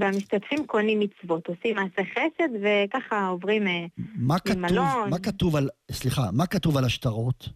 והמשתתפים 0.00 0.66
קונים 0.66 1.00
מצוות, 1.00 1.46
עושים 1.48 1.76
מעשה 1.76 2.02
חסד, 2.12 2.48
וככה 2.62 3.26
עוברים 3.26 3.66
אה, 3.66 3.86
מה 4.16 4.38
כתוב, 4.38 4.56
ממלון. 4.58 5.10
מה 5.10 5.18
כתוב 5.18 5.56
על, 5.56 5.68
סליחה, 5.90 6.22
מה 6.32 6.46
כתוב 6.46 6.76
על 6.76 6.84
השטרות? 6.84 7.48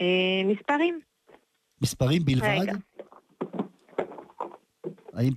אה, 0.00 0.44
מספרים. 0.44 1.00
מספרים 1.82 2.24
בלבד? 2.24 2.58
רגע. 2.60 2.72
האם... 5.12 5.32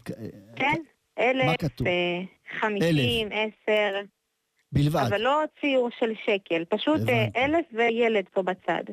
כן, 0.55 0.81
אלף? 1.19 1.63
אה, 1.87 2.21
חמישים, 2.59 3.27
עשר, 3.31 4.01
בלבד. 4.71 5.01
אבל 5.07 5.21
לא 5.21 5.43
ציור 5.61 5.89
של 5.99 6.13
שקל, 6.25 6.65
פשוט 6.69 7.09
אה, 7.09 7.43
אלף 7.45 7.65
וילד 7.73 8.25
פה 8.33 8.41
בצד. 8.41 8.83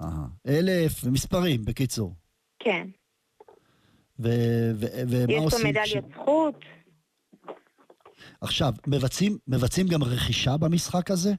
אהה. 0.00 0.26
אלף, 0.46 1.04
מספרים, 1.12 1.64
בקיצור. 1.64 2.14
כן. 2.58 2.88
ו- 4.22 4.70
ו- 4.74 5.02
ומה 5.08 5.32
יש 5.32 5.42
עושים? 5.42 5.68
מדליית 5.68 6.04
זכות. 6.14 6.64
עכשיו, 8.40 8.72
מבצעים, 8.86 9.38
מבצעים 9.48 9.86
גם 9.86 10.02
רכישה 10.02 10.56
במשחק 10.56 11.10
הזה? 11.10 11.30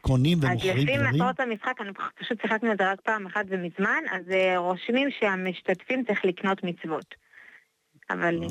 קונים 0.00 0.38
אז 0.38 0.44
ומוכרים 0.44 0.76
לפי 0.76 0.96
דברים? 0.96 1.14
מטרות 1.14 1.40
המשחק, 1.40 1.80
אני 1.80 1.90
פשוט 2.20 2.40
שיחקנו 2.42 2.72
את 2.72 2.78
זה 2.78 2.92
רק 2.92 3.00
פעם 3.00 3.26
אחת 3.26 3.44
ומזמן, 3.48 4.02
אז 4.10 4.30
אה, 4.30 4.58
רושמים 4.58 5.08
שהמשתתפים 5.20 6.04
צריך 6.06 6.24
לקנות 6.24 6.64
מצוות. 6.64 7.14
אבל... 8.10 8.42
אה, 8.42 8.48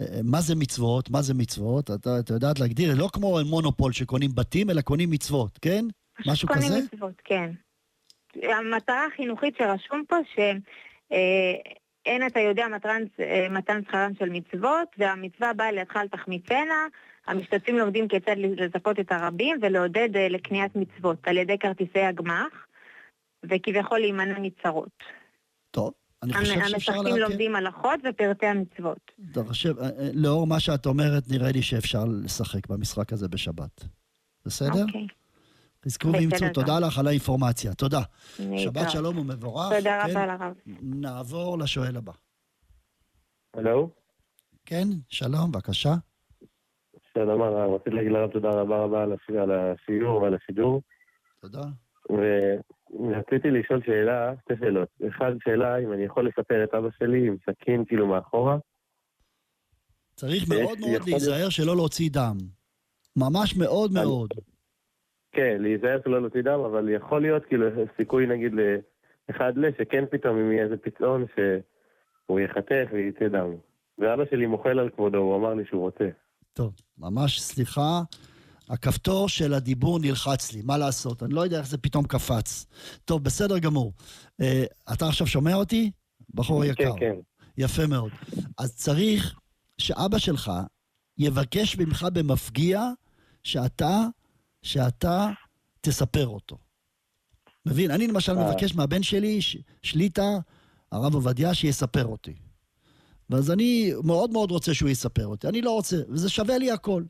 אה, 0.00 0.20
מה 0.24 0.40
זה 0.40 0.54
מצוות? 0.54 1.10
מה 1.10 1.22
זה 1.22 1.34
מצוות? 1.34 1.90
אתה, 1.90 2.18
אתה 2.20 2.34
יודעת 2.34 2.60
להגדיר, 2.60 2.94
לא 2.98 3.08
כמו 3.12 3.38
מונופול 3.46 3.92
שקונים 3.92 4.30
בתים, 4.34 4.70
אלא 4.70 4.80
קונים 4.80 5.10
מצוות, 5.10 5.58
כן? 5.62 5.84
משהו 6.26 6.48
קונים 6.48 6.68
כזה? 6.68 6.80
מצוות, 6.92 7.22
כן. 7.24 7.50
המטרה 8.42 9.06
החינוכית 9.06 9.54
שרשום 9.58 10.02
פה, 10.08 10.16
שאין 12.08 12.26
אתה 12.26 12.40
יודע 12.40 12.66
מתן, 12.76 13.02
אה, 13.20 13.46
מתן 13.50 13.80
שכרם 13.82 14.10
של 14.18 14.28
מצוות, 14.30 14.88
והמצווה 14.98 15.52
באה 15.52 15.72
לידך 15.72 15.96
על 15.96 16.08
תחמיצנה, 16.08 16.86
המשתתפים 17.26 17.78
לומדים 17.78 18.08
כיצד 18.08 18.36
לזכות 18.36 19.00
את 19.00 19.12
הרבים 19.12 19.56
ולעודד 19.62 20.08
אה, 20.16 20.28
לקניית 20.28 20.76
מצוות 20.76 21.18
על 21.22 21.36
ידי 21.36 21.58
כרטיסי 21.58 22.00
הגמ"ח, 22.00 22.66
וכביכול 23.44 23.98
להימנע 23.98 24.38
מצרות. 24.38 24.98
טוב, 25.70 25.92
אני 26.22 26.32
חושב 26.32 26.54
שאפשר 26.54 26.74
המשחקים 26.74 27.04
להקל. 27.04 27.18
לומדים 27.18 27.56
הלכות 27.56 28.00
ופרטי 28.08 28.46
המצוות. 28.46 29.12
אתה 29.32 29.44
חושב, 29.44 29.78
אה, 29.78 29.88
לאור 30.14 30.46
מה 30.46 30.60
שאת 30.60 30.86
אומרת, 30.86 31.22
נראה 31.30 31.52
לי 31.52 31.62
שאפשר 31.62 32.04
לשחק 32.24 32.66
במשחק 32.66 33.12
הזה 33.12 33.28
בשבת. 33.28 33.84
בסדר? 34.46 34.82
אוקיי. 34.86 35.06
חזקו 35.84 36.08
גמור. 36.12 36.52
תודה 36.52 36.80
לך 36.80 36.98
על 36.98 37.06
האינפורמציה. 37.06 37.74
תודה. 37.74 38.00
שבת 38.36 38.90
שלום 38.90 39.18
ומבורך. 39.18 39.72
תודה 39.76 40.02
כן? 40.06 40.10
רבה 40.10 40.26
לרב. 40.26 40.54
נעבור 40.82 41.58
לשואל 41.58 41.96
הבא. 41.96 42.12
הלו? 43.54 43.90
כן, 44.66 44.88
שלום, 45.08 45.52
בבקשה. 45.52 45.94
שלום 47.14 47.42
הרב, 47.42 47.74
רציתי 47.74 47.90
להגיד 47.90 48.12
לרב 48.12 48.30
תודה 48.30 48.48
רבה 48.48 48.76
רבה 48.76 49.02
על 49.42 49.50
השיעור 49.50 50.22
ועל 50.22 50.34
השידור. 50.34 50.82
תודה. 51.40 51.62
ורציתי 52.10 53.50
לשאול 53.50 53.82
שאלה, 53.86 54.32
שתי 54.44 54.54
שאלות. 54.60 54.88
אחד, 55.08 55.32
שאלה 55.44 55.78
אם 55.78 55.92
אני 55.92 56.04
יכול 56.04 56.28
לספר 56.28 56.64
את 56.64 56.74
אבא 56.74 56.88
שלי 56.98 57.26
עם 57.26 57.36
סכין 57.50 57.84
כאילו 57.88 58.06
מאחורה. 58.06 58.56
צריך 60.14 60.48
מאוד 60.48 60.78
מאוד 60.80 61.08
להיזהר 61.08 61.48
שלא 61.48 61.76
להוציא 61.76 62.10
דם. 62.12 62.36
ממש 63.16 63.56
מאוד 63.56 63.92
מאוד. 63.92 64.30
כן, 65.32 65.56
להיזהר 65.60 66.00
שלא 66.04 66.20
להוציא 66.20 66.42
דם, 66.42 66.60
אבל 66.60 66.88
יכול 66.88 67.22
להיות 67.22 67.44
כאילו 67.44 67.66
סיכוי 67.96 68.26
נגיד 68.26 68.52
לאחד 69.28 69.52
ל, 69.56 69.64
שכן 69.78 70.04
פתאום 70.10 70.38
אם 70.38 70.52
יהיה 70.52 70.64
איזה 70.64 70.76
פתאום 70.76 71.24
שהוא 71.34 72.40
ייחתך 72.40 72.92
וייצא 72.92 73.28
דם. 73.28 73.50
ואבא 73.98 74.24
שלי 74.30 74.46
מוחל 74.46 74.78
על 74.78 74.90
כבודו, 74.90 75.18
הוא 75.18 75.36
אמר 75.36 75.54
לי 75.54 75.64
שהוא 75.68 75.80
רוצה. 75.80 76.08
טוב, 76.52 76.74
ממש 76.98 77.40
סליחה. 77.40 78.00
הכפתור 78.70 79.28
של 79.28 79.54
הדיבור 79.54 79.98
נלחץ 79.98 80.52
לי, 80.52 80.62
מה 80.64 80.78
לעשות? 80.78 81.22
אני 81.22 81.34
לא 81.34 81.40
יודע 81.40 81.58
איך 81.58 81.66
זה 81.66 81.78
פתאום 81.78 82.04
קפץ. 82.06 82.66
טוב, 83.04 83.24
בסדר 83.24 83.58
גמור. 83.58 83.92
אה, 84.40 84.64
אתה 84.92 85.06
עכשיו 85.08 85.26
שומע 85.26 85.54
אותי? 85.54 85.90
בחור 86.34 86.64
יקר. 86.64 86.92
כן, 86.98 87.00
כן. 87.00 87.14
יפה 87.58 87.86
מאוד. 87.86 88.10
אז 88.58 88.76
צריך 88.76 89.40
שאבא 89.78 90.18
שלך 90.18 90.50
יבקש 91.18 91.78
ממך 91.78 92.06
במפגיע 92.12 92.82
שאתה, 93.42 94.06
שאתה 94.62 95.28
תספר 95.80 96.26
אותו. 96.26 96.58
מבין? 97.66 97.90
אני 97.90 98.06
למשל. 98.06 98.34
מבקש 98.34 98.74
מהבן 98.74 99.02
שלי, 99.02 99.42
ש- 99.42 99.56
שליטה, 99.82 100.38
הרב 100.92 101.14
עובדיה, 101.14 101.54
שיספר 101.54 102.06
אותי. 102.06 102.34
ואז 103.30 103.50
אני 103.50 103.92
מאוד 104.04 104.30
מאוד 104.30 104.50
רוצה 104.50 104.74
שהוא 104.74 104.90
יספר 104.90 105.26
אותי. 105.26 105.48
אני 105.48 105.62
לא 105.62 105.70
רוצה, 105.70 105.96
וזה 106.08 106.28
שווה 106.28 106.58
לי 106.58 106.70
הכל. 106.70 107.04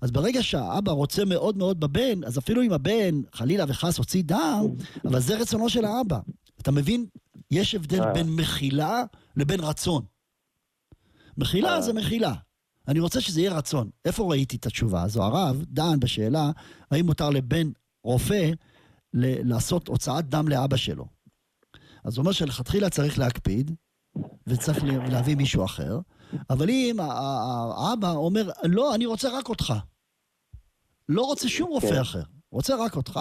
אז 0.00 0.10
ברגע 0.10 0.42
שהאבא 0.42 0.92
רוצה 0.92 1.24
מאוד 1.24 1.56
מאוד 1.56 1.80
בבן, 1.80 2.24
אז 2.24 2.38
אפילו 2.38 2.62
אם 2.62 2.72
הבן, 2.72 3.20
חלילה 3.32 3.64
וחס, 3.68 3.98
הוציא 3.98 4.22
דם, 4.26 4.66
אבל 5.04 5.20
זה 5.20 5.38
רצונו 5.38 5.68
של 5.68 5.84
האבא. 5.84 6.18
אתה 6.60 6.70
מבין? 6.70 7.06
יש 7.50 7.74
הבדל. 7.74 8.12
בין 8.14 8.30
מחילה 8.30 9.02
לבין 9.36 9.60
רצון. 9.60 10.04
מחילה 11.38 11.80
זה 11.80 11.92
מחילה. 11.92 12.34
אני 12.88 13.00
רוצה 13.00 13.20
שזה 13.20 13.40
יהיה 13.40 13.52
רצון. 13.56 13.90
איפה 14.04 14.24
ראיתי 14.30 14.56
את 14.56 14.66
התשובה 14.66 15.02
הזו? 15.02 15.22
הרב 15.22 15.64
דן 15.68 16.00
בשאלה 16.00 16.50
האם 16.90 17.06
מותר 17.06 17.30
לבן 17.30 17.70
רופא 18.04 18.50
ל- 19.14 19.48
לעשות 19.52 19.88
הוצאת 19.88 20.28
דם 20.28 20.48
לאבא 20.48 20.76
שלו. 20.76 21.06
אז 22.04 22.16
הוא 22.16 22.22
אומר 22.22 22.32
שלכתחילה 22.32 22.90
צריך 22.90 23.18
להקפיד, 23.18 23.70
וצריך 24.46 24.84
לה- 24.84 25.08
להביא 25.08 25.36
מישהו 25.36 25.64
אחר, 25.64 25.98
אבל 26.50 26.70
אם 26.70 26.96
האבא 27.00 28.10
אומר, 28.10 28.50
לא, 28.64 28.94
אני 28.94 29.06
רוצה 29.06 29.38
רק 29.38 29.48
אותך. 29.48 29.74
לא 31.08 31.22
רוצה 31.22 31.48
שום 31.48 31.70
רופא 31.70 31.88
כן. 31.94 32.00
אחר, 32.00 32.22
רוצה 32.52 32.76
רק 32.84 32.96
אותך, 32.96 33.20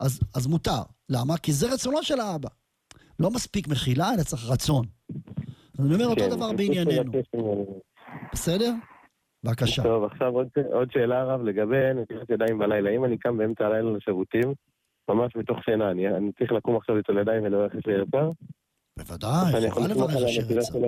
אז, 0.00 0.20
אז 0.34 0.46
מותר. 0.46 0.82
למה? 1.08 1.36
כי 1.38 1.52
זה 1.52 1.72
רצונו 1.72 2.02
של 2.02 2.20
האבא. 2.20 2.48
לא 3.18 3.30
מספיק 3.30 3.68
מחילה, 3.68 4.14
אלא 4.14 4.22
צריך 4.22 4.44
רצון. 4.46 4.86
אז 5.78 5.84
אני 5.86 5.94
אומר 5.94 6.06
אותו 6.06 6.20
כן, 6.20 6.30
דבר 6.30 6.52
בענייננו. 6.52 7.12
בסדר? 8.32 8.74
בבקשה. 9.44 9.82
טוב, 9.82 10.04
עכשיו 10.04 10.32
עוד, 10.32 10.48
עוד 10.72 10.90
שאלה 10.92 11.20
הרב 11.20 11.42
לגבי 11.42 11.94
נטילת 11.94 12.30
ידיים 12.30 12.58
בלילה. 12.58 12.90
אם 12.90 13.04
אני 13.04 13.18
קם 13.18 13.38
באמצע 13.38 13.66
הלילה 13.66 13.90
לשירותים, 13.90 14.54
ממש 15.08 15.36
מתוך 15.36 15.58
שינה, 15.64 15.90
אני, 15.90 16.08
אני 16.08 16.32
צריך 16.38 16.52
לקום 16.52 16.76
עכשיו 16.76 16.96
ליטול 16.96 17.18
ידיים 17.18 17.42
ולברך 17.42 17.72
את 17.74 17.78
יצר? 17.78 18.30
בוודאי, 18.98 19.70
חובה 19.70 19.88
לברך 19.88 20.16
אשר 20.16 20.52
יצר. 20.52 20.78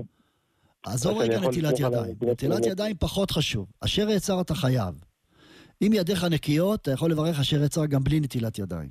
עזוב 0.86 1.18
רגע 1.18 1.40
נטילת 1.40 1.80
ידיים. 1.80 2.14
נטילת 2.22 2.66
ידיים? 2.66 2.96
פחות 2.96 3.30
חשוב. 3.30 3.66
אשר 3.80 4.08
יצר 4.08 4.40
אתה 4.40 4.54
חייב. 4.54 5.04
אם 5.82 5.90
ידיך 5.94 6.24
נקיות, 6.24 6.82
אתה 6.82 6.90
יכול 6.90 7.10
לברך 7.10 7.40
אשר 7.40 7.62
יצר 7.64 7.86
גם 7.86 8.04
בלי 8.04 8.20
נטילת 8.20 8.58
ידיים. 8.58 8.90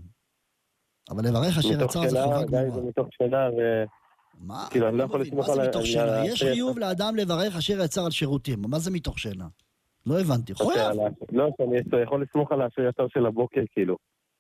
אבל 1.10 1.28
לברך 1.28 1.58
אשר 1.58 1.70
מתוך 1.70 1.90
יצר 1.90 2.02
זה 2.02 2.10
שינה, 2.10 2.24
חובה 2.24 2.38
גם 2.38 2.42
אם 2.42 2.48
גמורה. 2.48 2.72
זה 2.72 2.82
מתוך 2.82 3.08
שינה 3.18 3.50
ו... 3.58 3.84
מה? 4.42 4.68
כאילו, 4.72 4.88
אני 4.90 4.98
לא 4.98 5.04
אני 5.04 5.10
יכול 5.10 5.22
לסמוך 5.22 5.48
מה 5.48 5.54
על 5.54 5.60
זה 5.60 5.66
ה- 5.66 5.68
מתוך 5.70 5.82
על 5.82 5.86
שינה? 5.88 6.22
ה- 6.22 6.26
יש 6.26 6.44
חיוב 6.44 6.80
לאדם 6.80 7.16
לברך 7.16 7.56
אשר 7.56 7.82
יצר 7.84 8.06
על 8.06 8.12
שירותים. 8.12 8.62
מה 8.68 8.80
זה 8.80 8.92
מתוך 8.92 9.20
שינה? 9.20 9.48
לא 10.06 10.20
הבנתי. 10.22 10.54
אוקיי, 10.54 10.66
חויב. 10.68 11.12
לא, 11.32 11.50
שאני 11.58 12.02
יכול 12.04 12.24
לסמוך 12.24 12.52
על 12.52 12.62
האשר 12.62 12.82
יצר 12.90 13.04
של 13.14 13.26
הבוקר, 13.26 13.62
כאילו. 13.72 13.98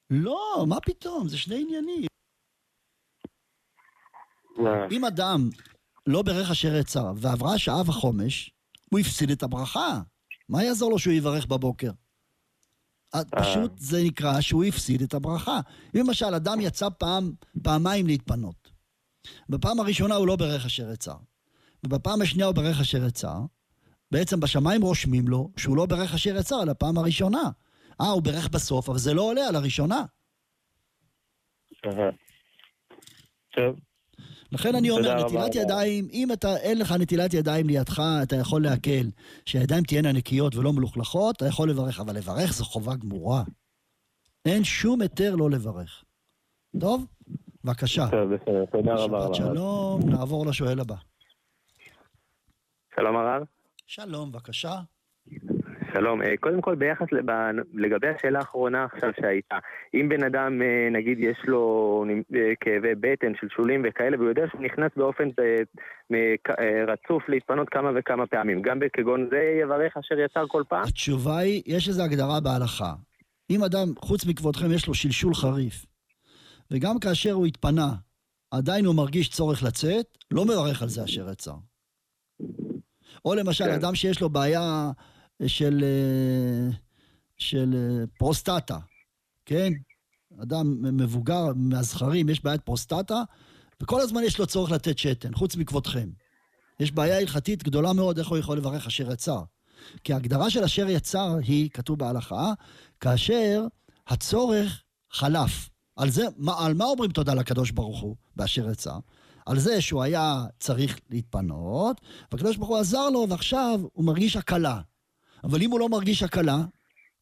לא, 0.09 0.65
מה 0.67 0.79
פתאום? 0.79 1.27
זה 1.27 1.37
שני 1.37 1.61
עניינים. 1.61 2.05
מה? 4.57 4.87
אם 4.91 5.05
אדם 5.05 5.49
לא 6.07 6.21
ברך 6.21 6.51
אשר 6.51 6.75
יצר 6.75 7.11
ועברה 7.15 7.57
שעה 7.57 7.81
וחומש, 7.85 8.51
הוא 8.91 8.99
הפסיד 8.99 9.31
את 9.31 9.43
הברכה. 9.43 10.01
מה 10.49 10.63
יעזור 10.63 10.91
לו 10.91 10.99
שהוא 10.99 11.13
יברך 11.13 11.45
בבוקר? 11.45 11.91
אה, 13.15 13.21
פשוט 13.25 13.71
זה 13.77 13.97
נקרא 14.05 14.41
שהוא 14.41 14.63
הפסיד 14.63 15.01
את 15.01 15.13
הברכה. 15.13 15.59
אם 15.95 15.99
למשל 16.07 16.25
אדם 16.35 16.61
יצא 16.61 16.87
פעם, 16.97 17.31
פעמיים 17.63 18.07
להתפנות. 18.07 18.60
בפעם 19.49 19.79
הראשונה 19.79 20.15
הוא 20.15 20.27
לא 20.27 20.35
ברך 20.35 20.65
אשר 20.65 20.91
יצר, 20.91 21.17
ובפעם 21.83 22.21
השנייה 22.21 22.47
הוא 22.47 22.55
ברך 22.55 22.79
אשר 22.79 23.05
יצר, 23.05 23.39
בעצם 24.11 24.39
בשמיים 24.39 24.81
רושמים 24.81 25.27
לו 25.27 25.51
שהוא 25.57 25.77
לא 25.77 25.85
ברך 25.85 26.13
אשר 26.13 26.35
יצר 26.37 26.55
על 26.55 26.69
הפעם 26.69 26.97
הראשונה. 26.97 27.49
אה, 28.01 28.09
הוא 28.09 28.21
ברך 28.21 28.49
בסוף, 28.49 28.89
אבל 28.89 28.97
זה 28.97 29.13
לא 29.13 29.21
עולה 29.21 29.47
על 29.47 29.55
הראשונה. 29.55 30.05
טוב. 33.55 33.75
לכן 34.51 34.75
אני 34.75 34.89
אומר, 34.89 35.25
נטילת 35.25 35.55
ידיים, 35.55 36.07
אם 36.11 36.31
אתה, 36.33 36.57
אין 36.57 36.79
לך 36.79 36.91
נטילת 36.91 37.33
ידיים 37.33 37.67
לידך, 37.67 38.01
אתה 38.23 38.35
יכול 38.35 38.63
להקל, 38.63 39.09
שהידיים 39.45 39.83
תהיינה 39.83 40.11
נקיות 40.11 40.55
ולא 40.55 40.73
מלוכלכות, 40.73 41.35
אתה 41.35 41.45
יכול 41.45 41.69
לברך, 41.69 41.99
אבל 41.99 42.15
לברך 42.15 42.53
זו 42.53 42.65
חובה 42.65 42.95
גמורה. 42.95 43.43
אין 44.45 44.63
שום 44.63 45.01
היתר 45.01 45.35
לא 45.35 45.49
לברך. 45.49 46.03
טוב? 46.79 47.05
בבקשה. 47.65 48.07
טוב, 48.11 48.33
בסדר, 48.33 48.65
תודה 48.65 48.93
רבה. 48.93 49.25
שבת. 49.33 49.35
שלום, 49.35 49.99
נעבור 50.05 50.45
לשואל 50.45 50.79
הבא. 50.79 50.95
שלום 52.95 53.15
הרב. 53.15 53.43
שלום, 53.87 54.31
בבקשה. 54.31 54.73
שלום. 55.93 56.21
אה, 56.21 56.37
קודם 56.39 56.61
כל, 56.61 56.75
ביחס 56.75 57.07
לגבי 57.73 58.07
השאלה 58.07 58.39
האחרונה 58.39 58.85
עכשיו 58.93 59.09
שהייתה, 59.21 59.57
אם 59.93 60.09
בן 60.09 60.23
אדם, 60.23 60.61
אה, 60.61 60.89
נגיד, 60.91 61.19
יש 61.19 61.37
לו 61.47 62.05
אה, 62.35 62.51
כאבי 62.59 62.95
בטן, 62.99 63.31
שלשולים 63.41 63.81
וכאלה, 63.85 64.17
והוא 64.17 64.29
יודע 64.29 64.43
שהוא 64.51 64.61
נכנס 64.61 64.91
באופן 64.95 65.29
רצוף 66.87 67.29
להתפנות 67.29 67.69
כמה 67.69 67.91
וכמה 67.95 68.27
פעמים, 68.27 68.61
גם 68.61 68.79
כגון 68.93 69.27
זה 69.31 69.59
יברך 69.63 69.97
אשר 69.97 70.19
יצר 70.19 70.45
כל 70.47 70.63
פעם? 70.67 70.83
התשובה 70.83 71.37
היא, 71.37 71.61
יש 71.65 71.87
איזו 71.87 72.03
הגדרה 72.03 72.39
בהלכה. 72.39 72.93
אם 73.49 73.63
אדם, 73.63 73.87
חוץ 73.99 74.25
מכבודכם, 74.25 74.71
יש 74.71 74.87
לו 74.87 74.93
שלשול 74.93 75.33
חריף, 75.33 75.85
וגם 76.71 76.99
כאשר 76.99 77.31
הוא 77.31 77.45
התפנה, 77.45 77.95
עדיין 78.51 78.85
הוא 78.85 78.95
מרגיש 78.95 79.29
צורך 79.29 79.63
לצאת, 79.63 80.17
לא 80.31 80.45
מברך 80.45 80.81
על 80.81 80.89
זה 80.89 81.03
אשר 81.03 81.29
יצר. 81.31 81.55
או 83.25 83.35
למשל, 83.35 83.63
כן. 83.63 83.73
אדם 83.73 83.95
שיש 83.95 84.21
לו 84.21 84.29
בעיה 84.29 84.91
של, 85.47 85.83
אה, 85.83 86.77
של 87.37 87.73
אה, 87.73 88.05
פרוסטטה, 88.17 88.77
כן? 89.45 89.73
אדם 90.41 90.97
מבוגר, 90.97 91.45
מהזכרים, 91.55 92.29
יש 92.29 92.43
בעיית 92.43 92.61
פרוסטטה, 92.61 93.23
וכל 93.81 94.01
הזמן 94.01 94.23
יש 94.23 94.39
לו 94.39 94.47
צורך 94.47 94.71
לתת 94.71 94.97
שתן, 94.97 95.33
חוץ 95.33 95.55
מכבודכם. 95.55 96.09
יש 96.79 96.91
בעיה 96.91 97.17
הלכתית 97.17 97.63
גדולה 97.63 97.93
מאוד 97.93 98.17
איך 98.19 98.27
הוא 98.27 98.37
יכול 98.37 98.57
לברך 98.57 98.87
אשר 98.87 99.11
יצר. 99.11 99.43
כי 100.03 100.13
ההגדרה 100.13 100.49
של 100.49 100.63
אשר 100.63 100.89
יצר 100.89 101.37
היא, 101.43 101.69
כתוב 101.69 101.99
בהלכה, 101.99 102.53
כאשר 102.99 103.65
הצורך 104.07 104.83
חלף. 105.11 105.70
על 106.01 106.09
זה, 106.09 106.23
מה, 106.37 106.65
על 106.65 106.73
מה 106.73 106.85
אומרים 106.85 107.11
תודה 107.11 107.33
לקדוש 107.33 107.71
ברוך 107.71 108.01
הוא 108.01 108.15
באשר 108.35 108.69
יצר? 108.71 108.99
על 109.45 109.59
זה 109.59 109.81
שהוא 109.81 110.03
היה 110.03 110.45
צריך 110.59 110.99
להתפנות, 111.09 112.01
והקדוש 112.31 112.57
ברוך 112.57 112.69
הוא 112.69 112.77
עזר 112.77 113.09
לו, 113.09 113.25
ועכשיו 113.29 113.79
הוא 113.93 114.05
מרגיש 114.05 114.35
הקלה. 114.35 114.81
אבל 115.43 115.61
אם 115.61 115.71
הוא 115.71 115.79
לא 115.79 115.89
מרגיש 115.89 116.23
הקלה, 116.23 116.57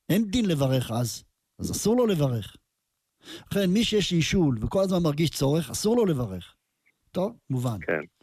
אין 0.09 0.25
דין 0.31 0.45
לברך 0.45 0.91
אז, 0.91 1.23
אז 1.59 1.71
אסור 1.71 1.95
לו 1.95 2.05
לברך. 2.07 2.55
לכן, 3.51 3.69
מי 3.69 3.83
שיש 3.83 4.11
אישול 4.11 4.57
וכל 4.61 4.83
הזמן 4.83 5.03
מרגיש 5.03 5.29
צורך, 5.29 5.69
אסור 5.69 5.95
לו 5.95 6.05
לברך. 6.05 6.55
טוב, 7.11 7.37
מובן. 7.49 7.77
כן. 7.81 8.18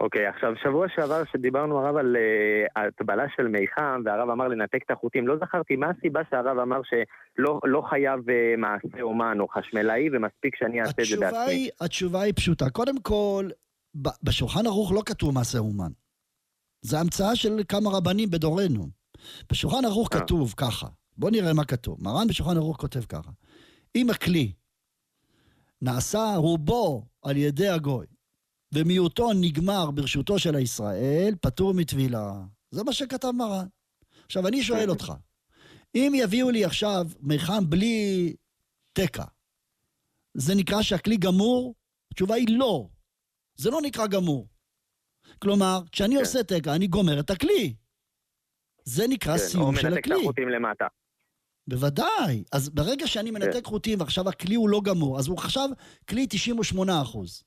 אוקיי, 0.00 0.26
עכשיו, 0.26 0.52
שבוע 0.62 0.86
שעבר 0.94 1.22
שדיברנו 1.32 1.78
הרב 1.78 1.96
על 1.96 2.16
אה, 2.16 2.82
הטבלה 2.86 3.24
של 3.36 3.48
מיחם, 3.48 4.02
והרב 4.04 4.30
אמר 4.30 4.48
לנתק 4.48 4.82
את 4.86 4.90
החוטים, 4.90 5.28
לא 5.28 5.36
זכרתי 5.36 5.76
מה 5.76 5.86
הסיבה 5.90 6.20
שהרב 6.30 6.58
אמר 6.58 6.80
שלא 6.84 7.60
לא 7.64 7.82
חייב 7.90 8.30
אה, 8.30 8.54
מעשה 8.58 9.02
אומן 9.02 9.40
או 9.40 9.48
חשמלאי, 9.48 10.08
ומספיק 10.12 10.56
שאני 10.56 10.80
אעשה 10.80 11.02
את 11.02 11.06
זה 11.06 11.16
בעצמי. 11.20 11.38
היא, 11.52 11.70
התשובה 11.80 12.22
היא 12.22 12.32
פשוטה. 12.36 12.70
קודם 12.70 13.00
כל, 13.00 13.48
בשולחן 14.22 14.66
ערוך 14.66 14.92
לא 14.92 15.02
כתוב 15.06 15.34
מעשה 15.34 15.58
אומן. 15.58 15.90
זה 16.82 17.00
המצאה 17.00 17.36
של 17.36 17.60
כמה 17.68 17.90
רבנים 17.90 18.30
בדורנו. 18.30 18.86
בשולחן 19.52 19.84
ערוך 19.84 20.08
כתוב 20.14 20.54
ככה, 20.56 20.86
בואו 21.16 21.32
נראה 21.32 21.52
מה 21.52 21.64
כתוב. 21.64 21.98
מרן 22.02 22.26
בשולחן 22.28 22.56
ערוך 22.56 22.76
כותב 22.76 23.04
ככה: 23.04 23.30
אם 23.96 24.10
הכלי 24.10 24.52
נעשה 25.82 26.34
רובו 26.36 27.06
על 27.22 27.36
ידי 27.36 27.68
הגוי, 27.68 28.06
ומיעוטו 28.74 29.32
נגמר 29.40 29.90
ברשותו 29.90 30.38
של 30.38 30.54
הישראל, 30.56 31.34
פטור 31.40 31.74
מטבילה. 31.74 32.32
זה 32.70 32.84
מה 32.84 32.92
שכתב 32.92 33.30
מרן. 33.30 33.66
עכשיו, 34.26 34.48
אני 34.48 34.62
שואל 34.62 34.90
אותך, 34.90 35.12
אם 35.94 36.12
יביאו 36.16 36.50
לי 36.50 36.64
עכשיו 36.64 37.06
מיחם 37.20 37.70
בלי 37.70 38.32
תקע, 38.92 39.24
זה 40.34 40.54
נקרא 40.54 40.82
שהכלי 40.82 41.16
גמור? 41.16 41.74
התשובה 42.12 42.34
היא 42.34 42.58
לא. 42.58 42.88
זה 43.54 43.70
לא 43.70 43.80
נקרא 43.82 44.06
גמור. 44.06 44.48
כלומר, 45.38 45.80
כשאני 45.92 46.14
כן. 46.14 46.20
עושה 46.20 46.42
תקע, 46.42 46.74
אני 46.74 46.86
גומר 46.86 47.20
את 47.20 47.30
הכלי. 47.30 47.74
זה 48.84 49.08
נקרא 49.08 49.36
כן, 49.36 49.44
או 49.44 49.48
סיום 49.48 49.76
של 49.76 49.88
מנתק 49.88 49.98
את 49.98 50.04
הכלי. 50.04 50.22
החוטים 50.22 50.48
למטה. 50.48 50.86
בוודאי. 51.66 52.44
אז 52.52 52.68
ברגע 52.68 53.06
שאני 53.06 53.30
מנתק 53.30 53.64
חוטים 53.64 54.00
ועכשיו 54.00 54.28
הכלי 54.28 54.54
הוא 54.54 54.68
לא 54.68 54.80
גמור, 54.84 55.18
אז 55.18 55.28
הוא 55.28 55.38
עכשיו 55.38 55.68
כלי 56.08 56.26
98 56.30 57.02
אחוז, 57.02 57.44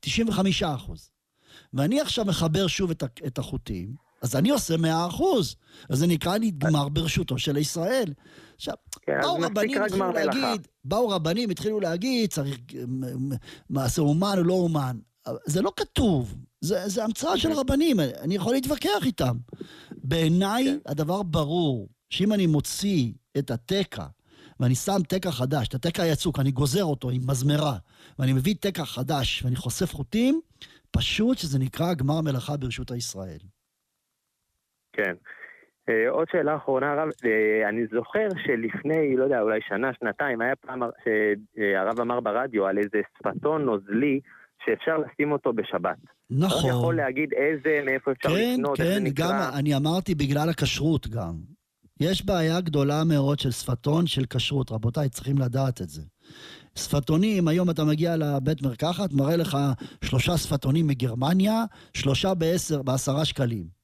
95 0.00 0.62
אחוז. 0.62 1.10
ואני 1.74 2.00
עכשיו 2.00 2.24
מחבר 2.24 2.66
שוב 2.66 2.90
את, 2.90 3.04
את 3.26 3.38
החוטים, 3.38 3.94
אז 4.22 4.36
אני 4.36 4.50
עושה 4.50 4.76
100 4.76 5.06
אחוז. 5.06 5.56
אז 5.90 5.98
זה 5.98 6.06
נקרא 6.06 6.38
נגמר 6.38 6.88
ברשותו 6.88 7.38
של 7.38 7.56
ישראל. 7.56 8.12
עכשיו, 8.56 8.74
כן, 9.02 9.12
באו 9.22 9.34
רבנים, 9.34 9.82
התחילו 9.82 10.06
מלאכה. 10.08 10.24
להגיד, 10.24 10.68
באו 10.84 11.08
רבנים, 11.08 11.50
התחילו 11.50 11.80
להגיד, 11.80 12.30
צריך 12.30 12.58
מעשה 13.70 14.02
אומן 14.02 14.34
או 14.38 14.42
לא 14.42 14.54
אומן. 14.54 14.98
זה 15.46 15.62
לא 15.62 15.72
כתוב, 15.76 16.34
זה, 16.60 16.88
זה 16.88 17.04
המצאה 17.04 17.38
של 17.38 17.52
רבנים, 17.52 18.00
אני 18.00 18.34
יכול 18.34 18.54
להתווכח 18.54 19.04
איתם. 19.04 19.36
בעיניי 19.90 20.64
כן. 20.64 20.90
הדבר 20.90 21.22
ברור, 21.22 21.88
שאם 22.10 22.32
אני 22.32 22.46
מוציא 22.46 23.12
את 23.38 23.50
התקע, 23.50 24.06
ואני 24.60 24.74
שם 24.74 25.02
תקע 25.08 25.30
חדש, 25.30 25.68
את 25.68 25.74
התקע 25.74 26.02
היצוק, 26.02 26.38
אני 26.38 26.50
גוזר 26.50 26.84
אותו 26.84 27.10
עם 27.10 27.22
מזמרה, 27.26 27.76
ואני 28.18 28.32
מביא 28.32 28.54
תקע 28.60 28.84
חדש, 28.84 29.42
ואני 29.44 29.56
חושף 29.56 29.92
חוטים, 29.94 30.40
פשוט 30.90 31.38
שזה 31.38 31.58
נקרא 31.58 31.94
גמר 31.94 32.20
מלאכה 32.20 32.56
ברשות 32.56 32.90
הישראל. 32.90 33.38
כן. 34.92 35.14
אה, 35.88 36.10
עוד 36.10 36.26
שאלה 36.32 36.56
אחרונה, 36.56 36.92
הרב, 36.92 37.08
אה, 37.24 37.68
אני 37.68 37.86
זוכר 37.94 38.28
שלפני, 38.46 39.16
לא 39.16 39.24
יודע, 39.24 39.40
אולי 39.40 39.60
שנה, 39.68 39.90
שנתיים, 40.00 40.40
היה 40.40 40.56
פעם 40.56 40.80
שהרב 41.04 42.00
אמר 42.00 42.20
ברדיו 42.20 42.66
על 42.66 42.78
איזה 42.78 43.00
שפתון 43.18 43.64
נוזלי 43.64 44.20
שאפשר 44.64 44.98
לשים 44.98 45.32
אותו 45.32 45.52
בשבת. 45.52 45.96
נכון. 46.30 46.70
אתה 46.70 46.78
יכול 46.78 46.96
להגיד 46.96 47.32
איזה, 47.32 47.80
מאיפה 47.84 48.12
אפשר 48.12 48.28
כן, 48.28 48.52
לקנות, 48.54 48.80
איך 48.80 48.88
זה 48.88 48.94
כן, 48.94 49.04
נקרא? 49.04 49.26
גם, 49.26 49.58
אני 49.58 49.76
אמרתי 49.76 50.14
בגלל 50.14 50.48
הכשרות 50.48 51.06
גם. 51.06 51.34
יש 52.00 52.26
בעיה 52.26 52.60
גדולה 52.60 53.04
מאוד 53.04 53.38
של 53.38 53.50
שפתון 53.50 54.06
של 54.06 54.22
כשרות, 54.30 54.72
רבותיי, 54.72 55.08
צריכים 55.08 55.38
לדעת 55.38 55.82
את 55.82 55.88
זה. 55.88 56.02
שפתונים, 56.74 57.48
היום 57.48 57.70
אתה 57.70 57.84
מגיע 57.84 58.16
לבית 58.16 58.62
מרקחת, 58.62 59.12
מראה 59.12 59.36
לך 59.36 59.58
שלושה 60.04 60.38
שפתונים 60.38 60.86
מגרמניה, 60.86 61.64
שלושה 61.94 62.34
בעשר, 62.34 62.82
בעשרה 62.82 63.24
שקלים. 63.24 63.78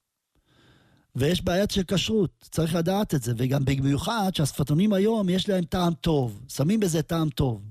ויש 1.16 1.44
בעיית 1.44 1.70
של 1.70 1.82
כשרות, 1.88 2.30
צריך 2.50 2.74
לדעת 2.74 3.14
את 3.14 3.22
זה, 3.22 3.32
וגם 3.36 3.64
במיוחד 3.64 4.30
שהשפתונים 4.34 4.92
היום 4.92 5.28
יש 5.28 5.48
להם 5.48 5.64
טעם 5.64 5.94
טוב, 5.94 6.40
שמים 6.48 6.80
בזה 6.80 7.02
טעם 7.02 7.28
טוב. 7.30 7.62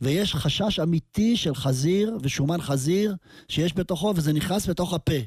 ויש 0.00 0.34
חשש 0.34 0.80
אמיתי 0.80 1.36
של 1.36 1.54
חזיר 1.54 2.18
ושומן 2.22 2.60
חזיר 2.60 3.16
שיש 3.48 3.74
בתוכו, 3.74 4.12
וזה 4.16 4.32
נכנס 4.32 4.68
בתוך 4.68 4.94
הפה. 4.94 5.20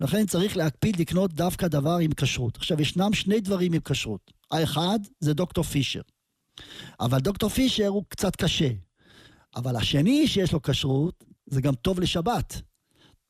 לכן 0.00 0.26
צריך 0.26 0.56
להקפיד 0.56 1.00
לקנות 1.00 1.32
דווקא 1.32 1.68
דבר 1.68 1.96
עם 1.96 2.12
כשרות. 2.12 2.56
עכשיו, 2.56 2.80
ישנם 2.80 3.12
שני 3.12 3.40
דברים 3.40 3.72
עם 3.72 3.80
כשרות. 3.84 4.32
האחד 4.50 4.98
זה 5.20 5.34
דוקטור 5.34 5.64
פישר. 5.64 6.00
אבל 7.00 7.18
דוקטור 7.18 7.50
פישר 7.50 7.88
הוא 7.88 8.04
קצת 8.08 8.36
קשה. 8.36 8.70
אבל 9.56 9.76
השני 9.76 10.28
שיש 10.28 10.52
לו 10.52 10.62
כשרות, 10.62 11.24
זה 11.46 11.60
גם 11.60 11.74
טוב 11.74 12.00
לשבת. 12.00 12.62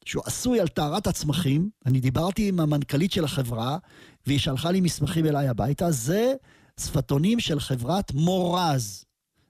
שהוא 0.05 0.23
עשוי 0.27 0.61
על 0.61 0.69
טהרת 0.69 1.07
הצמחים, 1.07 1.71
אני 1.87 2.01
דיברתי 2.01 2.49
עם 2.49 2.61
המנכ"לית 2.61 3.13
של 3.13 3.25
החברה, 3.25 3.79
והיא 4.27 4.39
שלחה 4.39 4.71
לי 4.71 4.81
מסמכים 4.81 5.27
אליי 5.27 5.49
הביתה, 5.49 5.91
זה 5.91 6.35
שפתונים 6.81 7.41
של 7.41 7.61
חברת 7.61 8.13
מורז. 8.15 9.05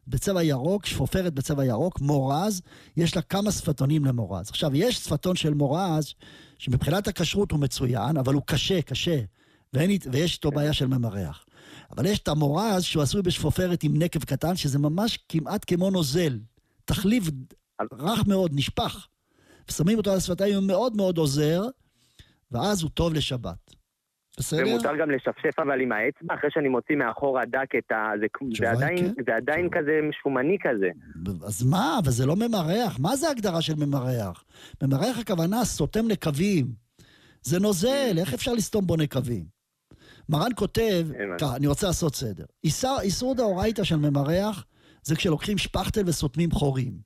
בצבע 0.08 0.42
ירוק, 0.42 0.86
שפופרת 0.86 1.34
בצבע 1.34 1.64
ירוק, 1.64 2.00
מורז, 2.00 2.62
יש 2.96 3.16
לה 3.16 3.22
כמה 3.22 3.52
שפתונים 3.52 4.04
למורז. 4.04 4.48
עכשיו, 4.48 4.76
יש 4.76 4.96
שפתון 4.96 5.36
של 5.36 5.54
מורז, 5.54 6.14
שמבחינת 6.58 7.08
הכשרות 7.08 7.50
הוא 7.50 7.60
מצוין, 7.60 8.16
אבל 8.16 8.34
הוא 8.34 8.42
קשה, 8.46 8.82
קשה, 8.82 9.20
ואין, 9.72 9.90
ויש 10.12 10.34
איתו 10.34 10.50
בעיה 10.50 10.72
של 10.72 10.86
ממרח. 10.86 11.45
אבל 11.90 12.06
יש 12.06 12.18
את 12.18 12.28
המורז 12.28 12.82
שהוא 12.82 13.02
עשוי 13.02 13.22
בשפופרת 13.22 13.82
עם 13.82 14.02
נקב 14.02 14.24
קטן, 14.24 14.56
שזה 14.56 14.78
ממש 14.78 15.18
כמעט 15.28 15.64
כמו 15.66 15.90
נוזל. 15.90 16.38
תחליף 16.84 17.24
רך 17.92 18.26
מאוד, 18.26 18.50
נשפך. 18.54 19.06
ושמים 19.68 19.98
אותו 19.98 20.10
על 20.10 20.16
השפתיים, 20.16 20.54
הוא 20.54 20.64
מאוד 20.64 20.96
מאוד 20.96 21.18
עוזר, 21.18 21.62
ואז 22.52 22.82
הוא 22.82 22.90
טוב 22.90 23.14
לשבת. 23.14 23.76
בסדר. 24.38 24.68
ומותר 24.68 24.96
גם 24.96 25.10
לשפשף 25.10 25.58
אבל 25.58 25.80
עם 25.80 25.92
האצבע, 25.92 26.34
אחרי 26.34 26.50
שאני 26.52 26.68
מוציא 26.68 26.96
מאחור 26.96 27.40
הדק 27.40 27.74
את 27.78 27.92
ה... 27.92 28.10
זה, 28.20 28.26
זה, 28.58 28.70
עדיין, 28.70 28.98
כן. 28.98 29.22
זה 29.26 29.36
עדיין 29.36 29.68
כזה 29.70 30.00
משומני 30.08 30.56
כזה. 30.62 30.88
אז 31.46 31.62
מה? 31.62 31.98
אבל 32.02 32.10
זה 32.10 32.26
לא 32.26 32.36
ממרח. 32.36 32.98
מה 32.98 33.16
זה 33.16 33.30
הגדרה 33.30 33.62
של 33.62 33.74
ממרח? 33.74 34.44
ממרח 34.82 35.18
הכוונה 35.18 35.64
סותם 35.64 36.08
נקבים. 36.08 36.66
זה 37.42 37.60
נוזל, 37.60 38.14
איך 38.18 38.34
אפשר 38.34 38.52
לסתום 38.52 38.86
בו 38.86 38.96
נקבים? 38.96 39.55
מרן 40.28 40.50
כותב, 40.56 41.08
ככה, 41.40 41.56
אני 41.56 41.66
רוצה 41.66 41.86
לעשות 41.86 42.14
סדר. 42.14 42.44
איסר, 42.64 42.96
איסור 43.00 43.34
דאורייתא 43.34 43.84
של 43.84 43.96
ממרח 43.96 44.64
זה 45.02 45.16
כשלוקחים 45.16 45.58
שפכטל 45.58 46.02
וסותמים 46.06 46.50
חורים. 46.50 46.98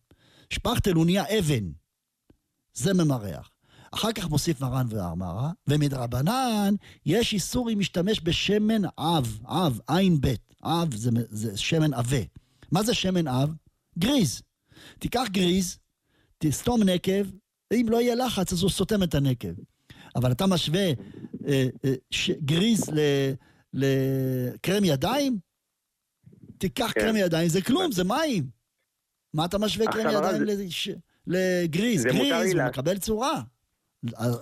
שפכטל 0.50 0.92
הוא 0.92 1.04
נהיה 1.04 1.24
אבן. 1.38 1.70
זה 2.74 2.94
ממרח. 2.94 3.50
אחר 3.92 4.12
כך 4.12 4.28
מוסיף 4.28 4.60
מרן 4.60 4.86
ואמרה, 4.90 5.50
ומדרבנן 5.66 6.74
יש 7.06 7.32
איסור 7.32 7.70
אם 7.70 7.78
משתמש 7.78 8.20
בשמן 8.24 8.82
אב, 8.98 9.38
אב, 9.46 9.80
עין 9.88 10.20
בית. 10.20 10.54
אב 10.64 10.94
זה, 10.94 11.10
זה 11.30 11.56
שמן 11.56 11.94
עבה. 11.94 12.18
מה 12.72 12.82
זה 12.82 12.94
שמן 12.94 13.28
אב? 13.28 13.54
גריז. 13.98 14.42
תיקח 14.98 15.24
גריז, 15.30 15.78
תסתום 16.38 16.82
נקב, 16.82 17.22
אם 17.72 17.86
לא 17.90 18.00
יהיה 18.00 18.14
לחץ 18.14 18.52
אז 18.52 18.62
הוא 18.62 18.70
סותם 18.70 19.02
את 19.02 19.14
הנקב. 19.14 19.52
אבל 20.16 20.32
אתה 20.32 20.46
משווה 20.46 20.90
גריז 22.44 22.90
ל, 22.92 23.00
לקרם 23.74 24.84
ידיים? 24.84 25.38
תיקח 26.58 26.92
כן. 26.94 27.00
קרם 27.00 27.16
ידיים, 27.16 27.48
זה 27.48 27.62
כלום, 27.62 27.92
זה 27.92 28.04
מים. 28.04 28.44
מה 29.34 29.44
אתה 29.44 29.58
משווה 29.58 29.86
עכשיו, 29.86 30.02
קרם 30.02 30.14
אבל 30.16 30.26
ידיים 30.26 30.56
זה-. 30.56 30.92
לגריז? 31.26 32.02
זה 32.02 32.08
לי 32.08 32.30
גריז, 32.30 32.54
הוא 32.54 32.62
מקבל 32.62 32.98
צורה. 32.98 33.42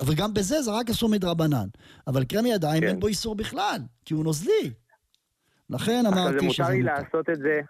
וגם 0.07 0.35
בזה 0.35 0.63
זה 0.63 0.71
רק 0.71 0.91
אסור 0.91 1.09
מדרבנן. 1.09 1.69
אבל 2.07 2.25
קרם 2.25 2.47
ידיים 2.47 2.83
אין 2.83 3.01
בו 3.01 3.07
איסור 3.07 3.35
בכלל, 3.35 3.81
כי 4.05 4.15
הוא 4.15 4.25
נוזלי. 4.25 4.71
לכן 5.71 6.03
זה 6.03 6.09
אמרתי 6.09 6.47
מותר 6.47 6.51
שזה 6.51 6.69
לי 6.69 6.83
מותר. 6.83 6.93
לעשות 6.95 7.31
את 7.31 7.39
זה, 7.39 7.61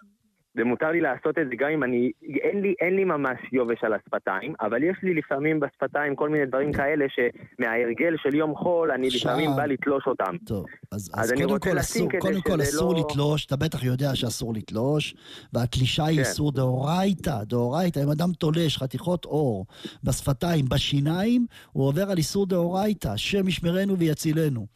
זה 0.57 0.65
מותר 0.65 0.91
לי 0.91 1.01
לעשות 1.01 1.39
את 1.39 1.47
זה 1.49 1.55
גם 1.59 1.69
אם 1.71 1.85
אני, 1.85 2.11
אין 2.43 2.61
לי, 2.63 2.75
אין 2.81 2.97
לי 2.97 3.05
ממש 3.05 3.39
יובש 3.53 3.85
על 3.85 3.93
השפתיים, 3.93 4.55
אבל 4.61 4.83
יש 4.83 4.97
לי 5.03 5.15
לפעמים 5.15 5.61
בשפתיים 5.61 6.17
כל 6.17 6.29
מיני 6.29 6.47
דברים 6.47 6.73
כאלה 6.73 7.05
שמההרגל 7.15 8.15
של 8.23 8.35
יום 8.35 8.55
חול, 8.57 8.91
אני 8.91 9.07
עכשיו- 9.07 9.33
לפעמים 9.33 9.51
בא 9.57 9.65
לתלוש 9.65 10.05
אותם. 10.07 10.37
טוב, 10.47 10.67
אז, 10.93 11.11
אז 11.15 11.33
אז 11.33 11.33
קודם 11.43 11.59
כל 11.59 11.79
אסור, 11.79 12.09
קודם 12.21 12.41
כל 12.41 12.63
אסור 12.63 12.95
לא- 12.95 13.01
לתלוש, 13.01 13.47
אתה 13.47 13.57
בטח 13.57 13.85
יודע 13.85 14.15
שאסור 14.15 14.55
לתלוש, 14.55 15.15
והתלישה 15.53 16.05
היא 16.05 16.17
כן. 16.17 16.21
איסור 16.21 16.53
דאורייתא, 16.53 17.45
דאורייתא, 17.45 18.01
אם 18.05 18.11
אדם 18.11 18.33
תולש 18.33 18.79
חתיכות 18.79 19.25
עור 19.25 19.67
בשפתיים, 20.05 20.65
בשיניים, 20.69 21.47
הוא 21.73 21.87
עובר 21.87 22.11
על 22.11 22.19
איסור 22.19 22.47
דאורייתא, 22.47 23.09
השם 23.09 23.49
ישמרנו 23.49 23.99
ויצילנו. 23.99 24.67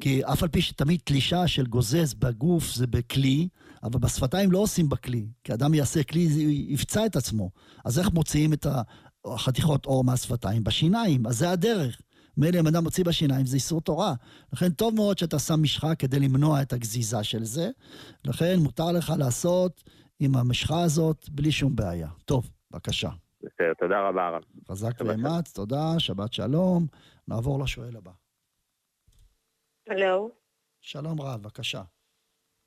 כי 0.00 0.24
אף 0.24 0.42
על 0.42 0.48
פי 0.48 0.60
שתמיד 0.60 1.00
תלישה 1.04 1.46
של 1.46 1.66
גוזז 1.66 2.14
בגוף 2.14 2.64
זה 2.74 2.86
בכלי, 2.86 3.48
אבל 3.82 4.00
בשפתיים 4.00 4.52
לא 4.52 4.58
עושים 4.58 4.88
בכלי. 4.88 5.26
כי 5.44 5.54
אדם 5.54 5.74
יעשה 5.74 6.02
כלי, 6.02 6.28
זה 6.28 6.42
יפצע 6.42 7.06
את 7.06 7.16
עצמו. 7.16 7.50
אז 7.84 7.98
איך 7.98 8.10
מוציאים 8.10 8.52
את 8.52 8.66
החתיכות 9.24 9.86
עור 9.86 10.04
מהשפתיים? 10.04 10.64
בשיניים, 10.64 11.26
אז 11.26 11.38
זה 11.38 11.50
הדרך. 11.50 12.00
מילא 12.36 12.60
אם 12.60 12.66
אדם 12.66 12.84
מוציא 12.84 13.04
בשיניים 13.04 13.46
זה 13.46 13.56
איסור 13.56 13.80
תורה. 13.80 14.14
לכן 14.52 14.70
טוב 14.70 14.94
מאוד 14.94 15.18
שאתה 15.18 15.38
שם 15.38 15.62
משחה 15.62 15.94
כדי 15.94 16.20
למנוע 16.20 16.62
את 16.62 16.72
הגזיזה 16.72 17.24
של 17.24 17.44
זה. 17.44 17.70
לכן 18.24 18.58
מותר 18.58 18.92
לך 18.92 19.12
לעשות 19.18 19.84
עם 20.20 20.36
המשחה 20.36 20.82
הזאת 20.82 21.28
בלי 21.28 21.52
שום 21.52 21.76
בעיה. 21.76 22.08
טוב, 22.24 22.50
בבקשה. 22.70 23.10
בסדר, 23.40 23.74
תודה 23.78 24.08
רבה 24.08 24.26
הרב. 24.26 24.42
חזק 24.68 25.00
ואמץ, 25.00 25.52
תודה, 25.52 25.94
שבת 25.98 26.32
שלום. 26.32 26.86
נעבור 27.28 27.60
לשואל 27.60 27.96
הבא. 27.96 28.12
הלו, 29.88 30.30
שלום 30.80 31.20
רב, 31.20 31.42
בבקשה. 31.42 31.82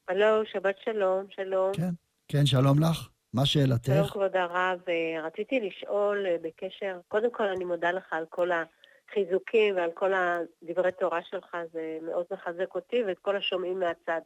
הלו, 0.09 0.45
שבת 0.45 0.75
שלום, 0.85 1.25
שלום. 1.29 1.73
כן. 1.73 1.89
כן, 2.27 2.45
שלום 2.45 2.79
לך. 2.79 3.09
מה 3.33 3.45
שלום 3.45 3.65
שאלתך? 3.67 4.11
כבוד 4.11 4.35
הרב, 4.35 4.79
אה, 4.87 5.21
רציתי 5.23 5.59
לשאול 5.59 6.25
אה, 6.25 6.35
בקשר, 6.41 6.99
קודם 7.07 7.31
כל 7.31 7.43
אני 7.43 7.65
מודה 7.65 7.91
לך 7.91 8.13
על 8.13 8.25
כל 8.29 8.49
החיזוקים 8.51 9.75
ועל 9.75 9.91
כל 9.91 10.11
הדברי 10.13 10.91
תורה 10.91 11.19
שלך, 11.23 11.57
זה 11.73 11.97
מאוד 12.01 12.25
מחזק 12.31 12.75
אותי 12.75 13.03
ואת 13.03 13.19
כל 13.19 13.35
השומעים 13.35 13.79
מהצד. 13.79 14.21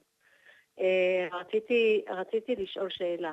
אה, 0.79 1.27
רציתי, 1.31 2.05
רציתי 2.09 2.55
לשאול 2.55 2.89
שאלה. 2.89 3.31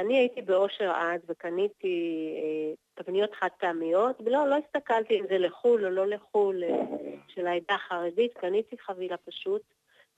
אני 0.00 0.16
הייתי 0.18 0.42
באושר 0.42 0.90
עד 0.90 1.20
וקניתי 1.28 2.34
תבניות 2.94 3.34
חד 3.34 3.48
פעמיות, 3.58 4.16
לא, 4.26 4.48
לא 4.48 4.56
הסתכלתי 4.56 5.20
אם 5.20 5.24
זה 5.28 5.38
לחו"ל 5.38 5.84
או 5.84 5.90
לא 5.90 6.06
לחו"ל, 6.06 6.62
של 7.28 7.46
העדה 7.46 7.74
החרדית, 7.74 8.34
קניתי 8.34 8.76
חבילה 8.78 9.16
פשוט, 9.16 9.62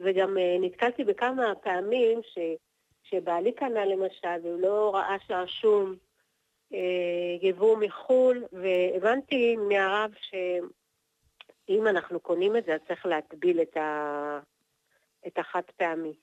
וגם 0.01 0.39
אה, 0.39 0.57
נתקלתי 0.61 1.05
בכמה 1.05 1.55
פעמים 1.55 2.21
ש... 2.23 2.39
שבעלי 3.03 3.53
קנה 3.53 3.85
למשל, 3.85 4.39
והוא 4.43 4.61
לא 4.61 4.95
ראה 4.95 5.17
שרשום 5.27 5.95
אה, 6.75 6.79
יבוא 7.43 7.77
מחו"ל, 7.77 8.45
והבנתי 8.53 9.57
מהרב 9.57 10.11
שאם 10.21 11.87
אנחנו 11.87 12.21
קונים 12.21 12.57
את 12.57 12.65
זה, 12.65 12.75
אז 12.75 12.81
צריך 12.89 13.07
להטביל 13.07 13.63
את, 13.63 13.77
ה... 13.77 14.41
את 15.27 15.39
החד 15.39 15.63
פעמי. 15.77 16.15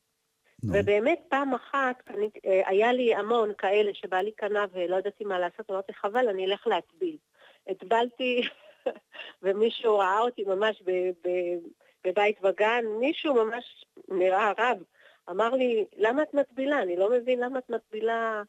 ובאמת 0.64 1.20
פעם 1.30 1.54
אחת 1.54 2.02
קנית, 2.02 2.38
אה, 2.46 2.62
היה 2.66 2.94
לי 2.94 3.16
המון 3.16 3.54
כאלה 3.58 3.94
שבעלי 3.94 4.32
קנה 4.32 4.66
ולא 4.72 4.96
ידעתי 4.96 5.24
מה 5.24 5.40
לעשות, 5.40 5.72
אמרתי 5.72 5.94
חבל, 5.94 6.30
אני 6.30 6.46
אלך 6.46 6.68
להטביל. 6.68 7.18
הטבלתי 7.68 8.42
ומישהו 9.42 9.98
ראה 9.98 10.20
אותי 10.20 10.44
ממש 10.44 10.82
ב- 10.86 11.28
ב- 11.28 11.83
בבית 12.04 12.42
בגן, 12.42 12.86
מישהו 13.00 13.34
ממש 13.34 13.86
נראה 14.08 14.52
רב, 14.58 14.84
אמר 15.30 15.50
לי, 15.50 15.86
למה 15.98 16.24
את 16.24 16.34
מטבילה? 16.34 16.82
אני 16.82 16.96
לא 16.96 17.12
מבין 17.12 17.40
למה 17.40 17.60
את 17.60 17.70
מטבילה 17.70 18.44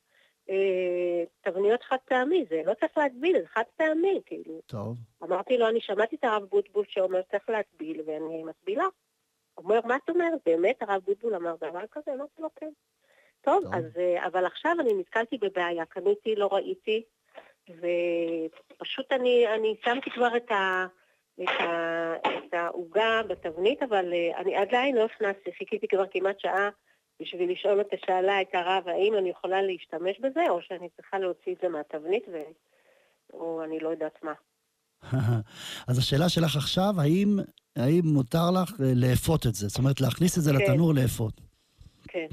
אה, 0.51 1.25
תבניות 1.41 1.83
חד 1.83 1.97
פעמי, 2.05 2.45
זה 2.51 2.63
לא 2.67 2.75
צריך 2.75 2.99
להטביל, 2.99 3.41
זה 3.41 3.47
חד 3.47 3.63
פעמי, 3.77 4.21
כאילו. 4.27 4.61
טוב. 4.67 4.97
אמרתי 5.23 5.59
לו, 5.59 5.69
אני 5.69 5.81
שמעתי 5.81 6.17
את 6.17 6.25
הרב 6.25 6.45
בוטבול 6.45 6.85
שאומר 6.89 7.23
צריך 7.23 7.49
להטביל, 7.49 8.01
ואני 8.07 8.45
מטבילה. 8.45 8.85
אומר, 9.57 9.81
מה 9.85 9.97
את 9.97 10.11
אומרת? 10.11 10.41
באמת 10.47 10.83
הרב 10.83 11.03
בוטבול 11.05 11.35
אמר 11.35 11.57
דבר 11.57 11.87
כזה? 11.91 12.15
אמרתי 12.15 12.43
לו, 12.43 12.49
כן. 12.57 12.71
טוב, 13.41 13.65
טוב. 13.65 13.75
אז, 13.75 13.85
אה, 13.97 14.27
אבל 14.27 14.47
עכשיו 14.47 14.73
אני 14.81 14.95
נתקלתי 14.95 15.39
בבעיה, 15.39 15.85
קניתי, 15.85 16.37
לא 16.37 16.49
ראיתי, 16.53 17.03
ופשוט 17.69 19.13
אני, 19.13 19.55
אני 19.55 19.77
שמתי 19.85 20.11
כבר 20.11 20.37
את 20.37 20.51
ה... 20.51 20.87
את 21.43 22.53
העוגה 22.53 23.21
בתבנית, 23.29 23.83
אבל 23.83 24.13
אה, 24.13 24.41
אני 24.41 24.57
עדיין 24.57 24.97
לא 24.97 25.05
הכנסתי, 25.05 25.51
חיכיתי 25.59 25.89
כבר 25.89 26.05
כמעט 26.11 26.41
שעה 26.41 26.69
בשביל 27.21 27.53
לשאול 27.53 27.81
את 27.81 27.87
השאלה, 27.93 28.41
את 28.41 28.49
הרב, 28.53 28.89
האם 28.89 29.15
אני 29.19 29.31
יכולה 29.31 29.63
להשתמש 29.63 30.21
בזה, 30.21 30.45
או 30.49 30.63
שאני 30.63 30.89
צריכה 30.97 31.19
להוציא 31.19 31.53
את 31.55 31.59
זה 31.63 31.69
מהתבנית, 31.69 32.25
ו... 32.33 32.37
או 33.33 33.65
אני 33.65 33.81
לא 33.81 33.89
יודעת 33.89 34.19
מה. 34.23 34.33
אז 35.89 35.99
השאלה 35.99 36.29
שלך 36.29 36.57
עכשיו, 36.57 36.95
האם, 36.99 37.39
האם 37.77 38.03
מותר 38.05 38.51
לך 38.63 38.81
אה, 38.81 38.93
לאפות 38.95 39.47
את 39.47 39.55
זה? 39.55 39.69
זאת 39.69 39.79
אומרת, 39.79 40.01
להכניס 40.01 40.39
את 40.39 40.43
זה 40.43 40.53
כן. 40.53 40.57
לתנור 40.57 40.95
לאפות. 40.95 41.41
כן. 42.09 42.27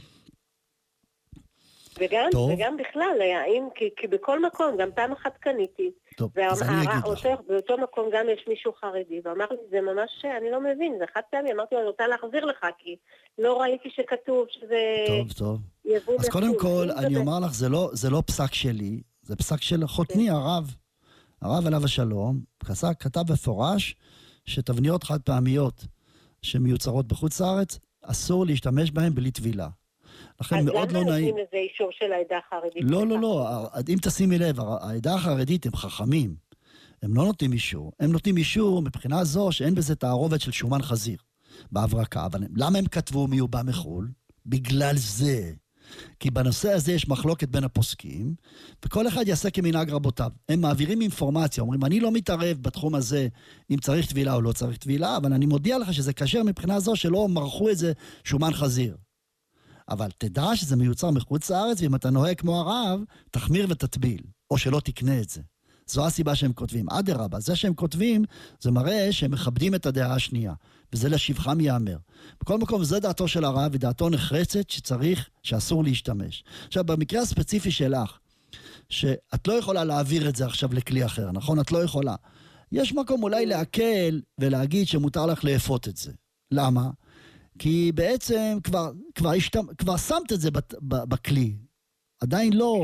וגם, 2.01 2.29
טוב. 2.31 2.51
וגם 2.53 2.77
בכלל, 2.77 3.17
האם, 3.45 3.67
כי, 3.75 3.89
כי 3.97 4.07
בכל 4.07 4.45
מקום, 4.45 4.77
גם 4.77 4.89
פעם 4.95 5.11
אחת 5.11 5.37
קניתי, 5.37 5.91
טוב, 6.17 6.39
אז 6.39 6.61
אני 6.61 6.77
אגיד 6.77 6.89
לך. 6.89 7.05
ואותו, 7.05 7.29
באותו 7.47 7.77
מקום 7.77 8.09
גם 8.13 8.25
יש 8.33 8.45
מישהו 8.47 8.73
חרדי, 8.73 9.21
ואמר 9.23 9.45
לי, 9.51 9.57
זה 9.71 9.81
ממש, 9.81 10.25
אני 10.37 10.51
לא 10.51 10.59
מבין, 10.61 10.95
זה 10.99 11.05
חד 11.13 11.21
פעמי, 11.31 11.51
אמרתי 11.51 11.75
לו, 11.75 11.81
אני 11.81 11.87
רוצה 11.89 12.07
להחזיר 12.07 12.45
לך, 12.45 12.65
כי 12.77 12.95
לא 13.37 13.61
ראיתי 13.61 13.89
שכתוב 13.89 14.45
שזה 14.49 14.81
טוב, 15.07 15.31
טוב. 15.31 15.59
יבוא 15.85 16.15
אז 16.19 16.29
קודם 16.29 16.49
מחו"ל. 16.49 16.61
כל, 16.61 16.91
אני 16.91 17.17
אומר 17.17 17.39
לך, 17.39 17.53
זה 17.53 17.69
לא, 17.69 17.89
זה 17.93 18.09
לא 18.09 18.23
פסק 18.27 18.53
שלי, 18.53 19.01
זה 19.21 19.35
פסק 19.35 19.61
של 19.61 19.87
חותני, 19.87 20.27
כן. 20.27 20.33
הרב. 20.33 20.75
הרב 21.41 21.67
עליו 21.67 21.85
השלום, 21.85 22.39
כתב, 22.59 22.93
כתב 22.99 23.21
בפורש 23.31 23.95
שתבניות 24.45 25.03
חד 25.03 25.21
פעמיות 25.21 25.85
שמיוצרות 26.41 27.07
בחוץ 27.07 27.41
לארץ, 27.41 27.79
אסור 28.01 28.45
להשתמש 28.45 28.91
בהן 28.91 29.15
בלי 29.15 29.31
טבילה. 29.31 29.67
לכן 30.41 30.57
אז 30.57 30.65
מאוד 30.65 30.91
לא 30.91 30.99
למה 31.01 31.11
נעים. 31.11 31.25
נותנים 31.25 31.45
לזה 31.47 31.57
אישור 31.57 31.89
של 31.91 32.11
העדה 32.11 32.39
החרדית? 32.47 32.83
לא, 32.91 33.07
לא, 33.07 33.19
לא, 33.19 33.67
אם 33.89 33.97
תשימי 34.01 34.37
לב, 34.37 34.59
העדה 34.59 35.13
החרדית 35.13 35.65
הם 35.65 35.75
חכמים. 35.75 36.35
הם 37.03 37.15
לא 37.15 37.25
נותנים 37.25 37.53
אישור. 37.53 37.91
הם 37.99 38.11
נותנים 38.11 38.37
אישור 38.37 38.81
מבחינה 38.81 39.23
זו 39.23 39.51
שאין 39.51 39.75
בזה 39.75 39.95
תערובת 39.95 40.41
של 40.41 40.51
שומן 40.51 40.81
חזיר 40.81 41.17
בהברקה. 41.71 42.25
אבל 42.25 42.39
למה 42.55 42.77
הם 42.77 42.85
כתבו 42.85 43.27
מיובא 43.27 43.61
מחו"ל? 43.65 44.09
בגלל 44.45 44.95
זה. 44.97 45.51
כי 46.19 46.31
בנושא 46.31 46.71
הזה 46.71 46.91
יש 46.91 47.07
מחלוקת 47.07 47.49
בין 47.49 47.63
הפוסקים, 47.63 48.35
וכל 48.85 49.07
אחד 49.07 49.27
יעשה 49.27 49.49
כמנהג 49.49 49.89
רבותיו. 49.89 50.31
הם 50.49 50.61
מעבירים 50.61 51.01
אינפורמציה, 51.01 51.61
אומרים, 51.61 51.85
אני 51.85 51.99
לא 51.99 52.11
מתערב 52.11 52.57
בתחום 52.61 52.95
הזה 52.95 53.27
אם 53.71 53.77
צריך 53.77 54.09
טבילה 54.09 54.33
או 54.33 54.41
לא 54.41 54.51
צריך 54.51 54.77
טבילה, 54.77 55.17
אבל 55.17 55.33
אני 55.33 55.45
מודיע 55.45 55.77
לך 55.77 55.93
שזה 55.93 56.13
כשר 56.13 56.43
מבחינה 56.43 56.79
זו 56.79 56.95
שלא 56.95 57.27
מרחו 57.27 57.69
איזה 57.69 57.91
שומן 58.23 58.53
חזיר. 58.53 58.97
אבל 59.91 60.09
תדע 60.17 60.55
שזה 60.55 60.75
מיוצר 60.75 61.11
מחוץ 61.11 61.49
לארץ, 61.49 61.81
ואם 61.81 61.95
אתה 61.95 62.09
נוהג 62.09 62.39
כמו 62.39 62.59
הרב, 62.59 62.99
תחמיר 63.31 63.67
ותטביל, 63.69 64.21
או 64.51 64.57
שלא 64.57 64.79
תקנה 64.79 65.19
את 65.21 65.29
זה. 65.29 65.41
זו 65.87 66.05
הסיבה 66.05 66.35
שהם 66.35 66.53
כותבים. 66.53 66.89
אדרבה, 66.89 67.39
זה 67.39 67.55
שהם 67.55 67.73
כותבים, 67.73 68.23
זה 68.61 68.71
מראה 68.71 69.11
שהם 69.11 69.31
מכבדים 69.31 69.75
את 69.75 69.85
הדעה 69.85 70.15
השנייה, 70.15 70.53
וזה 70.93 71.09
לשבחם 71.09 71.59
ייאמר. 71.59 71.97
בכל 72.41 72.57
מקום, 72.57 72.83
זו 72.83 72.99
דעתו 72.99 73.27
של 73.27 73.43
הרב, 73.45 73.71
ודעתו 73.73 74.09
נחרצת 74.09 74.69
שצריך, 74.69 75.29
שאסור 75.43 75.83
להשתמש. 75.83 76.43
עכשיו, 76.67 76.83
במקרה 76.83 77.21
הספציפי 77.21 77.71
שלך, 77.71 78.17
שאת 78.89 79.47
לא 79.47 79.53
יכולה 79.53 79.83
להעביר 79.83 80.29
את 80.29 80.35
זה 80.35 80.45
עכשיו 80.45 80.73
לכלי 80.73 81.05
אחר, 81.05 81.31
נכון? 81.31 81.59
את 81.59 81.71
לא 81.71 81.83
יכולה. 81.83 82.15
יש 82.71 82.93
מקום 82.93 83.23
אולי 83.23 83.45
להקל 83.45 84.21
ולהגיד 84.39 84.87
שמותר 84.87 85.25
לך 85.25 85.43
לאפות 85.43 85.87
את 85.87 85.97
זה. 85.97 86.11
למה? 86.51 86.89
כי 87.59 87.91
בעצם 87.95 88.57
כבר, 88.63 88.91
כבר, 89.15 89.29
השתמ... 89.29 89.73
כבר 89.77 89.97
שמת 89.97 90.31
את 90.33 90.41
זה 90.41 90.51
בת... 90.51 90.73
בכלי, 90.81 91.55
עדיין 92.21 92.53
לא. 92.53 92.81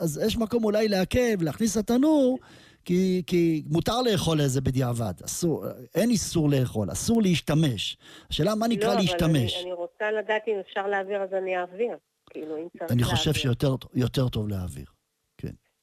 אז 0.00 0.20
יש 0.26 0.36
מקום 0.36 0.64
אולי 0.64 0.88
להקל 0.88 1.34
ולהכניס 1.38 1.76
לתנור, 1.76 2.38
כי, 2.84 3.22
כי 3.26 3.62
מותר 3.66 4.02
לאכול 4.02 4.40
את 4.40 4.50
זה 4.50 4.60
בדיעבד, 4.60 5.12
אסור, 5.24 5.64
אין 5.94 6.10
איסור 6.10 6.48
לאכול, 6.50 6.92
אסור 6.92 7.22
להשתמש. 7.22 7.96
השאלה 8.30 8.54
מה 8.54 8.68
נקרא 8.68 8.94
לא, 8.94 9.00
להשתמש. 9.00 9.52
אבל 9.54 9.62
אני, 9.62 9.62
אני 9.62 9.72
רוצה 9.72 10.10
לדעת 10.10 10.42
אם 10.48 10.56
אפשר 10.60 10.86
להעביר 10.86 11.22
אז 11.22 11.34
אני 11.34 11.56
אעביר. 11.58 11.96
כאילו, 12.30 12.56
אם 12.56 12.68
צריך 12.78 12.90
אני 12.92 13.00
להעביר. 13.00 13.16
חושב 13.16 13.32
שיותר 13.32 14.28
טוב 14.28 14.48
להעביר. 14.48 14.86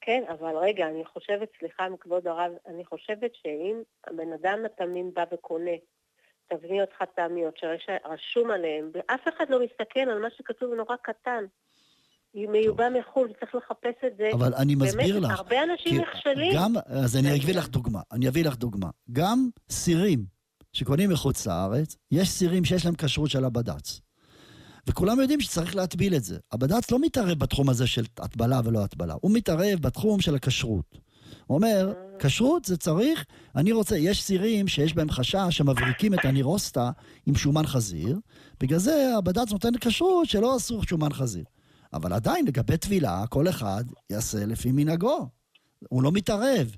כן, 0.05 0.23
אבל 0.29 0.57
רגע, 0.57 0.87
אני 0.87 1.05
חושבת, 1.05 1.49
סליחה 1.59 1.89
מכבוד 1.89 2.27
הרב, 2.27 2.51
אני 2.67 2.85
חושבת 2.85 3.31
שאם 3.35 3.81
הבן 4.07 4.33
אדם 4.33 4.59
התמים 4.65 5.11
בא 5.13 5.23
וקונה 5.33 5.71
תבניות 6.49 6.89
חד 6.99 7.05
פעמיות 7.15 7.57
שרשום 7.57 8.51
עליהן, 8.51 8.91
ואף 8.93 9.27
אחד 9.27 9.45
לא 9.49 9.59
מסתכל 9.65 9.99
על 9.99 10.19
מה 10.19 10.27
שכתוב 10.37 10.73
נורא 10.73 10.95
קטן, 11.01 11.43
היא 12.33 12.47
מיובא 12.47 12.89
מחו"ל, 12.99 13.29
צריך 13.39 13.55
לחפש 13.55 14.03
את 14.07 14.17
זה. 14.17 14.29
אבל 14.33 14.53
אני 14.53 14.75
מסביר 14.75 15.19
באמת, 15.19 15.31
לך. 15.33 15.39
הרבה 15.39 15.63
אנשים 15.63 16.01
נכשלים. 16.01 16.55
גם, 16.55 16.73
אז 16.85 17.17
אני 17.17 17.39
אביא 17.43 17.55
לך 17.55 17.67
דוגמה, 17.67 17.99
אני 18.11 18.27
אביא 18.27 18.45
לך 18.45 18.55
דוגמה. 18.55 18.89
גם 19.11 19.49
סירים 19.69 20.25
שקונים 20.73 21.09
מחוץ 21.09 21.47
לארץ, 21.47 21.95
יש 22.11 22.29
סירים 22.29 22.65
שיש 22.65 22.85
להם 22.85 22.95
כשרות 22.95 23.29
של 23.29 23.45
הבד"ץ. 23.45 24.01
וכולם 24.87 25.19
יודעים 25.19 25.41
שצריך 25.41 25.75
להטביל 25.75 26.15
את 26.15 26.23
זה. 26.23 26.37
הבד"ץ 26.51 26.91
לא 26.91 26.99
מתערב 26.99 27.39
בתחום 27.39 27.69
הזה 27.69 27.87
של 27.87 28.03
הטבלה 28.19 28.59
ולא 28.65 28.83
הטבלה, 28.83 29.13
הוא 29.21 29.31
מתערב 29.33 29.79
בתחום 29.81 30.21
של 30.21 30.35
הכשרות. 30.35 31.04
אומר, 31.49 31.93
כשרות 32.19 32.65
זה 32.65 32.77
צריך, 32.77 33.25
אני 33.55 33.71
רוצה, 33.71 33.97
יש 33.97 34.23
סירים 34.23 34.67
שיש 34.67 34.93
בהם 34.93 35.09
חשש 35.09 35.47
שמבריקים 35.49 36.13
את 36.13 36.25
הנירוסטה 36.25 36.91
עם 37.25 37.35
שומן 37.35 37.65
חזיר, 37.65 38.19
בגלל 38.59 38.79
זה 38.79 39.13
הבד"ץ 39.17 39.51
נותן 39.51 39.77
כשרות 39.81 40.29
שלא 40.29 40.57
אסור 40.57 40.83
שומן 40.83 41.13
חזיר. 41.13 41.43
אבל 41.93 42.13
עדיין, 42.13 42.45
לגבי 42.47 42.77
טבילה, 42.77 43.27
כל 43.29 43.49
אחד 43.49 43.83
יעשה 44.09 44.45
לפי 44.45 44.71
מנהגו. 44.71 45.27
הוא 45.89 46.03
לא 46.03 46.11
מתערב. 46.11 46.75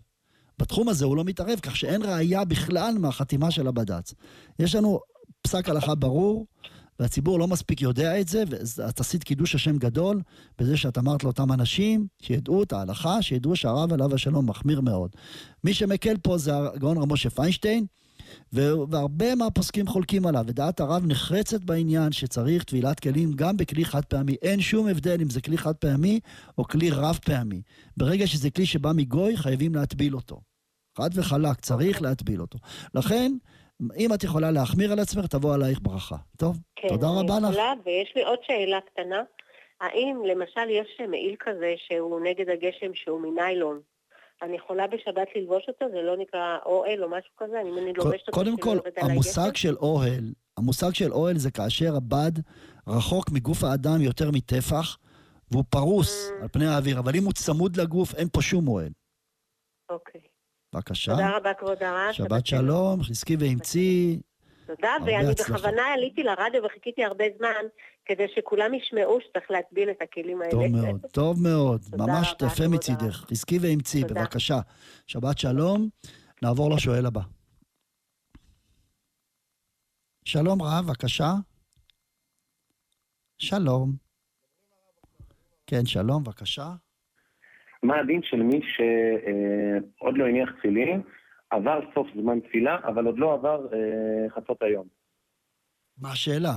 בתחום 0.60 0.90
הזה 0.90 1.06
הוא 1.06 1.18
לא 1.18 1.24
מתערב, 1.24 1.60
כך 1.60 1.76
שאין 1.76 2.04
ראייה 2.04 2.46
בכלל 2.46 2.98
מהחתימה 3.00 3.52
של 3.52 3.68
הבד"ץ. 3.68 4.14
יש 4.60 4.76
לנו 4.76 5.00
פסק 5.42 5.70
הלכה 5.70 5.96
ברור, 5.96 6.46
והציבור 7.00 7.40
לא 7.40 7.48
מספיק 7.48 7.82
יודע 7.82 8.20
את 8.20 8.28
זה, 8.28 8.44
ואת 8.50 9.00
עשית 9.00 9.24
קידוש 9.24 9.56
השם 9.56 9.78
גדול 9.78 10.22
בזה 10.60 10.78
שאת 10.78 10.98
אמרת 10.98 11.24
לאותם 11.24 11.52
אנשים 11.52 12.08
שידעו 12.22 12.64
את 12.64 12.74
ההלכה, 12.74 13.22
שידעו 13.22 13.56
שהרב 13.56 13.94
עליו 13.94 14.16
השלום 14.16 14.50
מחמיר 14.50 14.82
מאוד. 14.82 15.12
מי 15.64 15.74
שמקל 15.74 16.18
פה 16.18 16.38
זה 16.38 16.58
הגאון 16.58 16.98
רב 16.98 17.14
משה 17.14 17.30
פיינשטיין, 17.30 17.86
והרבה 18.54 19.36
מהפוסקים 19.36 19.88
חולקים 19.88 20.26
עליו, 20.26 20.44
ודעת 20.48 20.80
הרב 20.80 21.06
נחרצת 21.06 21.64
בעניין 21.64 22.12
שצריך 22.12 22.64
טבילת 22.64 23.00
כלים 23.00 23.34
גם 23.34 23.58
בכלי 23.58 23.86
חד 23.86 24.06
פעמי. 24.06 24.36
אין 24.42 24.62
שום 24.62 24.88
הבדל 24.88 25.22
אם 25.22 25.30
זה 25.30 25.42
כלי 25.42 25.58
חד 25.58 25.76
פעמי 25.76 26.20
או 26.58 26.64
כלי 26.64 26.90
רב 26.90 27.20
פעמי. 27.26 27.62
ברגע 27.98 28.28
שזה 28.28 28.50
כלי 28.50 28.66
שבא 28.66 28.92
מגוי, 28.96 29.38
חייבים 29.38 29.76
להטביל 29.76 30.16
אותו. 30.16 30.42
חד 30.98 31.10
וחלק, 31.14 31.60
צריך 31.62 32.02
להטביל 32.02 32.42
אותו. 32.42 32.60
לכן, 32.94 33.38
אם 33.98 34.14
את 34.14 34.24
יכולה 34.24 34.52
להחמיר 34.52 34.92
על 34.92 35.00
עצמך, 35.00 35.26
תבוא 35.26 35.54
עלייך 35.54 35.80
ברכה. 35.82 36.16
טוב? 36.38 36.58
כן, 36.76 36.88
תודה 36.88 37.08
רבה 37.08 37.38
לך. 37.40 37.44
אני 37.46 37.50
יכולה, 37.50 37.74
ויש 37.86 38.14
לי 38.16 38.24
עוד 38.24 38.40
שאלה 38.48 38.80
קטנה. 38.82 39.24
האם 39.82 40.22
למשל 40.26 40.70
יש 40.70 41.02
מעיל 41.10 41.36
כזה 41.40 41.74
שהוא 41.78 42.20
נגד 42.22 42.50
הגשם 42.50 42.94
שהוא 42.94 43.22
מניילון? 43.22 43.82
אני 44.42 44.56
יכולה 44.56 44.88
בשבת 44.88 45.28
ללבוש 45.36 45.64
אותו? 45.68 45.86
זה 45.92 46.02
לא 46.02 46.18
נקרא 46.18 46.58
אוהל 46.66 47.04
או 47.04 47.10
משהו 47.10 47.32
כזה? 47.38 47.62
אם 47.62 47.78
אני 47.78 47.94
לובשת 47.94 48.28
אותו 48.28 48.32
קודם 48.32 48.58
כל, 48.58 48.78
המושג 48.98 49.56
של 49.56 49.76
אוהל, 49.76 50.34
המושג 50.58 50.94
של 50.94 51.14
אוהל 51.14 51.38
זה 51.38 51.52
כאשר 51.52 51.96
הבד 51.96 52.32
רחוק 52.88 53.30
מגוף 53.32 53.64
האדם 53.64 54.02
יותר 54.02 54.32
מטפח, 54.34 54.98
והוא 55.52 55.64
פרוס 55.70 56.30
Mm. 56.30 56.42
על 56.42 56.48
פני 56.48 56.68
האוויר, 56.68 57.00
אבל 57.00 57.16
אם 57.16 57.24
הוא 57.24 57.34
צמוד 57.34 57.80
לגוף, 57.80 58.16
אין 58.16 58.28
פה 58.34 58.42
שום 58.42 58.68
אוהל. 58.68 58.90
אוקיי. 59.90 60.22
בבקשה. 60.74 61.12
תודה 61.12 61.38
רבה, 61.38 61.54
כבוד 61.54 61.84
הרב. 61.84 62.12
שבת 62.12 62.46
שלום, 62.46 63.04
חזקי 63.04 63.36
ואמצי. 63.40 64.20
תודה, 64.68 64.92
ואני 65.06 65.32
הצלחה. 65.32 65.54
בכוונה 65.54 65.86
עליתי 65.94 66.24
לרדיו 66.24 66.64
וחיכיתי 66.64 67.04
הרבה 67.04 67.26
זמן 67.38 67.66
כדי 68.06 68.26
שכולם 68.36 68.74
ישמעו 68.74 69.20
שצריך 69.22 69.52
להטביל 69.52 69.90
את 69.90 70.02
הכלים 70.02 70.42
האלה. 70.42 70.52
טוב 70.52 70.68
מאוד, 70.72 71.06
טוב 71.12 71.44
מאוד, 71.44 71.82
ממש 71.98 72.34
יפה 72.34 72.56
כבוד 72.56 72.68
מצידך. 72.68 73.26
חזקי 73.32 73.60
ואמצי. 73.62 74.04
בבקשה. 74.04 74.60
שבת 75.08 75.38
שלום, 75.38 75.90
נעבור 76.42 76.76
לשואל 76.76 77.06
הבא. 77.06 77.22
שלום 80.26 80.62
רב, 80.62 80.86
בבקשה. 80.88 81.34
שלום. 83.38 83.92
כן, 85.68 85.86
שלום, 85.86 86.24
בבקשה. 86.24 86.74
מה 87.84 88.00
הדין 88.00 88.22
של 88.24 88.44
מי 88.44 88.62
שעוד 88.62 90.18
לא 90.18 90.28
הניח 90.28 90.50
תפילין, 90.52 91.02
עבר 91.50 91.80
סוף 91.96 92.08
זמן 92.22 92.40
תפילה, 92.40 92.78
אבל 92.84 93.06
עוד 93.06 93.20
לא 93.20 93.34
עבר 93.34 93.68
אה, 93.74 94.30
חצות 94.30 94.58
היום? 94.62 94.88
מה 96.02 96.12
השאלה? 96.12 96.54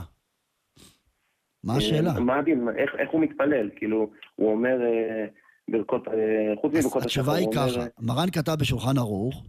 מה 1.65 1.73
אה, 1.73 1.79
השאלה? 1.79 2.21
מה 2.21 2.39
הדין? 2.39 2.69
איך, 2.77 2.91
איך 2.99 3.11
הוא 3.11 3.21
מתפלל? 3.21 3.71
כאילו, 3.77 4.11
הוא 4.37 4.53
אומר 4.53 4.83
אה, 4.83 5.27
ברכות, 5.71 6.09
אה, 6.09 6.13
חוץ 6.61 6.73
מברכות 6.75 7.03
התשובה 7.03 7.35
היא 7.35 7.47
הוא 7.47 7.55
אומר, 7.55 7.71
ככה, 7.71 7.85
מרן 8.01 8.31
כתב 8.31 8.57
בשולחן 8.61 8.99
ערוך, 8.99 9.45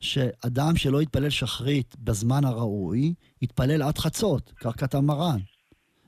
שאדם 0.00 0.76
שלא 0.76 1.02
יתפלל 1.02 1.30
שחרית 1.30 1.96
בזמן 1.98 2.44
הראוי, 2.44 3.14
יתפלל 3.42 3.82
עד 3.82 3.98
חצות, 3.98 4.52
כך 4.56 4.80
כתב 4.80 5.00
מרן. 5.00 5.38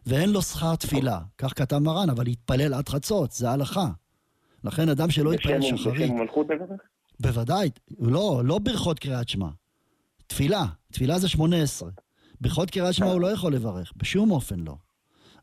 ואין 0.07 0.31
לו 0.31 0.43
שכר 0.43 0.77
תפילה, 0.77 1.19
כך 1.39 1.59
כתב 1.59 1.79
מרן, 1.79 2.11
אבל 2.11 2.29
יתפלל 2.29 2.75
עד 2.75 2.89
חצות, 2.89 3.33
זה 3.33 3.51
הלכה. 3.51 3.87
לכן 4.65 4.89
אדם 4.89 5.11
שלא 5.11 5.35
יתפלל 5.35 5.61
שחרית, 5.61 5.97
בשם 5.97 6.15
מלכות? 6.15 6.47
בוודאי, 7.21 7.71
לא, 8.01 8.43
לא 8.45 8.59
ברכות 8.59 8.99
קריאת 8.99 9.29
שמע. 9.29 9.49
תפילה, 10.27 10.65
תפילה 10.93 11.19
זה 11.19 11.29
18. 11.29 11.91
ברכות 12.41 12.71
קריאת 12.71 12.95
שמע 12.95 13.07
הוא 13.07 13.21
לא 13.21 13.27
יכול 13.27 13.55
לברך, 13.55 13.93
בשום 13.97 14.31
אופן 14.31 14.61
לא. 14.61 14.75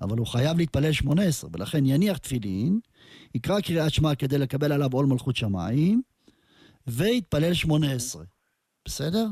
אבל 0.02 0.18
הוא 0.18 0.28
חייב 0.28 0.58
להתפלל 0.58 0.92
18, 0.92 1.50
ולכן 1.54 1.86
יניח 1.86 2.18
תפילין, 2.18 2.80
יקרא 3.36 3.60
קריאת 3.60 3.94
שמע 3.94 4.16
כדי 4.16 4.38
לקבל 4.38 4.72
עליו 4.72 4.90
עול 4.94 5.06
מלכות 5.06 5.36
שמיים, 5.36 6.02
ויתפלל 6.88 7.54
18. 7.54 8.24
בסדר? 8.86 9.26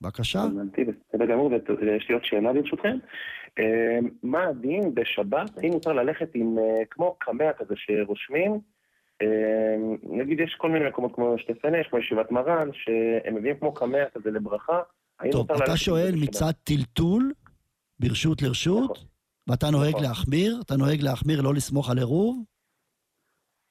בבקשה. 0.00 0.42
הבנתי, 0.42 0.84
בסדר 0.84 1.26
גמור, 1.26 1.50
ויש 1.80 2.08
לי 2.08 2.14
עוד 2.14 2.24
שאלה 2.24 2.52
ברשותכם. 2.52 2.98
אה, 3.58 3.98
מה 4.22 4.44
הדין 4.44 4.94
בשבת, 4.94 5.58
האם 5.58 5.70
מותר 5.70 5.92
ללכת 5.92 6.28
עם, 6.34 6.58
אה, 6.58 6.84
כמו 6.90 7.16
קמע 7.18 7.52
כזה 7.58 7.74
שרושמים, 7.76 8.60
נגיד 10.02 10.40
יש 10.40 10.54
כל 10.58 10.70
מיני 10.70 10.88
מקומות 10.88 11.14
כמו 11.14 11.34
שתפנש, 11.38 11.86
כמו 11.90 11.98
ישיבת 11.98 12.30
מרן, 12.30 12.68
שהם 12.72 13.34
מביאים 13.34 13.56
כמו 13.58 13.74
קמע 13.74 13.98
כזה 14.14 14.30
לברכה, 14.30 14.80
טוב, 15.32 15.52
אתה 15.52 15.76
שואל? 15.76 16.14
מצד 16.16 16.50
טלטול, 16.64 17.32
ברשות 18.00 18.42
לרשות, 18.42 19.04
ואתה 19.46 19.70
נוהג 19.70 19.94
להחמיר? 20.02 20.60
אתה 20.66 20.76
נוהג 20.76 21.00
להחמיר 21.02 21.40
לא 21.40 21.54
לסמוך 21.54 21.90
על 21.90 21.98
עירוב? 21.98 22.44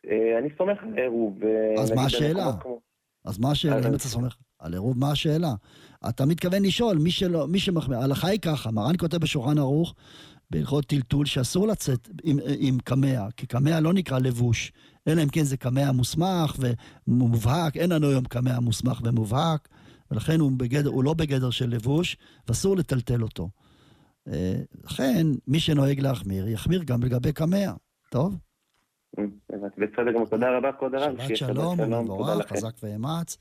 אה, 0.10 0.38
אני 0.40 0.50
סומך 0.58 0.78
על 0.84 0.98
עירוב. 0.98 1.44
אה, 1.44 1.82
אז 1.84 1.92
מה 1.92 2.06
השאלה? 2.06 2.52
כמו- 2.62 2.80
אז 3.26 3.40
מה 3.40 3.52
השאלה, 3.52 3.76
אם 3.88 3.96
אתה 3.96 4.00
סומך 4.00 4.38
על 4.60 4.74
עירוב, 4.74 4.98
מה 5.00 5.12
השאלה? 5.12 5.54
אתה 6.10 6.26
מתכוון 6.26 6.64
לשאול, 6.66 6.98
מי 6.98 7.12
שלא, 7.12 7.48
מי 7.48 7.60
שמחמיר, 7.60 7.98
ההלכה 7.98 8.28
היא 8.28 8.40
ככה, 8.40 8.72
מרן 8.72 8.98
כותב 9.00 9.18
בשולחן 9.18 9.58
ערוך, 9.58 9.96
בהלכות 10.52 10.86
טלטול, 10.86 11.26
שאסור 11.26 11.68
לצאת 11.68 12.10
עם, 12.24 12.38
עם 12.60 12.78
קמע, 12.84 13.32
כי 13.38 13.48
קמע 13.48 13.80
לא 13.80 13.94
נקרא 13.94 14.20
לבוש, 14.20 14.72
אלא 15.08 15.24
אם 15.24 15.30
כן 15.30 15.44
זה 15.44 15.58
קמע 15.58 15.92
מוסמך 15.92 16.56
ומובהק, 17.08 17.78
אין 17.78 17.92
לנו 17.92 18.08
היום 18.08 18.26
קמע 18.26 18.60
מוסמך 18.60 19.02
ומובהק, 19.04 19.70
ולכן 20.12 20.40
הוא, 20.40 20.52
בגדר, 20.58 20.90
הוא 20.90 21.04
לא 21.04 21.14
בגדר 21.14 21.50
של 21.50 21.70
לבוש, 21.70 22.18
ואסור 22.48 22.78
לטלטל 22.78 23.24
אותו. 23.24 23.50
אה, 24.28 24.60
לכן, 24.84 25.28
מי 25.48 25.60
שנוהג 25.60 26.00
להחמיר, 26.00 26.48
יחמיר 26.48 26.84
גם 26.84 27.04
לגבי 27.04 27.34
קמע, 27.34 27.72
טוב? 28.12 28.38
בסדר 29.58 30.12
גמור, 30.14 30.28
תודה 30.28 30.58
רבה 30.58 30.72
כבוד 30.72 30.96
הרב. 30.96 31.20
שבת 31.28 31.38
שלום 31.38 31.80
ומבורך, 31.80 32.38
לכם. 32.38 32.56
חזק 32.56 32.74
ואמץ. 32.84 33.38